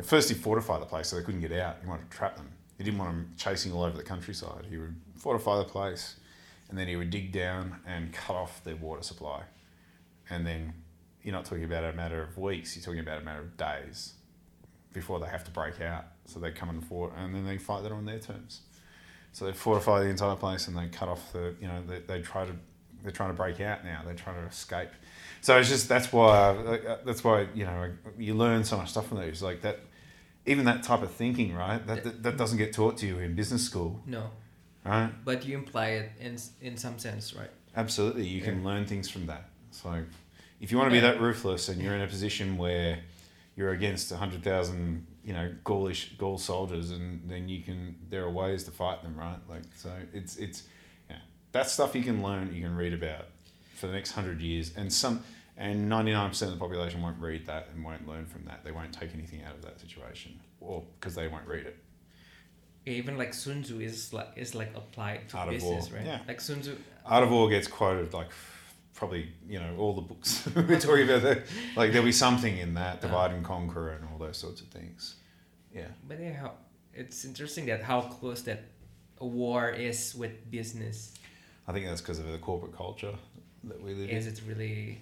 First, 0.00 0.28
he 0.30 0.34
fortified 0.34 0.80
the 0.80 0.86
place 0.86 1.08
so 1.08 1.16
they 1.16 1.22
couldn't 1.22 1.42
get 1.42 1.52
out. 1.52 1.76
He 1.82 1.88
wanted 1.88 2.10
to 2.10 2.16
trap 2.16 2.36
them. 2.36 2.48
He 2.78 2.84
didn't 2.84 2.98
want 2.98 3.10
them 3.10 3.34
chasing 3.36 3.72
all 3.72 3.82
over 3.82 3.96
the 3.96 4.02
countryside. 4.02 4.64
He 4.68 4.78
would 4.78 4.96
fortify 5.16 5.58
the 5.58 5.64
place 5.64 6.16
and 6.70 6.78
then 6.78 6.88
he 6.88 6.96
would 6.96 7.10
dig 7.10 7.32
down 7.32 7.76
and 7.86 8.12
cut 8.12 8.34
off 8.34 8.64
their 8.64 8.76
water 8.76 9.02
supply. 9.02 9.42
And 10.30 10.46
then 10.46 10.72
you're 11.22 11.34
not 11.34 11.44
talking 11.44 11.64
about 11.64 11.84
a 11.84 11.92
matter 11.92 12.22
of 12.22 12.38
weeks, 12.38 12.74
you're 12.74 12.82
talking 12.82 13.00
about 13.00 13.20
a 13.20 13.24
matter 13.24 13.42
of 13.42 13.56
days 13.58 14.14
before 14.94 15.20
they 15.20 15.26
have 15.26 15.44
to 15.44 15.50
break 15.50 15.80
out. 15.82 16.06
So 16.24 16.40
they 16.40 16.50
come 16.50 16.70
and 16.70 16.82
fort 16.82 17.12
and 17.16 17.34
then 17.34 17.44
they 17.44 17.58
fight 17.58 17.82
that 17.82 17.92
on 17.92 18.06
their 18.06 18.18
terms. 18.18 18.62
So 19.32 19.44
they 19.44 19.52
fortify 19.52 20.00
the 20.00 20.08
entire 20.08 20.36
place 20.36 20.66
and 20.66 20.76
they 20.76 20.86
cut 20.86 21.08
off 21.08 21.32
the, 21.32 21.54
you 21.60 21.68
know, 21.68 21.82
they, 21.86 22.00
they 22.00 22.22
try 22.22 22.46
to, 22.46 22.52
they're 23.02 23.12
trying 23.12 23.30
to 23.30 23.36
break 23.36 23.60
out 23.60 23.84
now. 23.84 24.02
They're 24.04 24.14
trying 24.14 24.40
to 24.40 24.46
escape. 24.46 24.90
So 25.42 25.58
it's 25.58 25.68
just, 25.68 25.88
that's 25.88 26.12
why, 26.12 26.28
uh, 26.50 26.98
that's 27.04 27.22
why, 27.24 27.48
you 27.52 27.64
know, 27.64 27.90
you 28.16 28.34
learn 28.34 28.62
so 28.62 28.76
much 28.76 28.90
stuff 28.90 29.08
from 29.08 29.18
those 29.18 29.42
Like 29.42 29.62
that, 29.62 29.80
even 30.46 30.64
that 30.66 30.84
type 30.84 31.02
of 31.02 31.10
thinking, 31.10 31.52
right? 31.54 31.84
That, 31.86 32.04
that, 32.04 32.22
that 32.22 32.36
doesn't 32.36 32.58
get 32.58 32.72
taught 32.72 32.96
to 32.98 33.06
you 33.06 33.18
in 33.18 33.34
business 33.34 33.64
school, 33.64 34.00
No, 34.06 34.30
right? 34.84 35.10
but 35.24 35.44
you 35.44 35.58
imply 35.58 35.86
it 35.88 36.12
in 36.20 36.38
in 36.60 36.76
some 36.76 36.98
sense, 36.98 37.34
right? 37.34 37.50
Absolutely, 37.76 38.26
you 38.26 38.40
can 38.40 38.64
learn 38.64 38.86
things 38.86 39.08
from 39.08 39.26
that. 39.26 39.48
So, 39.72 40.04
if 40.60 40.70
you 40.70 40.78
want 40.78 40.90
to 40.90 40.94
be 40.94 41.00
that 41.00 41.20
ruthless 41.20 41.68
and 41.68 41.80
you're 41.82 41.94
in 41.94 42.02
a 42.02 42.06
position 42.06 42.56
where 42.56 43.00
you're 43.56 43.72
against 43.72 44.12
hundred 44.12 44.42
thousand, 44.44 45.06
you 45.24 45.32
know, 45.32 45.52
Gaulish 45.64 46.16
Gaul 46.18 46.38
soldiers, 46.38 46.90
and 46.92 47.28
then 47.28 47.48
you 47.48 47.62
can, 47.62 47.96
there 48.10 48.24
are 48.24 48.30
ways 48.30 48.64
to 48.64 48.70
fight 48.70 49.02
them, 49.02 49.16
right? 49.16 49.38
Like, 49.48 49.64
so 49.76 49.90
it's 50.12 50.36
it's, 50.36 50.64
yeah, 51.10 51.16
that 51.52 51.68
stuff 51.68 51.94
you 51.96 52.02
can 52.02 52.22
learn, 52.22 52.54
you 52.54 52.62
can 52.62 52.76
read 52.76 52.94
about 52.94 53.26
for 53.82 53.88
the 53.88 53.92
next 53.94 54.12
hundred 54.12 54.40
years, 54.40 54.72
and 54.76 54.92
some, 54.92 55.24
and 55.56 55.88
ninety 55.88 56.12
nine 56.12 56.28
percent 56.28 56.52
of 56.52 56.56
the 56.56 56.64
population 56.64 57.02
won't 57.02 57.18
read 57.18 57.44
that 57.46 57.66
and 57.74 57.84
won't 57.84 58.06
learn 58.06 58.26
from 58.26 58.44
that. 58.44 58.62
They 58.64 58.70
won't 58.70 58.92
take 58.92 59.12
anything 59.12 59.42
out 59.42 59.56
of 59.56 59.62
that 59.62 59.80
situation, 59.80 60.38
or 60.60 60.84
because 61.00 61.16
they 61.16 61.26
won't 61.26 61.48
read 61.48 61.66
it. 61.66 61.76
Even 62.86 63.18
like 63.18 63.34
Sun 63.34 63.64
Tzu 63.64 63.80
is 63.80 64.12
like 64.12 64.28
is 64.36 64.54
like 64.54 64.70
applied 64.76 65.28
to 65.30 65.36
Art 65.36 65.50
business, 65.50 65.90
right? 65.90 66.06
yeah. 66.06 66.20
Like 66.28 66.40
Sun 66.40 66.60
Tzu. 66.60 66.76
Art 67.04 67.24
of 67.24 67.32
War 67.32 67.50
gets 67.50 67.66
quoted 67.66 68.14
like 68.14 68.30
probably 68.94 69.32
you 69.48 69.58
know 69.58 69.74
all 69.76 69.94
the 69.94 70.00
books 70.00 70.48
we're 70.54 70.78
talking 70.78 71.02
about. 71.02 71.22
That, 71.22 71.42
like 71.74 71.90
there'll 71.90 72.06
be 72.06 72.12
something 72.12 72.56
in 72.58 72.74
that 72.74 73.00
divide 73.00 73.32
and 73.32 73.44
conquer 73.44 73.90
and 73.90 74.06
all 74.12 74.18
those 74.18 74.36
sorts 74.36 74.60
of 74.60 74.68
things. 74.68 75.16
Yeah. 75.74 75.88
But 76.06 76.20
yeah, 76.20 76.34
how, 76.34 76.52
it's 76.94 77.24
interesting 77.24 77.66
that 77.66 77.82
how 77.82 78.02
close 78.02 78.42
that 78.42 78.62
a 79.18 79.26
war 79.26 79.70
is 79.70 80.14
with 80.14 80.48
business. 80.52 81.14
I 81.66 81.72
think 81.72 81.86
that's 81.86 82.00
because 82.00 82.20
of 82.20 82.30
the 82.30 82.38
corporate 82.38 82.76
culture 82.76 83.14
that 83.64 83.82
we 83.82 83.94
live 83.94 84.10
Is 84.10 84.26
in. 84.26 84.32
it 84.34 84.42
really? 84.48 84.98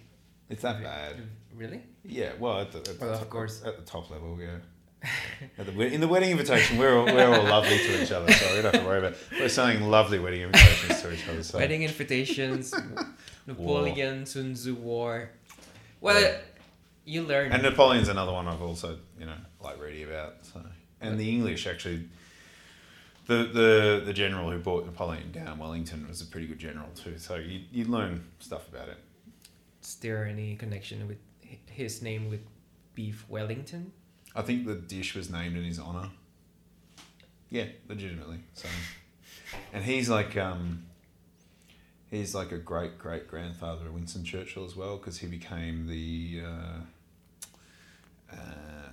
It's 0.49 0.63
that 0.63 0.83
bad. 0.83 1.17
Really? 1.55 1.83
Yeah, 2.05 2.33
well, 2.39 2.61
at 2.61 2.73
the, 2.73 2.79
at 2.79 2.85
the 2.99 3.07
Well, 3.07 3.15
of 3.15 3.31
course. 3.31 3.63
at 3.65 3.77
the 3.77 3.83
top 3.85 4.11
level, 4.11 4.39
yeah. 4.41 4.57
The, 5.57 5.81
in 5.87 6.01
the 6.01 6.09
wedding 6.09 6.31
invitation, 6.31 6.77
we're 6.77 6.99
all, 6.99 7.07
we're 7.07 7.27
all 7.35 7.45
lovely 7.45 7.79
to 7.79 8.03
each 8.03 8.13
other, 8.13 8.31
so 8.33 8.55
we 8.55 8.61
don't 8.63 8.75
have 8.75 8.83
to 8.83 8.87
worry 8.87 8.99
about. 8.99 9.15
We're 9.39 9.49
sending 9.49 9.89
lovely 9.89 10.19
wedding 10.19 10.43
invitations 10.43 11.01
to 11.01 11.13
each 11.13 11.27
other. 11.29 11.43
So 11.43 11.59
Wedding 11.59 11.83
invitations, 11.85 12.75
Napoleon, 13.47 14.27
Sun 14.27 14.55
Tzu 14.55 14.75
War. 14.75 15.31
Well, 16.01 16.21
Yeah. 16.21 16.37
you 17.07 17.23
learn. 17.23 17.53
And 17.53 17.63
Napoleon's 17.63 18.09
another 18.09 18.33
one 18.33 18.47
I've 18.49 18.61
also, 18.63 18.99
you 19.19 19.27
know, 19.27 19.37
like 19.63 19.81
reading 19.81 20.05
about. 20.05 20.45
So, 20.45 20.61
and 21.01 21.19
the 21.19 21.31
English 21.31 21.67
actually, 21.67 22.09
the 23.31 23.45
the 23.45 24.03
the 24.07 24.13
general 24.13 24.51
who 24.51 24.59
brought 24.59 24.85
Napoleon 24.85 25.31
down, 25.31 25.61
Wellington, 25.61 26.07
was 26.09 26.21
a 26.21 26.27
pretty 26.27 26.49
good 26.49 26.59
general 26.59 26.89
too. 26.97 27.17
So 27.17 27.37
you 27.37 27.61
you 27.71 27.85
learn 27.85 28.25
stuff 28.41 28.69
about 28.69 28.89
it. 28.89 28.99
Is 29.83 29.95
there 29.97 30.27
any 30.27 30.57
connection 30.57 31.07
with 31.07 31.19
his 31.67 32.03
name 32.03 32.29
with 32.29 32.41
beef 32.95 33.25
Wellington? 33.29 33.93
I 34.35 34.43
think 34.43 34.67
the 34.67 34.75
dish 34.75 35.15
was 35.15 35.31
named 35.31 35.57
in 35.57 35.63
his 35.63 35.79
honor. 35.79 36.11
Yeah, 37.51 37.67
legitimately. 37.89 38.41
So, 38.55 38.69
and 39.73 39.85
he's 39.85 40.09
like 40.09 40.37
um, 40.37 40.87
he's 42.11 42.35
like 42.35 42.51
a 42.51 42.59
great 42.59 42.99
great 42.99 43.29
grandfather 43.29 43.87
of 43.87 43.95
Winston 43.95 44.25
Churchill 44.25 44.65
as 44.65 44.75
well 44.75 44.97
because 44.97 45.19
he 45.19 45.29
became 45.29 45.87
the. 45.87 46.43
Uh, 46.45 46.81
uh, 48.33 48.90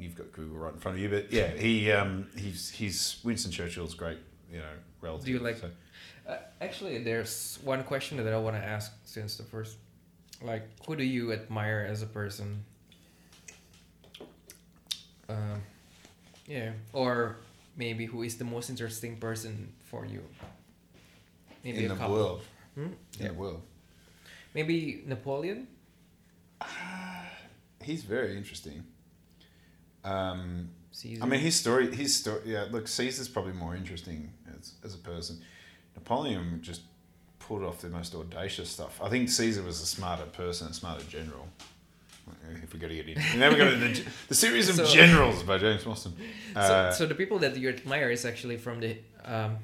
you've 0.00 0.14
got 0.16 0.32
Google 0.32 0.58
right 0.58 0.72
in 0.72 0.80
front 0.80 0.96
of 0.96 1.02
you, 1.02 1.08
but 1.08 1.32
yeah, 1.32 1.48
he 1.48 1.90
um, 1.92 2.26
he's 2.36 2.70
he's 2.70 3.18
Winston 3.24 3.52
Churchill's 3.52 3.94
great 3.94 4.18
you 4.50 4.58
know 4.58 4.64
relative. 5.00 5.26
Do 5.26 5.32
you 5.32 5.38
like- 5.38 5.58
so- 5.58 5.70
Uh, 6.28 6.36
actually, 6.60 7.02
there's 7.02 7.58
one 7.64 7.82
question 7.82 8.16
that 8.22 8.32
I 8.32 8.38
want 8.38 8.54
to 8.56 8.62
ask 8.62 8.92
since 9.04 9.36
the 9.36 9.42
first. 9.42 9.76
Like, 10.42 10.62
who 10.86 10.94
do 10.96 11.02
you 11.02 11.32
admire 11.32 11.86
as 11.90 12.02
a 12.02 12.06
person? 12.06 12.64
Um, 15.28 15.60
yeah, 16.46 16.72
or 16.92 17.36
maybe 17.76 18.04
who 18.06 18.22
is 18.22 18.36
the 18.36 18.44
most 18.44 18.70
interesting 18.70 19.16
person 19.16 19.72
for 19.90 20.04
you? 20.06 20.22
Maybe 21.64 21.78
in 21.78 21.84
a 21.90 21.94
the 21.94 21.96
couple. 22.00 22.14
world? 22.14 22.42
Hmm? 22.74 22.80
In 22.84 22.96
Yeah. 23.18 23.28
the 23.28 23.34
world, 23.34 23.62
Maybe 24.54 25.02
Napoleon. 25.06 25.66
he's 27.82 28.02
very 28.04 28.36
interesting. 28.36 28.84
Um, 30.04 30.70
Caesar. 30.92 31.22
I 31.22 31.26
mean, 31.26 31.40
his 31.40 31.56
story, 31.56 31.94
his 31.94 32.16
story. 32.16 32.40
Yeah, 32.46 32.66
look, 32.70 32.88
Caesar's 32.88 33.28
probably 33.28 33.52
more 33.52 33.74
interesting 33.76 34.32
as, 34.58 34.74
as 34.84 34.94
a 34.94 34.98
person. 34.98 35.40
Napoleon 35.94 36.60
just 36.62 36.82
pulled 37.38 37.62
off 37.62 37.80
the 37.80 37.88
most 37.88 38.14
audacious 38.14 38.68
stuff. 38.70 39.00
I 39.02 39.08
think 39.08 39.28
Caesar 39.28 39.62
was 39.62 39.80
a 39.80 39.86
smarter 39.86 40.24
person, 40.26 40.68
a 40.68 40.74
smarter 40.74 41.04
general. 41.04 41.48
If 42.62 42.72
we 42.72 42.78
got 42.78 42.88
to 42.88 42.94
get 42.94 43.08
into, 43.08 43.38
now 43.38 43.50
we 43.50 43.56
got 43.56 43.70
to 43.70 43.76
the, 43.76 44.04
the 44.28 44.34
series 44.34 44.68
of 44.68 44.76
So- 44.76 44.84
generals 44.86 45.42
by 45.42 45.58
James 45.58 45.82
Boston. 45.84 46.12
Uh, 46.54 46.90
so, 46.92 46.98
so 46.98 47.06
the 47.06 47.14
people 47.14 47.38
that 47.40 47.56
you 47.56 47.68
admire 47.68 48.10
is 48.10 48.24
actually 48.24 48.56
from 48.56 48.78
the 48.80 48.96
um, 49.24 49.56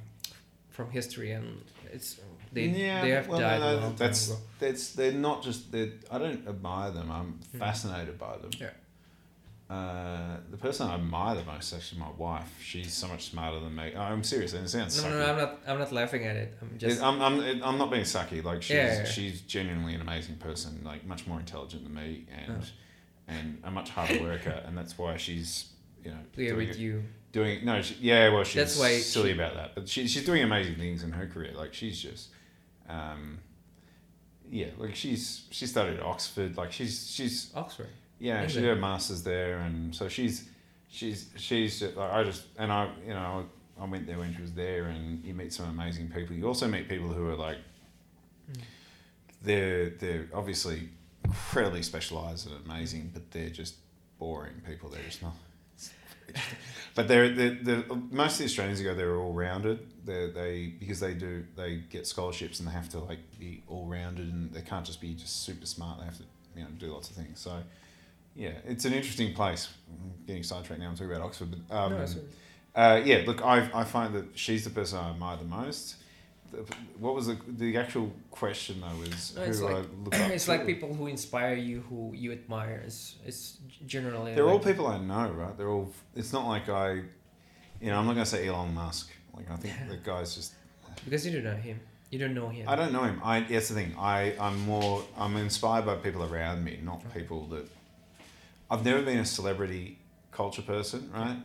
from 0.70 0.90
history, 0.90 1.30
and 1.32 1.62
it's 1.92 2.20
they 2.52 2.68
they 2.68 3.10
have 3.10 3.28
well, 3.28 3.38
died 3.38 3.60
no, 3.60 3.80
no, 3.80 3.92
that's 3.96 4.32
that's 4.58 4.92
they're 4.92 5.12
not 5.12 5.42
just 5.44 5.70
they. 5.70 5.92
I 6.10 6.18
don't 6.18 6.46
admire 6.48 6.90
them. 6.90 7.10
I'm 7.10 7.38
Hmm. 7.52 7.58
fascinated 7.58 8.18
by 8.18 8.36
them. 8.38 8.50
Yeah. 8.58 8.70
Uh, 9.68 10.36
the 10.50 10.56
person 10.56 10.86
I 10.88 10.94
admire 10.94 11.34
the 11.34 11.44
most 11.44 11.72
is 11.72 11.78
actually 11.78 12.00
my 12.00 12.10
wife. 12.16 12.48
She's 12.62 12.92
so 12.92 13.08
much 13.08 13.30
smarter 13.30 13.58
than 13.58 13.74
me. 13.74 13.96
I'm 13.96 14.22
serious. 14.22 14.52
It 14.52 14.68
sounds 14.68 15.02
No, 15.02 15.08
sucky. 15.08 15.12
no, 15.12 15.18
no, 15.18 15.26
I'm 15.32 15.36
not. 15.38 15.58
I'm 15.66 15.78
not 15.80 15.92
laughing 15.92 16.24
at 16.24 16.36
it. 16.36 16.56
I'm 16.62 16.78
just. 16.78 16.98
It- 17.00 17.02
I'm, 17.02 17.20
I'm, 17.20 17.40
it- 17.40 17.62
I'm 17.64 17.76
not 17.76 17.90
being 17.90 18.04
sucky. 18.04 18.44
Like 18.44 18.62
she's, 18.62 18.76
Yeah, 18.76 18.86
yeah, 18.86 18.98
yeah. 18.98 19.04
she's 19.04 19.40
genuinely 19.40 19.94
an 19.94 20.00
amazing 20.02 20.36
person. 20.36 20.82
Like 20.84 21.04
much 21.04 21.26
more 21.26 21.40
intelligent 21.40 21.82
than 21.82 21.94
me, 21.94 22.26
and 22.46 22.58
Oh. 22.62 22.64
and 23.26 23.58
a 23.64 23.70
much 23.72 23.90
harder 23.90 24.22
worker. 24.22 24.62
and 24.66 24.78
that's 24.78 24.96
why 24.96 25.16
she's, 25.16 25.72
you 26.04 26.12
know, 26.12 26.18
doing, 26.36 26.56
with 26.56 26.70
it- 26.70 26.78
you. 26.78 27.02
doing 27.32 27.64
no. 27.64 27.82
She, 27.82 27.96
yeah, 28.00 28.28
well, 28.32 28.44
she's 28.44 28.54
That's 28.54 28.78
why 28.78 28.98
silly 29.00 29.30
she- 29.30 29.34
about 29.34 29.54
that. 29.54 29.74
But 29.74 29.88
she, 29.88 30.06
she's 30.06 30.24
doing 30.24 30.44
amazing 30.44 30.76
things 30.76 31.02
in 31.02 31.10
her 31.10 31.26
career. 31.26 31.54
Like 31.56 31.74
she's 31.74 32.00
just, 32.00 32.28
um, 32.88 33.38
yeah, 34.48 34.68
like 34.78 34.94
she's 34.94 35.44
she 35.50 35.66
studied 35.66 35.96
at 35.96 36.04
Oxford. 36.04 36.56
Like 36.56 36.70
she's 36.70 37.10
she's 37.10 37.50
Oxford. 37.56 37.88
Yeah, 38.18 38.46
she 38.46 38.54
did 38.54 38.64
England. 38.64 38.76
her 38.76 38.80
masters 38.88 39.22
there, 39.22 39.58
and 39.58 39.94
so 39.94 40.08
she's 40.08 40.48
she's 40.88 41.28
she's 41.36 41.80
just, 41.80 41.96
like 41.96 42.12
I 42.12 42.24
just 42.24 42.44
and 42.58 42.70
I 42.72 42.90
you 43.06 43.12
know 43.14 43.46
I 43.80 43.84
went 43.84 44.06
there 44.06 44.18
when 44.18 44.34
she 44.34 44.42
was 44.42 44.52
there, 44.52 44.84
and 44.86 45.22
you 45.24 45.34
meet 45.34 45.52
some 45.52 45.68
amazing 45.68 46.08
people. 46.08 46.34
You 46.36 46.46
also 46.46 46.66
meet 46.68 46.88
people 46.88 47.08
who 47.08 47.28
are 47.28 47.36
like 47.36 47.58
Mm. 48.50 48.60
they're 49.42 49.90
they're 49.90 50.28
obviously 50.32 50.88
incredibly 51.24 51.82
specialized 51.82 52.48
and 52.48 52.64
amazing, 52.64 53.10
but 53.12 53.28
they're 53.32 53.50
just 53.50 53.74
boring 54.20 54.54
people. 54.64 54.88
They're 54.88 55.02
just 55.02 55.22
not. 55.22 55.34
But 56.94 57.08
they're, 57.08 57.28
they're, 57.34 57.58
they're 57.62 57.84
most 58.10 58.32
of 58.34 58.38
the 58.38 58.44
Australians 58.46 58.78
who 58.78 58.84
go 58.86 58.94
there 58.94 59.10
are 59.10 59.20
all 59.20 59.32
rounded. 59.34 59.80
They 60.06 60.30
they 60.30 60.74
because 60.80 60.98
they 60.98 61.12
do 61.14 61.44
they 61.56 61.82
get 61.90 62.06
scholarships 62.06 62.58
and 62.58 62.66
they 62.68 62.72
have 62.72 62.88
to 62.90 63.00
like 63.00 63.18
be 63.38 63.62
all 63.68 63.86
rounded 63.86 64.32
and 64.32 64.50
they 64.52 64.62
can't 64.62 64.84
just 64.86 65.00
be 65.00 65.12
just 65.14 65.42
super 65.42 65.66
smart. 65.66 65.98
They 65.98 66.04
have 66.06 66.16
to 66.18 66.24
you 66.56 66.62
know 66.62 66.70
do 66.78 66.86
lots 66.92 67.10
of 67.10 67.16
things. 67.16 67.38
So 67.38 67.62
yeah, 68.36 68.52
it's 68.66 68.84
an 68.84 68.92
interesting 68.92 69.32
place. 69.32 69.68
I'm 69.90 70.26
getting 70.26 70.42
sidetracked 70.42 70.80
now. 70.80 70.88
I'm 70.88 70.94
talking 70.94 71.10
about 71.10 71.22
Oxford, 71.22 71.48
but 71.68 71.74
um, 71.74 71.92
no, 71.92 72.06
uh, 72.74 73.00
yeah, 73.02 73.22
look, 73.26 73.42
I, 73.42 73.68
I 73.72 73.84
find 73.84 74.14
that 74.14 74.26
she's 74.34 74.64
the 74.64 74.70
person 74.70 74.98
I 74.98 75.10
admire 75.10 75.38
the 75.38 75.44
most. 75.44 75.96
The, 76.52 76.58
what 76.98 77.14
was 77.14 77.26
the 77.26 77.38
the 77.48 77.76
actual 77.76 78.12
question 78.30 78.80
though? 78.80 79.00
Was 79.00 79.34
No, 79.34 79.42
who 79.42 79.50
it's 79.50 79.60
I 79.62 79.64
look 79.64 80.14
up 80.14 80.30
it's 80.30 80.44
to? 80.44 80.50
like 80.50 80.66
people 80.66 80.94
who 80.94 81.06
inspire 81.06 81.54
you, 81.54 81.80
who 81.88 82.12
you 82.14 82.32
admire. 82.32 82.82
It's 82.86 83.16
it's 83.24 83.56
generally. 83.86 84.34
They're 84.34 84.48
all 84.48 84.60
people 84.60 84.86
I 84.86 84.98
know, 84.98 85.30
right? 85.30 85.56
They're 85.56 85.70
all. 85.70 85.90
It's 86.14 86.32
not 86.32 86.46
like 86.46 86.68
I, 86.68 87.02
you 87.80 87.90
know, 87.90 87.98
I'm 87.98 88.06
not 88.06 88.12
gonna 88.12 88.26
say 88.26 88.46
Elon 88.46 88.74
Musk. 88.74 89.10
Like 89.34 89.50
I 89.50 89.56
think 89.56 89.74
the 89.88 89.96
guy's 89.96 90.34
just. 90.34 90.52
because 91.04 91.26
you 91.26 91.32
don't 91.32 91.44
know 91.44 91.56
him. 91.56 91.80
You 92.10 92.18
don't 92.20 92.34
know 92.34 92.48
him. 92.50 92.68
I 92.68 92.76
don't 92.76 92.92
know 92.92 93.02
him. 93.02 93.20
I 93.24 93.40
that's 93.40 93.68
the 93.68 93.74
thing. 93.74 93.94
I 93.98 94.34
I'm 94.38 94.60
more. 94.66 95.02
I'm 95.18 95.36
inspired 95.36 95.86
by 95.86 95.96
people 95.96 96.22
around 96.22 96.62
me, 96.62 96.78
not 96.82 97.02
people 97.14 97.46
that. 97.48 97.66
I've 98.70 98.84
never 98.84 99.02
been 99.02 99.18
a 99.18 99.24
celebrity 99.24 99.98
culture 100.32 100.62
person, 100.62 101.10
right? 101.14 101.36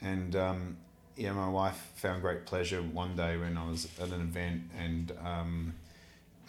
And 0.00 0.34
um, 0.36 0.76
yeah, 1.16 1.32
my 1.32 1.48
wife 1.48 1.90
found 1.96 2.22
great 2.22 2.46
pleasure 2.46 2.80
one 2.82 3.16
day 3.16 3.36
when 3.36 3.56
I 3.56 3.68
was 3.68 3.88
at 4.00 4.08
an 4.08 4.20
event 4.20 4.62
and 4.78 5.12
um, 5.24 5.74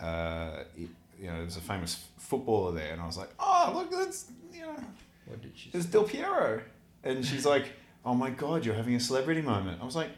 uh, 0.02 0.64
it, 0.78 0.90
you 1.20 1.28
know 1.28 1.36
there 1.36 1.46
was 1.46 1.58
a 1.58 1.62
famous 1.62 2.06
footballer 2.18 2.72
there, 2.74 2.94
and 2.94 3.02
I 3.02 3.06
was 3.06 3.18
like, 3.18 3.30
oh 3.40 3.72
look, 3.76 3.92
that's 3.92 4.32
you 4.54 4.62
know 4.62 4.76
What 5.26 5.42
did 5.42 5.52
she? 5.56 5.70
it's 5.74 5.86
Del 5.86 6.04
Piero. 6.04 6.62
And 7.04 7.26
she's 7.26 7.46
like, 7.46 7.66
oh 8.06 8.14
my 8.14 8.30
God, 8.30 8.66
you're 8.66 8.76
having 8.76 8.96
a 8.96 9.00
celebrity 9.00 9.42
moment. 9.42 9.82
I 9.82 9.86
was 9.86 9.96
like, 9.96 10.10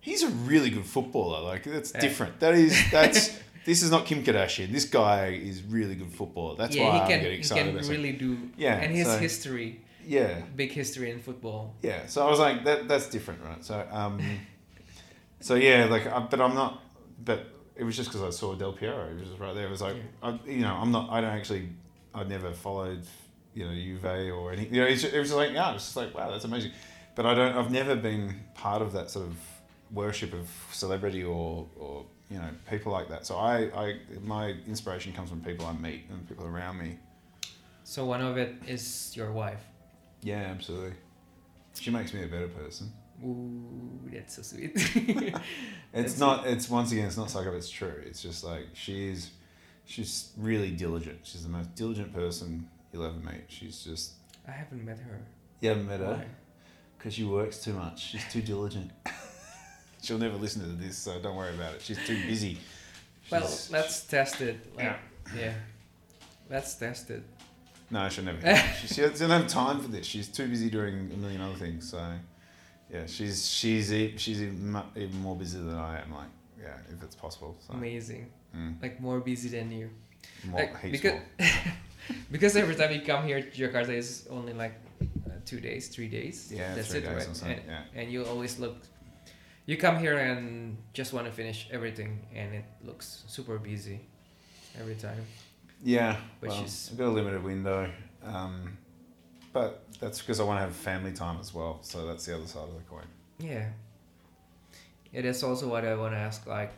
he's 0.00 0.22
a 0.22 0.28
really 0.28 0.68
good 0.70 0.84
footballer. 0.84 1.40
Like, 1.42 1.62
that's 1.64 1.92
Yeah. 1.94 2.00
different. 2.00 2.40
That 2.40 2.54
is, 2.54 2.76
that's, 2.90 3.30
this 3.64 3.82
is 3.82 3.90
not 3.90 4.04
Kim 4.06 4.22
Kardashian. 4.22 4.70
This 4.72 4.84
guy 4.84 5.28
is 5.28 5.62
really 5.62 5.94
good 5.94 6.12
football. 6.12 6.54
That's 6.56 6.74
yeah, 6.76 6.84
why 6.84 6.94
he 6.96 7.00
I'm 7.00 7.08
can. 7.08 7.20
He 7.20 7.26
excited 7.38 7.76
can 7.78 7.88
really 7.88 8.12
do. 8.12 8.36
Yeah, 8.56 8.74
and 8.80 8.94
his 8.94 9.06
so- 9.06 9.18
history, 9.18 9.80
Yeah. 10.06 10.40
big 10.54 10.72
history 10.72 11.10
in 11.10 11.20
football. 11.20 11.74
Yeah. 11.82 12.06
So 12.06 12.26
I 12.26 12.30
was 12.30 12.38
like, 12.38 12.64
that, 12.64 12.88
that's 12.88 13.08
different, 13.08 13.42
right? 13.42 13.64
So, 13.64 13.86
um, 13.90 14.20
so 15.40 15.54
yeah, 15.54 15.86
like, 15.86 16.06
I, 16.06 16.20
but 16.20 16.40
I'm 16.40 16.54
not, 16.54 16.82
but 17.24 17.46
it 17.76 17.84
was 17.84 17.96
just 17.96 18.10
because 18.10 18.22
I 18.22 18.30
saw 18.30 18.54
Del 18.54 18.72
Piero. 18.72 19.08
It 19.10 19.18
was 19.20 19.28
just 19.28 19.40
right 19.40 19.54
there. 19.54 19.66
It 19.66 19.70
was 19.70 19.82
like, 19.82 19.96
I, 20.22 20.38
you 20.46 20.60
know, 20.60 20.74
I'm 20.74 20.90
not, 20.92 21.10
I 21.10 21.20
don't 21.20 21.30
actually, 21.30 21.70
I 22.14 22.24
never 22.24 22.52
followed, 22.52 23.02
you 23.54 23.64
know, 23.66 23.74
Juve 23.74 24.04
or 24.32 24.52
any, 24.52 24.66
you 24.66 24.80
know, 24.80 24.86
it's, 24.86 25.04
it 25.04 25.18
was 25.18 25.28
just 25.28 25.36
like, 25.36 25.52
yeah, 25.52 25.74
it's 25.74 25.84
just 25.84 25.96
like, 25.96 26.14
wow, 26.14 26.30
that's 26.30 26.44
amazing. 26.44 26.72
But 27.14 27.26
I 27.26 27.34
don't, 27.34 27.56
I've 27.56 27.70
never 27.70 27.96
been 27.96 28.40
part 28.54 28.82
of 28.82 28.92
that 28.92 29.10
sort 29.10 29.26
of 29.26 29.36
worship 29.94 30.32
of 30.32 30.48
celebrity 30.72 31.22
or, 31.22 31.66
or, 31.78 32.04
you 32.30 32.38
know, 32.38 32.50
people 32.68 32.92
like 32.92 33.08
that. 33.08 33.26
So 33.26 33.36
I, 33.36 33.70
I, 33.74 33.96
my 34.22 34.54
inspiration 34.66 35.12
comes 35.12 35.30
from 35.30 35.40
people 35.40 35.66
I 35.66 35.72
meet 35.72 36.04
and 36.10 36.28
people 36.28 36.46
around 36.46 36.78
me. 36.78 36.98
So 37.84 38.04
one 38.04 38.20
of 38.20 38.36
it 38.36 38.54
is 38.66 39.12
your 39.14 39.30
wife. 39.32 39.62
Yeah, 40.22 40.46
absolutely. 40.50 40.94
She 41.78 41.90
makes 41.90 42.14
me 42.14 42.24
a 42.24 42.26
better 42.26 42.48
person. 42.48 42.92
Ooh, 43.24 44.00
that's 44.12 44.36
so 44.36 44.42
sweet. 44.42 44.72
It's 45.96 46.14
That's 46.14 46.18
not. 46.18 46.46
It's 46.48 46.68
once 46.68 46.90
again. 46.90 47.06
It's 47.06 47.16
not 47.16 47.30
psycho. 47.30 47.54
It's 47.54 47.70
true. 47.70 48.02
It's 48.04 48.20
just 48.20 48.42
like 48.42 48.66
she's, 48.72 49.30
she's 49.84 50.32
really 50.36 50.72
diligent. 50.72 51.20
She's 51.22 51.44
the 51.44 51.48
most 51.48 51.72
diligent 51.76 52.12
person 52.12 52.68
you'll 52.92 53.04
ever 53.04 53.14
meet. 53.18 53.44
She's 53.46 53.84
just. 53.84 54.14
I 54.48 54.50
haven't 54.50 54.84
met 54.84 54.98
her. 54.98 55.20
You 55.60 55.68
haven't 55.68 55.86
met 55.86 56.00
Why? 56.00 56.14
her 56.14 56.26
because 56.98 57.14
she 57.14 57.22
works 57.22 57.62
too 57.62 57.74
much. 57.74 58.00
She's 58.10 58.24
too 58.32 58.42
diligent. 58.42 58.90
She'll 60.04 60.18
never 60.18 60.36
listen 60.36 60.60
to 60.62 60.68
this, 60.84 60.98
so 60.98 61.18
don't 61.18 61.34
worry 61.36 61.54
about 61.54 61.74
it. 61.74 61.80
She's 61.82 61.98
too 62.06 62.20
busy. 62.26 62.58
Well, 63.30 63.40
She's- 63.40 63.70
let's 63.70 64.02
test 64.04 64.40
it. 64.42 64.58
Like, 64.76 64.84
Yeah. 64.84 64.96
Yeah. 65.34 65.54
Let's 66.50 66.74
test 66.74 67.10
it. 67.10 67.22
No, 67.90 68.06
she'll 68.10 68.24
never. 68.24 68.40
she, 68.80 68.86
she 68.88 69.00
doesn't 69.00 69.30
have 69.30 69.46
time 69.46 69.80
for 69.80 69.88
this. 69.88 70.04
She's 70.06 70.28
too 70.28 70.46
busy 70.46 70.68
doing 70.68 71.10
a 71.14 71.16
million 71.16 71.40
other 71.40 71.54
things. 71.54 71.90
So, 71.90 71.98
yeah, 72.92 73.06
she's 73.06 73.48
she's 73.48 73.86
she's 74.20 74.42
even, 74.42 74.76
even 74.94 75.18
more 75.20 75.36
busy 75.36 75.58
than 75.58 75.74
I 75.74 76.00
am. 76.02 76.12
Like, 76.12 76.28
yeah, 76.60 76.76
if 76.92 77.02
it's 77.02 77.14
possible. 77.16 77.56
So, 77.66 77.72
Amazing. 77.74 78.30
mm, 78.54 78.80
Like 78.82 79.00
more 79.00 79.20
busy 79.20 79.48
than 79.48 79.70
you. 79.72 79.88
more, 80.44 80.60
Like, 80.60 80.78
heaps 80.80 80.92
because- 81.00 81.20
more. 81.38 81.48
because 82.30 82.56
every 82.56 82.74
time 82.74 82.92
you 82.92 83.00
come 83.00 83.24
here 83.26 83.40
to 83.40 83.50
Jakarta 83.50 83.90
is 83.96 84.26
only 84.30 84.52
like 84.52 84.74
uh, 85.26 85.30
two 85.46 85.60
days, 85.60 85.88
three 85.88 86.08
days. 86.08 86.52
Yeah, 86.52 86.74
that's 86.74 86.88
three 86.88 87.00
it, 87.00 87.04
days 87.06 87.42
right? 87.42 87.52
And, 87.56 87.62
yeah. 87.66 87.82
and 88.02 88.12
you 88.12 88.24
always 88.26 88.58
look. 88.58 88.76
You 89.66 89.76
come 89.78 89.98
here 89.98 90.18
and 90.18 90.76
just 90.92 91.12
want 91.12 91.26
to 91.26 91.32
finish 91.32 91.68
everything, 91.70 92.26
and 92.34 92.54
it 92.54 92.64
looks 92.84 93.24
super 93.26 93.58
busy 93.58 94.00
every 94.78 94.94
time. 94.94 95.24
Yeah, 95.82 96.16
But 96.40 96.50
well, 96.50 96.58
she's- 96.60 96.88
I've 96.92 96.98
got 96.98 97.08
a 97.08 97.10
limited 97.10 97.42
window, 97.42 97.90
um, 98.22 98.76
but 99.52 99.84
that's 100.00 100.18
because 100.20 100.40
I 100.40 100.44
want 100.44 100.58
to 100.58 100.64
have 100.64 100.74
family 100.76 101.12
time 101.12 101.38
as 101.40 101.54
well. 101.54 101.78
So 101.82 102.06
that's 102.06 102.26
the 102.26 102.34
other 102.36 102.46
side 102.46 102.68
of 102.68 102.74
the 102.74 102.82
coin. 102.90 103.06
Yeah. 103.38 103.70
it 105.12 105.24
is 105.24 105.44
also 105.44 105.68
what 105.68 105.84
I 105.84 105.94
want 105.94 106.12
to 106.12 106.18
ask. 106.18 106.44
Like, 106.46 106.72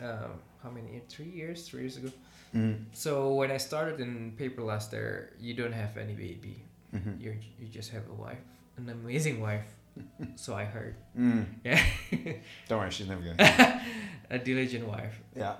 um, 0.00 0.38
how 0.62 0.70
many? 0.70 0.92
years? 0.92 1.02
Three 1.08 1.28
years? 1.30 1.68
Three 1.68 1.80
years 1.80 1.96
ago. 1.96 2.10
Mm. 2.54 2.84
So 2.92 3.34
when 3.34 3.50
I 3.50 3.56
started 3.56 3.98
in 4.00 4.36
Paperlust 4.38 4.90
there, 4.90 5.32
you 5.40 5.54
don't 5.54 5.72
have 5.72 5.96
any 5.96 6.14
baby. 6.14 6.62
hmm 6.92 7.14
You 7.18 7.34
you 7.58 7.66
just 7.68 7.90
have 7.90 8.08
a 8.08 8.14
wife, 8.14 8.38
an 8.76 8.88
amazing 8.88 9.40
wife. 9.40 9.66
so 10.36 10.54
I 10.54 10.64
heard. 10.64 10.96
Mm. 11.18 11.46
Yeah. 11.64 11.82
Don't 12.68 12.78
worry, 12.78 12.90
she's 12.90 13.08
never. 13.08 13.22
To. 13.22 13.80
A 14.30 14.38
diligent 14.38 14.86
wife. 14.86 15.20
yeah. 15.36 15.54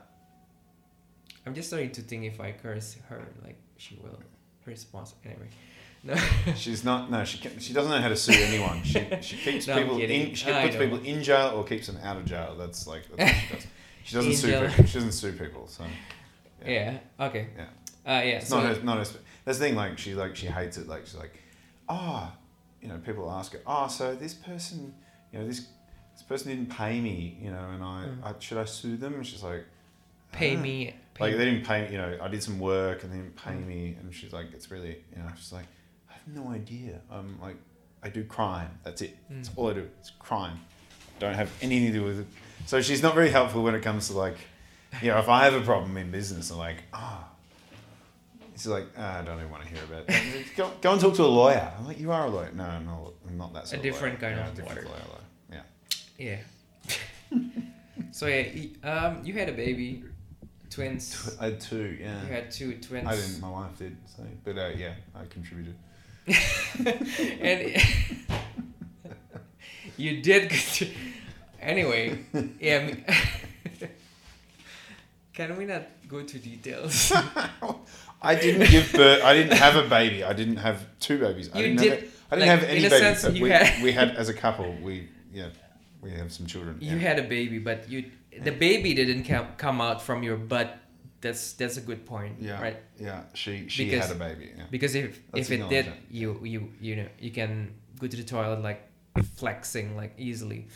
I'm 1.46 1.54
just 1.54 1.68
starting 1.68 1.90
to 1.92 2.02
think 2.02 2.24
if 2.24 2.38
I 2.40 2.52
curse 2.52 2.96
her, 3.08 3.26
like 3.44 3.56
she 3.78 3.98
will 4.02 4.20
respond. 4.66 5.10
Anyway, 5.24 5.48
no. 6.04 6.14
She's 6.54 6.84
not. 6.84 7.10
No, 7.10 7.24
she 7.24 7.38
can, 7.38 7.58
she 7.58 7.72
doesn't 7.72 7.90
know 7.90 8.00
how 8.00 8.08
to 8.08 8.16
sue 8.16 8.32
anyone. 8.34 8.82
She 8.84 9.06
she 9.22 9.36
keeps 9.36 9.66
No, 9.66 9.76
people 9.78 9.98
in. 9.98 10.34
She 10.34 10.52
puts 10.52 10.76
people 10.76 10.98
in 10.98 11.22
jail 11.22 11.52
or 11.56 11.64
keeps 11.64 11.86
them 11.86 11.98
out 12.02 12.18
of 12.18 12.26
jail. 12.26 12.54
That's 12.58 12.86
like 12.86 13.02
that's 13.16 13.32
what 13.32 13.40
she 13.40 13.54
does. 13.56 13.66
She 14.04 14.14
doesn't 14.14 14.32
sue 14.34 14.46
jail. 14.48 14.68
people. 14.68 14.84
She 14.84 14.94
doesn't 14.94 15.12
sue 15.12 15.32
people. 15.32 15.66
So 15.66 15.84
yeah. 16.64 16.98
Okay. 17.18 17.48
Yeah. 17.56 17.62
Uh, 18.06 18.22
yeah. 18.22 18.22
it's 18.36 18.48
so 18.48 18.60
not 18.60 18.76
her. 18.76 18.82
Not 18.82 18.98
her. 18.98 19.18
That's 19.44 19.58
the 19.58 19.64
thing. 19.64 19.74
Like 19.76 19.98
she 19.98 20.14
like 20.14 20.36
she 20.36 20.46
hates 20.46 20.76
it. 20.76 20.88
Like 20.88 21.06
she's 21.06 21.16
like, 21.16 21.38
oh, 21.88 22.30
you 22.80 22.88
know, 22.88 22.98
people 22.98 23.30
ask 23.30 23.54
oh, 23.66 23.88
so 23.88 24.14
this 24.14 24.34
person, 24.34 24.94
you 25.32 25.38
know, 25.38 25.46
this 25.46 25.66
this 26.14 26.22
person 26.22 26.50
didn't 26.50 26.70
pay 26.70 27.00
me, 27.00 27.38
you 27.40 27.50
know, 27.50 27.70
and 27.74 27.82
I, 27.82 28.04
Mm. 28.06 28.24
I 28.24 28.34
should 28.38 28.58
I 28.58 28.64
sue 28.64 28.96
them? 28.96 29.14
And 29.14 29.26
she's 29.26 29.42
like, 29.42 29.64
pay 30.32 30.56
"Ah." 30.56 30.60
me. 30.60 30.94
Pay 31.14 31.24
Like 31.24 31.36
they 31.36 31.44
didn't 31.44 31.64
pay, 31.66 31.86
me, 31.86 31.92
you 31.92 31.98
know, 31.98 32.18
I 32.20 32.28
did 32.28 32.42
some 32.42 32.58
work 32.58 33.02
and 33.02 33.12
they 33.12 33.16
didn't 33.16 33.36
pay 33.36 33.52
Mm. 33.52 33.66
me, 33.66 33.96
and 34.00 34.14
she's 34.14 34.32
like, 34.32 34.46
it's 34.52 34.70
really, 34.70 34.96
you 35.14 35.22
know, 35.22 35.28
she's 35.36 35.52
like, 35.52 35.66
I 36.08 36.12
have 36.14 36.28
no 36.28 36.50
idea. 36.50 37.00
I'm 37.10 37.40
like, 37.40 37.56
I 38.02 38.08
do 38.08 38.24
crime. 38.24 38.70
That's 38.82 39.02
it. 39.02 39.16
Mm. 39.30 39.36
That's 39.36 39.50
all 39.56 39.70
I 39.70 39.74
do. 39.74 39.88
It's 40.00 40.10
crime. 40.18 40.60
Don't 41.18 41.34
have 41.34 41.50
anything 41.62 41.92
to 41.92 41.98
do 41.98 42.04
with 42.04 42.20
it. 42.20 42.26
So 42.66 42.80
she's 42.82 43.02
not 43.02 43.14
very 43.14 43.30
helpful 43.30 43.62
when 43.62 43.74
it 43.74 43.82
comes 43.82 44.08
to 44.08 44.14
like, 44.16 44.36
you 45.02 45.08
know, 45.10 45.18
if 45.18 45.28
I 45.28 45.44
have 45.44 45.54
a 45.54 45.60
problem 45.60 45.96
in 45.96 46.10
business, 46.10 46.50
I'm 46.50 46.58
like, 46.58 46.82
ah. 46.92 47.28
She's 48.60 48.66
like, 48.66 48.88
ah, 48.98 49.20
I 49.20 49.22
don't 49.22 49.38
even 49.38 49.50
want 49.50 49.62
to 49.62 49.68
hear 49.70 49.82
about 49.84 50.04
it. 50.06 50.44
go, 50.54 50.70
go 50.82 50.92
and 50.92 51.00
talk 51.00 51.14
to 51.14 51.22
a 51.22 51.24
lawyer. 51.24 51.72
I'm 51.78 51.86
like, 51.86 51.98
you 51.98 52.12
are 52.12 52.26
a 52.26 52.28
lawyer. 52.28 52.50
No, 52.54 52.64
I'm 52.64 52.84
not, 52.84 53.12
I'm 53.26 53.38
not 53.38 53.54
that 53.54 53.66
sort 53.68 53.78
of 53.78 53.82
different 53.82 54.20
lawyer. 54.20 54.34
kind 54.34 54.44
Yeah, 54.44 54.48
of 54.48 54.52
a 54.52 54.62
different 54.62 54.88
lawyer. 54.90 55.02
lawyer. 55.08 55.64
Yeah. 56.18 56.38
Yeah. 57.30 57.40
so 58.12 58.26
yeah, 58.26 58.44
um, 58.86 59.20
you 59.24 59.32
had 59.32 59.48
a 59.48 59.52
baby, 59.52 60.04
twins. 60.68 61.10
Tw- 61.34 61.40
I 61.40 61.44
had 61.46 61.60
two, 61.60 61.96
yeah. 61.98 62.20
You 62.22 62.28
had 62.34 62.50
two 62.50 62.74
twins. 62.74 63.06
I 63.08 63.16
didn't, 63.16 63.40
my 63.40 63.48
wife 63.50 63.78
did, 63.78 63.96
so, 64.14 64.24
but 64.44 64.58
uh, 64.58 64.68
yeah, 64.76 64.92
I 65.14 65.24
contributed. 65.30 65.74
and 67.40 67.82
you 69.96 70.20
did. 70.20 70.50
contri- 70.50 70.92
anyway, 71.62 72.18
yeah. 72.60 72.84
me- 72.88 73.04
Can 75.32 75.56
we 75.56 75.64
not 75.64 75.84
go 76.06 76.22
to 76.22 76.38
details? 76.38 77.10
I 78.22 78.34
didn't 78.34 78.70
give 78.70 78.92
birth. 78.92 79.22
I 79.24 79.34
didn't 79.34 79.56
have 79.56 79.76
a 79.76 79.88
baby. 79.88 80.24
I 80.24 80.32
didn't 80.32 80.56
have 80.56 80.84
two 81.00 81.18
babies. 81.18 81.50
I 81.54 81.62
didn't 81.62 81.76
did- 81.78 81.90
have. 81.92 82.10
I 82.32 82.36
didn't 82.36 82.48
like, 82.48 82.60
have 82.60 82.68
any 82.68 82.88
babies. 82.88 83.20
sense, 83.20 83.40
we, 83.40 83.50
had- 83.50 83.82
we 83.82 83.92
had 83.92 84.10
as 84.16 84.28
a 84.28 84.34
couple. 84.34 84.72
We 84.82 85.08
yeah, 85.32 85.48
we 86.00 86.10
have 86.12 86.32
some 86.32 86.46
children. 86.46 86.78
you 86.80 86.96
yeah. 86.96 87.08
had 87.08 87.18
a 87.18 87.22
baby, 87.24 87.58
but 87.58 87.88
you 87.88 88.04
the 88.42 88.52
baby 88.52 88.94
didn't 88.94 89.24
come 89.24 89.46
come 89.56 89.80
out 89.80 90.00
from 90.02 90.22
your 90.22 90.36
butt. 90.36 90.76
That's 91.22 91.52
that's 91.54 91.76
a 91.76 91.82
good 91.82 92.06
point, 92.06 92.36
yeah, 92.40 92.60
right? 92.62 92.76
Yeah, 92.98 93.22
she 93.34 93.68
she 93.68 93.84
Because- 93.84 94.06
had 94.08 94.16
a 94.16 94.18
baby. 94.18 94.52
Yeah. 94.56 94.64
Because 94.70 94.94
if 94.94 95.20
Let's 95.32 95.50
if 95.50 95.60
it 95.60 95.68
did, 95.68 95.92
you 96.10 96.40
you 96.44 96.72
you 96.80 96.96
know 96.96 97.08
you 97.18 97.30
can 97.30 97.74
go 97.98 98.06
to 98.06 98.16
the 98.16 98.24
toilet 98.24 98.62
like 98.62 98.80
flexing 99.36 99.96
like 99.96 100.14
easily. 100.18 100.68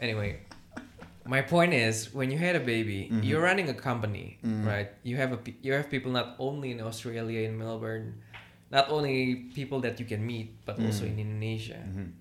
anyway, 0.00 0.40
my 1.26 1.42
point 1.42 1.72
is 1.74 2.12
when 2.14 2.30
you 2.30 2.38
had 2.38 2.54
a 2.56 2.60
baby, 2.60 3.08
Mhm. 3.10 3.24
you're 3.24 3.42
running 3.42 3.68
a 3.68 3.74
company, 3.74 4.38
Mm. 4.42 4.64
right? 4.66 4.90
You 5.02 5.16
have 5.16 5.32
a 5.32 5.38
you 5.62 5.72
have 5.72 5.90
people 5.90 6.10
not 6.12 6.36
only 6.38 6.70
in 6.70 6.80
Australia 6.80 7.40
in 7.48 7.58
Melbourne, 7.58 8.22
not 8.70 8.90
only 8.90 9.50
people 9.54 9.80
that 9.80 9.98
you 10.00 10.06
can 10.06 10.24
meet, 10.26 10.48
but 10.64 10.78
also 10.80 11.04
Mm. 11.04 11.10
in 11.12 11.18
Indonesia. 11.26 11.78
Mhm. 11.82 12.12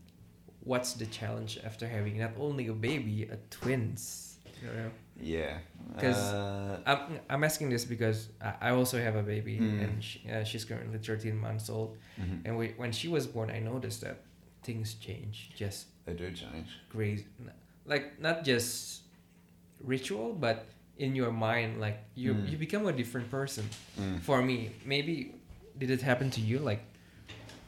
What's 0.66 0.94
the 0.98 1.06
challenge 1.06 1.60
after 1.64 1.88
having 1.88 2.18
not 2.18 2.34
only 2.38 2.68
a 2.68 2.74
baby, 2.74 3.24
a 3.30 3.38
twins? 3.50 4.38
You 4.62 4.70
know? 4.74 4.92
Yeah. 5.22 5.60
'Cause 6.02 6.18
Uh, 6.34 6.82
I'm, 6.86 7.20
I'm 7.30 7.44
asking 7.44 7.70
this 7.70 7.86
because 7.86 8.30
I 8.42 8.70
also 8.72 8.98
have 8.98 9.16
a 9.16 9.24
baby 9.24 9.60
Mm. 9.60 9.84
and 9.84 9.94
she, 10.04 10.26
uh, 10.30 10.44
she's 10.44 10.66
currently 10.66 10.98
13 10.98 11.38
months 11.38 11.70
old. 11.70 11.98
mhm. 12.18 12.42
And 12.46 12.58
we, 12.58 12.74
when 12.78 12.92
she 12.92 13.08
was 13.08 13.28
born, 13.28 13.50
I 13.52 13.60
noticed 13.60 14.02
that 14.02 14.18
things 14.64 14.96
change 14.96 15.52
just 15.56 15.88
They 16.06 16.14
do 16.14 16.32
change. 16.32 16.70
crazy. 16.90 17.26
Like, 17.86 18.20
not 18.20 18.44
just 18.44 19.02
ritual, 19.84 20.34
but 20.34 20.66
in 20.98 21.16
your 21.16 21.32
mind, 21.32 21.80
like, 21.80 22.00
you, 22.16 22.34
Mm. 22.34 22.50
you 22.52 22.58
become 22.58 22.88
a 22.88 22.94
different 22.94 23.30
person. 23.30 23.70
Mm. 24.00 24.22
For 24.22 24.42
me, 24.42 24.72
maybe, 24.86 25.36
did 25.78 25.90
it 25.92 26.02
happen 26.02 26.30
to 26.32 26.42
you? 26.42 26.60
Like, 26.60 26.84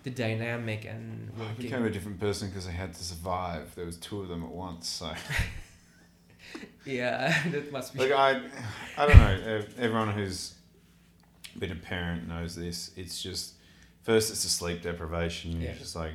the 0.04 0.10
dynamic 0.10 0.86
and 0.86 1.32
I 1.36 1.40
working. 1.42 1.56
became 1.64 1.86
a 1.86 1.90
different 1.90 2.20
person 2.20 2.48
because 2.50 2.66
I 2.68 2.72
had 2.72 2.94
to 2.94 3.04
survive. 3.04 3.76
There 3.76 3.86
was 3.86 3.98
two 3.98 4.22
of 4.22 4.30
them 4.30 4.42
at 4.44 4.50
once, 4.52 4.88
so. 4.88 5.12
yeah, 6.86 7.44
that 7.52 7.72
must 7.72 7.94
be. 7.94 8.00
Like 8.00 8.12
I, 8.14 8.42
I 8.98 9.06
don't 9.08 9.18
know. 9.18 9.62
Everyone 9.78 10.12
who's 10.14 10.54
been 11.60 11.72
a 11.72 11.76
parent 11.76 12.28
knows 12.28 12.56
this. 12.56 12.92
It's 12.96 13.22
just 13.22 13.56
first, 14.04 14.32
it's 14.32 14.46
a 14.46 14.50
sleep 14.50 14.82
deprivation. 14.82 15.60
Yeah. 15.60 15.70
You're 15.70 15.80
just 15.80 15.96
like, 15.96 16.14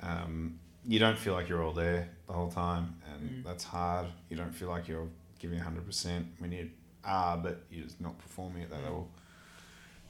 um, 0.00 0.58
you 0.86 0.98
don't 0.98 1.18
feel 1.18 1.32
like 1.34 1.48
you're 1.48 1.62
all 1.64 1.72
there 1.72 2.10
the 2.28 2.32
whole 2.34 2.50
time, 2.50 2.94
and 3.10 3.30
Mm. 3.30 3.44
that's 3.44 3.64
hard. 3.64 4.06
You 4.28 4.36
don't 4.36 4.54
feel 4.54 4.68
like 4.68 4.86
you're 4.86 5.08
giving 5.40 5.58
hundred 5.58 5.86
percent 5.86 6.26
when 6.38 6.52
you 6.52 6.70
are, 7.04 7.36
but 7.38 7.62
you're 7.70 7.84
just 7.84 8.00
not 8.00 8.18
performing 8.18 8.62
at 8.62 8.70
that 8.70 8.80
Mm. 8.80 8.84
level. 8.84 9.10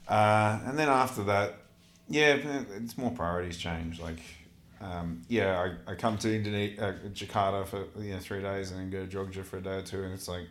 Uh, 0.07 0.59
and 0.65 0.77
then 0.77 0.89
after 0.89 1.23
that, 1.25 1.55
yeah, 2.07 2.35
it's 2.77 2.97
more 2.97 3.11
priorities 3.11 3.57
change. 3.57 3.99
Like, 3.99 4.19
um, 4.81 5.21
yeah, 5.27 5.71
I, 5.87 5.91
I 5.91 5.95
come 5.95 6.17
to 6.19 6.35
Indonesia, 6.35 6.87
uh, 7.05 7.09
Jakarta 7.09 7.65
for 7.67 7.85
you 8.01 8.13
know 8.13 8.19
three 8.19 8.41
days, 8.41 8.71
and 8.71 8.79
then 8.79 8.89
go 8.89 9.05
to 9.05 9.17
Jogja 9.17 9.43
for 9.45 9.57
a 9.57 9.61
day 9.61 9.77
or 9.77 9.81
two, 9.81 10.03
and 10.03 10.13
it's 10.13 10.27
like, 10.27 10.47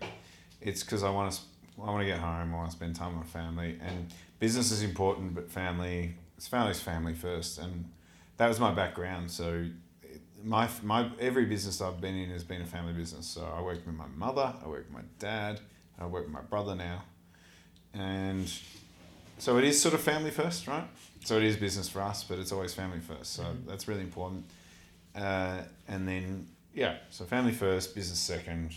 it's 0.60 0.82
because 0.84 1.02
I 1.02 1.10
want 1.10 1.32
to, 1.32 1.40
I 1.82 1.86
want 1.90 2.00
to 2.00 2.06
get 2.06 2.18
home, 2.18 2.54
I 2.54 2.56
want 2.56 2.70
to 2.70 2.76
spend 2.76 2.94
time 2.96 3.18
with 3.18 3.26
my 3.26 3.40
family, 3.40 3.78
and 3.84 4.12
business 4.38 4.70
is 4.70 4.82
important, 4.82 5.34
but 5.34 5.50
family, 5.50 6.14
it's 6.36 6.46
family's 6.46 6.80
family 6.80 7.14
first, 7.14 7.58
and 7.58 7.86
that 8.36 8.48
was 8.48 8.60
my 8.60 8.72
background. 8.72 9.30
So, 9.30 9.66
my 10.44 10.68
my 10.82 11.10
every 11.20 11.44
business 11.46 11.80
I've 11.80 12.00
been 12.00 12.14
in 12.16 12.30
has 12.30 12.44
been 12.44 12.62
a 12.62 12.66
family 12.66 12.92
business. 12.92 13.26
So 13.26 13.42
I 13.56 13.60
worked 13.60 13.86
with 13.86 13.94
my 13.96 14.06
mother, 14.16 14.52
I 14.64 14.68
worked 14.68 14.86
with 14.92 14.94
my 15.02 15.08
dad, 15.18 15.60
I 15.98 16.06
work 16.06 16.24
with 16.24 16.32
my 16.32 16.42
brother 16.42 16.74
now, 16.74 17.02
and 17.94 18.52
so 19.38 19.58
it 19.58 19.64
is 19.64 19.80
sort 19.80 19.94
of 19.94 20.00
family 20.00 20.30
first, 20.30 20.66
right? 20.66 20.84
So 21.24 21.36
it 21.36 21.44
is 21.44 21.56
business 21.56 21.88
for 21.88 22.00
us, 22.00 22.24
but 22.24 22.38
it's 22.38 22.52
always 22.52 22.74
family 22.74 23.00
first. 23.00 23.32
So 23.34 23.42
Mhm. 23.42 23.66
that's 23.66 23.88
really 23.88 24.02
important. 24.02 24.44
Uh, 25.14 25.62
and 25.88 26.06
then 26.06 26.46
yeah, 26.74 26.98
so 27.10 27.24
family 27.24 27.52
first, 27.52 27.94
business 27.94 28.18
second, 28.20 28.72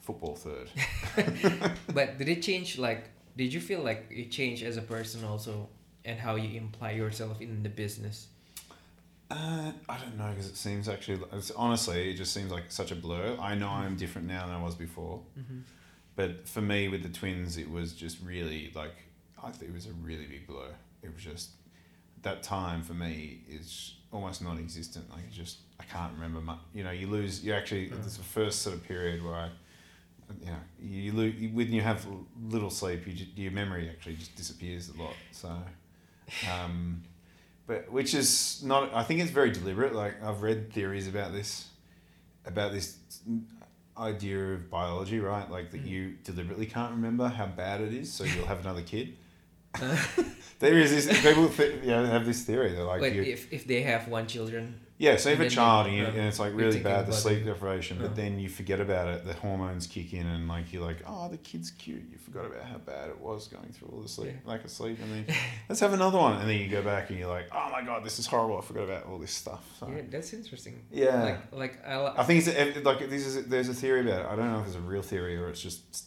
football 0.00 0.36
third. 0.36 0.68
but 1.94 2.18
did 2.18 2.28
it 2.28 2.42
change, 2.42 2.78
like, 2.78 3.10
did 3.36 3.52
you 3.52 3.60
feel 3.60 3.80
like 3.80 4.06
it 4.10 4.30
changed 4.30 4.62
as 4.62 4.76
a 4.76 4.82
person 4.82 5.24
also 5.24 5.68
and 6.04 6.18
how 6.18 6.34
you 6.36 6.58
imply 6.58 6.90
yourself 6.92 7.40
in 7.40 7.62
the 7.62 7.68
business? 7.68 8.28
Uh, 9.30 9.72
I 9.88 9.98
don't 9.98 10.16
know 10.16 10.28
because 10.30 10.48
it 10.48 10.56
seems 10.56 10.88
actually, 10.88 11.20
it's, 11.32 11.50
honestly, 11.50 12.10
it 12.10 12.14
just 12.14 12.32
seems 12.32 12.50
like 12.50 12.64
such 12.68 12.90
a 12.92 12.94
blur. 12.94 13.36
I 13.40 13.54
know 13.54 13.68
I'm 13.68 13.96
different 13.96 14.26
now 14.26 14.46
than 14.46 14.54
I 14.56 14.62
was 14.62 14.74
before, 14.74 15.20
Mm-hmm. 15.38 15.58
but 16.16 16.48
for 16.48 16.62
me 16.62 16.88
with 16.88 17.02
the 17.02 17.10
twins, 17.10 17.58
it 17.58 17.70
was 17.70 17.92
just 17.92 18.18
really 18.22 18.72
like 18.74 18.94
I 19.42 19.50
think 19.50 19.70
it 19.70 19.74
was 19.74 19.86
a 19.86 19.92
really 19.92 20.26
big 20.26 20.46
blur. 20.46 20.70
It 21.02 21.12
was 21.14 21.22
just 21.22 21.50
that 22.22 22.42
time 22.42 22.82
for 22.82 22.94
me 22.94 23.42
is 23.48 23.94
almost 24.12 24.42
non-existent. 24.42 25.10
Like 25.10 25.30
just 25.30 25.58
I 25.78 25.84
can't 25.84 26.12
remember 26.14 26.40
much. 26.40 26.58
You 26.74 26.84
know, 26.84 26.90
you 26.90 27.06
lose. 27.06 27.44
You 27.44 27.52
actually 27.52 27.88
Mm. 27.90 28.04
it's 28.06 28.16
the 28.16 28.24
first 28.24 28.62
sort 28.62 28.76
of 28.76 28.82
period 28.84 29.22
where 29.22 29.34
I 29.34 29.50
you 30.40 30.46
know, 30.46 30.58
you, 30.80 31.12
lo- 31.12 31.22
you 31.38 31.48
when 31.50 31.70
you 31.72 31.80
have 31.82 32.06
little 32.50 32.70
sleep, 32.70 33.06
you 33.06 33.26
your 33.36 33.52
memory 33.52 33.88
actually 33.90 34.14
just 34.16 34.34
disappears 34.36 34.88
a 34.90 35.02
lot. 35.02 35.14
So, 35.32 35.50
um, 36.50 37.02
but 37.68 37.92
which 37.92 38.14
is 38.14 38.60
not. 38.64 38.92
I 38.92 39.04
think 39.04 39.20
it's 39.20 39.30
very 39.30 39.52
deliberate. 39.52 39.94
Like 39.94 40.20
I've 40.22 40.42
read 40.42 40.72
theories 40.72 41.06
about 41.06 41.32
this, 41.32 41.66
about 42.44 42.72
this 42.72 42.96
idea 43.96 44.54
of 44.54 44.70
biology, 44.70 45.20
right? 45.20 45.48
Like 45.50 45.70
that 45.72 45.84
Mm. 45.84 45.88
you 45.88 46.14
deliberately 46.24 46.66
can't 46.66 46.92
remember 46.92 47.28
how 47.28 47.46
bad 47.46 47.80
it 47.80 47.92
is, 47.92 48.12
so 48.12 48.24
you'll 48.24 48.46
have 48.46 48.60
another 48.60 48.82
kid. 48.82 49.14
there 50.60 50.78
is 50.78 50.90
this 51.06 51.22
people 51.22 51.48
th- 51.48 51.82
you 51.82 51.88
know, 51.90 52.04
have 52.06 52.24
this 52.24 52.42
theory. 52.44 52.72
They're 52.74 52.84
like, 52.84 53.00
Wait, 53.02 53.16
if, 53.16 53.52
if 53.52 53.66
they 53.66 53.82
have 53.82 54.08
one 54.08 54.26
children, 54.26 54.80
yeah, 54.98 55.16
so 55.16 55.30
you 55.30 55.36
have 55.36 55.46
a 55.46 55.50
child 55.50 55.86
and, 55.86 55.96
you, 55.96 56.04
and 56.04 56.16
it's 56.18 56.38
like 56.40 56.52
really 56.54 56.80
bad, 56.80 57.06
the 57.06 57.12
sleep 57.12 57.44
deprivation, 57.44 57.98
but 58.00 58.10
Uh. 58.10 58.14
then 58.14 58.38
you 58.40 58.48
forget 58.48 58.80
about 58.80 59.06
it, 59.08 59.24
the 59.24 59.32
hormones 59.34 59.86
kick 59.86 60.12
in, 60.12 60.26
and 60.26 60.48
like 60.48 60.72
you're 60.72 60.82
like, 60.84 60.98
oh, 61.06 61.28
the 61.28 61.36
kid's 61.38 61.70
cute. 61.70 62.02
You 62.10 62.18
forgot 62.18 62.46
about 62.46 62.62
how 62.64 62.78
bad 62.78 63.08
it 63.10 63.20
was 63.20 63.46
going 63.48 63.70
through 63.72 63.88
all 63.92 64.00
the 64.02 64.08
sleep, 64.08 64.32
Yeah. 64.44 64.50
lack 64.50 64.64
of 64.64 64.70
sleep, 64.70 64.98
and 65.00 65.10
then 65.26 65.36
let's 65.68 65.80
have 65.80 65.92
another 65.92 66.18
one, 66.18 66.40
and 66.40 66.50
then 66.50 66.58
you 66.58 66.68
go 66.68 66.82
back 66.82 67.10
and 67.10 67.18
you're 67.18 67.28
like, 67.28 67.46
oh 67.52 67.68
my 67.70 67.82
god, 67.82 68.04
this 68.04 68.18
is 68.18 68.26
horrible. 68.26 68.58
I 68.58 68.62
forgot 68.62 68.84
about 68.84 69.06
all 69.06 69.18
this 69.18 69.32
stuff. 69.32 69.64
So, 69.78 69.88
yeah, 69.88 70.02
that's 70.10 70.32
interesting. 70.32 70.82
yeah. 70.90 71.22
Like, 71.22 71.52
like 71.52 71.86
I, 71.86 72.14
I 72.18 72.24
think 72.24 72.44
it's 72.46 72.84
like 72.84 73.08
this 73.08 73.24
is 73.26 73.46
there's 73.46 73.68
a 73.68 73.74
theory 73.74 74.00
about 74.00 74.20
it. 74.22 74.26
I 74.26 74.36
don't 74.36 74.50
know 74.52 74.60
if 74.60 74.66
it's 74.66 74.76
a 74.76 74.80
real 74.80 75.02
theory 75.02 75.36
or 75.36 75.48
it's 75.48 75.60
just 75.62 76.06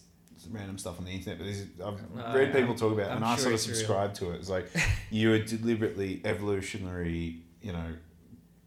random 0.49 0.77
stuff 0.77 0.97
on 0.99 1.05
the 1.05 1.11
internet. 1.11 1.37
But 1.37 1.45
this 1.45 1.59
is, 1.59 1.67
I've 1.79 1.93
Uh, 1.93 2.35
read 2.37 2.49
yeah, 2.49 2.59
people 2.59 2.75
talk 2.75 2.91
about, 2.93 3.07
it, 3.07 3.11
I'm 3.11 3.17
and 3.17 3.25
I 3.25 3.35
sort 3.37 3.49
of 3.49 3.53
it's 3.53 3.67
real. 3.67 3.75
subscribe 3.77 4.13
to 4.15 4.31
it. 4.31 4.35
It's 4.37 4.49
like 4.49 4.67
you 5.11 5.31
are 5.33 5.39
deliberately 5.39 6.19
evolutionary, 6.25 7.41
you 7.61 7.71
know, 7.73 7.93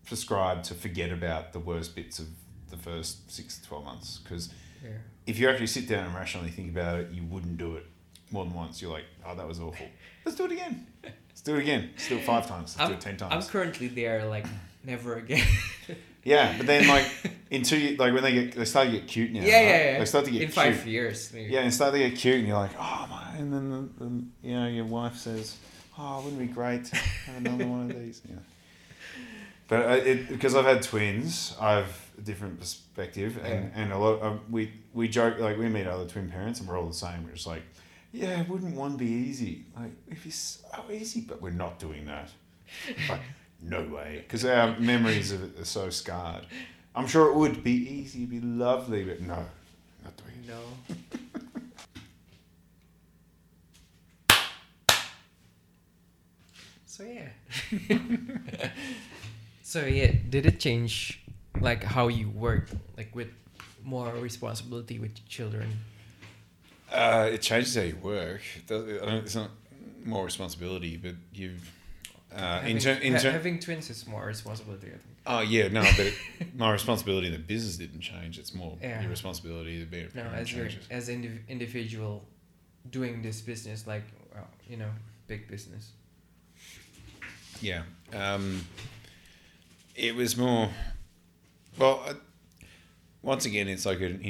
prescribed 0.04 0.64
to 0.66 0.74
forget 0.74 1.10
about 1.10 1.52
the 1.52 1.58
worst 1.58 1.94
bits 1.94 2.18
of 2.18 2.26
the 2.70 2.76
first 2.76 3.30
six 3.30 3.58
to 3.58 3.66
twelve 3.66 3.84
months. 3.84 4.18
Because 4.18 4.50
yeah. 4.82 4.90
if 5.26 5.38
you 5.38 5.48
actually 5.48 5.66
sit 5.66 5.88
down 5.88 6.06
and 6.06 6.14
rationally 6.14 6.50
think 6.50 6.70
about 6.70 7.00
it, 7.00 7.10
you 7.10 7.22
wouldn't 7.24 7.58
do 7.58 7.76
it 7.76 7.86
more 8.30 8.44
than 8.44 8.54
once. 8.54 8.80
You're 8.82 8.92
like, 8.92 9.04
oh, 9.26 9.34
that 9.34 9.46
was 9.46 9.60
awful. 9.60 9.86
Let's 10.24 10.36
do 10.36 10.44
it 10.44 10.52
again. 10.52 10.86
Let's 11.02 11.42
do 11.42 11.56
it 11.56 11.60
again. 11.60 11.90
Let's 11.92 12.08
do 12.08 12.16
it 12.16 12.24
five 12.24 12.46
times. 12.46 12.76
Let's 12.78 12.90
do 12.90 12.94
it 12.96 13.00
ten 13.00 13.16
times. 13.16 13.44
I'm 13.44 13.50
currently 13.50 13.88
there, 13.88 14.26
like 14.26 14.46
never 14.84 15.16
again. 15.16 15.46
Yeah, 16.24 16.56
but 16.56 16.66
then 16.66 16.88
like 16.88 17.06
in 17.50 17.62
two, 17.62 17.96
like 17.98 18.14
when 18.14 18.22
they 18.22 18.32
get, 18.32 18.54
they 18.54 18.64
start 18.64 18.86
to 18.86 18.92
get 18.92 19.06
cute 19.06 19.30
now. 19.30 19.40
yeah, 19.40 19.46
yeah, 19.46 19.56
right? 19.58 19.84
yeah. 19.84 19.98
They 19.98 20.04
start 20.06 20.24
to 20.24 20.30
get 20.30 20.38
cute. 20.38 20.48
in 20.48 20.54
cute. 20.54 20.74
five 20.76 20.86
years. 20.86 21.30
Maybe. 21.34 21.52
Yeah, 21.52 21.60
and 21.60 21.74
start 21.74 21.92
to 21.92 21.98
get 21.98 22.16
cute, 22.16 22.36
and 22.36 22.48
you're 22.48 22.56
like, 22.56 22.70
oh 22.78 23.06
my, 23.10 23.36
and 23.36 23.52
then 23.52 23.70
the, 23.70 24.04
the, 24.04 24.24
you 24.42 24.54
know 24.54 24.66
your 24.66 24.86
wife 24.86 25.16
says, 25.16 25.56
oh, 25.98 26.22
wouldn't 26.22 26.40
it 26.40 26.46
be 26.46 26.52
great 26.52 26.86
to 26.86 26.96
have 26.96 27.36
another 27.36 27.66
one 27.66 27.90
of 27.90 27.96
these? 27.96 28.22
Yeah. 28.26 28.36
But 29.68 29.86
uh, 29.86 29.92
it, 29.94 30.28
because 30.28 30.54
I've 30.54 30.66
had 30.66 30.82
twins, 30.82 31.56
I 31.60 31.76
have 31.76 32.10
a 32.18 32.20
different 32.20 32.60
perspective, 32.60 33.38
and, 33.42 33.72
and 33.74 33.92
a 33.92 33.98
lot. 33.98 34.20
Of, 34.20 34.40
we 34.50 34.72
we 34.92 35.08
joke 35.08 35.38
like 35.38 35.56
we 35.56 35.68
meet 35.68 35.86
other 35.86 36.04
twin 36.06 36.28
parents, 36.30 36.60
and 36.60 36.68
we're 36.68 36.78
all 36.78 36.86
the 36.86 36.92
same. 36.92 37.24
We're 37.24 37.32
just 37.32 37.46
like, 37.46 37.62
yeah, 38.12 38.42
wouldn't 38.42 38.76
one 38.76 38.96
be 38.96 39.06
easy? 39.06 39.64
Like 39.76 39.92
if 40.08 40.26
it's 40.26 40.62
so 40.70 40.84
easy, 40.92 41.22
but 41.22 41.40
we're 41.40 41.50
not 41.50 41.78
doing 41.78 42.04
that. 42.06 42.30
Like 43.08 43.20
no 43.62 43.82
way, 43.82 44.22
because 44.22 44.44
our 44.44 44.78
memories 44.78 45.32
of 45.32 45.42
it 45.42 45.58
are 45.58 45.64
so 45.64 45.88
scarred. 45.88 46.44
I'm 46.94 47.06
sure 47.06 47.30
it 47.30 47.34
would 47.34 47.64
be 47.64 47.72
easy, 47.72 48.18
it'd 48.20 48.30
be 48.30 48.40
lovely, 48.40 49.04
but 49.04 49.20
no, 49.20 49.44
not 50.02 50.16
doing 50.16 50.42
it. 50.42 50.48
No. 50.48 50.60
so 56.86 57.04
yeah. 57.04 57.28
so 59.74 59.84
yeah, 59.86 60.12
did 60.30 60.46
it 60.46 60.60
change 60.60 61.20
like 61.60 61.82
how 61.82 62.06
you 62.06 62.28
work, 62.30 62.66
like 62.96 63.10
with 63.18 63.30
more 63.82 64.10
responsibility 64.30 65.00
with 65.00 65.14
children? 65.28 65.68
Uh, 66.92 67.28
it 67.32 67.42
changes 67.42 67.74
how 67.74 67.82
you 67.82 67.96
work. 67.96 68.40
It 68.58 68.66
does, 68.68 68.84
I 69.02 69.04
don't, 69.04 69.24
it's 69.26 69.34
not 69.34 69.50
more 70.04 70.24
responsibility, 70.24 70.96
but 70.96 71.16
you've. 71.32 71.68
Uh, 72.32 72.36
in 72.64 72.76
having, 72.76 72.78
ter- 72.78 73.00
in 73.08 73.12
ter- 73.18 73.30
having 73.32 73.58
twins 73.58 73.90
is 73.90 74.06
more 74.06 74.24
responsibility, 74.26 74.86
I 74.88 74.98
think. 75.04 75.16
oh 75.26 75.40
yeah, 75.40 75.66
no, 75.68 75.82
but 75.98 76.06
it, 76.10 76.14
my 76.62 76.70
responsibility 76.70 77.26
in 77.26 77.32
the 77.32 77.46
business 77.54 77.76
didn't 77.76 78.00
change. 78.12 78.38
It's 78.38 78.54
more 78.54 78.76
Yeah. 78.80 79.00
your 79.02 79.10
responsibility 79.10 79.80
to 79.80 79.86
be 79.86 80.00
a 80.02 80.08
No, 80.14 80.22
parent 80.22 80.36
as 80.36 80.52
your 80.52 80.68
as 80.98 81.08
indiv- 81.08 81.46
individual 81.48 82.14
doing 82.90 83.22
this 83.22 83.40
business, 83.40 83.88
like 83.88 84.04
well, 84.32 84.46
you 84.70 84.76
know, 84.76 84.90
big 85.26 85.48
business. 85.48 85.84
Yeah. 87.60 87.82
Um, 88.12 88.64
it 89.94 90.14
was 90.14 90.36
more. 90.36 90.70
Well, 91.78 92.04
once 93.22 93.46
again, 93.46 93.68
it's 93.68 93.86
like 93.86 94.00
an 94.00 94.20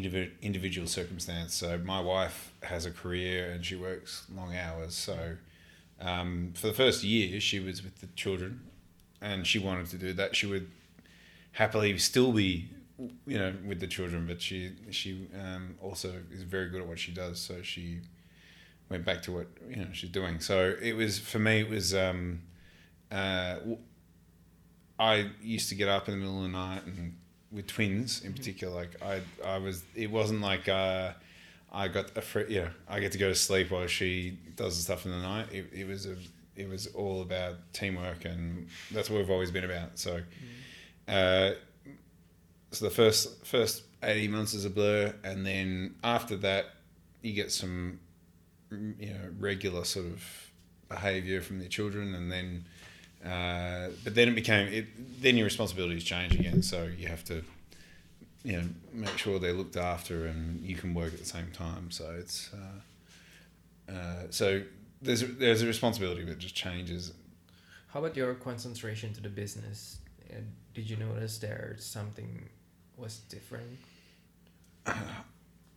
individual 0.41 0.87
circumstance. 0.87 1.55
So 1.55 1.79
my 1.79 2.01
wife 2.01 2.53
has 2.63 2.87
a 2.87 2.91
career 2.91 3.51
and 3.51 3.65
she 3.65 3.75
works 3.75 4.25
long 4.35 4.57
hours. 4.57 4.95
So 4.95 5.37
um, 6.01 6.53
for 6.55 6.69
the 6.69 6.73
first 6.73 7.03
year, 7.03 7.41
she 7.41 7.61
was 7.61 7.83
with 7.83 8.01
the 8.01 8.07
children, 8.09 8.61
and 9.21 9.47
she 9.47 9.59
wanted 9.59 9.87
to 9.89 9.99
do 9.99 10.13
that. 10.15 10.37
She 10.37 10.47
would 10.47 10.71
happily 11.53 11.97
still 11.99 12.33
be, 12.33 12.69
you 13.27 13.39
know, 13.39 13.55
with 13.67 13.81
the 13.81 13.87
children, 13.87 14.27
but 14.27 14.41
she 14.41 14.73
she 14.91 15.29
um, 15.41 15.77
also 15.83 16.13
is 16.33 16.43
very 16.43 16.69
good 16.69 16.83
at 16.83 16.87
what 16.87 16.99
she 16.99 17.13
does. 17.13 17.41
So 17.41 17.63
she 17.63 18.01
went 18.89 19.05
back 19.05 19.23
to 19.23 19.33
what 19.33 19.47
you 19.69 19.77
know 19.77 19.89
she's 19.93 20.11
doing. 20.11 20.41
So 20.41 20.75
it 20.81 20.93
was 20.93 21.19
for 21.19 21.39
me. 21.39 21.61
It 21.61 21.71
was. 21.71 21.95
Um, 21.95 22.43
uh, 23.11 23.57
I 24.99 25.31
used 25.43 25.69
to 25.71 25.75
get 25.75 25.89
up 25.89 26.09
in 26.09 26.15
the 26.15 26.19
middle 26.19 26.39
of 26.39 26.43
the 26.45 26.57
night 26.57 26.85
and 26.87 27.17
with 27.51 27.67
twins 27.67 28.23
in 28.25 28.33
particular, 28.33 28.75
like 28.75 29.03
I, 29.03 29.21
I 29.45 29.59
was, 29.59 29.83
it 29.95 30.11
wasn't 30.11 30.41
like, 30.41 30.69
uh, 30.69 31.13
I 31.73 31.89
got 31.89 32.17
a 32.17 32.21
free, 32.21 32.47
yeah, 32.49 32.69
I 32.89 33.01
get 33.01 33.13
to 33.13 33.19
go 33.19 33.29
to 33.29 33.35
sleep 33.35 33.71
while 33.71 33.87
she 33.87 34.39
does 34.57 34.77
the 34.77 34.83
stuff 34.83 35.05
in 35.07 35.13
the 35.13 35.19
night. 35.19 35.49
It, 35.53 35.71
it 35.73 35.87
was 35.87 36.07
a, 36.07 36.17
it 36.57 36.69
was 36.69 36.87
all 36.89 37.23
about 37.23 37.57
teamwork 37.73 38.25
and 38.25 38.69
that's 38.93 39.11
what 39.11 39.19
we've 39.19 39.31
always 39.31 39.51
been 39.51 39.65
about. 39.65 39.99
So, 39.99 40.21
uh, 41.09 41.51
so 42.71 42.85
the 42.85 42.91
first, 42.91 43.45
first 43.45 43.83
18 44.03 44.31
months 44.31 44.55
is 44.55 44.65
a 44.65 44.71
blur. 44.71 45.15
And 45.25 45.45
then 45.47 45.95
after 46.03 46.37
that, 46.39 46.67
you 47.23 47.33
get 47.33 47.51
some, 47.51 48.01
you 48.71 49.11
know, 49.11 49.31
regular 49.39 49.85
sort 49.85 50.07
of 50.07 50.25
behavior 50.89 51.41
from 51.41 51.59
the 51.59 51.69
children 51.69 52.15
and 52.15 52.31
then, 52.31 52.65
uh, 53.25 53.89
but 54.03 54.15
then 54.15 54.29
it 54.29 54.35
became 54.35 54.69
it. 54.69 55.23
Then 55.23 55.37
your 55.37 55.45
responsibilities 55.45 56.05
change 56.05 56.35
again, 56.35 56.63
so 56.63 56.85
you 56.85 57.09
have 57.09 57.25
to, 57.25 57.43
you 58.43 58.59
know, 58.59 58.65
make 58.93 59.17
sure 59.17 59.39
they're 59.39 59.55
looked 59.55 59.77
after 59.77 60.27
and 60.27 60.63
you 60.63 60.77
can 60.77 60.93
work 60.93 61.13
at 61.15 61.19
the 61.19 61.25
same 61.25 61.51
time. 61.53 61.91
So 61.91 62.15
it's, 62.19 62.51
uh, 62.53 63.93
uh, 63.93 64.23
so 64.31 64.63
there's 65.01 65.23
a, 65.23 65.27
there's 65.27 65.63
a 65.63 65.67
responsibility, 65.67 66.25
that 66.25 66.39
just 66.39 66.55
changes. 66.55 67.13
How 67.89 68.01
about 68.01 68.17
your 68.17 68.35
concentration 68.35 69.15
to 69.15 69.23
the 69.23 69.29
business? 69.29 69.99
Did 70.75 70.91
you 70.91 70.97
notice 70.97 71.39
there 71.39 71.77
something 71.79 72.49
was 72.97 73.19
different? 73.29 73.79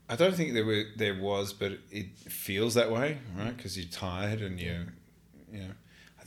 I 0.10 0.15
don't 0.15 0.34
think 0.34 0.53
there 0.53 0.65
were 0.65 0.86
there 0.95 1.19
was, 1.19 1.53
but 1.53 1.74
it 1.91 2.18
feels 2.18 2.74
that 2.74 2.91
way, 2.91 3.19
right? 3.38 3.56
Because 3.56 3.78
you're 3.78 3.90
tired 3.90 4.41
and 4.41 4.60
you, 4.60 4.86
you 5.52 5.60
know, 5.60 5.72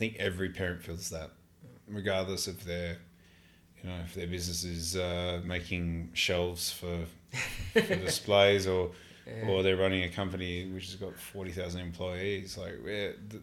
think 0.01 0.16
every 0.18 0.51
parent 0.51 0.82
feels 0.82 1.10
that, 1.10 1.31
regardless 1.89 2.47
of 2.48 2.64
their, 2.64 2.98
you 3.82 3.89
know, 3.90 3.98
if 4.05 4.14
their 4.14 4.27
business 4.27 4.64
is 4.64 4.97
uh, 4.97 5.40
making 5.44 6.10
shelves 6.14 6.72
for, 6.72 6.98
for 7.74 7.97
displays 8.10 8.66
or 8.66 8.90
Yeah. 9.27 9.48
or 9.48 9.62
they're 9.62 9.77
running 9.77 10.02
a 10.05 10.09
company 10.09 10.52
which 10.74 10.86
has 10.86 10.97
got 10.97 11.14
forty 11.18 11.52
thousand 11.52 11.81
employees. 11.82 12.59
Like, 12.59 12.77
where 12.86 13.14
the, 13.31 13.40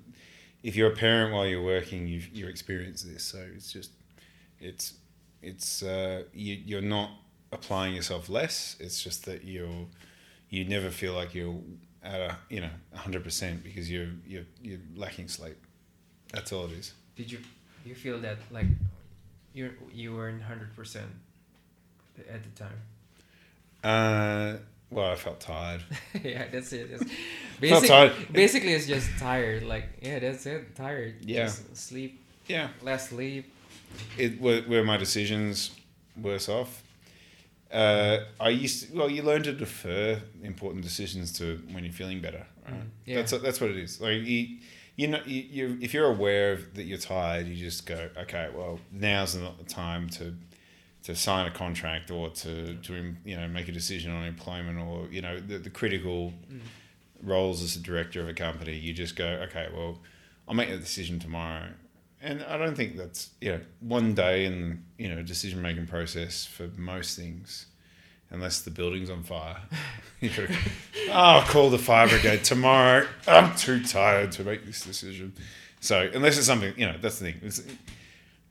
if 0.64 0.76
you're 0.76 0.92
a 0.92 0.96
parent 0.96 1.34
while 1.34 1.48
you're 1.48 1.64
working, 1.78 2.08
you 2.08 2.22
you 2.34 2.48
experience 2.48 3.04
this. 3.04 3.24
So 3.32 3.40
it's 3.56 3.72
just, 3.78 3.92
it's 4.60 4.86
it's 5.42 5.84
uh, 5.84 6.24
you 6.34 6.54
you're 6.70 6.88
not 6.98 7.10
applying 7.52 7.94
yourself 7.96 8.28
less. 8.30 8.76
It's 8.80 9.00
just 9.04 9.26
that 9.26 9.44
you're 9.46 9.86
you 10.50 10.66
never 10.66 10.90
feel 10.90 11.14
like 11.14 11.36
you're 11.36 11.60
at 12.04 12.20
a 12.30 12.38
you 12.50 12.62
know 12.62 12.74
hundred 13.06 13.24
percent 13.24 13.64
because 13.64 13.90
you're 13.94 14.12
you're 14.32 14.48
you're 14.68 14.84
lacking 14.96 15.28
sleep. 15.30 15.58
That's 16.34 16.52
all 16.52 16.66
it 16.66 16.72
is. 16.74 16.94
Did 17.16 17.32
you 17.32 17.40
you 17.86 17.96
feel 17.96 18.20
that 18.20 18.38
like 18.52 18.66
you 19.54 19.72
you 19.94 20.16
weren't 20.16 20.42
hundred 20.42 20.76
percent 20.76 21.08
at 22.30 22.42
the 22.44 22.64
time? 22.64 22.80
Uh, 23.84 24.58
well, 24.90 25.12
I 25.12 25.16
felt 25.16 25.40
tired. 25.40 25.82
yeah, 26.24 26.46
that's 26.52 26.74
it. 26.74 26.90
That's 26.92 27.04
Felt 27.70 27.86
tired. 27.86 28.14
basically, 28.32 28.74
it's 28.74 28.88
just 28.88 29.10
tired. 29.20 29.64
Like 29.64 29.86
yeah, 30.02 30.20
that's 30.20 30.46
it. 30.46 30.76
Tired. 30.76 31.16
Yeah. 31.22 31.46
Just 31.46 31.76
sleep, 31.76 32.20
Yeah. 32.48 32.70
less 32.82 33.10
sleep. 33.10 33.52
it 34.18 34.40
were, 34.42 34.62
were 34.68 34.84
my 34.84 34.98
decisions 34.98 35.72
worse 36.22 36.50
off. 36.50 36.84
Uh, 37.72 38.20
I 38.40 38.50
used 38.50 38.88
to, 38.90 38.98
well, 38.98 39.10
you 39.10 39.24
learn 39.24 39.44
to 39.44 39.52
defer 39.54 40.22
important 40.42 40.84
decisions 40.84 41.34
to 41.40 41.62
when 41.72 41.84
you're 41.84 41.92
feeling 41.94 42.22
better. 42.22 42.46
Right? 42.66 42.80
Mm, 42.80 42.88
yeah. 43.06 43.16
That's 43.18 43.32
that's 43.32 43.60
what 43.62 43.72
it 43.72 43.78
is. 43.78 44.00
Like 44.00 44.22
you, 44.24 44.58
you 44.98 45.08
know, 45.08 45.22
you, 45.26 45.44
you 45.50 45.78
if 45.80 45.94
you're 45.94 46.08
aware 46.12 46.52
of 46.54 46.74
that 46.74 46.84
you're 46.84 46.98
tired, 46.98 47.48
you 47.48 47.56
just 47.56 47.86
go, 47.86 48.10
okay, 48.18 48.50
well, 48.54 48.80
now's 48.92 49.36
not 49.36 49.58
the 49.58 49.64
time 49.64 50.10
to 50.10 50.36
to 51.04 51.16
sign 51.16 51.48
a 51.48 51.52
contract 51.52 52.12
or 52.12 52.30
to 52.32 52.76
to 52.76 53.16
you 53.24 53.38
know 53.38 53.48
make 53.48 53.70
a 53.70 53.72
decision 53.72 54.12
on 54.12 54.24
employment 54.26 54.78
or 54.80 55.08
you 55.10 55.22
know 55.22 55.40
the, 55.40 55.58
the 55.60 55.70
critical 55.70 56.34
Mm. 56.52 56.60
roles 57.24 57.64
as 57.64 57.76
a 57.76 57.80
director 57.80 58.22
of 58.22 58.28
a 58.28 58.34
company. 58.34 58.76
You 58.76 58.94
just 58.94 59.16
go, 59.16 59.26
okay, 59.48 59.68
well, 59.74 60.00
I'll 60.48 60.54
make 60.56 60.70
a 60.70 60.78
decision 60.78 61.20
tomorrow. 61.20 61.70
And 62.22 62.44
I 62.44 62.58
don't 62.58 62.76
think 62.76 62.98
that's 62.98 63.30
you 63.40 63.52
know 63.54 63.60
one 63.80 64.14
day 64.16 64.46
in 64.46 64.84
you 64.98 65.08
know 65.14 65.22
decision 65.24 65.62
making 65.62 65.86
process 65.88 66.46
for 66.46 66.68
most 66.78 67.16
things, 67.18 67.68
unless 68.30 68.62
the 68.62 68.72
building's 68.72 69.10
on 69.10 69.24
fire. 69.24 69.58
gotta, 70.22 70.48
oh, 71.10 71.12
I'll 71.12 71.42
call 71.44 71.70
the 71.70 71.78
fire 71.78 72.08
brigade 72.08 72.44
tomorrow. 72.44 73.08
I'm 73.28 73.56
too 73.56 73.84
tired 73.84 74.32
to 74.34 74.44
make 74.44 74.66
this 74.66 74.82
decision. 74.82 75.34
So 75.80 76.10
unless 76.14 76.38
it's 76.38 76.48
something 76.48 76.74
you 76.78 76.88
know, 76.88 76.98
that's 77.00 77.20
the 77.20 77.32
thing. 77.32 77.42
It's, 77.44 77.62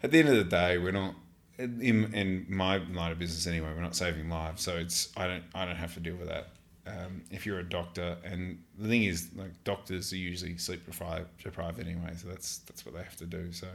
at 0.03 0.11
the 0.11 0.19
end 0.21 0.29
of 0.29 0.37
the 0.37 0.45
day, 0.45 0.79
we're 0.79 0.93
not 0.93 1.15
in 1.59 2.15
in 2.15 2.47
my 2.49 2.77
line 2.77 3.13
of 3.13 3.19
business 3.19 3.47
anyway. 3.47 3.73
We're 3.75 3.83
not 3.83 3.97
saving 3.97 4.29
lives, 4.29 4.63
so 4.63 4.77
it's 4.77 5.13
I 5.17 5.27
don't 5.27 5.45
I 5.55 5.65
don't 5.65 5.77
have 5.77 5.95
to 5.95 6.01
deal 6.01 6.17
with 6.17 6.29
that. 6.29 6.49
Um, 6.87 7.23
if 7.33 7.45
you're 7.45 7.59
a 7.59 7.69
doctor, 7.69 8.17
and 8.25 8.63
the 8.79 8.89
thing 8.89 9.05
is, 9.05 9.31
like 9.35 9.65
doctors 9.65 10.13
are 10.13 10.17
usually 10.17 10.57
sleep 10.57 10.87
deprived, 10.87 11.27
deprived 11.43 11.81
anyway, 11.81 12.13
so 12.17 12.29
that's 12.29 12.59
that's 12.59 12.85
what 12.87 12.95
they 12.95 13.03
have 13.03 13.17
to 13.17 13.27
do. 13.27 13.53
So, 13.53 13.67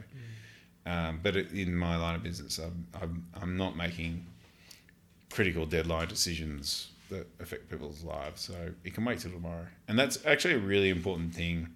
um, 0.86 1.20
but 1.22 1.36
it, 1.36 1.52
in 1.52 1.76
my 1.76 1.98
line 1.98 2.16
of 2.16 2.24
business, 2.24 2.58
I'm, 2.60 2.88
I'm 3.02 3.26
I'm 3.42 3.58
not 3.58 3.76
making 3.76 4.26
critical 5.32 5.66
deadline 5.66 6.08
decisions 6.08 6.90
that 7.10 7.28
affect 7.40 7.70
people's 7.70 8.04
lives. 8.04 8.42
So 8.42 8.54
it 8.84 8.94
can 8.94 9.04
wait 9.06 9.20
till 9.20 9.32
tomorrow, 9.32 9.68
and 9.88 9.98
that's 9.98 10.18
actually 10.26 10.54
a 10.56 10.60
really 10.60 10.90
important 10.90 11.34
thing 11.34 11.68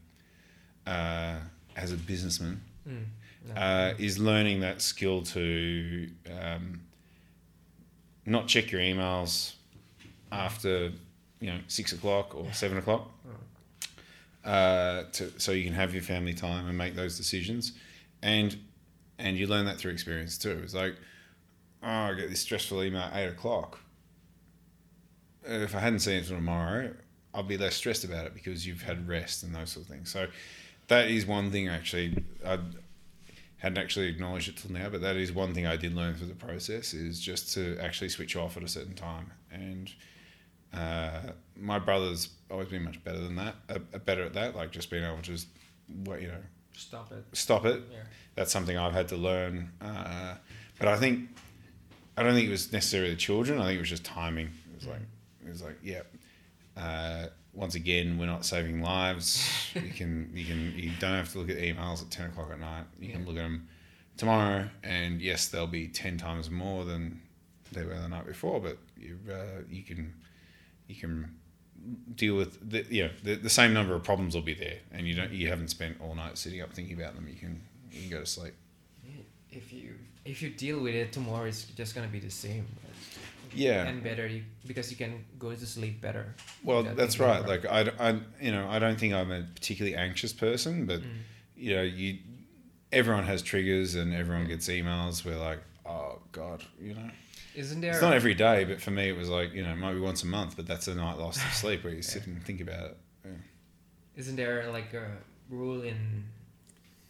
uh, 0.87 1.35
as 1.75 1.91
a 1.91 1.97
businessman 1.97 2.61
Mm. 2.87 3.05
No. 3.47 3.55
uh, 3.61 3.93
is 3.97 4.19
learning 4.19 4.59
that 4.61 4.79
skill 4.81 5.23
to 5.23 6.07
um, 6.39 6.81
not 8.25 8.47
check 8.47 8.71
your 8.71 8.81
emails 8.81 9.53
after 10.31 10.91
you 11.39 11.47
know 11.51 11.59
six 11.67 11.91
o'clock 11.93 12.35
or 12.35 12.51
seven 12.53 12.77
o'clock, 12.77 13.09
uh, 14.43 15.03
to, 15.13 15.31
so 15.39 15.51
you 15.51 15.63
can 15.63 15.73
have 15.73 15.93
your 15.93 16.03
family 16.03 16.33
time 16.33 16.67
and 16.67 16.77
make 16.77 16.95
those 16.95 17.17
decisions, 17.17 17.71
and 18.21 18.55
and 19.17 19.37
you 19.37 19.47
learn 19.47 19.65
that 19.65 19.77
through 19.77 19.91
experience 19.91 20.37
too. 20.37 20.59
It's 20.63 20.73
like, 20.75 20.95
oh, 21.85 21.89
I 21.89 22.13
get 22.15 22.29
this 22.29 22.41
stressful 22.41 22.83
email 22.83 23.01
at 23.01 23.15
eight 23.15 23.27
o'clock. 23.29 23.79
If 25.43 25.75
I 25.75 25.79
hadn't 25.79 25.99
seen 25.99 26.15
it 26.15 26.25
till 26.27 26.37
tomorrow, 26.37 26.93
I'd 27.33 27.47
be 27.47 27.57
less 27.57 27.75
stressed 27.75 28.03
about 28.03 28.25
it 28.25 28.33
because 28.33 28.65
you've 28.65 28.81
had 28.81 29.07
rest 29.07 29.43
and 29.43 29.53
those 29.53 29.71
sort 29.71 29.85
of 29.85 29.91
things. 29.91 30.09
So 30.11 30.27
that 30.87 31.09
is 31.09 31.25
one 31.25 31.51
thing 31.51 31.67
actually 31.67 32.23
I 32.45 32.59
hadn't 33.57 33.77
actually 33.77 34.07
acknowledged 34.07 34.49
it 34.49 34.57
till 34.57 34.71
now, 34.71 34.89
but 34.89 35.01
that 35.01 35.15
is 35.15 35.31
one 35.31 35.53
thing 35.53 35.65
I 35.65 35.75
did 35.75 35.93
learn 35.95 36.15
through 36.15 36.27
the 36.27 36.35
process 36.35 36.93
is 36.93 37.19
just 37.19 37.53
to 37.53 37.77
actually 37.79 38.09
switch 38.09 38.35
off 38.35 38.57
at 38.57 38.63
a 38.63 38.67
certain 38.67 38.95
time. 38.95 39.31
And 39.51 39.91
uh, 40.73 41.31
my 41.55 41.79
brother's 41.79 42.29
always 42.51 42.67
been 42.67 42.83
much 42.83 43.03
better 43.03 43.19
than 43.19 43.35
that, 43.37 43.55
uh, 43.69 43.79
better 43.99 44.23
at 44.23 44.33
that, 44.33 44.55
like 44.55 44.71
just 44.71 44.89
being 44.89 45.03
able 45.03 45.17
to 45.17 45.21
just, 45.23 45.47
what 46.03 46.21
you 46.21 46.27
know, 46.27 46.41
Stop 46.73 47.11
it. 47.13 47.23
stop 47.31 47.65
it. 47.65 47.81
Yeah. 47.91 47.99
That's 48.35 48.51
something 48.51 48.77
I've 48.77 48.91
had 48.93 49.07
to 49.09 49.15
learn. 49.15 49.71
Uh, 49.79 50.35
but 50.77 50.89
I 50.89 50.97
think 50.97 51.29
I 52.17 52.23
don't 52.23 52.33
think 52.33 52.47
it 52.47 52.51
was 52.51 52.71
necessarily 52.71 53.11
the 53.11 53.15
children. 53.17 53.59
I 53.59 53.65
think 53.65 53.77
it 53.77 53.81
was 53.81 53.89
just 53.89 54.05
timing. 54.05 54.47
It 54.47 54.75
was 54.75 54.87
like 54.87 55.01
it 55.45 55.49
was 55.49 55.61
like 55.61 55.77
yeah. 55.83 56.01
Uh, 56.77 57.27
once 57.53 57.75
again, 57.75 58.17
we're 58.17 58.25
not 58.25 58.45
saving 58.45 58.81
lives. 58.81 59.49
you 59.75 59.91
can 59.91 60.29
you 60.33 60.45
can 60.45 60.73
you 60.75 60.91
don't 60.99 61.15
have 61.15 61.31
to 61.31 61.39
look 61.39 61.49
at 61.49 61.57
emails 61.57 62.01
at 62.01 62.11
ten 62.11 62.27
o'clock 62.27 62.51
at 62.51 62.59
night. 62.59 62.85
You 62.99 63.11
can 63.11 63.25
look 63.25 63.35
at 63.35 63.43
them 63.43 63.67
tomorrow, 64.17 64.69
and 64.83 65.21
yes, 65.21 65.47
they'll 65.47 65.67
be 65.67 65.87
ten 65.87 66.17
times 66.17 66.49
more 66.49 66.85
than 66.85 67.21
they 67.71 67.83
were 67.83 67.99
the 67.99 68.09
night 68.09 68.25
before. 68.25 68.59
But 68.59 68.77
you 68.97 69.17
uh, 69.29 69.61
you 69.69 69.83
can 69.83 70.13
you 70.87 70.95
can 70.95 71.35
deal 72.15 72.35
with 72.35 72.69
the 72.69 72.85
you 72.89 73.03
know 73.03 73.11
the, 73.23 73.35
the 73.35 73.49
same 73.49 73.73
number 73.73 73.93
of 73.95 74.03
problems 74.03 74.35
will 74.35 74.41
be 74.41 74.53
there, 74.53 74.79
and 74.91 75.07
you 75.07 75.13
don't 75.13 75.31
you 75.31 75.49
haven't 75.49 75.69
spent 75.69 75.97
all 76.01 76.15
night 76.15 76.37
sitting 76.37 76.61
up 76.61 76.73
thinking 76.73 76.99
about 76.99 77.15
them. 77.15 77.27
You 77.27 77.35
can 77.35 77.61
you 77.91 78.01
can 78.01 78.09
go 78.09 78.19
to 78.19 78.25
sleep. 78.25 78.53
If 79.51 79.71
you 79.71 79.93
if 80.25 80.41
you 80.41 80.49
deal 80.49 80.79
with 80.79 80.95
it 80.95 81.11
tomorrow, 81.13 81.45
it's 81.45 81.65
just 81.65 81.95
gonna 81.95 82.07
be 82.07 82.19
the 82.19 82.31
same. 82.31 82.65
Yeah. 83.53 83.85
And 83.87 84.03
better 84.03 84.27
you, 84.27 84.43
because 84.67 84.91
you 84.91 84.97
can 84.97 85.23
go 85.39 85.53
to 85.53 85.65
sleep 85.65 86.01
better. 86.01 86.35
Well, 86.63 86.83
that's 86.83 87.19
right. 87.19 87.45
Like 87.47 87.65
I, 87.65 87.89
I, 87.99 88.19
you 88.41 88.51
know, 88.51 88.67
I 88.67 88.79
don't 88.79 88.99
think 88.99 89.13
I'm 89.13 89.31
a 89.31 89.43
particularly 89.43 89.95
anxious 89.95 90.33
person, 90.33 90.85
but 90.85 90.99
Mm. 91.01 91.05
you 91.55 91.75
know, 91.75 91.81
you, 91.83 92.17
everyone 92.91 93.23
has 93.23 93.41
triggers 93.41 93.95
and 93.95 94.13
everyone 94.13 94.47
gets 94.47 94.67
emails 94.67 95.23
where 95.23 95.37
like, 95.37 95.59
oh 95.85 96.19
God, 96.33 96.63
you 96.81 96.95
know, 96.95 97.09
Isn't 97.55 97.79
there? 97.79 97.91
it's 97.93 98.01
not 98.01 98.13
every 98.13 98.33
day, 98.33 98.65
but 98.65 98.81
for 98.81 98.91
me 98.91 99.07
it 99.07 99.15
was 99.15 99.29
like, 99.29 99.53
you 99.53 99.63
know, 99.63 99.73
maybe 99.75 99.99
once 100.01 100.23
a 100.23 100.27
month, 100.27 100.57
but 100.57 100.65
that's 100.67 100.87
a 100.89 100.95
night 100.95 101.17
lost 101.17 101.37
of 101.45 101.53
sleep 101.53 101.83
where 101.85 101.93
you 101.93 102.01
sit 102.13 102.27
and 102.27 102.43
think 102.43 102.59
about 102.59 102.85
it. 102.91 102.97
Yeah. 103.23 103.31
Isn't 104.17 104.35
there 104.35 104.69
like 104.69 104.93
a 104.93 105.07
rule 105.49 105.81
in 105.83 106.25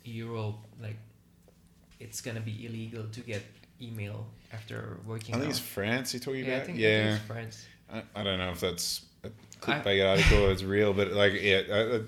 Europe 0.03 0.57
like 0.79 0.97
it's 1.99 2.21
gonna 2.21 2.41
be 2.41 2.65
illegal 2.65 3.05
to 3.11 3.19
get 3.21 3.43
email 3.81 4.27
after 4.53 4.97
working 5.05 5.35
I 5.35 5.39
think 5.39 5.45
out? 5.49 5.57
it's 5.57 5.59
France 5.59 6.13
you're 6.13 6.19
talking 6.21 6.45
yeah, 6.45 6.51
I 6.51 6.55
about. 6.55 6.65
think 6.65 6.77
yeah, 6.79 7.17
France. 7.27 7.65
I, 7.91 8.03
I 8.15 8.23
don't 8.23 8.39
know 8.39 8.49
if 8.51 8.59
that's 8.59 9.01
a 9.23 9.29
clickbait 9.61 10.07
article 10.09 10.45
or 10.45 10.51
it's 10.51 10.63
real, 10.63 10.93
but 10.93 11.11
like, 11.11 11.33
yeah. 11.41 11.61
Uh, 11.69 11.99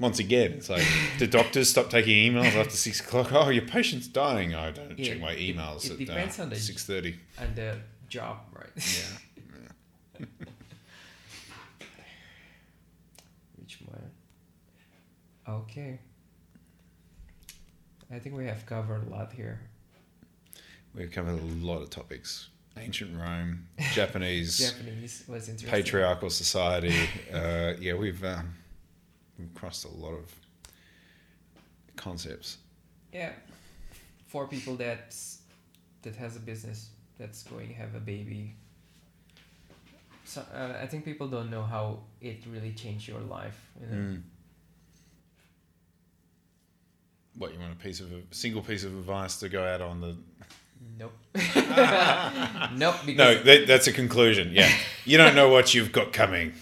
once 0.00 0.18
again, 0.18 0.52
it's 0.54 0.68
like 0.68 0.84
the 1.20 1.26
doctors 1.26 1.70
stop 1.70 1.88
taking 1.88 2.32
emails 2.32 2.52
after 2.56 2.76
six 2.76 2.98
o'clock. 3.00 3.32
Oh, 3.32 3.48
your 3.50 3.64
patient's 3.64 4.08
dying. 4.08 4.52
I 4.54 4.72
don't 4.72 4.98
Yeah, 4.98 5.12
check 5.12 5.20
my 5.20 5.32
it- 5.32 5.54
emails 5.56 5.84
it 5.86 5.92
at 5.92 5.98
depends 5.98 6.38
uh, 6.40 6.42
on 6.42 6.50
the- 6.50 6.56
six 6.56 6.84
thirty. 6.84 7.16
And 7.38 7.54
the 7.54 7.78
job, 8.08 8.38
right? 8.52 8.70
Yeah. 10.18 10.26
Which 13.56 13.78
one? 13.86 14.10
Okay. 15.48 16.00
I 18.14 18.20
think 18.20 18.36
we 18.36 18.46
have 18.46 18.64
covered 18.64 19.08
a 19.08 19.10
lot 19.10 19.32
here. 19.32 19.60
We've 20.94 21.10
covered 21.10 21.40
a 21.40 21.66
lot 21.66 21.82
of 21.82 21.90
topics: 21.90 22.48
ancient 22.76 23.18
Rome, 23.18 23.66
Japanese, 23.92 24.58
Japanese 24.58 25.24
was 25.26 25.48
interesting. 25.48 25.70
patriarchal 25.70 26.30
society. 26.30 26.94
Uh, 27.32 27.74
yeah, 27.80 27.94
we've 27.94 28.22
um, 28.24 28.54
we've 29.38 29.52
crossed 29.54 29.84
a 29.84 29.88
lot 29.88 30.12
of 30.12 30.32
concepts. 31.96 32.58
Yeah, 33.12 33.32
for 34.28 34.46
people 34.46 34.76
that's 34.76 35.40
that 36.02 36.14
has 36.14 36.36
a 36.36 36.40
business 36.40 36.90
that's 37.18 37.42
going 37.42 37.68
to 37.68 37.74
have 37.74 37.96
a 37.96 38.00
baby. 38.00 38.54
So 40.24 40.42
uh, 40.54 40.74
I 40.80 40.86
think 40.86 41.04
people 41.04 41.26
don't 41.26 41.50
know 41.50 41.62
how 41.62 42.00
it 42.20 42.44
really 42.52 42.72
changed 42.72 43.08
your 43.08 43.20
life. 43.20 43.58
You 43.80 43.86
know? 43.86 44.02
Mm. 44.02 44.22
What 47.36 47.52
you 47.52 47.58
want 47.60 47.72
a 47.72 47.76
piece 47.76 48.00
of 48.00 48.12
a 48.12 48.20
single 48.30 48.62
piece 48.62 48.84
of 48.84 48.92
advice 48.96 49.38
to 49.40 49.48
go 49.48 49.64
out 49.64 49.80
on 49.80 50.00
the? 50.00 50.16
Nope. 50.98 51.12
nope. 51.34 52.94
Because 53.04 53.16
No, 53.16 53.42
that, 53.42 53.64
that's 53.66 53.86
a 53.88 53.92
conclusion. 53.92 54.50
Yeah, 54.52 54.70
you 55.04 55.18
don't 55.18 55.34
know 55.34 55.48
what 55.48 55.74
you've 55.74 55.90
got 55.92 56.12
coming. 56.12 56.52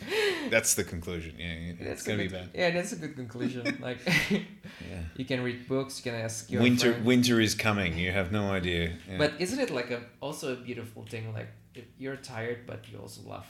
That's 0.51 0.74
the 0.74 0.85
conclusion. 0.85 1.35
Yeah, 1.39 1.53
yeah. 1.55 1.73
that's 1.78 1.90
it's 2.01 2.07
a 2.07 2.11
gonna 2.11 2.23
be 2.23 2.28
good- 2.28 2.53
bad. 2.53 2.61
Yeah, 2.61 2.70
that's 2.70 2.93
a 2.93 2.97
good 2.97 3.15
conclusion. 3.16 3.78
like 3.82 3.99
Yeah. 4.31 5.01
you 5.16 5.24
can 5.24 5.43
read 5.43 5.69
books, 5.69 5.99
you 6.05 6.11
can 6.11 6.20
ask 6.20 6.51
your 6.51 6.62
Winter, 6.62 6.93
friend. 6.93 7.05
winter 7.05 7.40
is 7.40 7.55
coming. 7.55 7.97
You 7.99 8.11
have 8.12 8.32
no 8.32 8.51
idea. 8.51 8.93
Yeah. 9.11 9.19
But 9.19 9.35
isn't 9.39 9.59
it 9.59 9.70
like 9.70 9.90
a 9.90 10.01
also 10.20 10.53
a 10.55 10.57
beautiful 10.57 11.05
thing? 11.05 11.32
Like 11.35 11.49
if 11.74 11.85
you're 11.99 12.16
tired, 12.16 12.66
but 12.66 12.89
you 12.90 12.99
also 12.99 13.20
love 13.28 13.47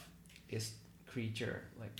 this 0.50 0.72
creature. 1.06 1.62
Like 1.78 1.96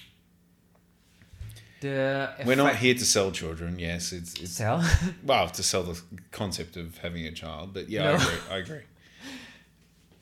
the 1.83 2.31
we're 2.47 2.57
not 2.57 2.77
here 2.77 2.95
to 2.95 3.05
sell 3.05 3.31
children. 3.33 3.79
Yes, 3.79 4.13
it's 4.13 4.35
it's 4.41 4.53
sell. 4.53 4.83
well 5.25 5.49
to 5.51 5.63
sell 5.63 5.83
the 5.83 6.01
concept 6.31 6.77
of 6.77 6.99
having 6.99 7.27
a 7.27 7.33
child. 7.33 7.75
But 7.75 7.89
yeah, 7.91 8.11
I 8.11 8.13
agree. 8.15 8.39
I 8.51 8.57
agree. 8.59 8.85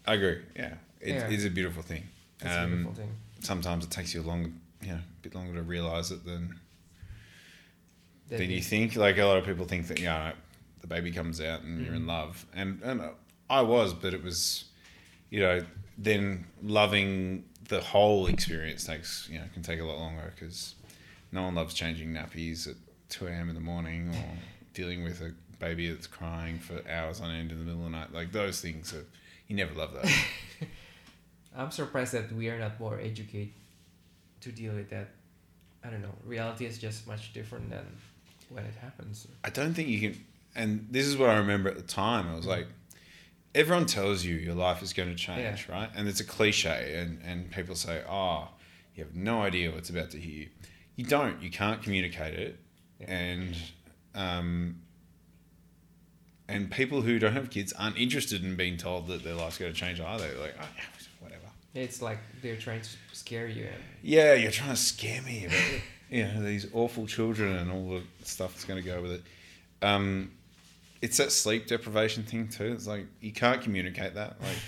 I 0.07 0.15
agree. 0.15 0.39
Yeah, 0.57 0.75
it, 1.01 1.15
Yeah. 1.15 1.29
it's 1.31 1.45
a 1.45 1.51
beautiful 1.51 1.83
thing. 1.83 2.05
It's 2.41 2.45
a 2.51 2.63
Um, 2.63 2.71
beautiful 2.71 2.95
thing. 2.95 3.13
Sometimes 3.41 3.85
it 3.85 3.91
takes 3.91 4.15
you 4.15 4.21
a 4.23 4.27
long, 4.31 4.61
you 4.83 4.89
know, 4.89 4.95
a 5.19 5.23
bit 5.23 5.35
longer 5.35 5.55
to 5.55 5.63
realize 5.63 6.11
it 6.11 6.25
than 6.25 6.59
That 8.29 8.39
than 8.39 8.51
you 8.51 8.61
think. 8.63 8.97
Like 8.97 9.19
a 9.19 9.25
lot 9.25 9.39
of 9.39 9.45
people 9.45 9.67
think 9.67 9.87
that 9.89 9.99
you 9.99 10.07
know, 10.07 10.33
the 10.81 10.87
baby 10.87 11.11
comes 11.11 11.41
out 11.41 11.63
and 11.63 11.85
you're 11.85 11.95
in 11.95 12.05
Mm. 12.05 12.09
love, 12.09 12.47
and 12.55 12.81
and 12.83 13.03
I 13.49 13.61
was, 13.63 13.93
but 13.95 14.15
it 14.15 14.23
was, 14.23 14.65
you 15.31 15.41
know, 15.41 15.65
then 15.99 16.47
loving 16.63 17.45
the 17.69 17.81
whole 17.81 18.27
experience 18.27 18.85
takes 18.85 19.29
you 19.31 19.39
know 19.39 19.45
can 19.55 19.63
take 19.63 19.79
a 19.81 19.85
lot 19.85 19.99
longer 19.99 20.33
because 20.35 20.75
no 21.33 21.43
one 21.43 21.55
loves 21.55 21.75
changing 21.75 22.13
nappies 22.13 22.69
at 22.69 22.77
two 23.09 23.27
a.m. 23.27 23.49
in 23.49 23.55
the 23.55 23.61
morning 23.61 24.11
or 24.11 24.39
dealing 24.75 25.05
with 25.05 25.21
a 25.21 25.35
baby 25.59 25.91
that's 25.91 26.07
crying 26.07 26.59
for 26.59 26.83
hours 26.91 27.21
on 27.21 27.31
end 27.31 27.53
in 27.53 27.59
the 27.59 27.65
middle 27.65 27.85
of 27.85 27.93
the 27.93 27.97
night. 27.97 28.13
Like 28.13 28.33
those 28.33 28.61
things 28.61 28.95
are 28.95 29.05
you 29.49 29.57
never 29.57 29.75
love 29.75 29.93
those. 29.93 30.13
I'm 31.57 31.71
surprised 31.71 32.13
that 32.13 32.33
we 32.33 32.49
are 32.49 32.59
not 32.59 32.79
more 32.79 32.99
educated 33.01 33.53
to 34.43 34.53
deal 34.53 34.73
with 34.73 34.91
that. 34.91 35.09
I 35.85 35.91
don't 35.91 36.03
know. 36.03 36.15
Reality 36.25 36.67
is 36.67 36.79
just 36.79 37.07
much 37.07 37.33
different 37.33 37.71
than 37.71 37.85
when 38.49 38.65
it 38.65 38.75
happens. 38.81 39.27
I 39.45 39.51
don't 39.51 39.75
think 39.75 39.89
you 39.89 40.01
can. 40.01 40.25
And 40.55 40.87
this 40.91 41.07
is 41.07 41.17
what 41.17 41.31
I 41.31 41.39
remember 41.39 41.69
at 41.69 41.77
the 41.77 41.83
time. 41.83 42.29
I 42.29 42.35
was 42.35 42.43
mm-hmm. 42.43 42.51
like, 42.51 42.67
everyone 43.55 43.87
tells 43.87 44.25
you 44.25 44.37
your 44.37 44.55
life 44.55 44.83
is 44.83 44.93
going 44.93 45.09
to 45.09 45.15
change, 45.15 45.69
right? 45.69 45.91
And 45.95 46.09
it's 46.09 46.21
a 46.21 46.25
cliche, 46.25 46.97
and, 47.01 47.21
and 47.25 47.51
people 47.51 47.75
say, 47.75 48.03
oh, 48.09 48.49
you 48.95 49.05
have 49.05 49.15
no 49.15 49.43
idea 49.43 49.71
what's 49.71 49.91
about 49.91 50.11
to 50.11 50.19
hit 50.19 50.33
you. 50.33 50.49
You 51.01 51.07
don't. 51.07 51.43
You 51.43 51.51
can't 51.51 51.83
communicate 51.83 52.35
it. 52.35 52.59
Yeah. 53.01 53.11
And 53.11 53.57
um, 54.15 54.83
and 56.47 56.71
people 56.71 57.01
who 57.01 57.19
don't 57.19 57.33
have 57.33 57.49
kids 57.49 57.73
aren't 57.73 57.97
interested 57.97 58.45
in 58.45 58.55
being 58.55 58.77
told 58.77 59.07
that 59.07 59.25
their 59.25 59.33
life's 59.33 59.57
going 59.57 59.73
to 59.73 59.79
change 59.79 59.99
either. 59.99 60.29
They're 60.29 60.39
like, 60.39 60.57
oh, 60.61 60.69
yeah, 60.77 61.07
whatever. 61.21 61.47
It's 61.75 62.03
like 62.03 62.19
they're 62.43 62.59
trying 62.59 62.83
to 62.83 62.91
scare 63.15 63.49
you. 63.49 63.69
Yeah, 64.03 64.35
you're 64.35 64.51
trying 64.51 64.73
to 64.73 64.77
scare 64.77 65.23
me 65.23 65.47
about 65.47 65.81
you 66.11 66.25
know 66.25 66.43
these 66.43 66.67
awful 66.75 67.07
children 67.07 67.57
and 67.57 67.73
all 67.73 67.89
the 67.89 68.03
stuff 68.27 68.53
that's 68.53 68.67
going 68.67 68.83
to 68.83 68.87
go 68.87 69.01
with 69.01 69.13
it. 69.13 69.23
Um, 69.81 70.33
it's 71.01 71.17
that 71.17 71.33
sleep 71.33 71.67
deprivation 71.67 72.25
thing 72.25 72.49
too. 72.49 72.73
It's 72.75 72.87
like 72.87 73.07
you 73.23 73.33
can't 73.33 73.63
communicate 73.63 74.17
that. 74.17 74.39
Like, 74.39 74.59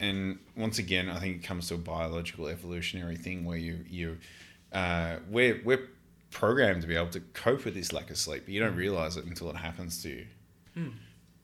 and 0.00 0.38
once 0.54 0.78
again, 0.78 1.08
I 1.08 1.18
think 1.18 1.36
it 1.36 1.46
comes 1.46 1.68
to 1.68 1.76
a 1.76 1.78
biological 1.78 2.46
evolutionary 2.46 3.16
thing 3.16 3.46
where 3.46 3.56
you 3.56 3.78
you 3.88 4.18
uh, 4.72 5.16
we're 5.30 5.60
we're 5.64 5.88
programmed 6.30 6.82
to 6.82 6.88
be 6.88 6.94
able 6.94 7.08
to 7.08 7.20
cope 7.32 7.64
with 7.64 7.74
this 7.74 7.92
lack 7.92 8.10
of 8.10 8.18
sleep, 8.18 8.42
but 8.44 8.52
you 8.52 8.60
don't 8.60 8.76
realize 8.76 9.16
it 9.16 9.24
until 9.24 9.48
it 9.50 9.56
happens 9.56 10.02
to 10.02 10.08
you. 10.10 10.26
Hmm. 10.74 10.88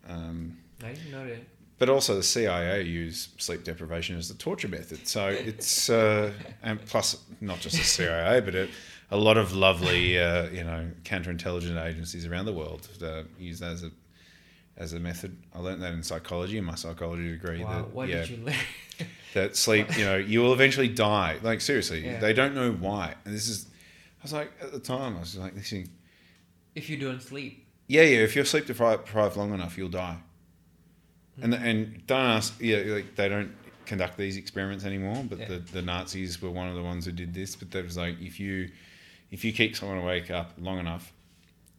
Um, 0.09 0.59
I 0.83 0.89
didn't 0.89 1.13
know 1.13 1.27
that. 1.27 1.39
but 1.79 1.89
also 1.89 2.15
the 2.15 2.23
CIA 2.23 2.83
use 2.83 3.29
sleep 3.39 3.65
deprivation 3.65 4.17
as 4.17 4.31
a 4.31 4.35
torture 4.35 4.69
method. 4.69 5.07
So 5.07 5.29
it's 5.29 5.89
uh, 5.89 6.33
and 6.63 6.85
plus 6.85 7.23
not 7.41 7.61
just 7.61 7.77
the 7.77 7.85
CIA, 7.85 8.41
but 8.41 8.55
it, 8.55 8.71
a 9.11 9.17
lot 9.17 9.37
of 9.37 9.55
lovely 9.55 10.19
uh, 10.19 10.49
you 10.51 10.65
know 10.65 10.91
counterintelligence 11.05 11.83
agencies 11.83 12.27
around 12.27 12.47
the 12.47 12.53
world 12.53 12.89
uh, 13.03 13.23
use 13.39 13.61
that 13.61 13.73
as 13.73 13.85
a 13.85 13.91
as 14.77 14.93
a 14.93 15.01
method. 15.01 15.37
I 15.55 15.61
learned 15.61 15.83
that 15.83 15.93
in 15.93 16.03
psychology 16.03 16.59
in 16.59 16.65
my 16.65 16.75
psychology 16.75 17.31
degree. 17.31 17.63
Wow, 17.63 17.77
that, 17.77 17.95
what 17.95 18.09
yeah, 18.09 18.21
did 18.21 18.31
you 18.31 18.45
learn? 18.45 18.55
that 19.35 19.57
sleep, 19.57 19.97
you 19.97 20.05
know, 20.05 20.17
you 20.17 20.41
will 20.41 20.53
eventually 20.53 20.89
die. 20.89 21.39
Like 21.43 21.61
seriously, 21.61 22.05
Yeah. 22.05 22.19
they 22.21 22.33
don't 22.33 22.55
know 22.55 22.73
why. 22.73 23.15
And 23.25 23.35
this 23.35 23.49
is, 23.49 23.67
I 24.21 24.23
was 24.25 24.33
like 24.33 24.53
at 24.61 24.73
the 24.73 24.79
time, 24.81 25.17
I 25.17 25.21
was 25.21 25.37
like, 25.37 25.55
this 25.55 25.71
thing, 25.71 25.89
if 26.75 26.89
you 26.91 26.97
don't 26.97 27.21
sleep. 27.23 27.67
yeah, 27.89 28.03
yeah. 28.03 28.19
If 28.19 28.35
you're 28.37 28.45
sleep 28.45 28.67
deprived, 28.67 29.37
long 29.37 29.53
enough, 29.53 29.77
you'll 29.79 29.89
die. 29.89 30.19
And 31.43 31.55
and 31.55 32.07
don't 32.07 32.21
ask. 32.21 32.61
Yeah, 32.61 32.79
like 32.87 33.15
they 33.17 33.29
don't 33.29 33.53
conduct 33.87 34.17
these 34.19 34.37
experiments 34.37 34.85
anymore. 34.85 35.25
But 35.29 35.39
Yeah. 35.39 35.49
the, 35.49 35.59
the 35.59 35.83
Nazis 35.83 36.41
were 36.43 36.51
one 36.51 36.69
of 36.69 36.75
the 36.75 36.83
ones 36.83 37.07
who 37.07 37.13
did 37.13 37.33
this. 37.35 37.57
But 37.57 37.71
that 37.73 37.85
was 37.85 37.97
like 37.97 38.21
if 38.21 38.39
you 38.39 38.71
if 39.31 39.45
you 39.45 39.53
keep 39.53 39.75
someone 39.77 39.99
awake 39.99 40.31
up 40.31 40.53
long 40.59 40.79
enough, 40.79 41.13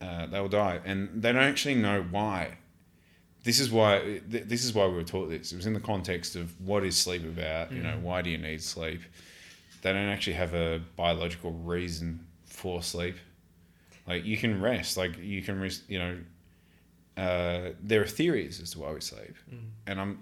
uh, 0.02 0.26
they 0.26 0.40
will 0.40 0.50
die. 0.50 0.80
And 0.84 1.22
they 1.22 1.32
don't 1.32 1.44
actually 1.44 1.76
know 1.76 2.02
why. 2.10 2.58
This 3.44 3.60
is 3.60 3.70
why 3.72 4.22
th- 4.32 4.46
this 4.46 4.64
is 4.64 4.74
why 4.74 4.88
we 4.88 4.94
were 4.96 5.04
taught 5.04 5.30
this. 5.30 5.52
It 5.52 5.58
was 5.58 5.66
in 5.66 5.74
the 5.74 5.80
context 5.80 6.36
of 6.36 6.60
what 6.62 6.84
is 6.84 6.96
sleep 6.98 7.24
about. 7.24 7.72
You 7.72 7.84
know, 7.84 8.00
why 8.02 8.22
do 8.22 8.30
you 8.30 8.38
need 8.38 8.62
sleep? 8.62 9.02
They 9.82 9.92
don't 9.92 10.08
actually 10.10 10.34
have 10.34 10.54
a 10.54 10.82
biological 10.96 11.52
reason 11.52 12.26
for 12.46 12.82
sleep. 12.82 13.16
Like 14.08 14.24
you 14.24 14.38
can 14.38 14.62
rest. 14.62 14.96
Like 14.98 15.18
you 15.20 15.42
can 15.42 15.60
rest. 15.60 15.84
You 15.90 16.00
know, 16.00 16.18
uh, 17.18 17.70
there 17.82 18.02
are 18.02 18.08
theories 18.08 18.62
as 18.62 18.72
to 18.72 18.80
why 18.80 18.92
we 18.94 19.02
sleep, 19.02 19.36
and 19.88 20.00
I'm. 20.00 20.20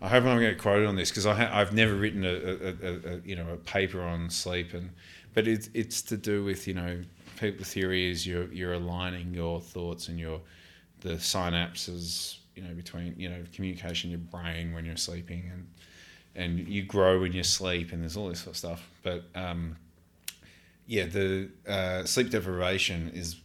I 0.00 0.08
hope 0.08 0.24
I'm 0.24 0.36
going 0.36 0.40
to 0.40 0.50
get 0.50 0.58
quoted 0.58 0.86
on 0.86 0.94
this 0.94 1.10
because 1.10 1.26
I 1.26 1.34
ha- 1.34 1.50
I've 1.52 1.72
never 1.72 1.94
written 1.94 2.24
a, 2.24 2.28
a, 2.28 2.68
a, 2.68 3.14
a 3.16 3.20
you 3.24 3.34
know 3.34 3.48
a 3.52 3.56
paper 3.56 4.02
on 4.02 4.30
sleep, 4.30 4.72
and 4.72 4.90
but 5.34 5.48
it's 5.48 5.68
it's 5.74 6.00
to 6.02 6.16
do 6.16 6.44
with 6.44 6.68
you 6.68 6.74
know 6.74 7.02
people 7.40 7.64
theory 7.64 8.10
is 8.10 8.26
you're 8.26 8.52
you're 8.52 8.72
aligning 8.74 9.34
your 9.34 9.60
thoughts 9.60 10.08
and 10.08 10.18
your 10.18 10.40
the 11.06 11.14
synapses 11.14 12.38
you 12.54 12.62
know 12.62 12.74
between 12.74 13.14
you 13.16 13.28
know 13.28 13.42
communication 13.54 14.10
your 14.10 14.18
brain 14.18 14.72
when 14.72 14.84
you're 14.84 14.96
sleeping 14.96 15.50
and 15.52 15.66
and 16.36 16.68
you 16.68 16.82
grow 16.82 17.20
when 17.20 17.32
you 17.32 17.42
sleep 17.42 17.92
and 17.92 18.02
there's 18.02 18.16
all 18.16 18.28
this 18.28 18.40
sort 18.40 18.52
of 18.52 18.56
stuff, 18.58 18.88
but 19.02 19.24
um, 19.34 19.76
yeah, 20.86 21.06
the 21.06 21.50
uh, 21.66 22.04
sleep 22.04 22.30
deprivation 22.30 23.10
is. 23.14 23.36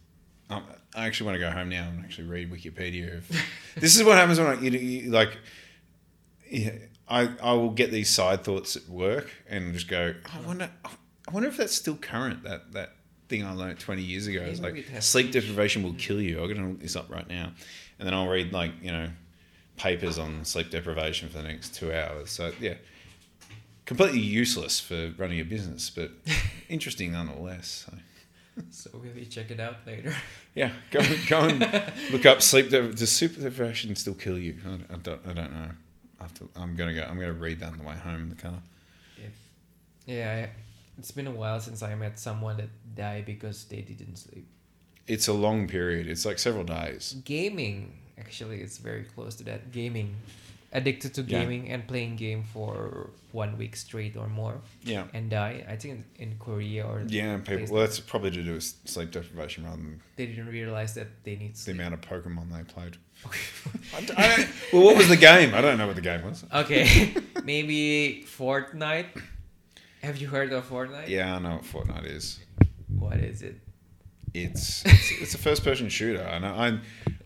Um, 0.49 0.65
I 0.93 1.05
actually 1.05 1.27
want 1.27 1.35
to 1.35 1.39
go 1.39 1.49
home 1.49 1.69
now 1.69 1.87
and 1.87 2.03
actually 2.03 2.27
read 2.27 2.51
Wikipedia. 2.51 3.21
This 3.77 3.95
is 3.95 4.03
what 4.03 4.17
happens 4.17 4.37
when 4.37 4.49
I 4.49 4.61
you, 4.61 4.71
you, 4.71 5.11
like. 5.11 5.37
Yeah, 6.49 6.71
I 7.07 7.29
I 7.41 7.53
will 7.53 7.69
get 7.69 7.89
these 7.89 8.09
side 8.09 8.43
thoughts 8.43 8.75
at 8.75 8.89
work 8.89 9.31
and 9.49 9.73
just 9.73 9.87
go. 9.87 10.13
I 10.25 10.45
wonder. 10.45 10.69
I 10.85 11.31
wonder 11.31 11.47
if 11.47 11.55
that's 11.55 11.73
still 11.73 11.95
current. 11.95 12.43
That 12.43 12.73
that 12.73 12.95
thing 13.31 13.43
I 13.45 13.53
learned 13.53 13.79
twenty 13.79 14.03
years 14.03 14.27
ago. 14.27 14.41
It's 14.41 14.59
Maybe 14.59 14.85
like 14.93 15.01
sleep 15.01 15.31
deprivation 15.31 15.81
will 15.81 15.93
kill 15.95 16.21
you. 16.21 16.39
I'm 16.43 16.47
gonna 16.53 16.69
look 16.69 16.81
this 16.81 16.95
up 16.95 17.09
right 17.09 17.27
now, 17.27 17.51
and 17.97 18.05
then 18.07 18.13
I'll 18.13 18.27
read 18.27 18.53
like 18.53 18.73
you 18.83 18.91
know 18.91 19.09
papers 19.77 20.19
on 20.19 20.45
sleep 20.45 20.69
deprivation 20.69 21.27
for 21.29 21.37
the 21.37 21.43
next 21.43 21.73
two 21.73 21.91
hours. 21.91 22.29
So 22.29 22.51
yeah, 22.59 22.75
completely 23.85 24.19
useless 24.19 24.79
for 24.79 25.11
running 25.17 25.39
a 25.39 25.43
business, 25.43 25.89
but 25.89 26.11
interesting 26.69 27.11
nonetheless. 27.13 27.85
So. 27.87 27.97
So 28.69 28.89
will 28.93 29.17
you 29.17 29.25
check 29.25 29.49
it 29.49 29.61
out 29.61 29.77
later? 29.87 30.13
Yeah, 30.53 30.71
go 30.91 30.99
go 31.29 31.39
and 31.47 31.59
look 32.11 32.25
up 32.25 32.41
sleep. 32.41 32.69
Dep- 32.69 32.95
Does 32.95 33.09
sleep 33.11 33.35
deprivation 33.35 33.95
still 33.95 34.13
kill 34.13 34.37
you? 34.37 34.57
I, 34.67 34.93
I 34.93 34.97
don't. 34.97 35.21
I 35.25 35.33
don't 35.33 35.53
know. 35.53 35.69
I 36.19 36.23
have 36.23 36.33
to, 36.35 36.49
I'm 36.57 36.75
gonna 36.75 36.93
go. 36.93 37.01
I'm 37.03 37.17
gonna 37.17 37.31
read 37.31 37.61
that 37.61 37.71
on 37.71 37.77
the 37.77 37.83
way 37.85 37.95
home 37.95 38.21
in 38.23 38.29
the 38.29 38.35
car. 38.35 38.61
yeah, 40.05 40.47
I, 40.47 40.49
it's 41.01 41.11
been 41.11 41.25
a 41.27 41.31
while 41.41 41.59
since 41.59 41.81
I 41.81 41.95
met 41.95 42.19
someone 42.19 42.57
that 42.57 42.69
died 42.95 43.25
because 43.25 43.57
they 43.65 43.81
didn't 43.81 44.17
sleep. 44.17 44.45
It's 45.07 45.27
a 45.27 45.33
long 45.33 45.67
period. 45.67 46.05
It's 46.07 46.25
like 46.29 46.37
several 46.39 46.63
days. 46.63 47.03
Gaming, 47.25 47.77
actually, 48.23 48.61
it's 48.61 48.77
very 48.77 49.03
close 49.15 49.33
to 49.39 49.43
that. 49.49 49.71
Gaming, 49.71 50.09
addicted 50.71 51.11
to 51.15 51.21
Yeah. 51.23 51.39
gaming 51.39 51.63
and 51.73 51.87
playing 51.91 52.15
game 52.25 52.43
for 52.53 53.09
one 53.31 53.57
week 53.57 53.75
straight 53.75 54.15
or 54.15 54.27
more 54.27 54.61
Yeah. 54.83 55.05
and 55.15 55.29
die. 55.29 55.55
I 55.67 55.75
think 55.75 55.91
in, 55.95 56.03
in 56.23 56.29
Korea 56.37 56.85
or 56.85 57.03
Yeah, 57.07 57.37
people. 57.49 57.67
Well, 57.73 57.81
that's 57.83 57.99
probably 57.99 58.31
to 58.31 58.43
do 58.43 58.53
with 58.53 58.63
sleep 58.85 59.09
deprivation 59.11 59.63
rather 59.65 59.77
than 59.77 60.01
they 60.17 60.27
didn't 60.27 60.47
realize 60.59 60.93
that 60.99 61.09
they 61.25 61.35
need 61.35 61.55
the 61.55 61.71
amount 61.71 61.93
of 61.97 62.01
Pokemon 62.01 62.45
they 62.55 62.63
played. 62.75 62.95
I 63.97 63.99
I 64.25 64.47
well, 64.71 64.83
what 64.87 64.95
was 65.01 65.09
the 65.09 65.17
game? 65.29 65.49
I 65.57 65.61
don't 65.61 65.77
know 65.79 65.87
what 65.87 65.95
the 66.01 66.07
game 66.11 66.23
was. 66.29 66.45
Okay, 66.63 67.13
maybe 67.43 68.23
Fortnite. 68.37 69.07
Have 70.01 70.17
you 70.17 70.27
heard 70.27 70.51
of 70.51 70.67
Fortnite? 70.69 71.07
Yeah, 71.09 71.35
I 71.35 71.39
know 71.39 71.59
what 71.61 71.63
Fortnite 71.63 72.05
is. 72.05 72.39
What 72.87 73.17
is 73.17 73.41
it? 73.41 73.55
It's 74.33 74.83
it's, 74.85 75.11
it's 75.21 75.33
a 75.35 75.37
first 75.37 75.63
person 75.63 75.89
shooter. 75.89 76.23
I 76.27 76.39
know. 76.39 76.53
I 76.53 76.67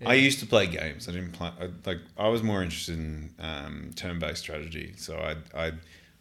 I 0.05 0.13
Yeah. 0.15 0.23
used 0.25 0.39
to 0.39 0.45
play 0.45 0.67
games. 0.67 1.07
I 1.07 1.11
didn't 1.11 1.31
play 1.33 1.51
I, 1.59 1.69
like 1.85 1.99
I 2.17 2.27
was 2.29 2.43
more 2.43 2.61
interested 2.63 2.97
in 2.97 3.33
um, 3.39 3.91
turn 3.95 4.19
based 4.19 4.41
strategy. 4.41 4.93
So 4.97 5.17
I 5.17 5.35
I 5.67 5.71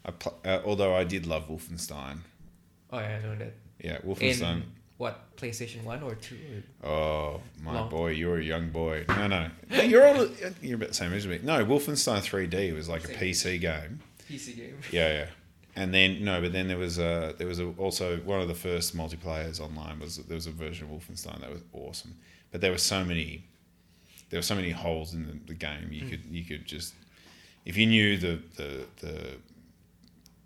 I 0.05 0.11
pl- 0.11 0.39
uh, 0.45 0.61
although 0.65 0.95
I 0.95 1.05
did 1.05 1.27
love 1.27 1.49
Wolfenstein. 1.49 2.19
Oh, 2.93 2.99
yeah, 2.99 3.19
I 3.21 3.27
know 3.27 3.35
that. 3.37 3.55
Yeah, 3.83 3.99
Wolfenstein. 4.07 4.57
In 4.57 4.63
what 4.99 5.37
PlayStation 5.37 5.83
One 5.83 6.03
or 6.03 6.15
Two? 6.15 6.63
Or... 6.83 6.91
Oh 6.91 7.41
my 7.63 7.73
Long- 7.75 7.89
boy, 7.89 8.11
you're 8.11 8.39
a 8.39 8.43
young 8.45 8.71
boy. 8.71 9.05
No, 9.09 9.27
no, 9.27 9.49
No, 9.71 9.81
you're 9.83 10.07
older. 10.07 10.31
You're 10.63 10.77
about 10.77 10.89
the 10.91 10.95
same 10.95 11.13
age 11.13 11.19
as 11.21 11.27
me. 11.27 11.41
No, 11.43 11.65
Wolfenstein 11.65 12.21
3D 12.23 12.75
was 12.75 12.89
like 12.89 13.05
a 13.05 13.09
PC 13.15 13.61
game. 13.61 14.01
PC 14.31 14.55
game. 14.57 14.79
Yeah, 14.93 15.09
yeah. 15.13 15.27
And 15.77 15.93
then 15.93 16.25
no, 16.25 16.41
but 16.41 16.53
then 16.53 16.69
there 16.69 16.79
was 16.79 16.99
a 16.99 17.35
there 17.37 17.47
was 17.47 17.59
a, 17.59 17.69
also 17.79 18.19
one 18.19 18.41
of 18.41 18.49
the 18.49 18.55
first 18.55 18.97
multiplayers 18.97 19.61
online 19.61 19.99
was 19.99 20.19
there 20.19 20.37
was 20.37 20.47
a 20.47 20.53
version 20.53 20.87
of 20.87 20.93
Wolfenstein 20.93 21.41
that 21.41 21.51
was 21.51 21.63
awesome. 21.73 22.15
But 22.53 22.61
there 22.61 22.71
were 22.71 22.79
so 22.79 23.05
many 23.05 23.45
there 24.31 24.39
were 24.39 24.43
so 24.43 24.55
many 24.55 24.71
holes 24.71 25.15
in 25.15 25.27
the, 25.27 25.39
the 25.47 25.55
game. 25.55 25.89
You 25.91 26.03
hmm. 26.03 26.11
could 26.11 26.25
you 26.27 26.45
could 26.45 26.65
just 26.65 26.95
if 27.65 27.77
you 27.77 27.87
knew 27.87 28.17
the 28.17 28.41
the 28.57 28.87
the 29.01 29.37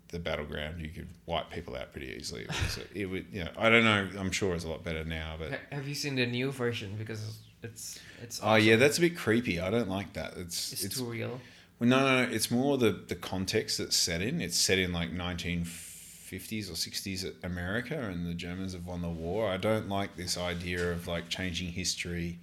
the 0.09 0.19
battleground, 0.19 0.81
you 0.81 0.89
could 0.89 1.07
wipe 1.25 1.49
people 1.51 1.75
out 1.75 1.91
pretty 1.91 2.07
easily. 2.17 2.43
It 2.43 2.49
was 2.49 2.79
it 2.93 3.05
would 3.05 3.25
you 3.31 3.43
know 3.43 3.51
I 3.57 3.69
don't 3.69 3.83
know. 3.83 4.09
I'm 4.19 4.31
sure 4.31 4.55
it's 4.55 4.65
a 4.65 4.69
lot 4.69 4.83
better 4.83 5.03
now, 5.05 5.35
but. 5.37 5.59
Have 5.71 5.87
you 5.87 5.95
seen 5.95 6.15
the 6.15 6.25
new 6.25 6.51
version? 6.51 6.95
Because 6.97 7.39
it's 7.61 7.99
it's. 8.21 8.39
Oh 8.43 8.55
yeah, 8.55 8.75
that's 8.75 8.97
a 8.97 9.01
bit 9.01 9.15
creepy. 9.15 9.59
I 9.59 9.69
don't 9.69 9.89
like 9.89 10.13
that. 10.13 10.33
It's 10.37 10.73
It's, 10.73 10.85
it's, 10.85 10.97
too 10.97 11.05
real. 11.05 11.39
Well, 11.79 11.89
no, 11.89 11.99
no, 11.99 12.25
no. 12.25 12.31
It's 12.31 12.51
more 12.51 12.77
the 12.77 12.91
the 12.91 13.15
context 13.15 13.77
that's 13.77 13.95
set 13.95 14.21
in. 14.21 14.41
It's 14.41 14.57
set 14.57 14.79
in 14.79 14.91
like 14.91 15.11
1950s 15.11 16.69
or 16.69 16.73
60s 16.73 17.43
America, 17.43 17.97
and 17.97 18.27
the 18.27 18.33
Germans 18.33 18.73
have 18.73 18.85
won 18.85 19.01
the 19.01 19.09
war. 19.09 19.49
I 19.49 19.57
don't 19.57 19.89
like 19.89 20.15
this 20.15 20.37
idea 20.37 20.91
of 20.91 21.07
like 21.07 21.29
changing 21.29 21.69
history 21.69 22.39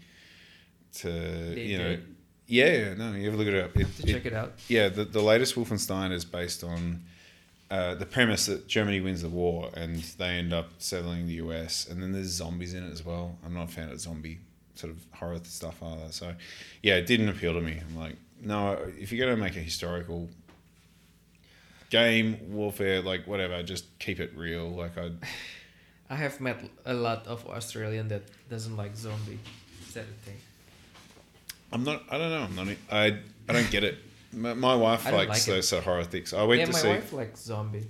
to 0.94 1.54
you 1.56 1.78
know. 1.78 1.98
Yeah, 2.48 2.72
yeah, 2.72 2.94
no, 2.94 3.12
you 3.12 3.26
ever 3.26 3.36
look 3.36 3.48
it 3.48 3.54
up. 3.54 3.76
It, 3.76 3.88
To 3.96 4.06
check 4.06 4.24
it 4.24 4.32
out. 4.32 4.52
yeah, 4.68 4.88
the, 4.88 5.04
the 5.04 5.20
latest 5.20 5.56
Wolfenstein 5.56 6.12
is 6.12 6.24
based 6.24 6.62
on 6.62 7.02
uh, 7.72 7.96
the 7.96 8.06
premise 8.06 8.46
that 8.46 8.68
Germany 8.68 9.00
wins 9.00 9.22
the 9.22 9.28
war 9.28 9.70
and 9.74 9.96
they 10.18 10.28
end 10.28 10.52
up 10.52 10.68
settling 10.78 11.26
the 11.26 11.34
US, 11.34 11.88
and 11.88 12.00
then 12.00 12.12
there's 12.12 12.28
zombies 12.28 12.72
in 12.72 12.84
it 12.86 12.92
as 12.92 13.04
well. 13.04 13.36
I'm 13.44 13.52
not 13.54 13.64
a 13.68 13.72
fan 13.72 13.90
of 13.90 14.00
zombie 14.00 14.38
sort 14.76 14.92
of 14.92 15.04
horror 15.12 15.40
stuff 15.42 15.82
either. 15.82 16.12
So, 16.12 16.34
yeah, 16.82 16.94
it 16.96 17.06
didn't 17.06 17.30
appeal 17.30 17.54
to 17.54 17.60
me. 17.60 17.80
I'm 17.88 17.96
like, 17.98 18.14
no, 18.40 18.78
if 18.98 19.12
you're 19.12 19.24
going 19.24 19.36
to 19.36 19.42
make 19.42 19.56
a 19.56 19.60
historical 19.60 20.28
game, 21.90 22.38
warfare, 22.50 23.00
like 23.00 23.26
whatever, 23.26 23.62
just 23.62 23.98
keep 23.98 24.20
it 24.20 24.36
real. 24.36 24.68
Like, 24.68 24.98
I, 24.98 25.10
I 26.10 26.16
have 26.16 26.40
met 26.40 26.62
a 26.84 26.94
lot 26.94 27.26
of 27.26 27.46
Australian 27.46 28.08
that 28.08 28.22
doesn't 28.48 28.76
like 28.76 28.96
zombie. 28.96 29.38
Is 29.86 29.94
that 29.94 30.04
a 30.04 30.24
thing? 30.24 30.36
I'm 31.72 31.84
not. 31.84 32.02
I 32.10 32.18
don't 32.18 32.30
know. 32.30 32.42
I'm 32.42 32.68
not. 32.68 32.76
I. 32.90 33.18
I 33.48 33.52
don't 33.52 33.70
get 33.70 33.84
it. 33.84 33.98
My, 34.32 34.54
my 34.54 34.74
wife 34.74 35.06
I 35.06 35.10
don't 35.10 35.20
likes 35.20 35.30
like 35.30 35.48
it. 35.48 35.50
those 35.50 35.68
sort 35.68 35.80
of 35.80 35.84
horror 35.84 36.04
things. 36.04 36.32
I 36.32 36.42
went 36.44 36.60
yeah, 36.60 36.66
to 36.66 36.72
my 36.72 36.78
see. 36.78 36.88
wife 36.88 37.12
likes 37.12 37.40
zombie. 37.42 37.88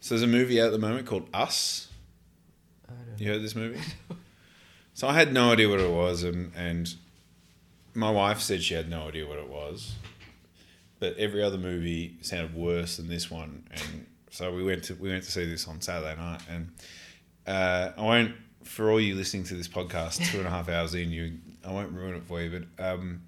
So 0.00 0.14
there's 0.14 0.22
a 0.22 0.26
movie 0.26 0.60
out 0.60 0.66
at 0.66 0.72
the 0.72 0.78
moment 0.78 1.06
called 1.06 1.28
Us. 1.32 1.88
I 2.88 2.92
don't 2.92 3.20
You 3.20 3.32
heard 3.32 3.42
this 3.42 3.54
movie? 3.54 3.80
so 4.94 5.08
I 5.08 5.14
had 5.14 5.32
no 5.32 5.52
idea 5.52 5.68
what 5.68 5.80
it 5.80 5.90
was, 5.90 6.24
and, 6.24 6.52
and 6.56 6.92
my 7.94 8.10
wife 8.10 8.40
said 8.40 8.62
she 8.62 8.74
had 8.74 8.88
no 8.88 9.08
idea 9.08 9.26
what 9.26 9.38
it 9.38 9.48
was. 9.48 9.94
But 10.98 11.16
every 11.18 11.42
other 11.42 11.58
movie 11.58 12.16
sounded 12.22 12.54
worse 12.54 12.96
than 12.96 13.08
this 13.08 13.28
one, 13.30 13.64
and 13.72 14.06
so 14.30 14.52
we 14.54 14.62
went 14.62 14.84
to 14.84 14.94
we 14.94 15.10
went 15.10 15.24
to 15.24 15.30
see 15.32 15.44
this 15.44 15.66
on 15.66 15.80
Saturday 15.80 16.14
night, 16.20 16.40
and 16.48 16.70
uh, 17.46 17.90
I 17.96 18.00
won't 18.02 18.34
for 18.62 18.90
all 18.90 19.00
you 19.00 19.16
listening 19.16 19.42
to 19.44 19.54
this 19.54 19.66
podcast 19.66 20.24
two 20.30 20.38
and 20.38 20.46
a 20.46 20.50
half 20.50 20.68
hours 20.68 20.94
in 20.94 21.10
you 21.10 21.38
I 21.64 21.72
won't 21.72 21.92
ruin 21.92 22.14
it 22.14 22.24
for 22.24 22.40
you, 22.40 22.66
but 22.78 22.84
um, 22.84 23.22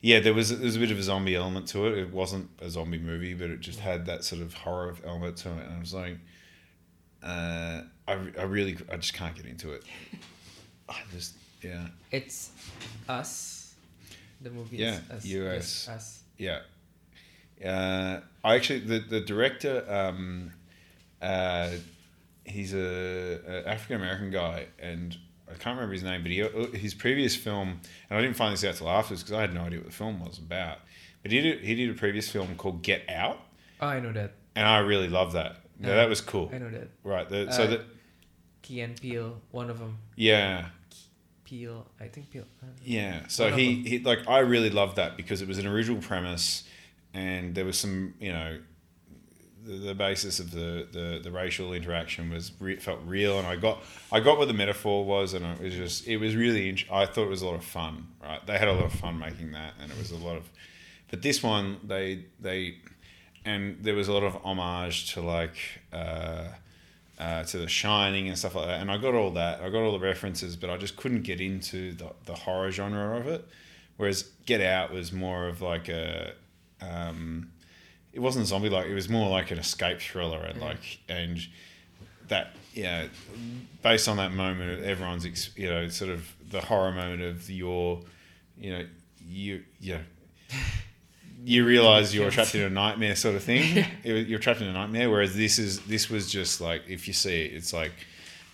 yeah, 0.00 0.20
there 0.20 0.34
was 0.34 0.50
there 0.50 0.64
was 0.64 0.76
a 0.76 0.78
bit 0.78 0.90
of 0.90 0.98
a 0.98 1.02
zombie 1.02 1.34
element 1.34 1.66
to 1.68 1.86
it. 1.86 1.98
It 1.98 2.12
wasn't 2.12 2.48
a 2.60 2.70
zombie 2.70 2.98
movie, 2.98 3.34
but 3.34 3.50
it 3.50 3.60
just 3.60 3.80
had 3.80 4.06
that 4.06 4.24
sort 4.24 4.40
of 4.42 4.54
horror 4.54 4.94
element 5.04 5.36
to 5.38 5.50
it, 5.50 5.66
and 5.66 5.74
I 5.74 5.80
was 5.80 5.94
like, 5.94 6.18
uh, 7.22 7.82
I 8.06 8.12
I 8.38 8.42
really 8.42 8.76
I 8.90 8.96
just 8.96 9.14
can't 9.14 9.34
get 9.34 9.46
into 9.46 9.72
it. 9.72 9.82
I 10.88 10.96
just 11.12 11.34
yeah 11.62 11.88
It's 12.10 12.50
us. 13.08 13.57
The 14.40 14.50
movie 14.50 14.76
Yeah, 14.78 14.98
is 15.22 15.36
us. 15.36 15.88
Us. 15.88 16.22
yeah. 16.36 16.60
Uh, 17.64 18.20
I 18.44 18.54
actually 18.54 18.80
the 18.80 19.00
the 19.00 19.20
director 19.20 19.84
um, 19.88 20.52
uh, 21.20 21.70
he's 22.44 22.72
a, 22.72 23.40
a 23.48 23.68
African 23.68 23.96
American 23.96 24.30
guy, 24.30 24.66
and 24.78 25.16
I 25.50 25.54
can't 25.54 25.74
remember 25.76 25.92
his 25.92 26.04
name, 26.04 26.22
but 26.22 26.30
he 26.30 26.38
his 26.78 26.94
previous 26.94 27.34
film, 27.34 27.80
and 28.08 28.18
I 28.18 28.20
didn't 28.22 28.36
find 28.36 28.52
this 28.52 28.64
out 28.64 28.76
till 28.76 28.88
afterwards 28.88 29.22
because 29.24 29.36
I 29.36 29.40
had 29.40 29.54
no 29.54 29.62
idea 29.62 29.78
what 29.80 29.86
the 29.88 29.92
film 29.92 30.20
was 30.24 30.38
about. 30.38 30.78
But 31.22 31.32
he 31.32 31.40
did 31.40 31.60
he 31.64 31.74
did 31.74 31.90
a 31.90 31.94
previous 31.94 32.28
film 32.30 32.54
called 32.56 32.82
Get 32.82 33.02
Out, 33.08 33.40
Oh, 33.80 33.88
I 33.88 33.98
know 33.98 34.12
that. 34.12 34.34
and 34.54 34.66
I 34.66 34.78
really 34.78 35.08
love 35.08 35.32
that. 35.32 35.56
Yeah, 35.80 35.90
Uh, 35.90 35.94
that 35.96 36.08
was 36.08 36.20
cool. 36.20 36.50
I 36.54 36.58
know 36.58 36.70
that. 36.70 36.88
Right. 37.02 37.28
The, 37.28 37.50
so 37.52 37.64
Uh, 37.64 37.66
that 37.70 37.80
Key 38.62 38.82
and 38.82 39.00
Peele, 39.00 39.40
one 39.50 39.68
of 39.70 39.78
them. 39.80 39.98
yeah. 40.14 40.66
Peele, 41.48 41.86
I 41.98 42.08
think 42.08 42.30
Peel. 42.30 42.44
Yeah, 42.84 43.26
so 43.28 43.50
he, 43.50 43.76
he 43.76 43.98
like 44.00 44.28
I 44.28 44.40
really 44.40 44.68
loved 44.68 44.96
that 44.96 45.16
because 45.16 45.40
it 45.40 45.48
was 45.48 45.56
an 45.58 45.66
original 45.66 46.00
premise, 46.00 46.64
and 47.14 47.54
there 47.54 47.64
was 47.64 47.78
some 47.78 48.12
you 48.20 48.32
know, 48.32 48.58
the, 49.64 49.72
the 49.72 49.94
basis 49.94 50.40
of 50.40 50.50
the, 50.50 50.86
the, 50.92 51.20
the 51.22 51.30
racial 51.30 51.72
interaction 51.72 52.30
was 52.30 52.52
re- 52.60 52.76
felt 52.76 53.00
real, 53.06 53.38
and 53.38 53.46
I 53.46 53.56
got 53.56 53.82
I 54.12 54.20
got 54.20 54.36
what 54.36 54.48
the 54.48 54.54
metaphor 54.54 55.06
was, 55.06 55.32
and 55.32 55.44
it 55.44 55.60
was 55.60 55.74
just 55.74 56.06
it 56.06 56.18
was 56.18 56.36
really 56.36 56.68
int- 56.68 56.92
I 56.92 57.06
thought 57.06 57.24
it 57.24 57.30
was 57.30 57.40
a 57.40 57.46
lot 57.46 57.54
of 57.54 57.64
fun. 57.64 58.08
Right, 58.22 58.46
they 58.46 58.58
had 58.58 58.68
a 58.68 58.72
lot 58.72 58.84
of 58.84 58.92
fun 58.92 59.18
making 59.18 59.52
that, 59.52 59.72
and 59.80 59.90
it 59.90 59.96
was 59.96 60.10
a 60.10 60.16
lot 60.16 60.36
of, 60.36 60.50
but 61.10 61.22
this 61.22 61.42
one 61.42 61.78
they 61.82 62.26
they, 62.40 62.76
and 63.46 63.78
there 63.80 63.94
was 63.94 64.08
a 64.08 64.12
lot 64.12 64.22
of 64.22 64.36
homage 64.44 65.14
to 65.14 65.22
like. 65.22 65.56
Uh, 65.92 66.48
uh, 67.18 67.42
to 67.44 67.58
The 67.58 67.68
Shining 67.68 68.28
and 68.28 68.38
stuff 68.38 68.54
like 68.54 68.66
that. 68.66 68.80
And 68.80 68.90
I 68.90 68.96
got 68.96 69.14
all 69.14 69.30
that. 69.32 69.60
I 69.60 69.70
got 69.70 69.80
all 69.82 69.92
the 69.92 69.98
references, 69.98 70.56
but 70.56 70.70
I 70.70 70.76
just 70.76 70.96
couldn't 70.96 71.22
get 71.22 71.40
into 71.40 71.92
the, 71.94 72.12
the 72.26 72.34
horror 72.34 72.70
genre 72.70 73.18
of 73.18 73.26
it. 73.26 73.46
Whereas 73.96 74.22
Get 74.46 74.60
Out 74.60 74.92
was 74.92 75.12
more 75.12 75.48
of 75.48 75.60
like 75.60 75.88
a, 75.88 76.32
um, 76.80 77.50
it 78.12 78.20
wasn't 78.20 78.46
zombie 78.46 78.68
like. 78.68 78.86
It 78.86 78.94
was 78.94 79.08
more 79.08 79.28
like 79.28 79.50
an 79.50 79.58
escape 79.58 80.00
thriller 80.00 80.38
and 80.38 80.60
like 80.60 81.00
and 81.08 81.38
that 82.28 82.54
yeah, 82.72 83.08
based 83.82 84.08
on 84.08 84.18
that 84.18 84.32
moment, 84.32 84.84
everyone's 84.84 85.26
ex, 85.26 85.50
you 85.56 85.68
know 85.68 85.88
sort 85.88 86.10
of 86.10 86.32
the 86.50 86.60
horror 86.60 86.92
moment 86.92 87.22
of 87.22 87.50
your, 87.50 88.02
you 88.56 88.70
know 88.70 88.86
you 89.26 89.64
yeah. 89.80 89.98
You 91.44 91.64
realize 91.64 92.14
you're 92.14 92.30
trapped 92.30 92.54
in 92.54 92.62
a 92.62 92.70
nightmare, 92.70 93.14
sort 93.16 93.36
of 93.36 93.42
thing. 93.44 93.84
It- 94.04 94.26
You're 94.28 94.38
trapped 94.40 94.60
in 94.60 94.66
a 94.68 94.72
nightmare. 94.72 95.08
Whereas 95.10 95.34
this 95.36 95.58
is 95.58 95.80
this 95.80 96.10
was 96.10 96.30
just 96.30 96.60
like 96.60 96.82
if 96.88 97.06
you 97.06 97.14
see 97.14 97.42
it, 97.46 97.54
it's 97.54 97.72
like 97.72 97.92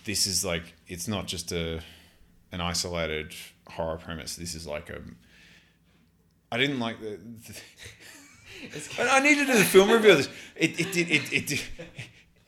this 0.05 0.27
is 0.27 0.45
like 0.45 0.73
it's 0.87 1.07
not 1.07 1.25
just 1.27 1.51
a 1.51 1.81
an 2.51 2.61
isolated 2.61 3.33
horror 3.67 3.97
premise. 3.97 4.35
This 4.35 4.53
is 4.55 4.65
like 4.67 4.89
a. 4.89 5.01
I 6.51 6.57
didn't 6.57 6.79
like 6.79 6.99
the. 7.01 7.17
the 7.47 7.59
I 9.11 9.19
need 9.19 9.35
to 9.39 9.45
do 9.45 9.53
the 9.57 9.63
film 9.63 9.89
review 9.91 10.11
of 10.11 10.17
this. 10.17 10.29
It 10.55 10.79
it 10.79 10.91
did 10.93 11.09
it, 11.09 11.33
it, 11.33 11.47
did 11.47 11.61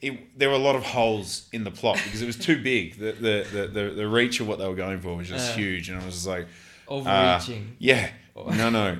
it, 0.02 0.38
there 0.40 0.50
were 0.50 0.56
a 0.56 0.60
lot 0.60 0.76
of 0.76 0.84
holes 0.84 1.48
in 1.52 1.64
the 1.64 1.72
plot 1.72 2.00
because 2.04 2.22
it 2.22 2.26
was 2.28 2.38
too 2.38 2.62
big. 2.62 2.98
The 3.00 3.12
the, 3.14 3.48
the, 3.52 3.68
the, 3.68 3.90
the 3.96 4.08
reach 4.08 4.40
of 4.40 4.48
what 4.48 4.60
they 4.60 4.68
were 4.68 4.76
going 4.76 5.00
for 5.02 5.16
was 5.16 5.28
just 5.28 5.52
Uh. 5.54 5.56
huge, 5.56 5.90
and 5.90 6.00
I 6.00 6.06
was 6.06 6.14
just 6.14 6.28
like, 6.28 6.46
uh, 6.88 6.92
overreaching. 6.92 7.76
yeah, 7.80 8.12
Oh. 8.36 8.50
no, 8.52 8.70
no, 8.70 8.98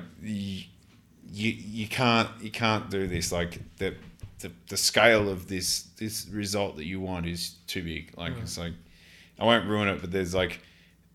you, 1.32 1.50
you 1.52 1.86
can't 1.88 2.28
you 2.40 2.50
can't 2.50 2.90
do 2.90 3.06
this. 3.06 3.32
Like 3.32 3.60
the 3.78 3.94
the, 4.40 4.52
the 4.68 4.76
scale 4.76 5.28
of 5.28 5.48
this 5.48 5.82
this 5.98 6.28
result 6.28 6.76
that 6.76 6.84
you 6.86 7.00
want 7.00 7.26
is 7.26 7.56
too 7.66 7.82
big. 7.82 8.12
Like 8.16 8.34
Mm. 8.34 8.42
it's 8.42 8.58
like 8.58 8.72
I 9.38 9.44
won't 9.44 9.66
ruin 9.68 9.88
it, 9.88 10.00
but 10.00 10.10
there's 10.10 10.34
like 10.34 10.60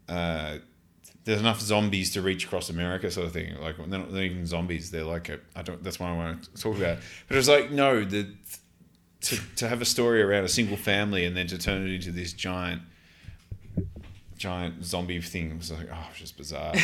uh, 0.10 0.58
there's 1.26 1.40
enough 1.40 1.62
zombies 1.62 2.12
to 2.14 2.22
reach 2.22 2.46
across 2.46 2.70
America, 2.70 3.10
sort 3.10 3.28
of 3.28 3.34
thing. 3.34 3.56
Like 3.62 3.78
they're 3.78 3.88
not, 3.88 4.12
they're 4.12 4.24
not 4.24 4.32
even 4.32 4.46
zombies. 4.46 4.92
They're 4.92 5.04
like 5.06 5.30
a, 5.30 5.40
I 5.56 5.62
don't. 5.62 5.82
That's 5.84 6.00
what 6.00 6.08
I 6.10 6.14
want 6.16 6.44
to 6.44 6.62
talk 6.62 6.76
about. 6.78 6.98
But 7.28 7.38
it's 7.38 7.48
like 7.48 7.72
no, 7.72 8.04
the 8.04 8.28
to 9.22 9.38
to 9.56 9.70
have 9.70 9.82
a 9.82 9.86
story 9.86 10.22
around 10.22 10.44
a 10.44 10.50
single 10.50 10.76
family 10.78 11.24
and 11.26 11.36
then 11.36 11.48
to 11.48 11.58
turn 11.58 11.88
it 11.88 11.94
into 11.94 12.12
this 12.12 12.34
giant 12.34 12.82
giant 14.38 14.84
zombie 14.84 15.22
thing 15.22 15.58
was 15.58 15.72
like 15.72 15.88
oh, 15.92 16.08
it's 16.12 16.20
just 16.20 16.38
bizarre. 16.38 16.74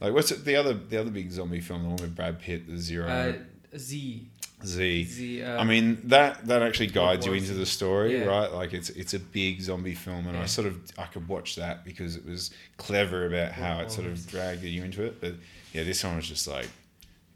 like 0.00 0.12
what's 0.12 0.30
it, 0.30 0.44
the 0.44 0.56
other 0.56 0.74
the 0.74 0.98
other 1.00 1.10
big 1.10 1.30
zombie 1.30 1.60
film, 1.60 1.82
the 1.82 1.88
one 1.88 1.96
with 1.96 2.14
Brad 2.16 2.40
Pitt, 2.40 2.66
the 2.68 2.78
Zero 2.78 3.08
Uh, 3.08 3.32
Z. 3.76 4.28
Z. 4.64 5.04
Z. 5.04 5.42
Uh, 5.42 5.60
I 5.60 5.64
mean 5.64 5.98
that 6.04 6.46
that 6.46 6.62
actually 6.62 6.86
guides 6.86 7.26
you 7.26 7.32
into 7.34 7.52
the 7.54 7.66
story, 7.66 8.16
Yeah. 8.18 8.24
right? 8.24 8.50
Like 8.52 8.72
it's 8.72 8.88
it's 8.90 9.12
a 9.14 9.18
big 9.18 9.60
zombie 9.60 9.94
film, 9.94 10.26
and 10.26 10.36
I 10.38 10.46
sort 10.46 10.66
of 10.66 10.80
I 10.96 11.04
could 11.04 11.28
watch 11.28 11.56
that 11.56 11.84
because 11.84 12.16
it 12.16 12.24
was 12.24 12.50
clever 12.78 13.26
about 13.26 13.52
how 13.52 13.80
it 13.80 13.90
sort 13.90 14.06
of 14.06 14.26
dragged 14.26 14.62
you 14.62 14.82
into 14.84 15.02
it. 15.04 15.20
But 15.20 15.34
yeah, 15.72 15.82
this 15.84 16.02
one 16.04 16.16
was 16.16 16.26
just 16.28 16.46
like, 16.48 16.68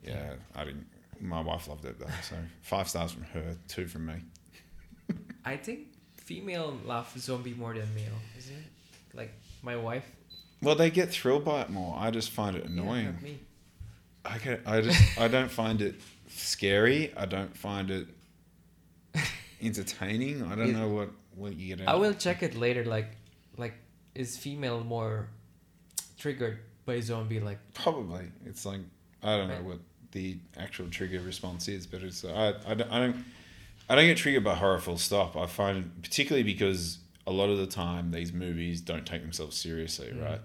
yeah, 0.06 0.34
I 0.54 0.64
didn't. 0.64 0.86
My 1.20 1.40
wife 1.40 1.68
loved 1.68 1.84
it 1.84 1.98
though, 1.98 2.06
so 2.22 2.36
five 2.62 2.88
stars 2.88 3.12
from 3.12 3.24
her, 3.24 3.56
two 3.66 3.86
from 3.86 4.06
me. 4.06 4.14
I 5.44 5.56
think 5.56 5.88
female 6.16 6.78
love 6.86 7.12
zombie 7.18 7.54
more 7.54 7.74
than 7.74 7.92
male, 7.94 8.12
isn't 8.38 8.54
it? 8.56 9.16
Like 9.16 9.32
my 9.62 9.76
wife. 9.76 10.04
Well, 10.62 10.74
they 10.74 10.90
get 10.90 11.10
thrilled 11.10 11.44
by 11.44 11.60
it 11.62 11.70
more. 11.70 11.96
I 11.98 12.10
just 12.10 12.30
find 12.30 12.56
it 12.56 12.64
annoying. 12.64 13.18
me. 13.22 13.38
I 14.24 14.58
I 14.66 14.80
just 14.80 15.18
I 15.18 15.28
don't 15.28 15.50
find 15.50 15.80
it 15.80 15.94
scary. 16.28 17.12
I 17.16 17.24
don't 17.26 17.56
find 17.56 17.90
it 17.90 18.06
entertaining. 19.62 20.42
I 20.44 20.54
don't 20.54 20.70
It- 20.70 20.76
know 20.76 20.88
what 20.88 21.10
what 21.34 21.56
you 21.56 21.76
get. 21.76 21.86
I 21.88 21.94
will 21.94 22.10
of 22.10 22.18
check 22.18 22.42
it 22.42 22.54
later. 22.56 22.84
Like, 22.84 23.16
like 23.56 23.74
is 24.14 24.36
female 24.36 24.82
more 24.82 25.28
triggered 26.18 26.58
by 26.84 27.00
zombie? 27.00 27.40
Like, 27.40 27.58
Probably. 27.74 28.26
It's 28.44 28.66
like 28.66 28.80
I 29.22 29.36
don't 29.36 29.48
know 29.48 29.62
what 29.62 29.78
the 30.12 30.38
actual 30.56 30.88
trigger 30.88 31.20
response 31.20 31.68
is, 31.68 31.86
but 31.86 32.02
it's 32.02 32.24
I, 32.24 32.54
I, 32.66 32.74
don't, 32.74 32.90
I 32.92 32.98
don't 32.98 33.24
I 33.88 33.94
don't 33.94 34.06
get 34.06 34.16
triggered 34.16 34.44
by 34.44 34.54
horror 34.54 34.80
full 34.80 34.98
stop. 34.98 35.36
I 35.36 35.46
find 35.46 35.90
particularly 36.02 36.42
because 36.42 36.98
a 37.28 37.32
lot 37.32 37.48
of 37.50 37.58
the 37.58 37.66
time 37.66 38.10
these 38.10 38.32
movies 38.32 38.80
don't 38.80 39.06
take 39.06 39.22
themselves 39.22 39.56
seriously, 39.56 40.08
Mm. 40.08 40.24
right? 40.24 40.40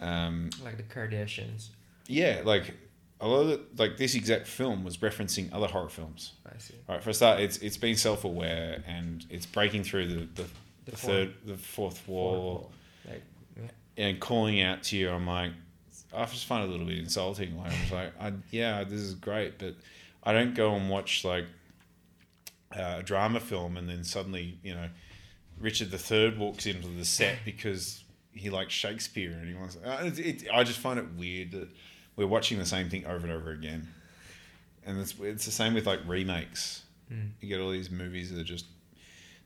Um, 0.00 0.50
like 0.64 0.76
the 0.76 0.82
Kardashians. 0.84 1.68
yeah, 2.06 2.42
like 2.44 2.74
a 3.20 3.26
lot 3.26 3.40
of 3.40 3.48
the, 3.48 3.60
like 3.82 3.96
this 3.96 4.14
exact 4.14 4.46
film 4.46 4.84
was 4.84 4.98
referencing 4.98 5.52
other 5.52 5.66
horror 5.66 5.88
films. 5.88 6.34
I 6.46 6.56
see. 6.58 6.74
All 6.88 6.94
right, 6.94 7.02
for 7.02 7.10
a 7.10 7.14
start, 7.14 7.40
it's 7.40 7.56
it's 7.58 7.76
been 7.76 7.96
self 7.96 8.24
aware 8.24 8.82
and 8.86 9.24
it's 9.30 9.46
breaking 9.46 9.82
through 9.84 10.06
the 10.08 10.14
the, 10.42 10.48
the, 10.84 10.90
The 10.92 10.96
third 10.96 11.34
the 11.44 11.56
fourth 11.56 12.06
wall. 12.06 12.70
Like, 13.08 13.22
yeah. 13.56 13.70
and 14.06 14.20
calling 14.20 14.60
out 14.62 14.82
to 14.84 14.96
you, 14.96 15.10
I'm 15.10 15.26
like, 15.26 15.52
I 16.14 16.24
just 16.26 16.46
find 16.46 16.62
it 16.64 16.68
a 16.68 16.70
little 16.70 16.86
bit 16.86 16.98
insulting. 16.98 17.56
Like, 17.58 17.72
I 17.72 17.80
was 17.82 17.92
like, 17.92 18.12
I, 18.20 18.32
yeah, 18.50 18.84
this 18.84 19.00
is 19.00 19.14
great, 19.14 19.58
but 19.58 19.74
I 20.22 20.32
don't 20.32 20.54
go 20.54 20.74
and 20.76 20.88
watch 20.88 21.24
like 21.24 21.46
uh, 22.78 22.96
a 22.98 23.02
drama 23.02 23.40
film 23.40 23.76
and 23.76 23.88
then 23.88 24.04
suddenly, 24.04 24.58
you 24.62 24.74
know, 24.74 24.88
Richard 25.60 25.92
III 25.92 26.36
walks 26.38 26.66
into 26.66 26.88
the 26.88 27.04
set 27.04 27.38
because 27.44 28.04
he 28.32 28.50
likes 28.50 28.72
Shakespeare 28.72 29.32
and 29.32 29.48
he 29.48 29.54
wants. 29.54 29.76
Uh, 29.76 30.02
it, 30.04 30.18
it, 30.18 30.48
I 30.52 30.64
just 30.64 30.78
find 30.78 30.98
it 30.98 31.06
weird 31.16 31.52
that 31.52 31.68
we're 32.16 32.26
watching 32.26 32.58
the 32.58 32.66
same 32.66 32.88
thing 32.88 33.06
over 33.06 33.26
and 33.26 33.32
over 33.32 33.50
again, 33.50 33.88
and 34.84 34.98
it's 35.00 35.14
it's 35.20 35.44
the 35.44 35.50
same 35.50 35.74
with 35.74 35.86
like 35.86 36.00
remakes. 36.06 36.82
Mm. 37.12 37.30
You 37.40 37.48
get 37.48 37.60
all 37.60 37.70
these 37.70 37.90
movies 37.90 38.30
that 38.32 38.40
are 38.40 38.44
just 38.44 38.66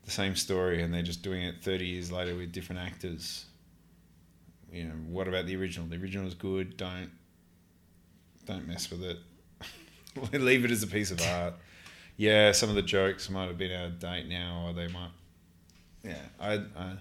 the 0.05 0.11
same 0.11 0.35
story 0.35 0.81
and 0.81 0.93
they're 0.93 1.01
just 1.01 1.21
doing 1.21 1.43
it 1.43 1.63
30 1.63 1.85
years 1.85 2.11
later 2.11 2.35
with 2.35 2.51
different 2.51 2.81
actors. 2.81 3.45
You 4.71 4.85
know, 4.85 4.95
what 5.07 5.27
about 5.27 5.45
the 5.45 5.55
original? 5.55 5.87
The 5.87 5.95
original 5.95 6.27
is 6.27 6.33
good. 6.33 6.77
Don't 6.77 7.11
don't 8.45 8.67
mess 8.67 8.91
with 8.91 9.03
it. 9.03 9.17
Leave 10.33 10.65
it 10.65 10.71
as 10.71 10.83
a 10.83 10.87
piece 10.87 11.11
of 11.11 11.21
art. 11.21 11.53
Yeah, 12.17 12.51
some 12.51 12.69
of 12.69 12.75
the 12.75 12.81
jokes 12.81 13.29
might 13.29 13.47
have 13.47 13.57
been 13.57 13.71
out 13.71 13.85
of 13.85 13.99
date 13.99 14.27
now, 14.27 14.65
or 14.67 14.73
they 14.73 14.87
might. 14.87 15.11
Yeah, 16.03 16.15
I, 16.39 16.53
I 16.53 16.97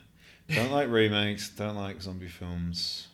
don't 0.49 0.71
like 0.71 0.89
remakes. 0.89 1.51
Don't 1.51 1.77
like 1.77 2.01
zombie 2.01 2.29
films. 2.29 3.09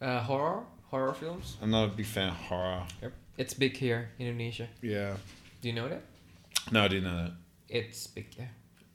Uh, 0.00 0.20
horror, 0.20 0.64
horror 0.90 1.14
films. 1.14 1.56
I'm 1.60 1.70
not 1.70 1.84
a 1.84 1.88
big 1.88 2.06
fan 2.06 2.28
of 2.28 2.34
horror. 2.34 2.82
Yep. 3.02 3.12
It's 3.36 3.54
big 3.54 3.76
here 3.76 4.10
in 4.18 4.26
Indonesia. 4.26 4.68
Yeah. 4.80 5.16
Do 5.60 5.68
you 5.68 5.74
know 5.74 5.88
that? 5.88 6.02
No, 6.70 6.84
I 6.84 6.88
didn't 6.88 7.04
know 7.04 7.24
that. 7.24 7.32
It's 7.68 8.06
big. 8.06 8.26
Yeah. 8.38 8.46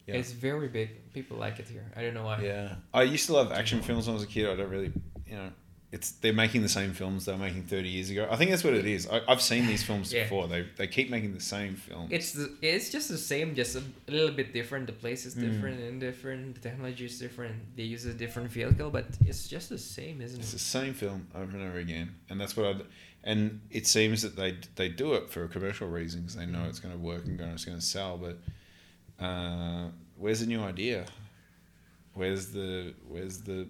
Yeah. 0.08 0.16
It's 0.16 0.32
very 0.32 0.68
big. 0.68 1.14
People 1.14 1.38
like 1.38 1.60
it 1.60 1.68
here. 1.68 1.86
I 1.96 2.02
don't 2.02 2.16
know 2.16 2.26
why. 2.26 2.42
Yeah, 2.42 2.76
I 2.94 3.04
used 3.04 3.28
to 3.28 3.34
love 3.34 3.52
action 3.52 3.82
films 3.82 4.08
when 4.08 4.16
I 4.16 4.18
was 4.20 4.24
a 4.24 4.28
kid. 4.28 4.50
I 4.50 4.56
don't 4.56 4.70
really, 4.70 4.92
you 5.28 5.36
know, 5.36 5.50
it's 5.92 6.12
they're 6.22 6.32
making 6.32 6.62
the 6.62 6.70
same 6.70 6.94
films 6.94 7.26
they 7.26 7.34
were 7.34 7.38
making 7.38 7.64
thirty 7.64 7.90
years 7.90 8.10
ago. 8.10 8.28
I 8.32 8.38
think 8.38 8.50
that's 8.52 8.64
what 8.64 8.74
it 8.74 8.86
is. 8.86 9.08
I, 9.10 9.22
I've 9.28 9.42
seen 9.42 9.68
these 9.68 9.84
films 9.84 10.14
Yeah. 10.14 10.24
before. 10.24 10.48
They 10.48 10.66
they 10.78 10.88
keep 10.88 11.10
making 11.10 11.34
the 11.34 11.42
same 11.42 11.76
films. 11.76 12.10
It's 12.12 12.32
the, 12.32 12.50
it's 12.62 12.90
just 12.90 13.10
the 13.10 13.18
same, 13.18 13.56
just 13.56 13.76
a 13.76 13.84
little 14.08 14.32
bit 14.34 14.54
different. 14.54 14.88
The 14.88 14.94
place 14.94 15.26
is 15.26 15.36
Mm. 15.36 15.42
different 15.42 15.80
and 15.82 16.00
different. 16.00 16.56
The 16.56 16.62
technology 16.70 17.06
is 17.06 17.20
different. 17.20 17.56
They 17.76 17.84
use 17.84 18.06
a 18.06 18.14
different 18.14 18.50
vehicle, 18.52 18.90
but 18.90 19.06
it's 19.26 19.48
just 19.48 19.68
the 19.70 19.78
same, 19.78 20.22
isn't 20.22 20.40
it? 20.40 20.44
It's 20.44 20.54
the 20.54 20.60
same 20.60 20.94
film 20.94 21.28
over 21.36 21.58
and 21.58 21.68
over 21.68 21.80
again, 21.80 22.16
and 22.30 22.40
that's 22.40 22.56
what 22.56 22.66
I. 22.68 22.82
And 23.24 23.60
it 23.70 23.86
seems 23.86 24.22
that 24.24 24.36
they 24.36 24.58
they 24.76 24.88
do 24.90 25.14
it 25.16 25.30
for 25.30 25.48
commercial 25.48 25.88
reasons. 25.90 26.36
They 26.36 26.46
know 26.46 26.64
it's 26.70 26.80
going 26.80 26.94
to 26.96 27.00
work 27.00 27.26
and 27.26 27.40
it's 27.40 27.66
going 27.66 27.78
to 27.78 27.86
sell. 27.86 28.18
But 28.18 28.38
uh, 29.24 29.90
where's 30.18 30.40
the 30.40 30.48
new 30.48 30.62
idea? 30.62 31.06
Where's 32.14 32.48
the 32.48 32.94
where's 33.08 33.42
the 33.42 33.68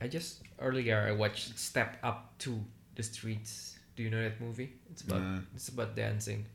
I 0.00 0.08
just 0.08 0.42
earlier 0.58 1.04
I 1.08 1.12
watched 1.12 1.58
Step 1.58 1.98
Up 2.02 2.38
to 2.40 2.60
the 2.94 3.02
Streets. 3.02 3.78
Do 3.96 4.02
you 4.02 4.10
know 4.10 4.22
that 4.22 4.40
movie? 4.40 4.72
It's 4.90 5.02
about 5.02 5.20
No. 5.22 5.40
it's 5.54 5.68
about 5.68 5.94
dancing. 5.96 6.46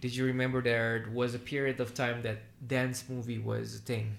Did 0.00 0.14
you 0.14 0.24
remember 0.26 0.62
there 0.62 1.06
was 1.12 1.34
a 1.34 1.38
period 1.38 1.80
of 1.80 1.94
time 1.94 2.22
that 2.22 2.38
dance 2.66 3.04
movie 3.08 3.38
was 3.38 3.74
a 3.76 3.78
thing? 3.78 4.16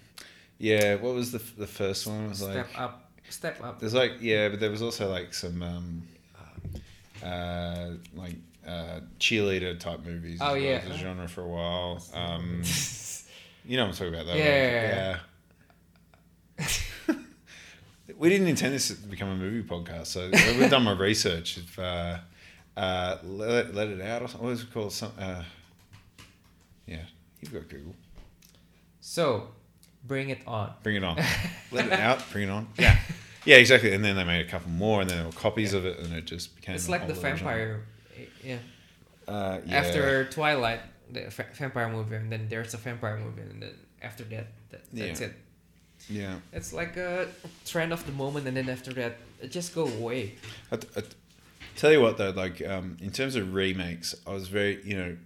yeah? 0.58 0.96
What 0.96 1.16
was 1.16 1.32
the 1.32 1.42
the 1.58 1.68
first 1.68 2.06
one? 2.08 2.26
It 2.26 2.30
was 2.30 2.40
Step 2.40 2.56
like 2.56 2.80
Up, 2.80 3.12
Step 3.30 3.64
Up. 3.64 3.80
there's 3.80 3.94
like 3.94 4.14
yeah, 4.22 4.50
but 4.50 4.60
there 4.60 4.72
was 4.72 4.82
also 4.82 5.10
like 5.10 5.34
some 5.34 5.62
um, 5.64 6.04
uh, 7.24 7.92
like 8.14 8.36
uh, 8.68 9.00
cheerleader 9.20 9.80
type 9.80 10.06
movies. 10.06 10.40
Oh, 10.42 10.54
well 10.54 10.58
yeah. 10.58 10.82
as 10.86 10.92
a 10.92 10.98
genre 10.98 11.28
for 11.28 11.42
a 11.42 11.48
while. 11.48 12.04
Um, 12.14 12.62
you 13.66 13.78
know 13.78 13.84
what 13.84 13.90
I'm 13.92 13.96
talking 13.98 14.14
about, 14.14 14.26
though. 14.26 14.34
Yeah. 14.36 14.46
yeah. 14.46 15.18
We 18.20 18.28
didn't 18.28 18.48
intend 18.48 18.74
this 18.76 18.90
to 18.90 18.96
become 19.08 19.30
a 19.30 19.36
movie 19.36 19.68
podcast, 19.68 20.08
so 20.08 20.30
we've 20.60 20.70
done 20.70 20.84
my 20.84 20.92
research. 20.92 21.58
If 21.58 21.80
uh, 21.80 22.18
uh, 22.76 23.18
let, 23.24 23.74
let 23.74 23.88
it 23.88 24.02
out, 24.02 24.22
or 24.22 24.28
something. 24.28 24.46
what 24.46 24.54
is 24.54 24.64
it 24.64 24.74
called? 24.74 24.92
Some, 24.92 25.14
uh, 25.18 25.44
yeah, 26.86 27.04
you've 27.40 27.54
got 27.54 27.70
Google. 27.70 27.96
So, 29.00 29.48
bring 30.06 30.30
it 30.30 30.42
on. 30.46 30.74
Bring 30.84 30.98
it 30.98 31.04
on. 31.04 31.18
let 31.72 31.86
it 31.88 31.94
out. 31.94 32.22
Bring 32.32 32.50
it 32.50 32.52
on. 32.52 32.68
Yeah, 32.78 33.00
yeah, 33.46 33.56
exactly. 33.56 33.94
And 33.94 34.04
then 34.04 34.18
they 34.18 34.26
made 34.26 34.46
a 34.46 34.50
couple 34.50 34.70
more, 34.70 35.00
and 35.00 35.10
then 35.10 35.18
there 35.20 35.26
were 35.26 35.32
copies 35.32 35.74
of 35.74 35.86
it, 35.86 35.98
and 36.00 36.14
it 36.14 36.26
just 36.26 36.56
became. 36.58 36.76
It's 36.76 36.90
like 36.90 37.08
the 37.08 37.14
whole 37.14 37.26
other 37.26 37.38
genre. 37.38 37.56
vampire. 37.56 37.86
Yeah. 38.44 38.58
Uh, 39.28 39.60
yeah. 39.66 39.78
After 39.78 40.26
Twilight, 40.26 40.82
the 41.10 41.30
va- 41.30 41.46
vampire 41.54 41.90
movie, 41.90 42.18
and 42.18 42.30
then 42.30 42.48
there's 42.50 42.74
a 42.74 42.78
vampire 42.78 43.18
movie, 43.18 43.44
and 43.44 43.64
then 43.64 43.76
after 44.02 44.26
that, 44.26 44.48
that 44.72 44.82
that's 44.92 45.22
Yeah. 45.22 45.28
it. 45.28 45.34
Yeah. 46.08 46.36
It's 46.54 46.74
like 46.74 46.98
a 46.98 47.28
trend 47.66 47.94
of 47.94 48.06
the 48.06 48.12
moment, 48.12 48.48
and 48.48 48.56
then 48.56 48.70
after 48.70 48.94
that, 48.94 49.18
it 49.42 49.52
just 49.52 49.74
go 49.76 49.88
away. 49.88 50.36
I, 50.72 50.78
I, 50.96 51.04
tell 51.76 51.92
you 51.92 52.02
what 52.02 52.18
though, 52.18 52.32
like 52.32 52.66
um, 52.66 52.98
in 53.02 53.12
terms 53.12 53.36
of 53.36 53.54
remakes, 53.54 54.16
I 54.28 54.34
was 54.34 54.48
very 54.48 54.82
you 54.84 54.98
know 54.98 55.18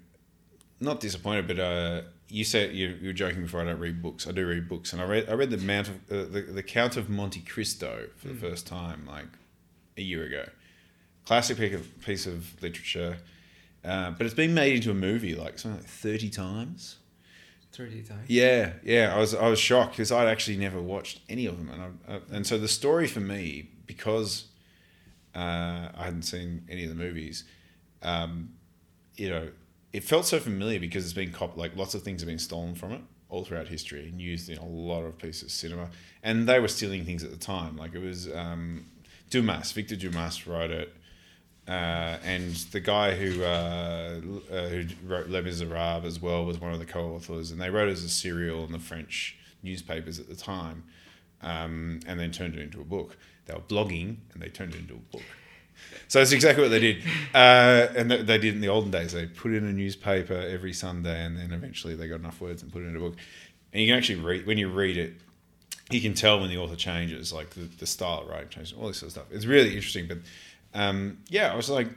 not 0.80 1.00
disappointed, 1.00 1.48
but 1.48 1.60
uh, 1.60 2.02
you 2.30 2.44
said 2.44 2.74
you, 2.74 2.98
you 3.02 3.08
were 3.08 3.14
joking 3.14 3.44
before. 3.44 3.62
I 3.62 3.66
don't 3.66 3.80
read 3.80 4.02
books. 4.02 4.28
I 4.28 4.32
do 4.32 4.48
read 4.48 4.68
books, 4.68 4.94
and 4.94 5.02
I 5.02 5.06
read 5.06 5.30
I 5.30 5.34
read 5.34 5.50
the 5.50 5.58
Mount 5.58 5.90
of 5.90 5.96
uh, 6.12 6.32
the 6.32 6.42
the 6.42 6.64
Count 6.64 6.98
of 6.98 7.10
Monte 7.10 7.42
Cristo 7.42 8.08
for 8.18 8.28
the 8.28 8.36
first 8.36 8.68
time 8.68 9.06
like 9.06 9.28
a 9.98 10.02
year 10.02 10.24
ago. 10.24 10.46
Classic 11.26 11.58
piece 11.58 11.74
of, 11.74 12.02
piece 12.02 12.26
of 12.26 12.62
literature, 12.62 13.18
uh, 13.86 14.12
but 14.12 14.26
it's 14.26 14.36
been 14.36 14.54
made 14.54 14.76
into 14.76 14.92
a 14.92 14.96
movie 14.96 15.36
like 15.36 15.58
something 15.58 15.82
like 15.82 15.90
thirty 15.90 16.30
times. 16.30 16.98
30 17.74 18.04
times. 18.04 18.30
Yeah, 18.30 18.74
yeah, 18.84 19.14
I 19.16 19.20
was 19.20 19.34
I 19.34 19.48
was 19.48 19.60
shocked 19.60 19.92
because 19.92 20.12
I'd 20.12 20.28
actually 20.28 20.58
never 20.58 20.82
watched 20.82 21.22
any 21.28 21.46
of 21.46 21.58
them, 21.58 21.70
and 21.70 22.00
I, 22.08 22.36
and 22.36 22.46
so 22.46 22.58
the 22.58 22.68
story 22.68 23.08
for 23.08 23.20
me 23.20 23.70
because 23.86 24.46
uh, 25.36 25.90
I 25.96 26.04
hadn't 26.04 26.24
seen 26.24 26.66
any 26.70 26.84
of 26.84 26.90
the 26.90 26.96
movies, 26.96 27.44
um, 28.02 28.54
you 29.16 29.30
know, 29.30 29.50
it 29.92 30.04
felt 30.04 30.26
so 30.26 30.40
familiar 30.40 30.80
because 30.80 31.04
it's 31.04 31.14
been 31.14 31.32
cop 31.32 31.58
like 31.58 31.76
lots 31.76 31.96
of 31.96 32.04
things 32.04 32.22
have 32.22 32.28
been 32.28 32.40
stolen 32.40 32.76
from 32.76 32.92
it 32.92 33.02
all 33.30 33.44
throughout 33.44 33.68
history 33.68 34.08
and 34.08 34.22
used 34.22 34.48
in 34.50 34.58
a 34.60 34.66
lot 34.66 35.02
of 35.02 35.18
pieces 35.18 35.44
of 35.44 35.52
cinema, 35.52 35.90
and 36.22 36.48
they 36.48 36.60
were 36.60 36.68
stealing 36.68 37.04
things 37.04 37.24
at 37.24 37.32
the 37.32 37.38
time. 37.38 37.76
Like 37.76 37.96
it 37.96 38.02
was 38.02 38.32
um, 38.34 38.86
Dumas, 39.30 39.72
Victor 39.72 39.96
Dumas 39.96 40.46
wrote 40.46 40.72
it. 40.72 40.96
Uh, 41.68 42.18
and 42.26 42.56
the 42.72 42.80
guy 42.80 43.16
who 43.16 43.42
uh, 43.42 44.20
uh, 44.52 44.68
who 44.68 44.86
wrote 45.06 45.30
Les 45.30 45.42
Miserables 45.42 46.04
as 46.04 46.22
well 46.22 46.44
was 46.44 46.60
one 46.60 46.74
of 46.74 46.80
the 46.80 46.86
co-authors, 46.86 47.52
and 47.52 47.62
they 47.62 47.70
wrote 47.70 47.88
it 47.88 47.94
as 47.94 48.04
a 48.04 48.10
serial 48.10 48.66
in 48.66 48.72
the 48.74 48.80
French 48.80 49.38
newspapers 49.62 50.20
at 50.20 50.28
the 50.28 50.36
time, 50.36 50.84
um, 51.42 52.02
and 52.06 52.20
then 52.20 52.32
turned 52.32 52.56
it 52.56 52.62
into 52.62 52.82
a 52.82 52.84
book. 52.84 53.18
They 53.46 53.54
were 53.54 53.62
blogging, 53.62 54.18
and 54.34 54.42
they 54.42 54.50
turned 54.50 54.76
it 54.76 54.80
into 54.80 54.96
a 54.96 55.12
book. 55.12 55.24
So 56.10 56.20
that's 56.20 56.34
exactly 56.34 56.64
what 56.64 56.70
they 56.70 56.80
did, 56.80 57.04
uh, 57.34 57.88
and 57.96 58.10
th- 58.10 58.26
they 58.26 58.38
did 58.38 58.56
in 58.56 58.62
the 58.62 58.68
olden 58.68 58.92
days. 58.92 59.14
They 59.14 59.26
put 59.26 59.54
in 59.54 59.66
a 59.66 59.72
newspaper 59.72 60.34
every 60.34 60.74
Sunday, 60.74 61.24
and 61.24 61.38
then 61.38 61.54
eventually 61.54 61.96
they 61.96 62.10
got 62.10 62.20
enough 62.20 62.42
words 62.42 62.62
and 62.62 62.72
put 62.72 62.84
it 62.84 62.88
in 62.88 62.96
a 62.96 63.00
book. 63.00 63.16
And 63.72 63.82
you 63.82 63.88
can 63.88 63.98
actually 63.98 64.20
read 64.20 64.46
when 64.46 64.58
you 64.58 64.70
read 64.70 64.98
it, 64.98 65.14
you 65.90 66.02
can 66.02 66.14
tell 66.14 66.40
when 66.40 66.50
the 66.50 66.58
author 66.58 66.76
changes, 66.76 67.32
like 67.34 67.52
the, 67.52 67.62
the 67.62 67.88
style 67.88 68.26
writing 68.30 68.50
changes, 68.50 68.74
all 68.74 68.88
this 68.88 68.98
sort 68.98 69.08
of 69.08 69.12
stuff. 69.14 69.26
It's 69.32 69.46
really 69.46 69.76
interesting. 69.76 70.08
But 70.08 70.20
um, 70.74 71.20
yeah, 71.30 71.52
I 71.52 71.56
was 71.56 71.70
like, 71.70 71.88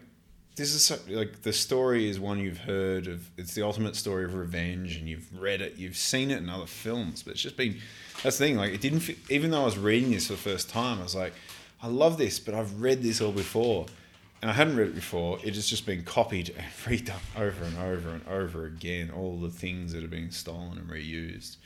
this 0.56 0.74
is 0.74 0.84
so, 0.84 0.98
like 1.08 1.42
the 1.42 1.52
story 1.52 2.08
is 2.08 2.18
one 2.18 2.38
you've 2.38 2.58
heard 2.58 3.06
of. 3.06 3.30
It's 3.36 3.54
the 3.54 3.62
ultimate 3.62 3.94
story 3.94 4.24
of 4.24 4.34
revenge, 4.34 4.96
and 4.96 5.08
you've 5.08 5.28
read 5.38 5.60
it, 5.60 5.76
you've 5.76 5.96
seen 5.96 6.30
it 6.30 6.38
in 6.38 6.48
other 6.48 6.66
films. 6.66 7.22
But 7.22 7.32
it's 7.32 7.42
just 7.42 7.56
been 7.56 7.76
that's 8.22 8.38
the 8.38 8.46
thing. 8.46 8.56
Like 8.56 8.72
it 8.72 8.80
didn't. 8.80 9.00
Fit, 9.00 9.18
even 9.28 9.50
though 9.50 9.62
I 9.62 9.64
was 9.64 9.78
reading 9.78 10.10
this 10.10 10.26
for 10.26 10.32
the 10.32 10.38
first 10.38 10.70
time, 10.70 11.00
I 11.00 11.02
was 11.02 11.14
like, 11.14 11.34
I 11.82 11.88
love 11.88 12.16
this, 12.16 12.38
but 12.40 12.54
I've 12.54 12.80
read 12.80 13.02
this 13.02 13.20
all 13.20 13.32
before. 13.32 13.86
And 14.42 14.50
I 14.50 14.54
hadn't 14.54 14.76
read 14.76 14.88
it 14.88 14.94
before. 14.94 15.38
It 15.42 15.54
has 15.54 15.66
just 15.66 15.86
been 15.86 16.04
copied 16.04 16.50
and 16.50 16.66
redone 16.84 17.16
over 17.36 17.64
and 17.64 17.78
over 17.78 18.10
and 18.10 18.28
over 18.28 18.66
again. 18.66 19.10
All 19.10 19.38
the 19.38 19.50
things 19.50 19.92
that 19.92 20.04
are 20.04 20.08
being 20.08 20.30
stolen 20.30 20.78
and 20.78 20.88
reused. 20.88 21.56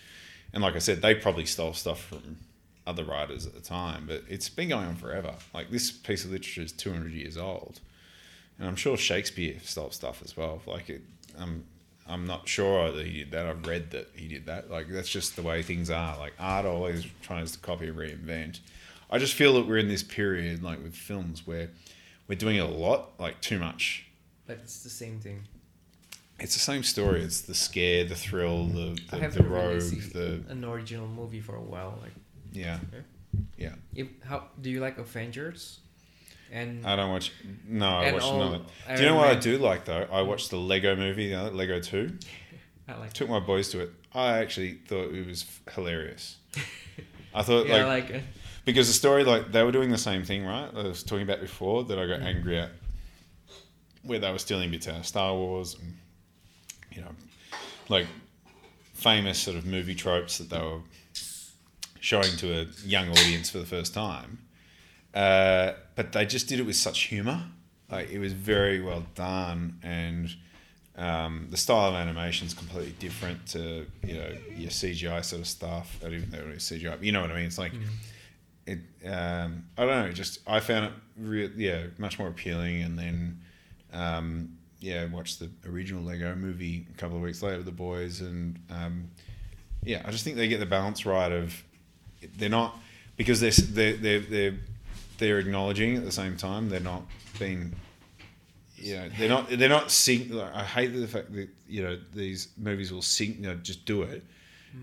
And 0.53 0.62
like 0.62 0.77
I 0.77 0.78
said, 0.78 1.03
they 1.03 1.15
probably 1.15 1.47
stole 1.47 1.74
stuff 1.74 2.01
from 2.01 2.37
other 2.86 3.05
writers 3.05 3.47
at 3.47 3.55
the 3.55 3.61
time, 3.61 4.05
but 4.07 4.24
it's 4.28 4.48
been 4.48 4.69
going 4.69 4.86
on 4.86 4.97
forever. 4.97 5.35
Like 5.55 5.70
this 5.70 5.90
piece 5.90 6.24
of 6.24 6.31
literature 6.31 6.62
is 6.62 6.73
200 6.73 7.12
years 7.12 7.36
old. 7.36 7.81
And 8.59 8.69
I'm 8.69 8.77
sure 8.77 8.97
Shakespeare 8.97 9.57
stole 9.62 9.90
stuff 9.90 10.23
as 10.24 10.36
well. 10.36 10.61
Like 10.66 10.90
it, 10.90 11.02
I'm, 11.39 11.65
I'm 12.07 12.27
not 12.27 12.48
sure 12.48 12.93
that 12.93 13.07
he 13.07 13.19
did 13.19 13.31
that. 13.32 13.47
I've 13.47 13.66
read 13.66 13.90
that 13.93 14.09
he 14.15 14.28
did 14.28 14.47
that. 14.47 14.70
Like 14.70 14.89
that's 14.89 15.09
just 15.09 15.36
the 15.36 15.43
way 15.43 15.62
things 15.62 15.90
are. 15.90 16.19
Like 16.19 16.35
art 16.39 16.66
always 16.66 17.07
tries 17.23 17.52
to 17.52 17.59
copy 17.59 17.89
and 17.89 17.97
reinvent. 17.97 18.61
I 19.11 19.19
just 19.19 19.35
feel 19.35 19.55
that 19.55 19.66
we're 19.66 19.78
in 19.78 19.89
this 19.89 20.02
period, 20.02 20.62
like 20.62 20.82
with 20.82 20.94
films, 20.94 21.47
where 21.47 21.70
we're 22.28 22.39
doing 22.39 22.61
a 22.61 22.66
lot, 22.69 23.19
like 23.19 23.40
too 23.40 23.59
much. 23.59 24.07
But 24.47 24.59
it's 24.62 24.82
the 24.82 24.90
same 24.90 25.19
thing. 25.19 25.43
It's 26.39 26.55
the 26.55 26.61
same 26.61 26.82
story. 26.82 27.23
It's 27.23 27.43
the 27.43 27.55
scare, 27.55 28.05
the 28.05 28.15
thrill, 28.15 28.66
the 28.66 28.98
I 29.12 29.16
the, 29.16 29.23
haven't 29.23 29.43
the 29.43 29.48
rogue, 29.48 29.82
seen 29.82 30.11
the 30.12 30.43
an 30.48 30.65
original 30.65 31.07
movie 31.07 31.40
for 31.40 31.55
a 31.55 31.61
while. 31.61 31.98
Like, 32.01 32.12
yeah, 32.52 32.78
yeah. 33.56 33.74
if, 33.94 34.09
how 34.24 34.44
do 34.60 34.70
you 34.70 34.81
like 34.81 34.98
Avengers? 34.98 35.81
And 36.52 36.85
I 36.85 36.97
don't 36.97 37.10
watch. 37.10 37.32
No, 37.66 37.86
I 37.86 38.12
watch 38.12 38.22
none 38.22 38.55
of 38.55 38.55
it. 38.55 38.97
Do 38.97 39.02
you 39.02 39.09
know 39.09 39.16
what 39.16 39.28
I 39.28 39.35
do 39.36 39.59
like 39.59 39.85
though? 39.85 40.06
I 40.10 40.22
watched 40.22 40.51
the 40.51 40.56
Lego 40.56 40.97
movie, 40.97 41.28
the 41.28 41.36
other, 41.36 41.51
Lego 41.51 41.81
Two. 41.81 42.16
I 42.89 42.98
like. 42.98 43.12
Took 43.12 43.28
my 43.28 43.39
boys 43.39 43.68
to 43.70 43.81
it. 43.81 43.90
I 44.12 44.39
actually 44.39 44.74
thought 44.74 45.12
it 45.14 45.27
was 45.27 45.47
hilarious. 45.72 46.39
I 47.35 47.43
thought 47.43 47.68
Yeah, 47.68 47.77
I 47.77 47.85
like 47.85 48.05
like 48.05 48.10
it. 48.10 48.24
because 48.64 48.89
the 48.89 48.94
story 48.94 49.22
like 49.22 49.52
they 49.52 49.62
were 49.62 49.70
doing 49.70 49.90
the 49.90 49.98
same 49.98 50.24
thing, 50.24 50.44
right? 50.44 50.68
I 50.74 50.82
was 50.82 51.05
talking 51.05 51.22
about 51.22 51.40
before 51.40 51.85
that 51.85 51.98
I 51.98 52.06
got 52.06 52.20
mm. 52.20 52.24
angry 52.24 52.59
at, 52.59 52.70
where 54.02 54.18
they 54.18 54.32
were 54.32 54.39
stealing 54.39 54.72
bits 54.72 54.89
out 54.89 54.97
of 54.97 55.06
Star 55.06 55.32
Wars, 55.32 55.77
and 55.81 55.97
you 56.90 57.02
know, 57.02 57.12
like 57.89 58.06
famous 58.94 59.39
sort 59.39 59.56
of 59.56 59.64
movie 59.64 59.94
tropes 59.94 60.39
that 60.39 60.51
they 60.51 60.59
were 60.59 60.81
showing 62.01 62.36
to 62.39 62.62
a 62.62 62.66
young 62.85 63.10
audience 63.10 63.51
for 63.51 63.59
the 63.59 63.66
first 63.66 63.94
time. 63.94 64.39
Uh, 65.14 65.72
but 65.97 66.12
they 66.12 66.24
just 66.24 66.48
did 66.48 66.60
it 66.60 66.64
with 66.64 66.77
such 66.77 67.05
humor. 67.05 67.44
Like 67.90 68.10
it 68.10 68.18
was 68.18 68.32
very 68.32 68.81
well 68.81 69.05
done, 69.14 69.78
and 69.82 70.31
um, 70.97 71.48
the 71.51 71.56
style 71.56 71.89
of 71.89 71.94
animation 71.94 72.47
is 72.47 72.55
completely 72.55 72.94
different 72.98 73.47
to 73.48 73.86
you 74.06 74.14
know 74.14 74.32
your 74.55 74.70
CGI 74.70 75.24
sort 75.24 75.43
of 75.43 75.48
stuff. 75.48 75.98
I 76.05 76.10
didn't 76.10 76.31
know 76.31 76.39
it 76.39 76.55
was 76.55 76.62
CGI. 76.62 77.02
You 77.02 77.12
know 77.12 77.20
what 77.20 77.32
I 77.32 77.36
mean? 77.36 77.47
It's 77.47 77.59
like 77.59 77.72
it. 78.66 78.78
Um, 79.05 79.64
I 79.77 79.86
don't 79.86 80.06
know. 80.06 80.12
Just 80.12 80.39
I 80.47 80.60
found 80.60 80.86
it 80.86 80.93
real, 81.16 81.51
yeah, 81.56 81.86
much 81.98 82.18
more 82.18 82.28
appealing, 82.28 82.82
and 82.82 82.97
then 82.97 83.40
um, 83.93 84.56
yeah, 84.78 85.06
watched 85.06 85.40
the 85.40 85.51
original 85.68 86.02
Lego 86.02 86.35
movie 86.36 86.86
a 86.94 86.97
couple 86.97 87.16
of 87.16 87.22
weeks 87.22 87.43
later 87.43 87.56
with 87.56 87.66
the 87.66 87.72
boys, 87.72 88.20
and 88.20 88.59
um, 88.70 89.10
yeah, 89.82 90.02
I 90.05 90.12
just 90.12 90.22
think 90.22 90.36
they 90.36 90.47
get 90.48 90.60
the 90.60 90.66
balance 90.66 91.05
right 91.05 91.32
of 91.32 91.60
they're 92.36 92.48
not 92.48 92.78
because 93.16 93.40
they're 93.40 93.51
they're 93.51 93.97
they're, 93.97 94.20
they're 94.20 94.55
they're 95.18 95.38
acknowledging 95.38 95.97
at 95.97 96.05
the 96.05 96.12
same 96.12 96.36
time. 96.36 96.68
They're 96.68 96.80
not 96.80 97.02
being, 97.38 97.72
you 98.76 98.97
know, 98.97 99.09
they're 99.18 99.28
not 99.28 99.51
they're 99.51 99.68
not 99.68 99.90
sync. 99.90 100.30
Like, 100.30 100.55
I 100.55 100.64
hate 100.64 100.88
the 100.88 101.06
fact 101.06 101.32
that 101.34 101.48
you 101.68 101.82
know 101.82 101.98
these 102.14 102.48
movies 102.56 102.92
will 102.92 103.02
sync. 103.02 103.36
You 103.36 103.42
know, 103.48 103.55
just 103.56 103.84
do 103.84 104.02
it, 104.02 104.24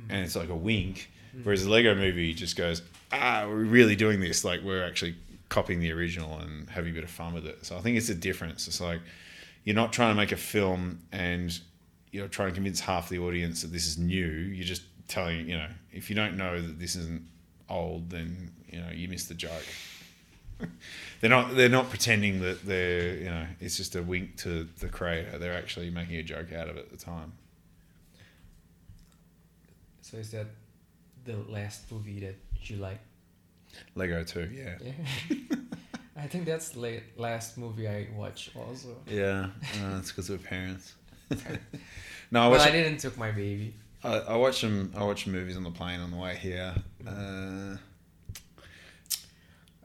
and 0.09 0.23
it's 0.23 0.35
like 0.35 0.49
a 0.49 0.55
wink. 0.55 1.09
Whereas 1.43 1.63
a 1.63 1.69
Lego 1.69 1.93
movie 1.93 2.33
just 2.33 2.55
goes, 2.55 2.81
ah, 3.11 3.45
we're 3.47 3.57
really 3.57 3.95
doing 3.95 4.19
this. 4.19 4.43
Like 4.43 4.61
we're 4.63 4.83
actually 4.83 5.15
copying 5.49 5.79
the 5.79 5.91
original 5.91 6.37
and 6.39 6.69
having 6.69 6.91
a 6.91 6.93
bit 6.93 7.03
of 7.03 7.09
fun 7.09 7.33
with 7.33 7.45
it. 7.45 7.65
So 7.65 7.77
I 7.77 7.81
think 7.81 7.97
it's 7.97 8.09
a 8.09 8.15
difference. 8.15 8.67
It's 8.67 8.81
like 8.81 9.01
you're 9.63 9.75
not 9.75 9.93
trying 9.93 10.11
to 10.11 10.15
make 10.15 10.31
a 10.31 10.37
film 10.37 10.99
and 11.11 11.57
you're 12.11 12.27
trying 12.27 12.49
to 12.49 12.55
convince 12.55 12.79
half 12.79 13.09
the 13.09 13.19
audience 13.19 13.61
that 13.61 13.71
this 13.71 13.85
is 13.87 13.97
new. 13.97 14.25
You're 14.25 14.65
just 14.65 14.81
telling, 15.07 15.47
you 15.47 15.57
know, 15.57 15.67
if 15.97 16.09
you 16.09 16.15
don't 16.15 16.37
know 16.37 16.61
that 16.61 16.79
this 16.79 16.95
isn't 16.95 17.23
old, 17.69 18.09
then 18.09 18.51
you 18.71 18.79
know 18.79 18.89
you 18.93 19.07
missed 19.07 19.27
the 19.27 19.33
joke. 19.33 19.65
they're 21.21 21.29
not 21.29 21.55
they're 21.55 21.69
not 21.69 21.89
pretending 21.89 22.41
that 22.41 22.65
they're 22.65 23.15
you 23.15 23.25
know 23.25 23.45
it's 23.59 23.77
just 23.77 23.95
a 23.95 24.03
wink 24.03 24.37
to 24.37 24.67
the 24.79 24.87
creator. 24.87 25.37
They're 25.37 25.57
actually 25.57 25.89
making 25.89 26.15
a 26.17 26.23
joke 26.23 26.53
out 26.53 26.69
of 26.69 26.77
it 26.77 26.85
at 26.85 26.91
the 26.91 27.03
time. 27.03 27.33
So 30.01 30.17
is 30.17 30.31
that 30.31 30.47
the 31.25 31.35
last 31.49 31.91
movie 31.91 32.21
that 32.21 32.35
you 32.61 32.77
like? 32.77 32.99
Lego 33.95 34.23
too, 34.23 34.49
yeah. 34.53 34.77
Yeah. 34.81 35.55
I 36.15 36.27
think 36.27 36.45
that's 36.45 36.69
the 36.69 37.01
last 37.17 37.57
movie 37.57 37.87
I 37.87 38.07
watched 38.15 38.55
also. 38.55 38.95
Yeah, 39.07 39.49
uh, 39.61 39.99
it's 39.99 40.11
because 40.11 40.29
we're 40.29 40.37
parents. 40.37 40.95
no, 42.31 42.41
I 42.41 42.47
well. 42.47 42.61
I 42.61 42.71
didn't 42.71 42.99
took 42.99 43.17
my 43.17 43.31
baby. 43.31 43.75
I, 44.07 44.33
I 44.33 44.35
watch 44.37 44.61
them. 44.61 44.91
I 44.95 45.03
watch 45.03 45.27
movies 45.27 45.57
on 45.57 45.63
the 45.63 45.71
plane 45.71 45.99
on 45.99 46.11
the 46.11 46.17
way 46.17 46.35
here. 46.35 46.73
Uh, 47.05 47.77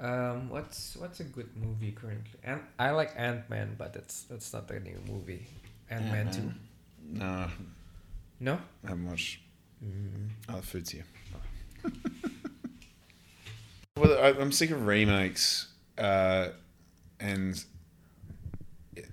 Um, 0.01 0.49
what's 0.51 0.97
what's 0.97 1.21
a 1.21 1.25
good 1.25 1.49
movie 1.57 1.93
currently? 1.93 2.39
And 2.43 2.61
I 2.79 2.91
like 2.91 3.13
Ant 3.17 3.49
Man, 3.49 3.77
but 3.79 3.93
that's 3.93 4.23
that's 4.23 4.53
not 4.53 4.69
a 4.71 4.81
new 4.81 4.99
movie. 5.09 5.47
Ant 5.91 6.07
Man 6.07 6.31
two. 6.33 6.53
No, 7.05 7.49
No. 8.41 8.59
I 8.85 8.89
haven't 8.89 9.07
watched 9.07 9.39
Mm. 9.85 10.31
other 10.49 10.63
foods 10.63 10.91
here. 10.91 11.05
well, 13.97 14.19
I, 14.19 14.29
I'm 14.41 14.53
sick 14.53 14.71
of 14.71 14.87
remakes, 14.87 15.69
uh, 15.99 16.49
and 17.21 17.63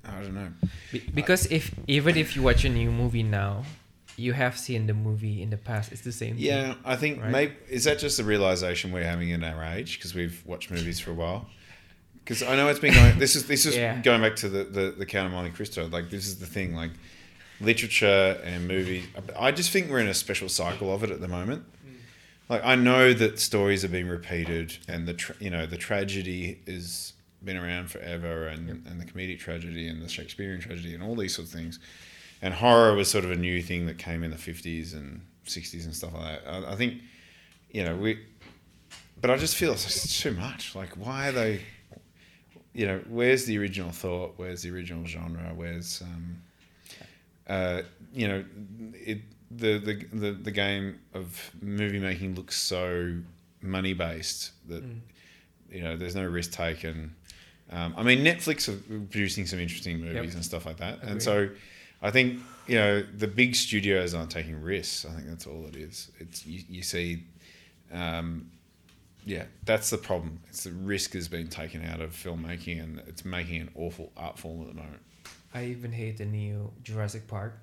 I 0.06 0.22
don't 0.22 0.34
know. 0.36 0.52
Be- 0.92 1.00
because 1.14 1.46
if 1.52 1.74
even 1.88 2.18
if 2.18 2.36
you 2.36 2.42
watch 2.44 2.66
a 2.66 2.70
new 2.70 2.92
movie 2.92 3.24
now, 3.24 3.64
you 4.20 4.34
have 4.34 4.58
seen 4.58 4.86
the 4.88 4.94
movie 4.94 5.42
in 5.42 5.50
the 5.50 5.58
past. 5.58 5.92
It's 5.92 6.02
the 6.02 6.12
same. 6.12 6.36
thing. 6.36 6.46
Yeah, 6.46 6.76
I 6.86 6.96
think 6.96 7.22
Right. 7.22 7.32
maybe 7.32 7.54
is 7.70 7.84
that 7.86 8.00
just 8.00 8.18
the 8.18 8.24
realization 8.24 8.92
we're 8.92 9.04
having 9.14 9.30
in 9.30 9.44
our 9.44 9.64
age 9.64 9.98
because 9.98 10.14
we've 10.14 10.42
watched 10.46 10.70
movies 10.72 11.00
for 11.00 11.12
a 11.12 11.14
while. 11.24 11.50
Because 12.24 12.44
I 12.44 12.56
know 12.56 12.68
it's 12.68 12.80
been 12.80 12.94
going. 12.94 13.18
This 13.18 13.36
is 13.36 13.46
this 13.48 13.66
is 13.66 13.76
Yeah. 13.76 14.00
going 14.02 14.22
back 14.22 14.36
to 14.38 14.50
the, 14.50 14.64
the 14.66 14.86
the 15.02 15.06
Count 15.06 15.26
of 15.28 15.32
Monte 15.34 15.52
Cristo. 15.52 15.88
Like 15.88 16.10
this 16.10 16.28
is 16.28 16.36
the 16.40 16.46
thing. 16.46 16.76
Like 16.76 16.92
literature 17.62 18.40
and 18.44 18.68
movies. 18.68 19.06
I 19.38 19.52
just 19.52 19.72
think 19.72 19.90
we're 19.90 20.00
in 20.00 20.08
a 20.08 20.14
special 20.14 20.50
cycle 20.50 20.94
of 20.94 21.04
it 21.04 21.12
at 21.12 21.22
the 21.22 21.28
moment. 21.28 21.64
Mm. 21.86 21.94
Like 22.50 22.64
I 22.64 22.76
know 22.76 23.14
that 23.14 23.40
stories 23.40 23.84
are 23.84 23.90
being 23.90 24.08
repeated, 24.08 24.78
and 24.88 25.08
the 25.08 25.14
tra- 25.14 25.36
you 25.40 25.50
know 25.50 25.66
the 25.66 25.78
tragedy 25.78 26.60
has 26.68 27.14
been 27.44 27.58
around 27.58 27.90
forever, 27.90 28.48
and 28.48 28.70
and 28.88 29.00
the 29.02 29.06
comedic 29.06 29.40
tragedy 29.40 29.88
and 29.88 30.02
the 30.02 30.10
Shakespearean 30.10 30.62
tragedy 30.62 30.94
and 30.94 31.04
all 31.04 31.16
these 31.16 31.36
sort 31.36 31.48
of 31.48 31.54
things. 31.54 31.80
And 32.42 32.54
horror 32.54 32.96
was 32.96 33.10
sort 33.12 33.26
of 33.26 33.32
a 33.32 33.36
new 33.36 33.62
thing 33.62 33.86
that 33.88 33.98
came 33.98 34.24
in 34.24 34.32
the 34.32 34.38
fifties 34.38 34.94
and 34.94 35.22
sixties 35.46 35.86
and 35.86 35.94
stuff 35.96 36.14
like 36.14 36.44
that. 36.46 36.50
I, 36.50 36.72
I 36.74 36.76
think, 36.76 37.02
you 37.72 37.84
know, 37.84 37.96
we. 37.96 38.20
But 39.22 39.30
I 39.32 39.38
just 39.38 39.56
feel 39.58 39.74
it's 39.74 40.22
too 40.22 40.32
much. 40.32 40.74
Like, 40.76 40.90
why 40.96 41.28
are 41.30 41.32
they? 41.34 41.62
You 42.74 42.86
know, 42.88 43.02
where's 43.10 43.46
the 43.46 43.58
original 43.58 43.92
thought? 43.92 44.36
Where's 44.38 44.62
the 44.62 44.72
original 44.72 45.06
genre? 45.06 45.52
Where's 45.54 46.02
um, 46.02 46.42
uh, 47.48 47.82
you 48.14 48.28
know, 48.28 48.46
it 48.94 49.20
the, 49.52 49.78
the 49.80 50.06
the 50.14 50.32
the 50.32 50.52
game 50.52 51.00
of 51.14 51.52
movie 51.62 52.00
making 52.00 52.36
looks 52.36 52.56
so 52.58 53.16
money 53.62 53.94
based 53.94 54.52
that 54.70 54.84
Mm. 54.86 55.00
you 55.72 55.82
know 55.84 55.98
there's 55.98 56.16
no 56.16 56.26
risk 56.26 56.52
taken. 56.52 57.14
Um, 57.72 57.94
I 57.98 58.04
mean, 58.04 58.20
Netflix 58.24 58.70
are 58.70 58.78
producing 59.12 59.46
some 59.46 59.60
interesting 59.60 60.00
movies 60.00 60.16
Yep. 60.16 60.34
and 60.36 60.46
stuff 60.46 60.66
like 60.66 60.78
that, 60.78 61.04
and 61.04 61.22
so 61.22 61.50
I 62.02 62.12
think 62.12 62.40
you 62.68 62.76
know 62.76 63.02
the 63.02 63.28
big 63.28 63.56
studios 63.56 64.14
aren't 64.14 64.32
taking 64.32 64.62
risks. 64.62 65.06
I 65.06 65.14
think 65.16 65.28
that's 65.28 65.48
all 65.48 65.66
it 65.68 65.76
is. 65.76 66.12
It's 66.20 66.46
you, 66.46 66.64
you 66.70 66.84
see, 66.84 67.24
um, 67.92 68.52
yeah, 69.26 69.46
that's 69.66 69.90
the 69.90 69.98
problem. 69.98 70.40
It's 70.50 70.64
the 70.64 70.72
risk 70.72 71.14
has 71.14 71.28
been 71.28 71.48
taken 71.50 71.84
out 71.86 72.02
of 72.02 72.12
filmmaking, 72.12 72.82
and 72.84 73.00
it's 73.08 73.26
making 73.26 73.62
an 73.62 73.70
awful 73.76 74.12
art 74.16 74.38
form 74.40 74.62
at 74.62 74.68
the 74.68 74.74
moment. 74.76 75.02
I 75.54 75.66
even 75.66 75.92
hate 75.92 76.18
the 76.18 76.26
new 76.26 76.72
Jurassic 76.84 77.28
Park. 77.28 77.58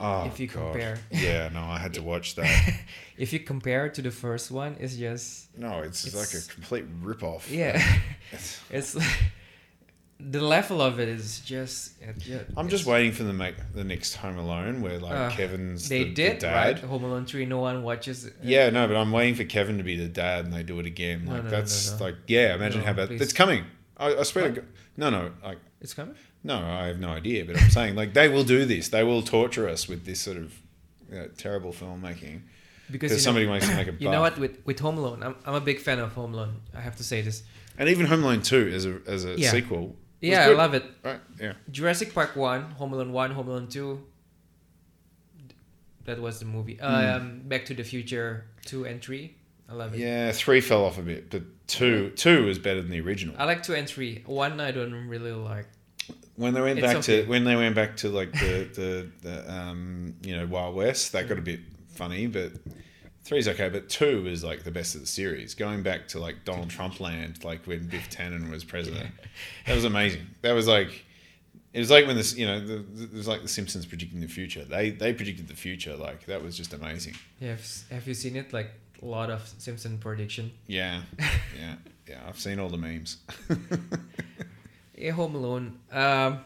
Oh, 0.00 0.24
If 0.26 0.40
you 0.40 0.48
God. 0.48 0.72
compare- 0.72 0.98
yeah, 1.12 1.48
no, 1.50 1.60
I 1.62 1.78
had 1.78 1.94
to 1.94 2.02
watch 2.12 2.34
that. 2.34 2.80
If 3.16 3.32
you 3.32 3.38
compare 3.38 3.86
it 3.86 3.94
to 3.94 4.02
the 4.02 4.10
first 4.10 4.50
one, 4.50 4.76
it's 4.80 4.96
just 4.96 5.56
No, 5.56 5.78
it's, 5.82 6.04
It's- 6.08 6.14
like 6.34 6.42
a 6.42 6.52
complete 6.52 6.84
rip 7.00 7.22
off. 7.22 7.48
yeah. 7.50 7.80
it's 8.70 8.96
the 10.20 10.40
level 10.40 10.80
of 10.80 11.00
it 11.00 11.08
is 11.08 11.40
just. 11.40 11.94
Ju- 12.18 12.40
I'm 12.56 12.68
just 12.68 12.86
waiting 12.86 13.12
for 13.12 13.24
them 13.24 13.32
to 13.32 13.38
make 13.38 13.56
the 13.74 13.84
next 13.84 14.14
Home 14.16 14.38
Alone 14.38 14.80
where 14.80 14.98
like 14.98 15.12
Uh, 15.12 15.30
Kevin's 15.30 15.88
They 15.88 16.04
the, 16.04 16.08
the 16.10 16.14
did 16.14 16.38
dad. 16.38 16.54
right. 16.54 16.78
Home 16.78 17.04
Alone 17.04 17.26
three. 17.26 17.44
No 17.46 17.58
one 17.58 17.82
watches. 17.82 18.24
it. 18.26 18.34
Yeah, 18.42 18.70
no, 18.70 18.86
but 18.86 18.96
I'm 18.96 19.10
waiting 19.12 19.34
for 19.34 19.44
Kevin 19.44 19.76
to 19.78 19.84
be 19.84 19.96
the 19.96 20.08
dad 20.08 20.44
and 20.44 20.54
they 20.54 20.62
do 20.62 20.78
it 20.80 20.86
again. 20.86 21.26
Like 21.26 21.36
no, 21.38 21.42
no, 21.42 21.50
that's 21.50 21.98
no, 21.98 22.06
like 22.06 22.16
yeah, 22.28 22.54
imagine 22.54 22.82
how 22.82 22.92
bad 22.92 23.08
please. 23.08 23.20
it's 23.20 23.32
coming. 23.32 23.64
I, 23.96 24.14
I 24.14 24.22
swear 24.22 24.48
to 24.48 24.60
God. 24.60 24.66
No, 24.96 25.10
no, 25.10 25.32
like 25.42 25.58
It's 25.80 25.94
coming. 25.94 26.14
no, 26.42 26.56
I 26.58 26.86
have 26.86 27.00
no 27.00 27.08
idea, 27.10 27.44
but 27.44 27.60
I'm 27.60 27.70
saying 27.70 27.94
like 27.96 28.14
they 28.14 28.28
will 28.28 28.44
do 28.44 28.64
this. 28.64 28.88
They 28.88 29.02
will 29.04 29.22
torture 29.22 29.68
us 29.68 29.88
with 29.88 30.04
this 30.04 30.20
sort 30.20 30.36
of 30.36 30.54
you 31.10 31.16
know, 31.18 31.28
terrible 31.36 31.72
filmmaking 31.72 32.42
Because 32.90 32.92
because 32.92 33.10
you 33.10 33.16
know, 33.16 33.20
somebody 33.22 33.46
wants 33.46 33.68
to 33.68 33.74
make 33.74 33.88
a 33.88 33.92
buck. 33.92 34.00
you 34.04 34.10
know 34.10 34.20
what 34.20 34.38
with 34.38 34.58
with 34.64 34.78
Home 34.80 34.96
Alone, 34.98 35.22
I'm, 35.24 35.34
I'm 35.44 35.54
a 35.54 35.60
big 35.60 35.80
fan 35.80 35.98
of 35.98 36.12
Home 36.14 36.32
Alone. 36.34 36.60
I 36.74 36.80
have 36.80 36.96
to 36.96 37.04
say 37.04 37.20
this. 37.20 37.42
And 37.76 37.88
even 37.88 38.06
Home 38.06 38.22
Alone 38.22 38.42
Two 38.42 38.70
as 38.72 38.86
a 38.86 39.00
as 39.06 39.24
a 39.24 39.34
Yeah. 39.38 39.50
sequel. 39.50 39.96
Yeah, 40.30 40.46
I 40.46 40.52
love 40.54 40.74
it. 40.74 40.84
Right. 41.02 41.20
Yeah. 41.40 41.52
Jurassic 41.70 42.14
Park 42.14 42.36
one, 42.36 42.62
Home 42.72 42.92
Alone 42.92 43.12
one, 43.12 43.30
Home 43.32 43.48
Alone 43.48 43.68
two. 43.68 44.02
That 46.04 46.20
was 46.20 46.38
the 46.38 46.44
movie. 46.44 46.76
Hmm. 46.76 46.86
Um, 46.86 47.40
Back 47.44 47.64
to 47.66 47.74
the 47.74 47.84
Future 47.84 48.44
two 48.64 48.84
and 48.84 49.02
three. 49.02 49.36
I 49.68 49.72
love 49.74 49.94
it. 49.94 50.00
Yeah, 50.00 50.32
three 50.32 50.60
fell 50.60 50.84
off 50.84 50.98
a 50.98 51.02
bit, 51.02 51.30
but 51.30 51.42
two 51.66 52.10
two 52.10 52.44
was 52.44 52.58
better 52.58 52.82
than 52.82 52.90
the 52.90 53.00
original. 53.00 53.34
I 53.38 53.44
like 53.44 53.62
two 53.62 53.74
and 53.74 53.88
three. 53.88 54.22
One 54.26 54.60
I 54.60 54.70
don't 54.70 55.08
really 55.08 55.32
like. 55.32 55.66
when 56.36 56.52
they 56.52 56.60
went 56.60 56.78
It's 56.78 56.86
back 56.86 56.96
okay. 56.96 57.22
to 57.22 57.28
when 57.28 57.44
they 57.44 57.56
went 57.56 57.74
back 57.74 57.96
to 57.98 58.08
like 58.10 58.32
the 58.32 58.68
the, 58.74 59.10
the 59.22 59.52
um 59.52 60.14
you 60.22 60.36
know 60.36 60.46
Wild 60.46 60.74
West, 60.74 61.12
that 61.12 61.28
got 61.28 61.38
a 61.38 61.42
bit 61.42 61.60
funny, 61.88 62.26
but 62.26 62.52
three's 63.24 63.48
okay. 63.48 63.68
But 63.68 63.88
two 63.88 64.26
is 64.26 64.44
like 64.44 64.64
the 64.64 64.70
best 64.70 64.94
of 64.94 65.00
the 65.00 65.06
series. 65.06 65.54
Going 65.54 65.82
back 65.82 66.08
to 66.08 66.18
like 66.18 66.44
Donald 66.44 66.70
Trump 66.70 67.00
land, 67.00 67.44
like 67.44 67.66
when 67.66 67.86
Biff 67.88 68.10
Tannen 68.16 68.50
was 68.50 68.64
president, 68.64 69.10
that 69.66 69.74
was 69.74 69.84
amazing. 69.84 70.26
That 70.42 70.52
was 70.52 70.66
like. 70.68 71.04
It 71.72 71.80
was 71.80 71.90
like 71.90 72.06
when 72.06 72.14
this, 72.14 72.36
you 72.36 72.46
know, 72.46 72.60
the, 72.60 72.76
the, 72.76 73.02
it 73.02 73.12
was 73.12 73.26
like 73.26 73.42
the 73.42 73.48
Simpsons 73.48 73.84
predicting 73.84 74.20
the 74.20 74.28
future. 74.28 74.64
They 74.64 74.90
they 74.90 75.12
predicted 75.12 75.48
the 75.48 75.56
future. 75.56 75.96
Like 75.96 76.26
that 76.26 76.40
was 76.40 76.56
just 76.56 76.72
amazing. 76.72 77.14
Yeah, 77.40 77.50
have, 77.50 77.66
have 77.90 78.06
you 78.06 78.14
seen 78.14 78.36
it? 78.36 78.52
Like 78.52 78.70
a 79.02 79.04
lot 79.04 79.28
of 79.28 79.52
Simpson 79.58 79.98
prediction. 79.98 80.52
Yeah, 80.68 81.02
yeah, 81.18 81.74
yeah. 82.08 82.20
I've 82.28 82.38
seen 82.38 82.60
all 82.60 82.68
the 82.68 82.76
memes. 82.76 83.16
Yeah, 84.96 85.12
Home 85.12 85.34
Alone. 85.34 85.78
Um, 85.90 86.40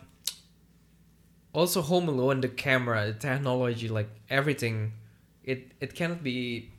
also, 1.52 1.82
Home 1.82 2.08
Alone, 2.08 2.40
the 2.40 2.48
camera, 2.48 3.06
the 3.06 3.12
technology, 3.12 3.88
like 3.88 4.08
everything, 4.30 4.92
it 5.48 5.72
it 5.80 5.94
cannot 5.94 6.22
be. 6.22 6.70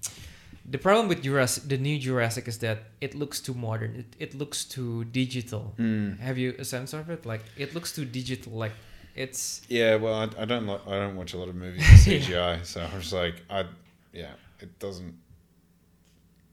The 0.65 0.77
problem 0.77 1.07
with 1.07 1.23
Jurassic, 1.23 1.63
the 1.67 1.79
new 1.79 1.97
Jurassic, 1.97 2.47
is 2.47 2.59
that 2.59 2.77
it 3.01 3.15
looks 3.15 3.41
too 3.41 3.55
modern. 3.55 3.95
It, 3.95 4.05
it 4.19 4.35
looks 4.35 4.63
too 4.63 5.03
digital. 5.05 5.73
Mm. 5.79 6.19
Have 6.19 6.37
you 6.37 6.53
a 6.59 6.63
sense 6.63 6.93
of 6.93 7.09
it? 7.09 7.25
Like 7.25 7.41
it 7.57 7.73
looks 7.73 7.91
too 7.91 8.05
digital. 8.05 8.53
Like 8.53 8.73
it's 9.15 9.61
Yeah, 9.67 9.95
well, 9.95 10.13
I, 10.13 10.43
I 10.43 10.45
don't 10.45 10.67
like 10.67 10.85
I 10.87 10.91
don't 10.91 11.15
watch 11.15 11.33
a 11.33 11.37
lot 11.37 11.49
of 11.49 11.55
movies 11.55 11.81
with 11.89 12.05
CGI, 12.05 12.63
so 12.65 12.81
I'm 12.81 13.01
just 13.01 13.13
like 13.13 13.41
I, 13.49 13.65
yeah, 14.13 14.33
it 14.59 14.77
doesn't. 14.77 15.15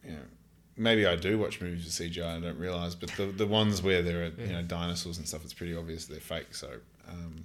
You 0.02 0.12
know, 0.12 0.26
maybe 0.78 1.04
I 1.04 1.16
do 1.16 1.38
watch 1.38 1.60
movies 1.60 1.84
with 1.84 1.92
CGI. 1.92 2.38
I 2.38 2.40
don't 2.40 2.58
realize, 2.58 2.94
but 2.94 3.10
the 3.18 3.26
the 3.26 3.46
ones 3.46 3.82
where 3.82 4.00
there 4.00 4.22
are 4.22 4.32
you 4.38 4.52
know 4.54 4.62
dinosaurs 4.62 5.18
and 5.18 5.28
stuff, 5.28 5.44
it's 5.44 5.52
pretty 5.52 5.76
obvious 5.76 6.06
they're 6.06 6.20
fake. 6.20 6.54
So. 6.54 6.70
Um, 7.08 7.44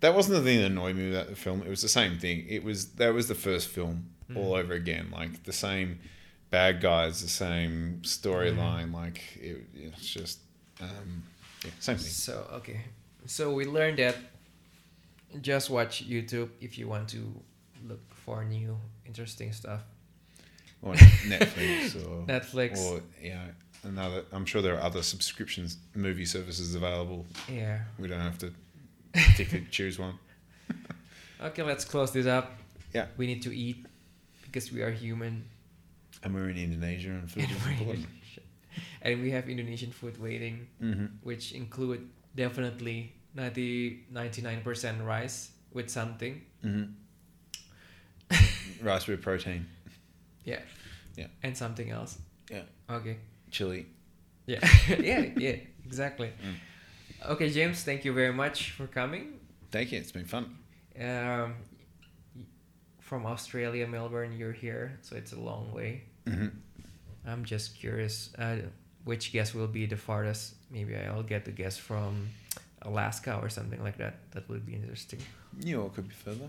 that 0.00 0.14
wasn't 0.14 0.38
the 0.38 0.42
thing 0.42 0.60
that 0.60 0.66
annoyed 0.66 0.96
me 0.96 1.10
about 1.10 1.28
the 1.28 1.36
film. 1.36 1.62
It 1.62 1.68
was 1.68 1.82
the 1.82 1.88
same 1.88 2.18
thing. 2.18 2.44
It 2.48 2.64
was 2.64 2.92
that 2.94 3.14
was 3.14 3.28
the 3.28 3.34
first 3.34 3.68
film 3.68 4.10
all 4.34 4.54
over 4.54 4.74
again. 4.74 5.08
Like 5.12 5.44
the 5.44 5.52
same 5.52 6.00
bad 6.50 6.80
guys, 6.80 7.22
the 7.22 7.28
same 7.28 8.00
storyline. 8.02 8.92
Like 8.92 9.22
it, 9.36 9.64
it's 9.74 10.06
just 10.06 10.40
um, 10.80 11.22
yeah, 11.64 11.70
same 11.80 11.96
thing. 11.96 12.06
so 12.06 12.46
okay. 12.54 12.80
So 13.26 13.52
we 13.52 13.64
learned 13.64 13.98
that 13.98 14.16
just 15.40 15.70
watch 15.70 16.08
YouTube 16.08 16.50
if 16.60 16.78
you 16.78 16.88
want 16.88 17.08
to 17.08 17.32
look 17.86 18.00
for 18.14 18.44
new 18.44 18.76
interesting 19.06 19.52
stuff. 19.52 19.82
Or 20.82 20.94
Netflix 20.94 21.96
or 22.08 22.26
Netflix. 22.26 22.78
or 22.78 23.00
you 23.20 23.30
know 23.30 23.40
another. 23.84 24.24
I'm 24.32 24.44
sure 24.44 24.62
there 24.62 24.76
are 24.76 24.82
other 24.82 25.02
subscriptions 25.02 25.78
movie 25.94 26.26
services 26.26 26.74
available. 26.74 27.26
Yeah. 27.48 27.80
We 27.98 28.08
don't 28.08 28.20
have 28.20 28.38
to 28.38 28.52
particularly 29.16 29.66
choose 29.70 29.98
one. 29.98 30.18
Okay, 31.38 31.62
let's 31.62 31.84
close 31.84 32.12
this 32.12 32.24
up. 32.26 32.58
Yeah. 32.94 33.06
We 33.18 33.26
need 33.26 33.42
to 33.42 33.54
eat 33.54 33.84
because 34.42 34.72
we 34.72 34.80
are 34.80 34.90
human. 34.90 35.44
And 36.24 36.34
we're 36.34 36.48
in 36.48 36.56
Indonesia, 36.56 37.10
and 37.10 37.30
food 37.30 37.42
And 37.48 37.52
is 37.52 37.62
we're 37.62 37.72
in 37.72 37.78
important. 37.78 38.06
And 39.02 39.20
we 39.22 39.30
have 39.32 39.46
Indonesian 39.48 39.92
food 39.92 40.16
waiting, 40.20 40.66
Mm-hmm. 40.82 41.06
which 41.22 41.52
include 41.52 42.08
definitely 42.34 43.12
90, 43.34 44.06
99% 44.12 45.04
rice 45.04 45.50
with 45.74 45.90
something. 45.90 46.40
Mm-hmm. 46.64 46.84
Rice 48.86 49.06
with 49.06 49.20
protein, 49.22 49.66
Yeah. 50.44 50.60
Yeah. 51.16 51.26
And 51.42 51.56
something 51.56 51.90
else. 51.90 52.18
Yeah. 52.50 52.62
Okay. 52.90 53.18
chili. 53.50 53.86
Yeah. 54.46 54.60
yeah, 54.88 55.26
yeah, 55.36 55.56
exactly. 55.84 56.28
Mm. 56.28 56.54
Okay, 57.24 57.50
James, 57.50 57.82
thank 57.82 58.04
you 58.04 58.12
very 58.12 58.32
much 58.32 58.70
for 58.72 58.86
coming. 58.86 59.40
Thank 59.70 59.92
you. 59.92 59.98
It's 59.98 60.12
been 60.12 60.26
fun. 60.26 60.56
Um, 61.00 61.54
from 63.00 63.26
Australia, 63.26 63.86
Melbourne, 63.86 64.36
you're 64.36 64.52
here, 64.52 64.98
so 65.02 65.16
it's 65.16 65.32
a 65.32 65.40
long 65.40 65.72
way. 65.72 66.02
Mm-hmm. 66.26 66.48
I'm 67.26 67.44
just 67.44 67.76
curious 67.76 68.30
uh, 68.38 68.56
which 69.04 69.32
guest 69.32 69.54
will 69.54 69.66
be 69.66 69.86
the 69.86 69.96
farthest. 69.96 70.54
Maybe 70.70 70.96
I'll 70.96 71.22
get 71.22 71.44
the 71.44 71.50
guest 71.50 71.80
from 71.80 72.28
Alaska 72.82 73.38
or 73.42 73.48
something 73.48 73.82
like 73.82 73.98
that. 73.98 74.14
That 74.32 74.48
would 74.48 74.64
be 74.64 74.74
interesting. 74.74 75.20
New 75.62 75.70
York 75.70 75.94
could 75.94 76.08
be 76.08 76.14
further. 76.14 76.48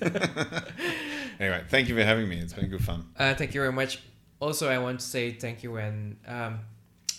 anyway, 1.40 1.64
thank 1.68 1.88
you 1.88 1.96
for 1.96 2.04
having 2.04 2.28
me. 2.28 2.38
It's 2.38 2.52
been 2.52 2.68
good 2.68 2.84
fun. 2.84 3.06
Uh, 3.18 3.34
thank 3.34 3.54
you 3.54 3.60
very 3.60 3.72
much. 3.72 4.00
Also, 4.40 4.68
I 4.68 4.78
want 4.78 5.00
to 5.00 5.06
say 5.06 5.32
thank 5.32 5.62
you 5.62 5.72
when 5.72 6.16
um, 6.26 6.60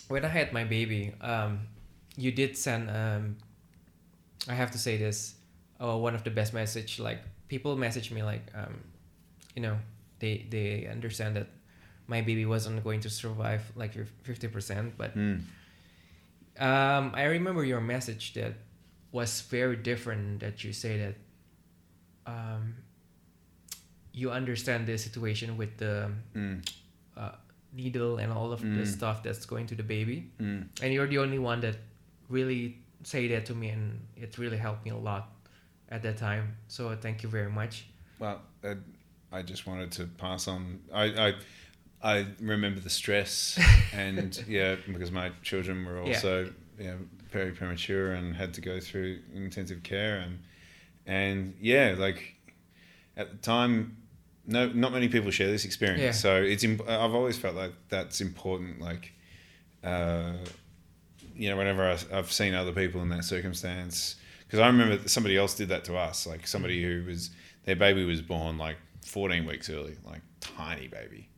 when 0.08 0.24
I 0.24 0.28
had 0.28 0.52
my 0.52 0.64
baby. 0.64 1.12
Um, 1.20 1.60
you 2.20 2.30
did 2.32 2.56
send. 2.56 2.90
Um, 2.90 3.36
I 4.48 4.54
have 4.54 4.70
to 4.72 4.78
say 4.78 4.96
this. 4.98 5.34
Oh, 5.80 5.96
one 6.06 6.14
of 6.14 6.22
the 6.24 6.30
best 6.30 6.52
message. 6.52 6.98
Like 7.00 7.20
people 7.48 7.76
message 7.76 8.10
me 8.12 8.22
like, 8.22 8.44
um, 8.54 8.74
you 9.56 9.62
know, 9.62 9.76
they 10.20 10.46
they 10.50 10.86
understand 10.96 11.36
that 11.36 11.48
my 12.06 12.20
baby 12.20 12.44
wasn't 12.44 12.84
going 12.84 13.00
to 13.00 13.10
survive 13.10 13.62
like 13.76 13.92
fifty 14.22 14.48
percent, 14.48 14.94
but 14.98 15.16
Mm. 15.16 15.40
Um, 16.58 17.12
I 17.14 17.24
remember 17.24 17.64
your 17.64 17.80
message 17.80 18.34
that 18.34 18.52
was 19.12 19.40
very 19.50 19.76
different. 19.76 20.40
That 20.40 20.62
you 20.64 20.72
say 20.74 20.98
that 20.98 21.14
um, 22.26 22.74
you 24.12 24.30
understand 24.30 24.86
the 24.86 24.98
situation 24.98 25.56
with 25.56 25.76
the 25.78 26.10
Mm. 26.34 26.60
uh, 27.16 27.32
needle 27.72 28.18
and 28.18 28.32
all 28.32 28.52
of 28.52 28.60
the 28.60 28.82
Mm. 28.84 28.86
stuff 28.86 29.22
that's 29.22 29.46
going 29.46 29.66
to 29.68 29.74
the 29.74 29.82
baby, 29.86 30.30
Mm. 30.38 30.68
and 30.82 30.92
you're 30.92 31.06
the 31.08 31.18
only 31.18 31.38
one 31.38 31.60
that 31.60 31.76
really 32.30 32.78
say 33.02 33.28
that 33.28 33.46
to 33.46 33.54
me, 33.54 33.68
and 33.68 34.00
it 34.16 34.38
really 34.38 34.56
helped 34.56 34.84
me 34.84 34.90
a 34.90 34.96
lot 34.96 35.28
at 35.90 36.02
that 36.02 36.16
time. 36.16 36.56
So 36.68 36.96
thank 36.96 37.22
you 37.22 37.28
very 37.28 37.50
much. 37.50 37.86
Well, 38.18 38.40
uh, 38.64 38.74
I 39.32 39.42
just 39.42 39.66
wanted 39.66 39.92
to 39.92 40.06
pass 40.06 40.48
on. 40.48 40.80
I, 40.92 41.04
I, 41.28 41.34
I 42.02 42.26
remember 42.40 42.80
the 42.80 42.90
stress, 42.90 43.58
and 43.92 44.42
yeah, 44.48 44.76
because 44.86 45.10
my 45.10 45.30
children 45.42 45.84
were 45.84 45.96
Yeah. 46.04 46.14
also 46.14 46.50
yeah, 46.78 46.94
very 47.30 47.52
premature 47.52 48.12
and 48.12 48.34
had 48.34 48.54
to 48.54 48.60
go 48.60 48.80
through 48.80 49.18
intensive 49.34 49.82
care, 49.82 50.18
and 50.18 50.38
and 51.06 51.54
yeah, 51.60 51.94
like 51.98 52.34
at 53.16 53.30
the 53.30 53.36
time, 53.38 53.96
no, 54.46 54.68
not 54.68 54.92
many 54.92 55.08
people 55.08 55.30
share 55.30 55.48
this 55.48 55.64
experience. 55.64 56.00
Yeah. 56.02 56.12
So 56.12 56.36
it's 56.42 56.64
imp- 56.64 56.88
I've 56.88 57.14
always 57.14 57.36
felt 57.38 57.54
like 57.56 57.72
that's 57.88 58.20
important. 58.20 58.80
Like, 58.80 59.12
uh, 59.84 60.34
you 61.40 61.48
know, 61.48 61.56
whenever 61.56 61.88
I, 61.90 62.18
I've 62.18 62.30
seen 62.30 62.54
other 62.54 62.72
people 62.72 63.00
in 63.00 63.08
that 63.08 63.24
circumstance, 63.24 64.16
because 64.46 64.60
I 64.60 64.66
remember 64.66 65.08
somebody 65.08 65.38
else 65.38 65.54
did 65.54 65.70
that 65.70 65.84
to 65.84 65.96
us. 65.96 66.26
Like 66.26 66.46
somebody 66.46 66.82
who 66.82 67.02
was 67.06 67.30
their 67.64 67.76
baby 67.76 68.04
was 68.04 68.20
born 68.20 68.58
like 68.58 68.76
14 69.06 69.46
weeks 69.46 69.70
early, 69.70 69.96
like 70.04 70.20
tiny 70.40 70.86
baby, 70.86 71.30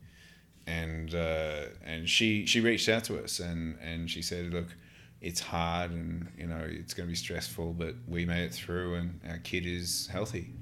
and 0.67 1.15
uh, 1.15 1.67
and 1.85 2.09
she 2.09 2.45
she 2.45 2.59
reached 2.59 2.89
out 2.89 3.05
to 3.05 3.23
us 3.23 3.39
and 3.39 3.77
and 3.81 4.11
she 4.11 4.21
said, 4.21 4.53
look. 4.53 4.67
It's 5.25 5.39
hard 5.39 5.91
and 5.91 6.27
you 6.37 6.47
know 6.47 6.59
it's 6.69 6.93
going 6.93 7.07
to 7.07 7.09
be 7.09 7.15
stressful, 7.15 7.75
but 7.79 7.95
we 8.09 8.25
made 8.25 8.43
it 8.43 8.53
through, 8.53 8.95
and 8.95 9.21
our 9.29 9.37
kid 9.37 9.65
is 9.65 10.09
healthy. 10.11 10.53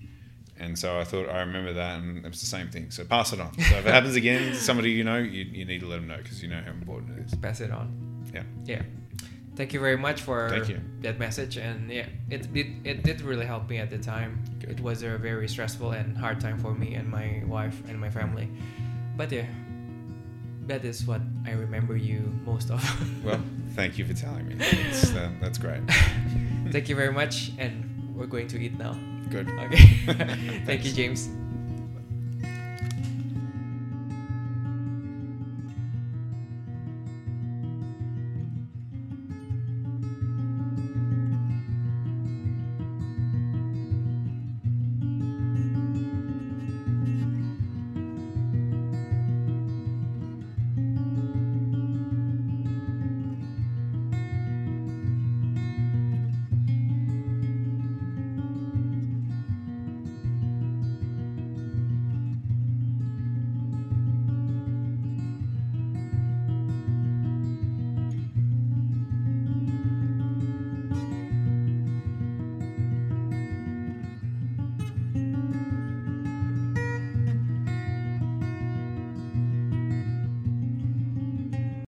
And 0.59 0.77
so 0.77 0.99
I 0.99 1.03
thought 1.03 1.27
I 1.29 1.39
remember 1.39 1.73
that, 1.73 1.97
and 1.97 2.23
it 2.23 2.29
was 2.29 2.41
the 2.41 2.45
same 2.45 2.69
thing. 2.69 2.91
So 2.91 3.03
pass 3.03 3.33
it 3.33 3.41
on. 3.41 3.51
So 3.55 3.77
if 3.77 3.87
it 3.87 3.91
happens 3.91 4.15
again, 4.15 4.51
to 4.51 4.55
somebody 4.55 4.91
you 4.91 5.03
know, 5.03 5.17
you, 5.17 5.45
you 5.45 5.65
need 5.65 5.79
to 5.79 5.87
let 5.87 5.95
them 5.95 6.09
know 6.09 6.17
because 6.17 6.43
you 6.43 6.49
know 6.49 6.61
how 6.63 6.73
important 6.73 7.17
it 7.17 7.25
is. 7.25 7.33
Pass 7.33 7.59
it 7.61 7.71
on. 7.71 8.21
Yeah. 8.31 8.43
Yeah. 8.65 8.83
Thank 9.55 9.73
you 9.73 9.79
very 9.79 9.97
much 9.97 10.21
for 10.21 10.49
Thank 10.49 10.69
you. 10.69 10.79
that 11.01 11.19
message, 11.19 11.57
and 11.57 11.91
yeah, 11.91 12.07
it 12.29 12.53
did 12.53 12.67
it 12.85 13.03
did 13.03 13.21
really 13.21 13.45
help 13.45 13.69
me 13.69 13.77
at 13.77 13.89
the 13.89 13.97
time. 13.97 14.39
Good. 14.59 14.69
It 14.71 14.79
was 14.79 15.03
a 15.03 15.17
very 15.17 15.47
stressful 15.47 15.91
and 15.91 16.17
hard 16.17 16.39
time 16.39 16.57
for 16.57 16.73
me 16.73 16.95
and 16.95 17.07
my 17.09 17.43
wife 17.45 17.75
and 17.89 17.99
my 17.99 18.09
family, 18.09 18.47
but 19.17 19.31
yeah, 19.31 19.45
that 20.67 20.85
is 20.85 21.05
what 21.05 21.21
I 21.45 21.51
remember 21.51 21.95
you 21.97 22.31
most 22.45 22.71
of. 22.71 22.81
Well, 23.25 23.41
thank 23.75 23.97
you 23.97 24.05
for 24.05 24.13
telling 24.13 24.47
me. 24.47 24.55
That's, 24.55 25.13
uh, 25.13 25.29
that's 25.41 25.57
great. 25.57 25.81
Thank 26.71 26.89
you 26.89 26.95
very 26.95 27.11
much, 27.11 27.51
and 27.57 28.15
we're 28.15 28.25
going 28.25 28.47
to 28.47 28.57
eat 28.57 28.77
now. 28.79 28.95
Good. 29.29 29.49
Okay. 29.49 29.85
Thank 30.65 30.85
you, 30.85 30.91
James. 30.93 31.29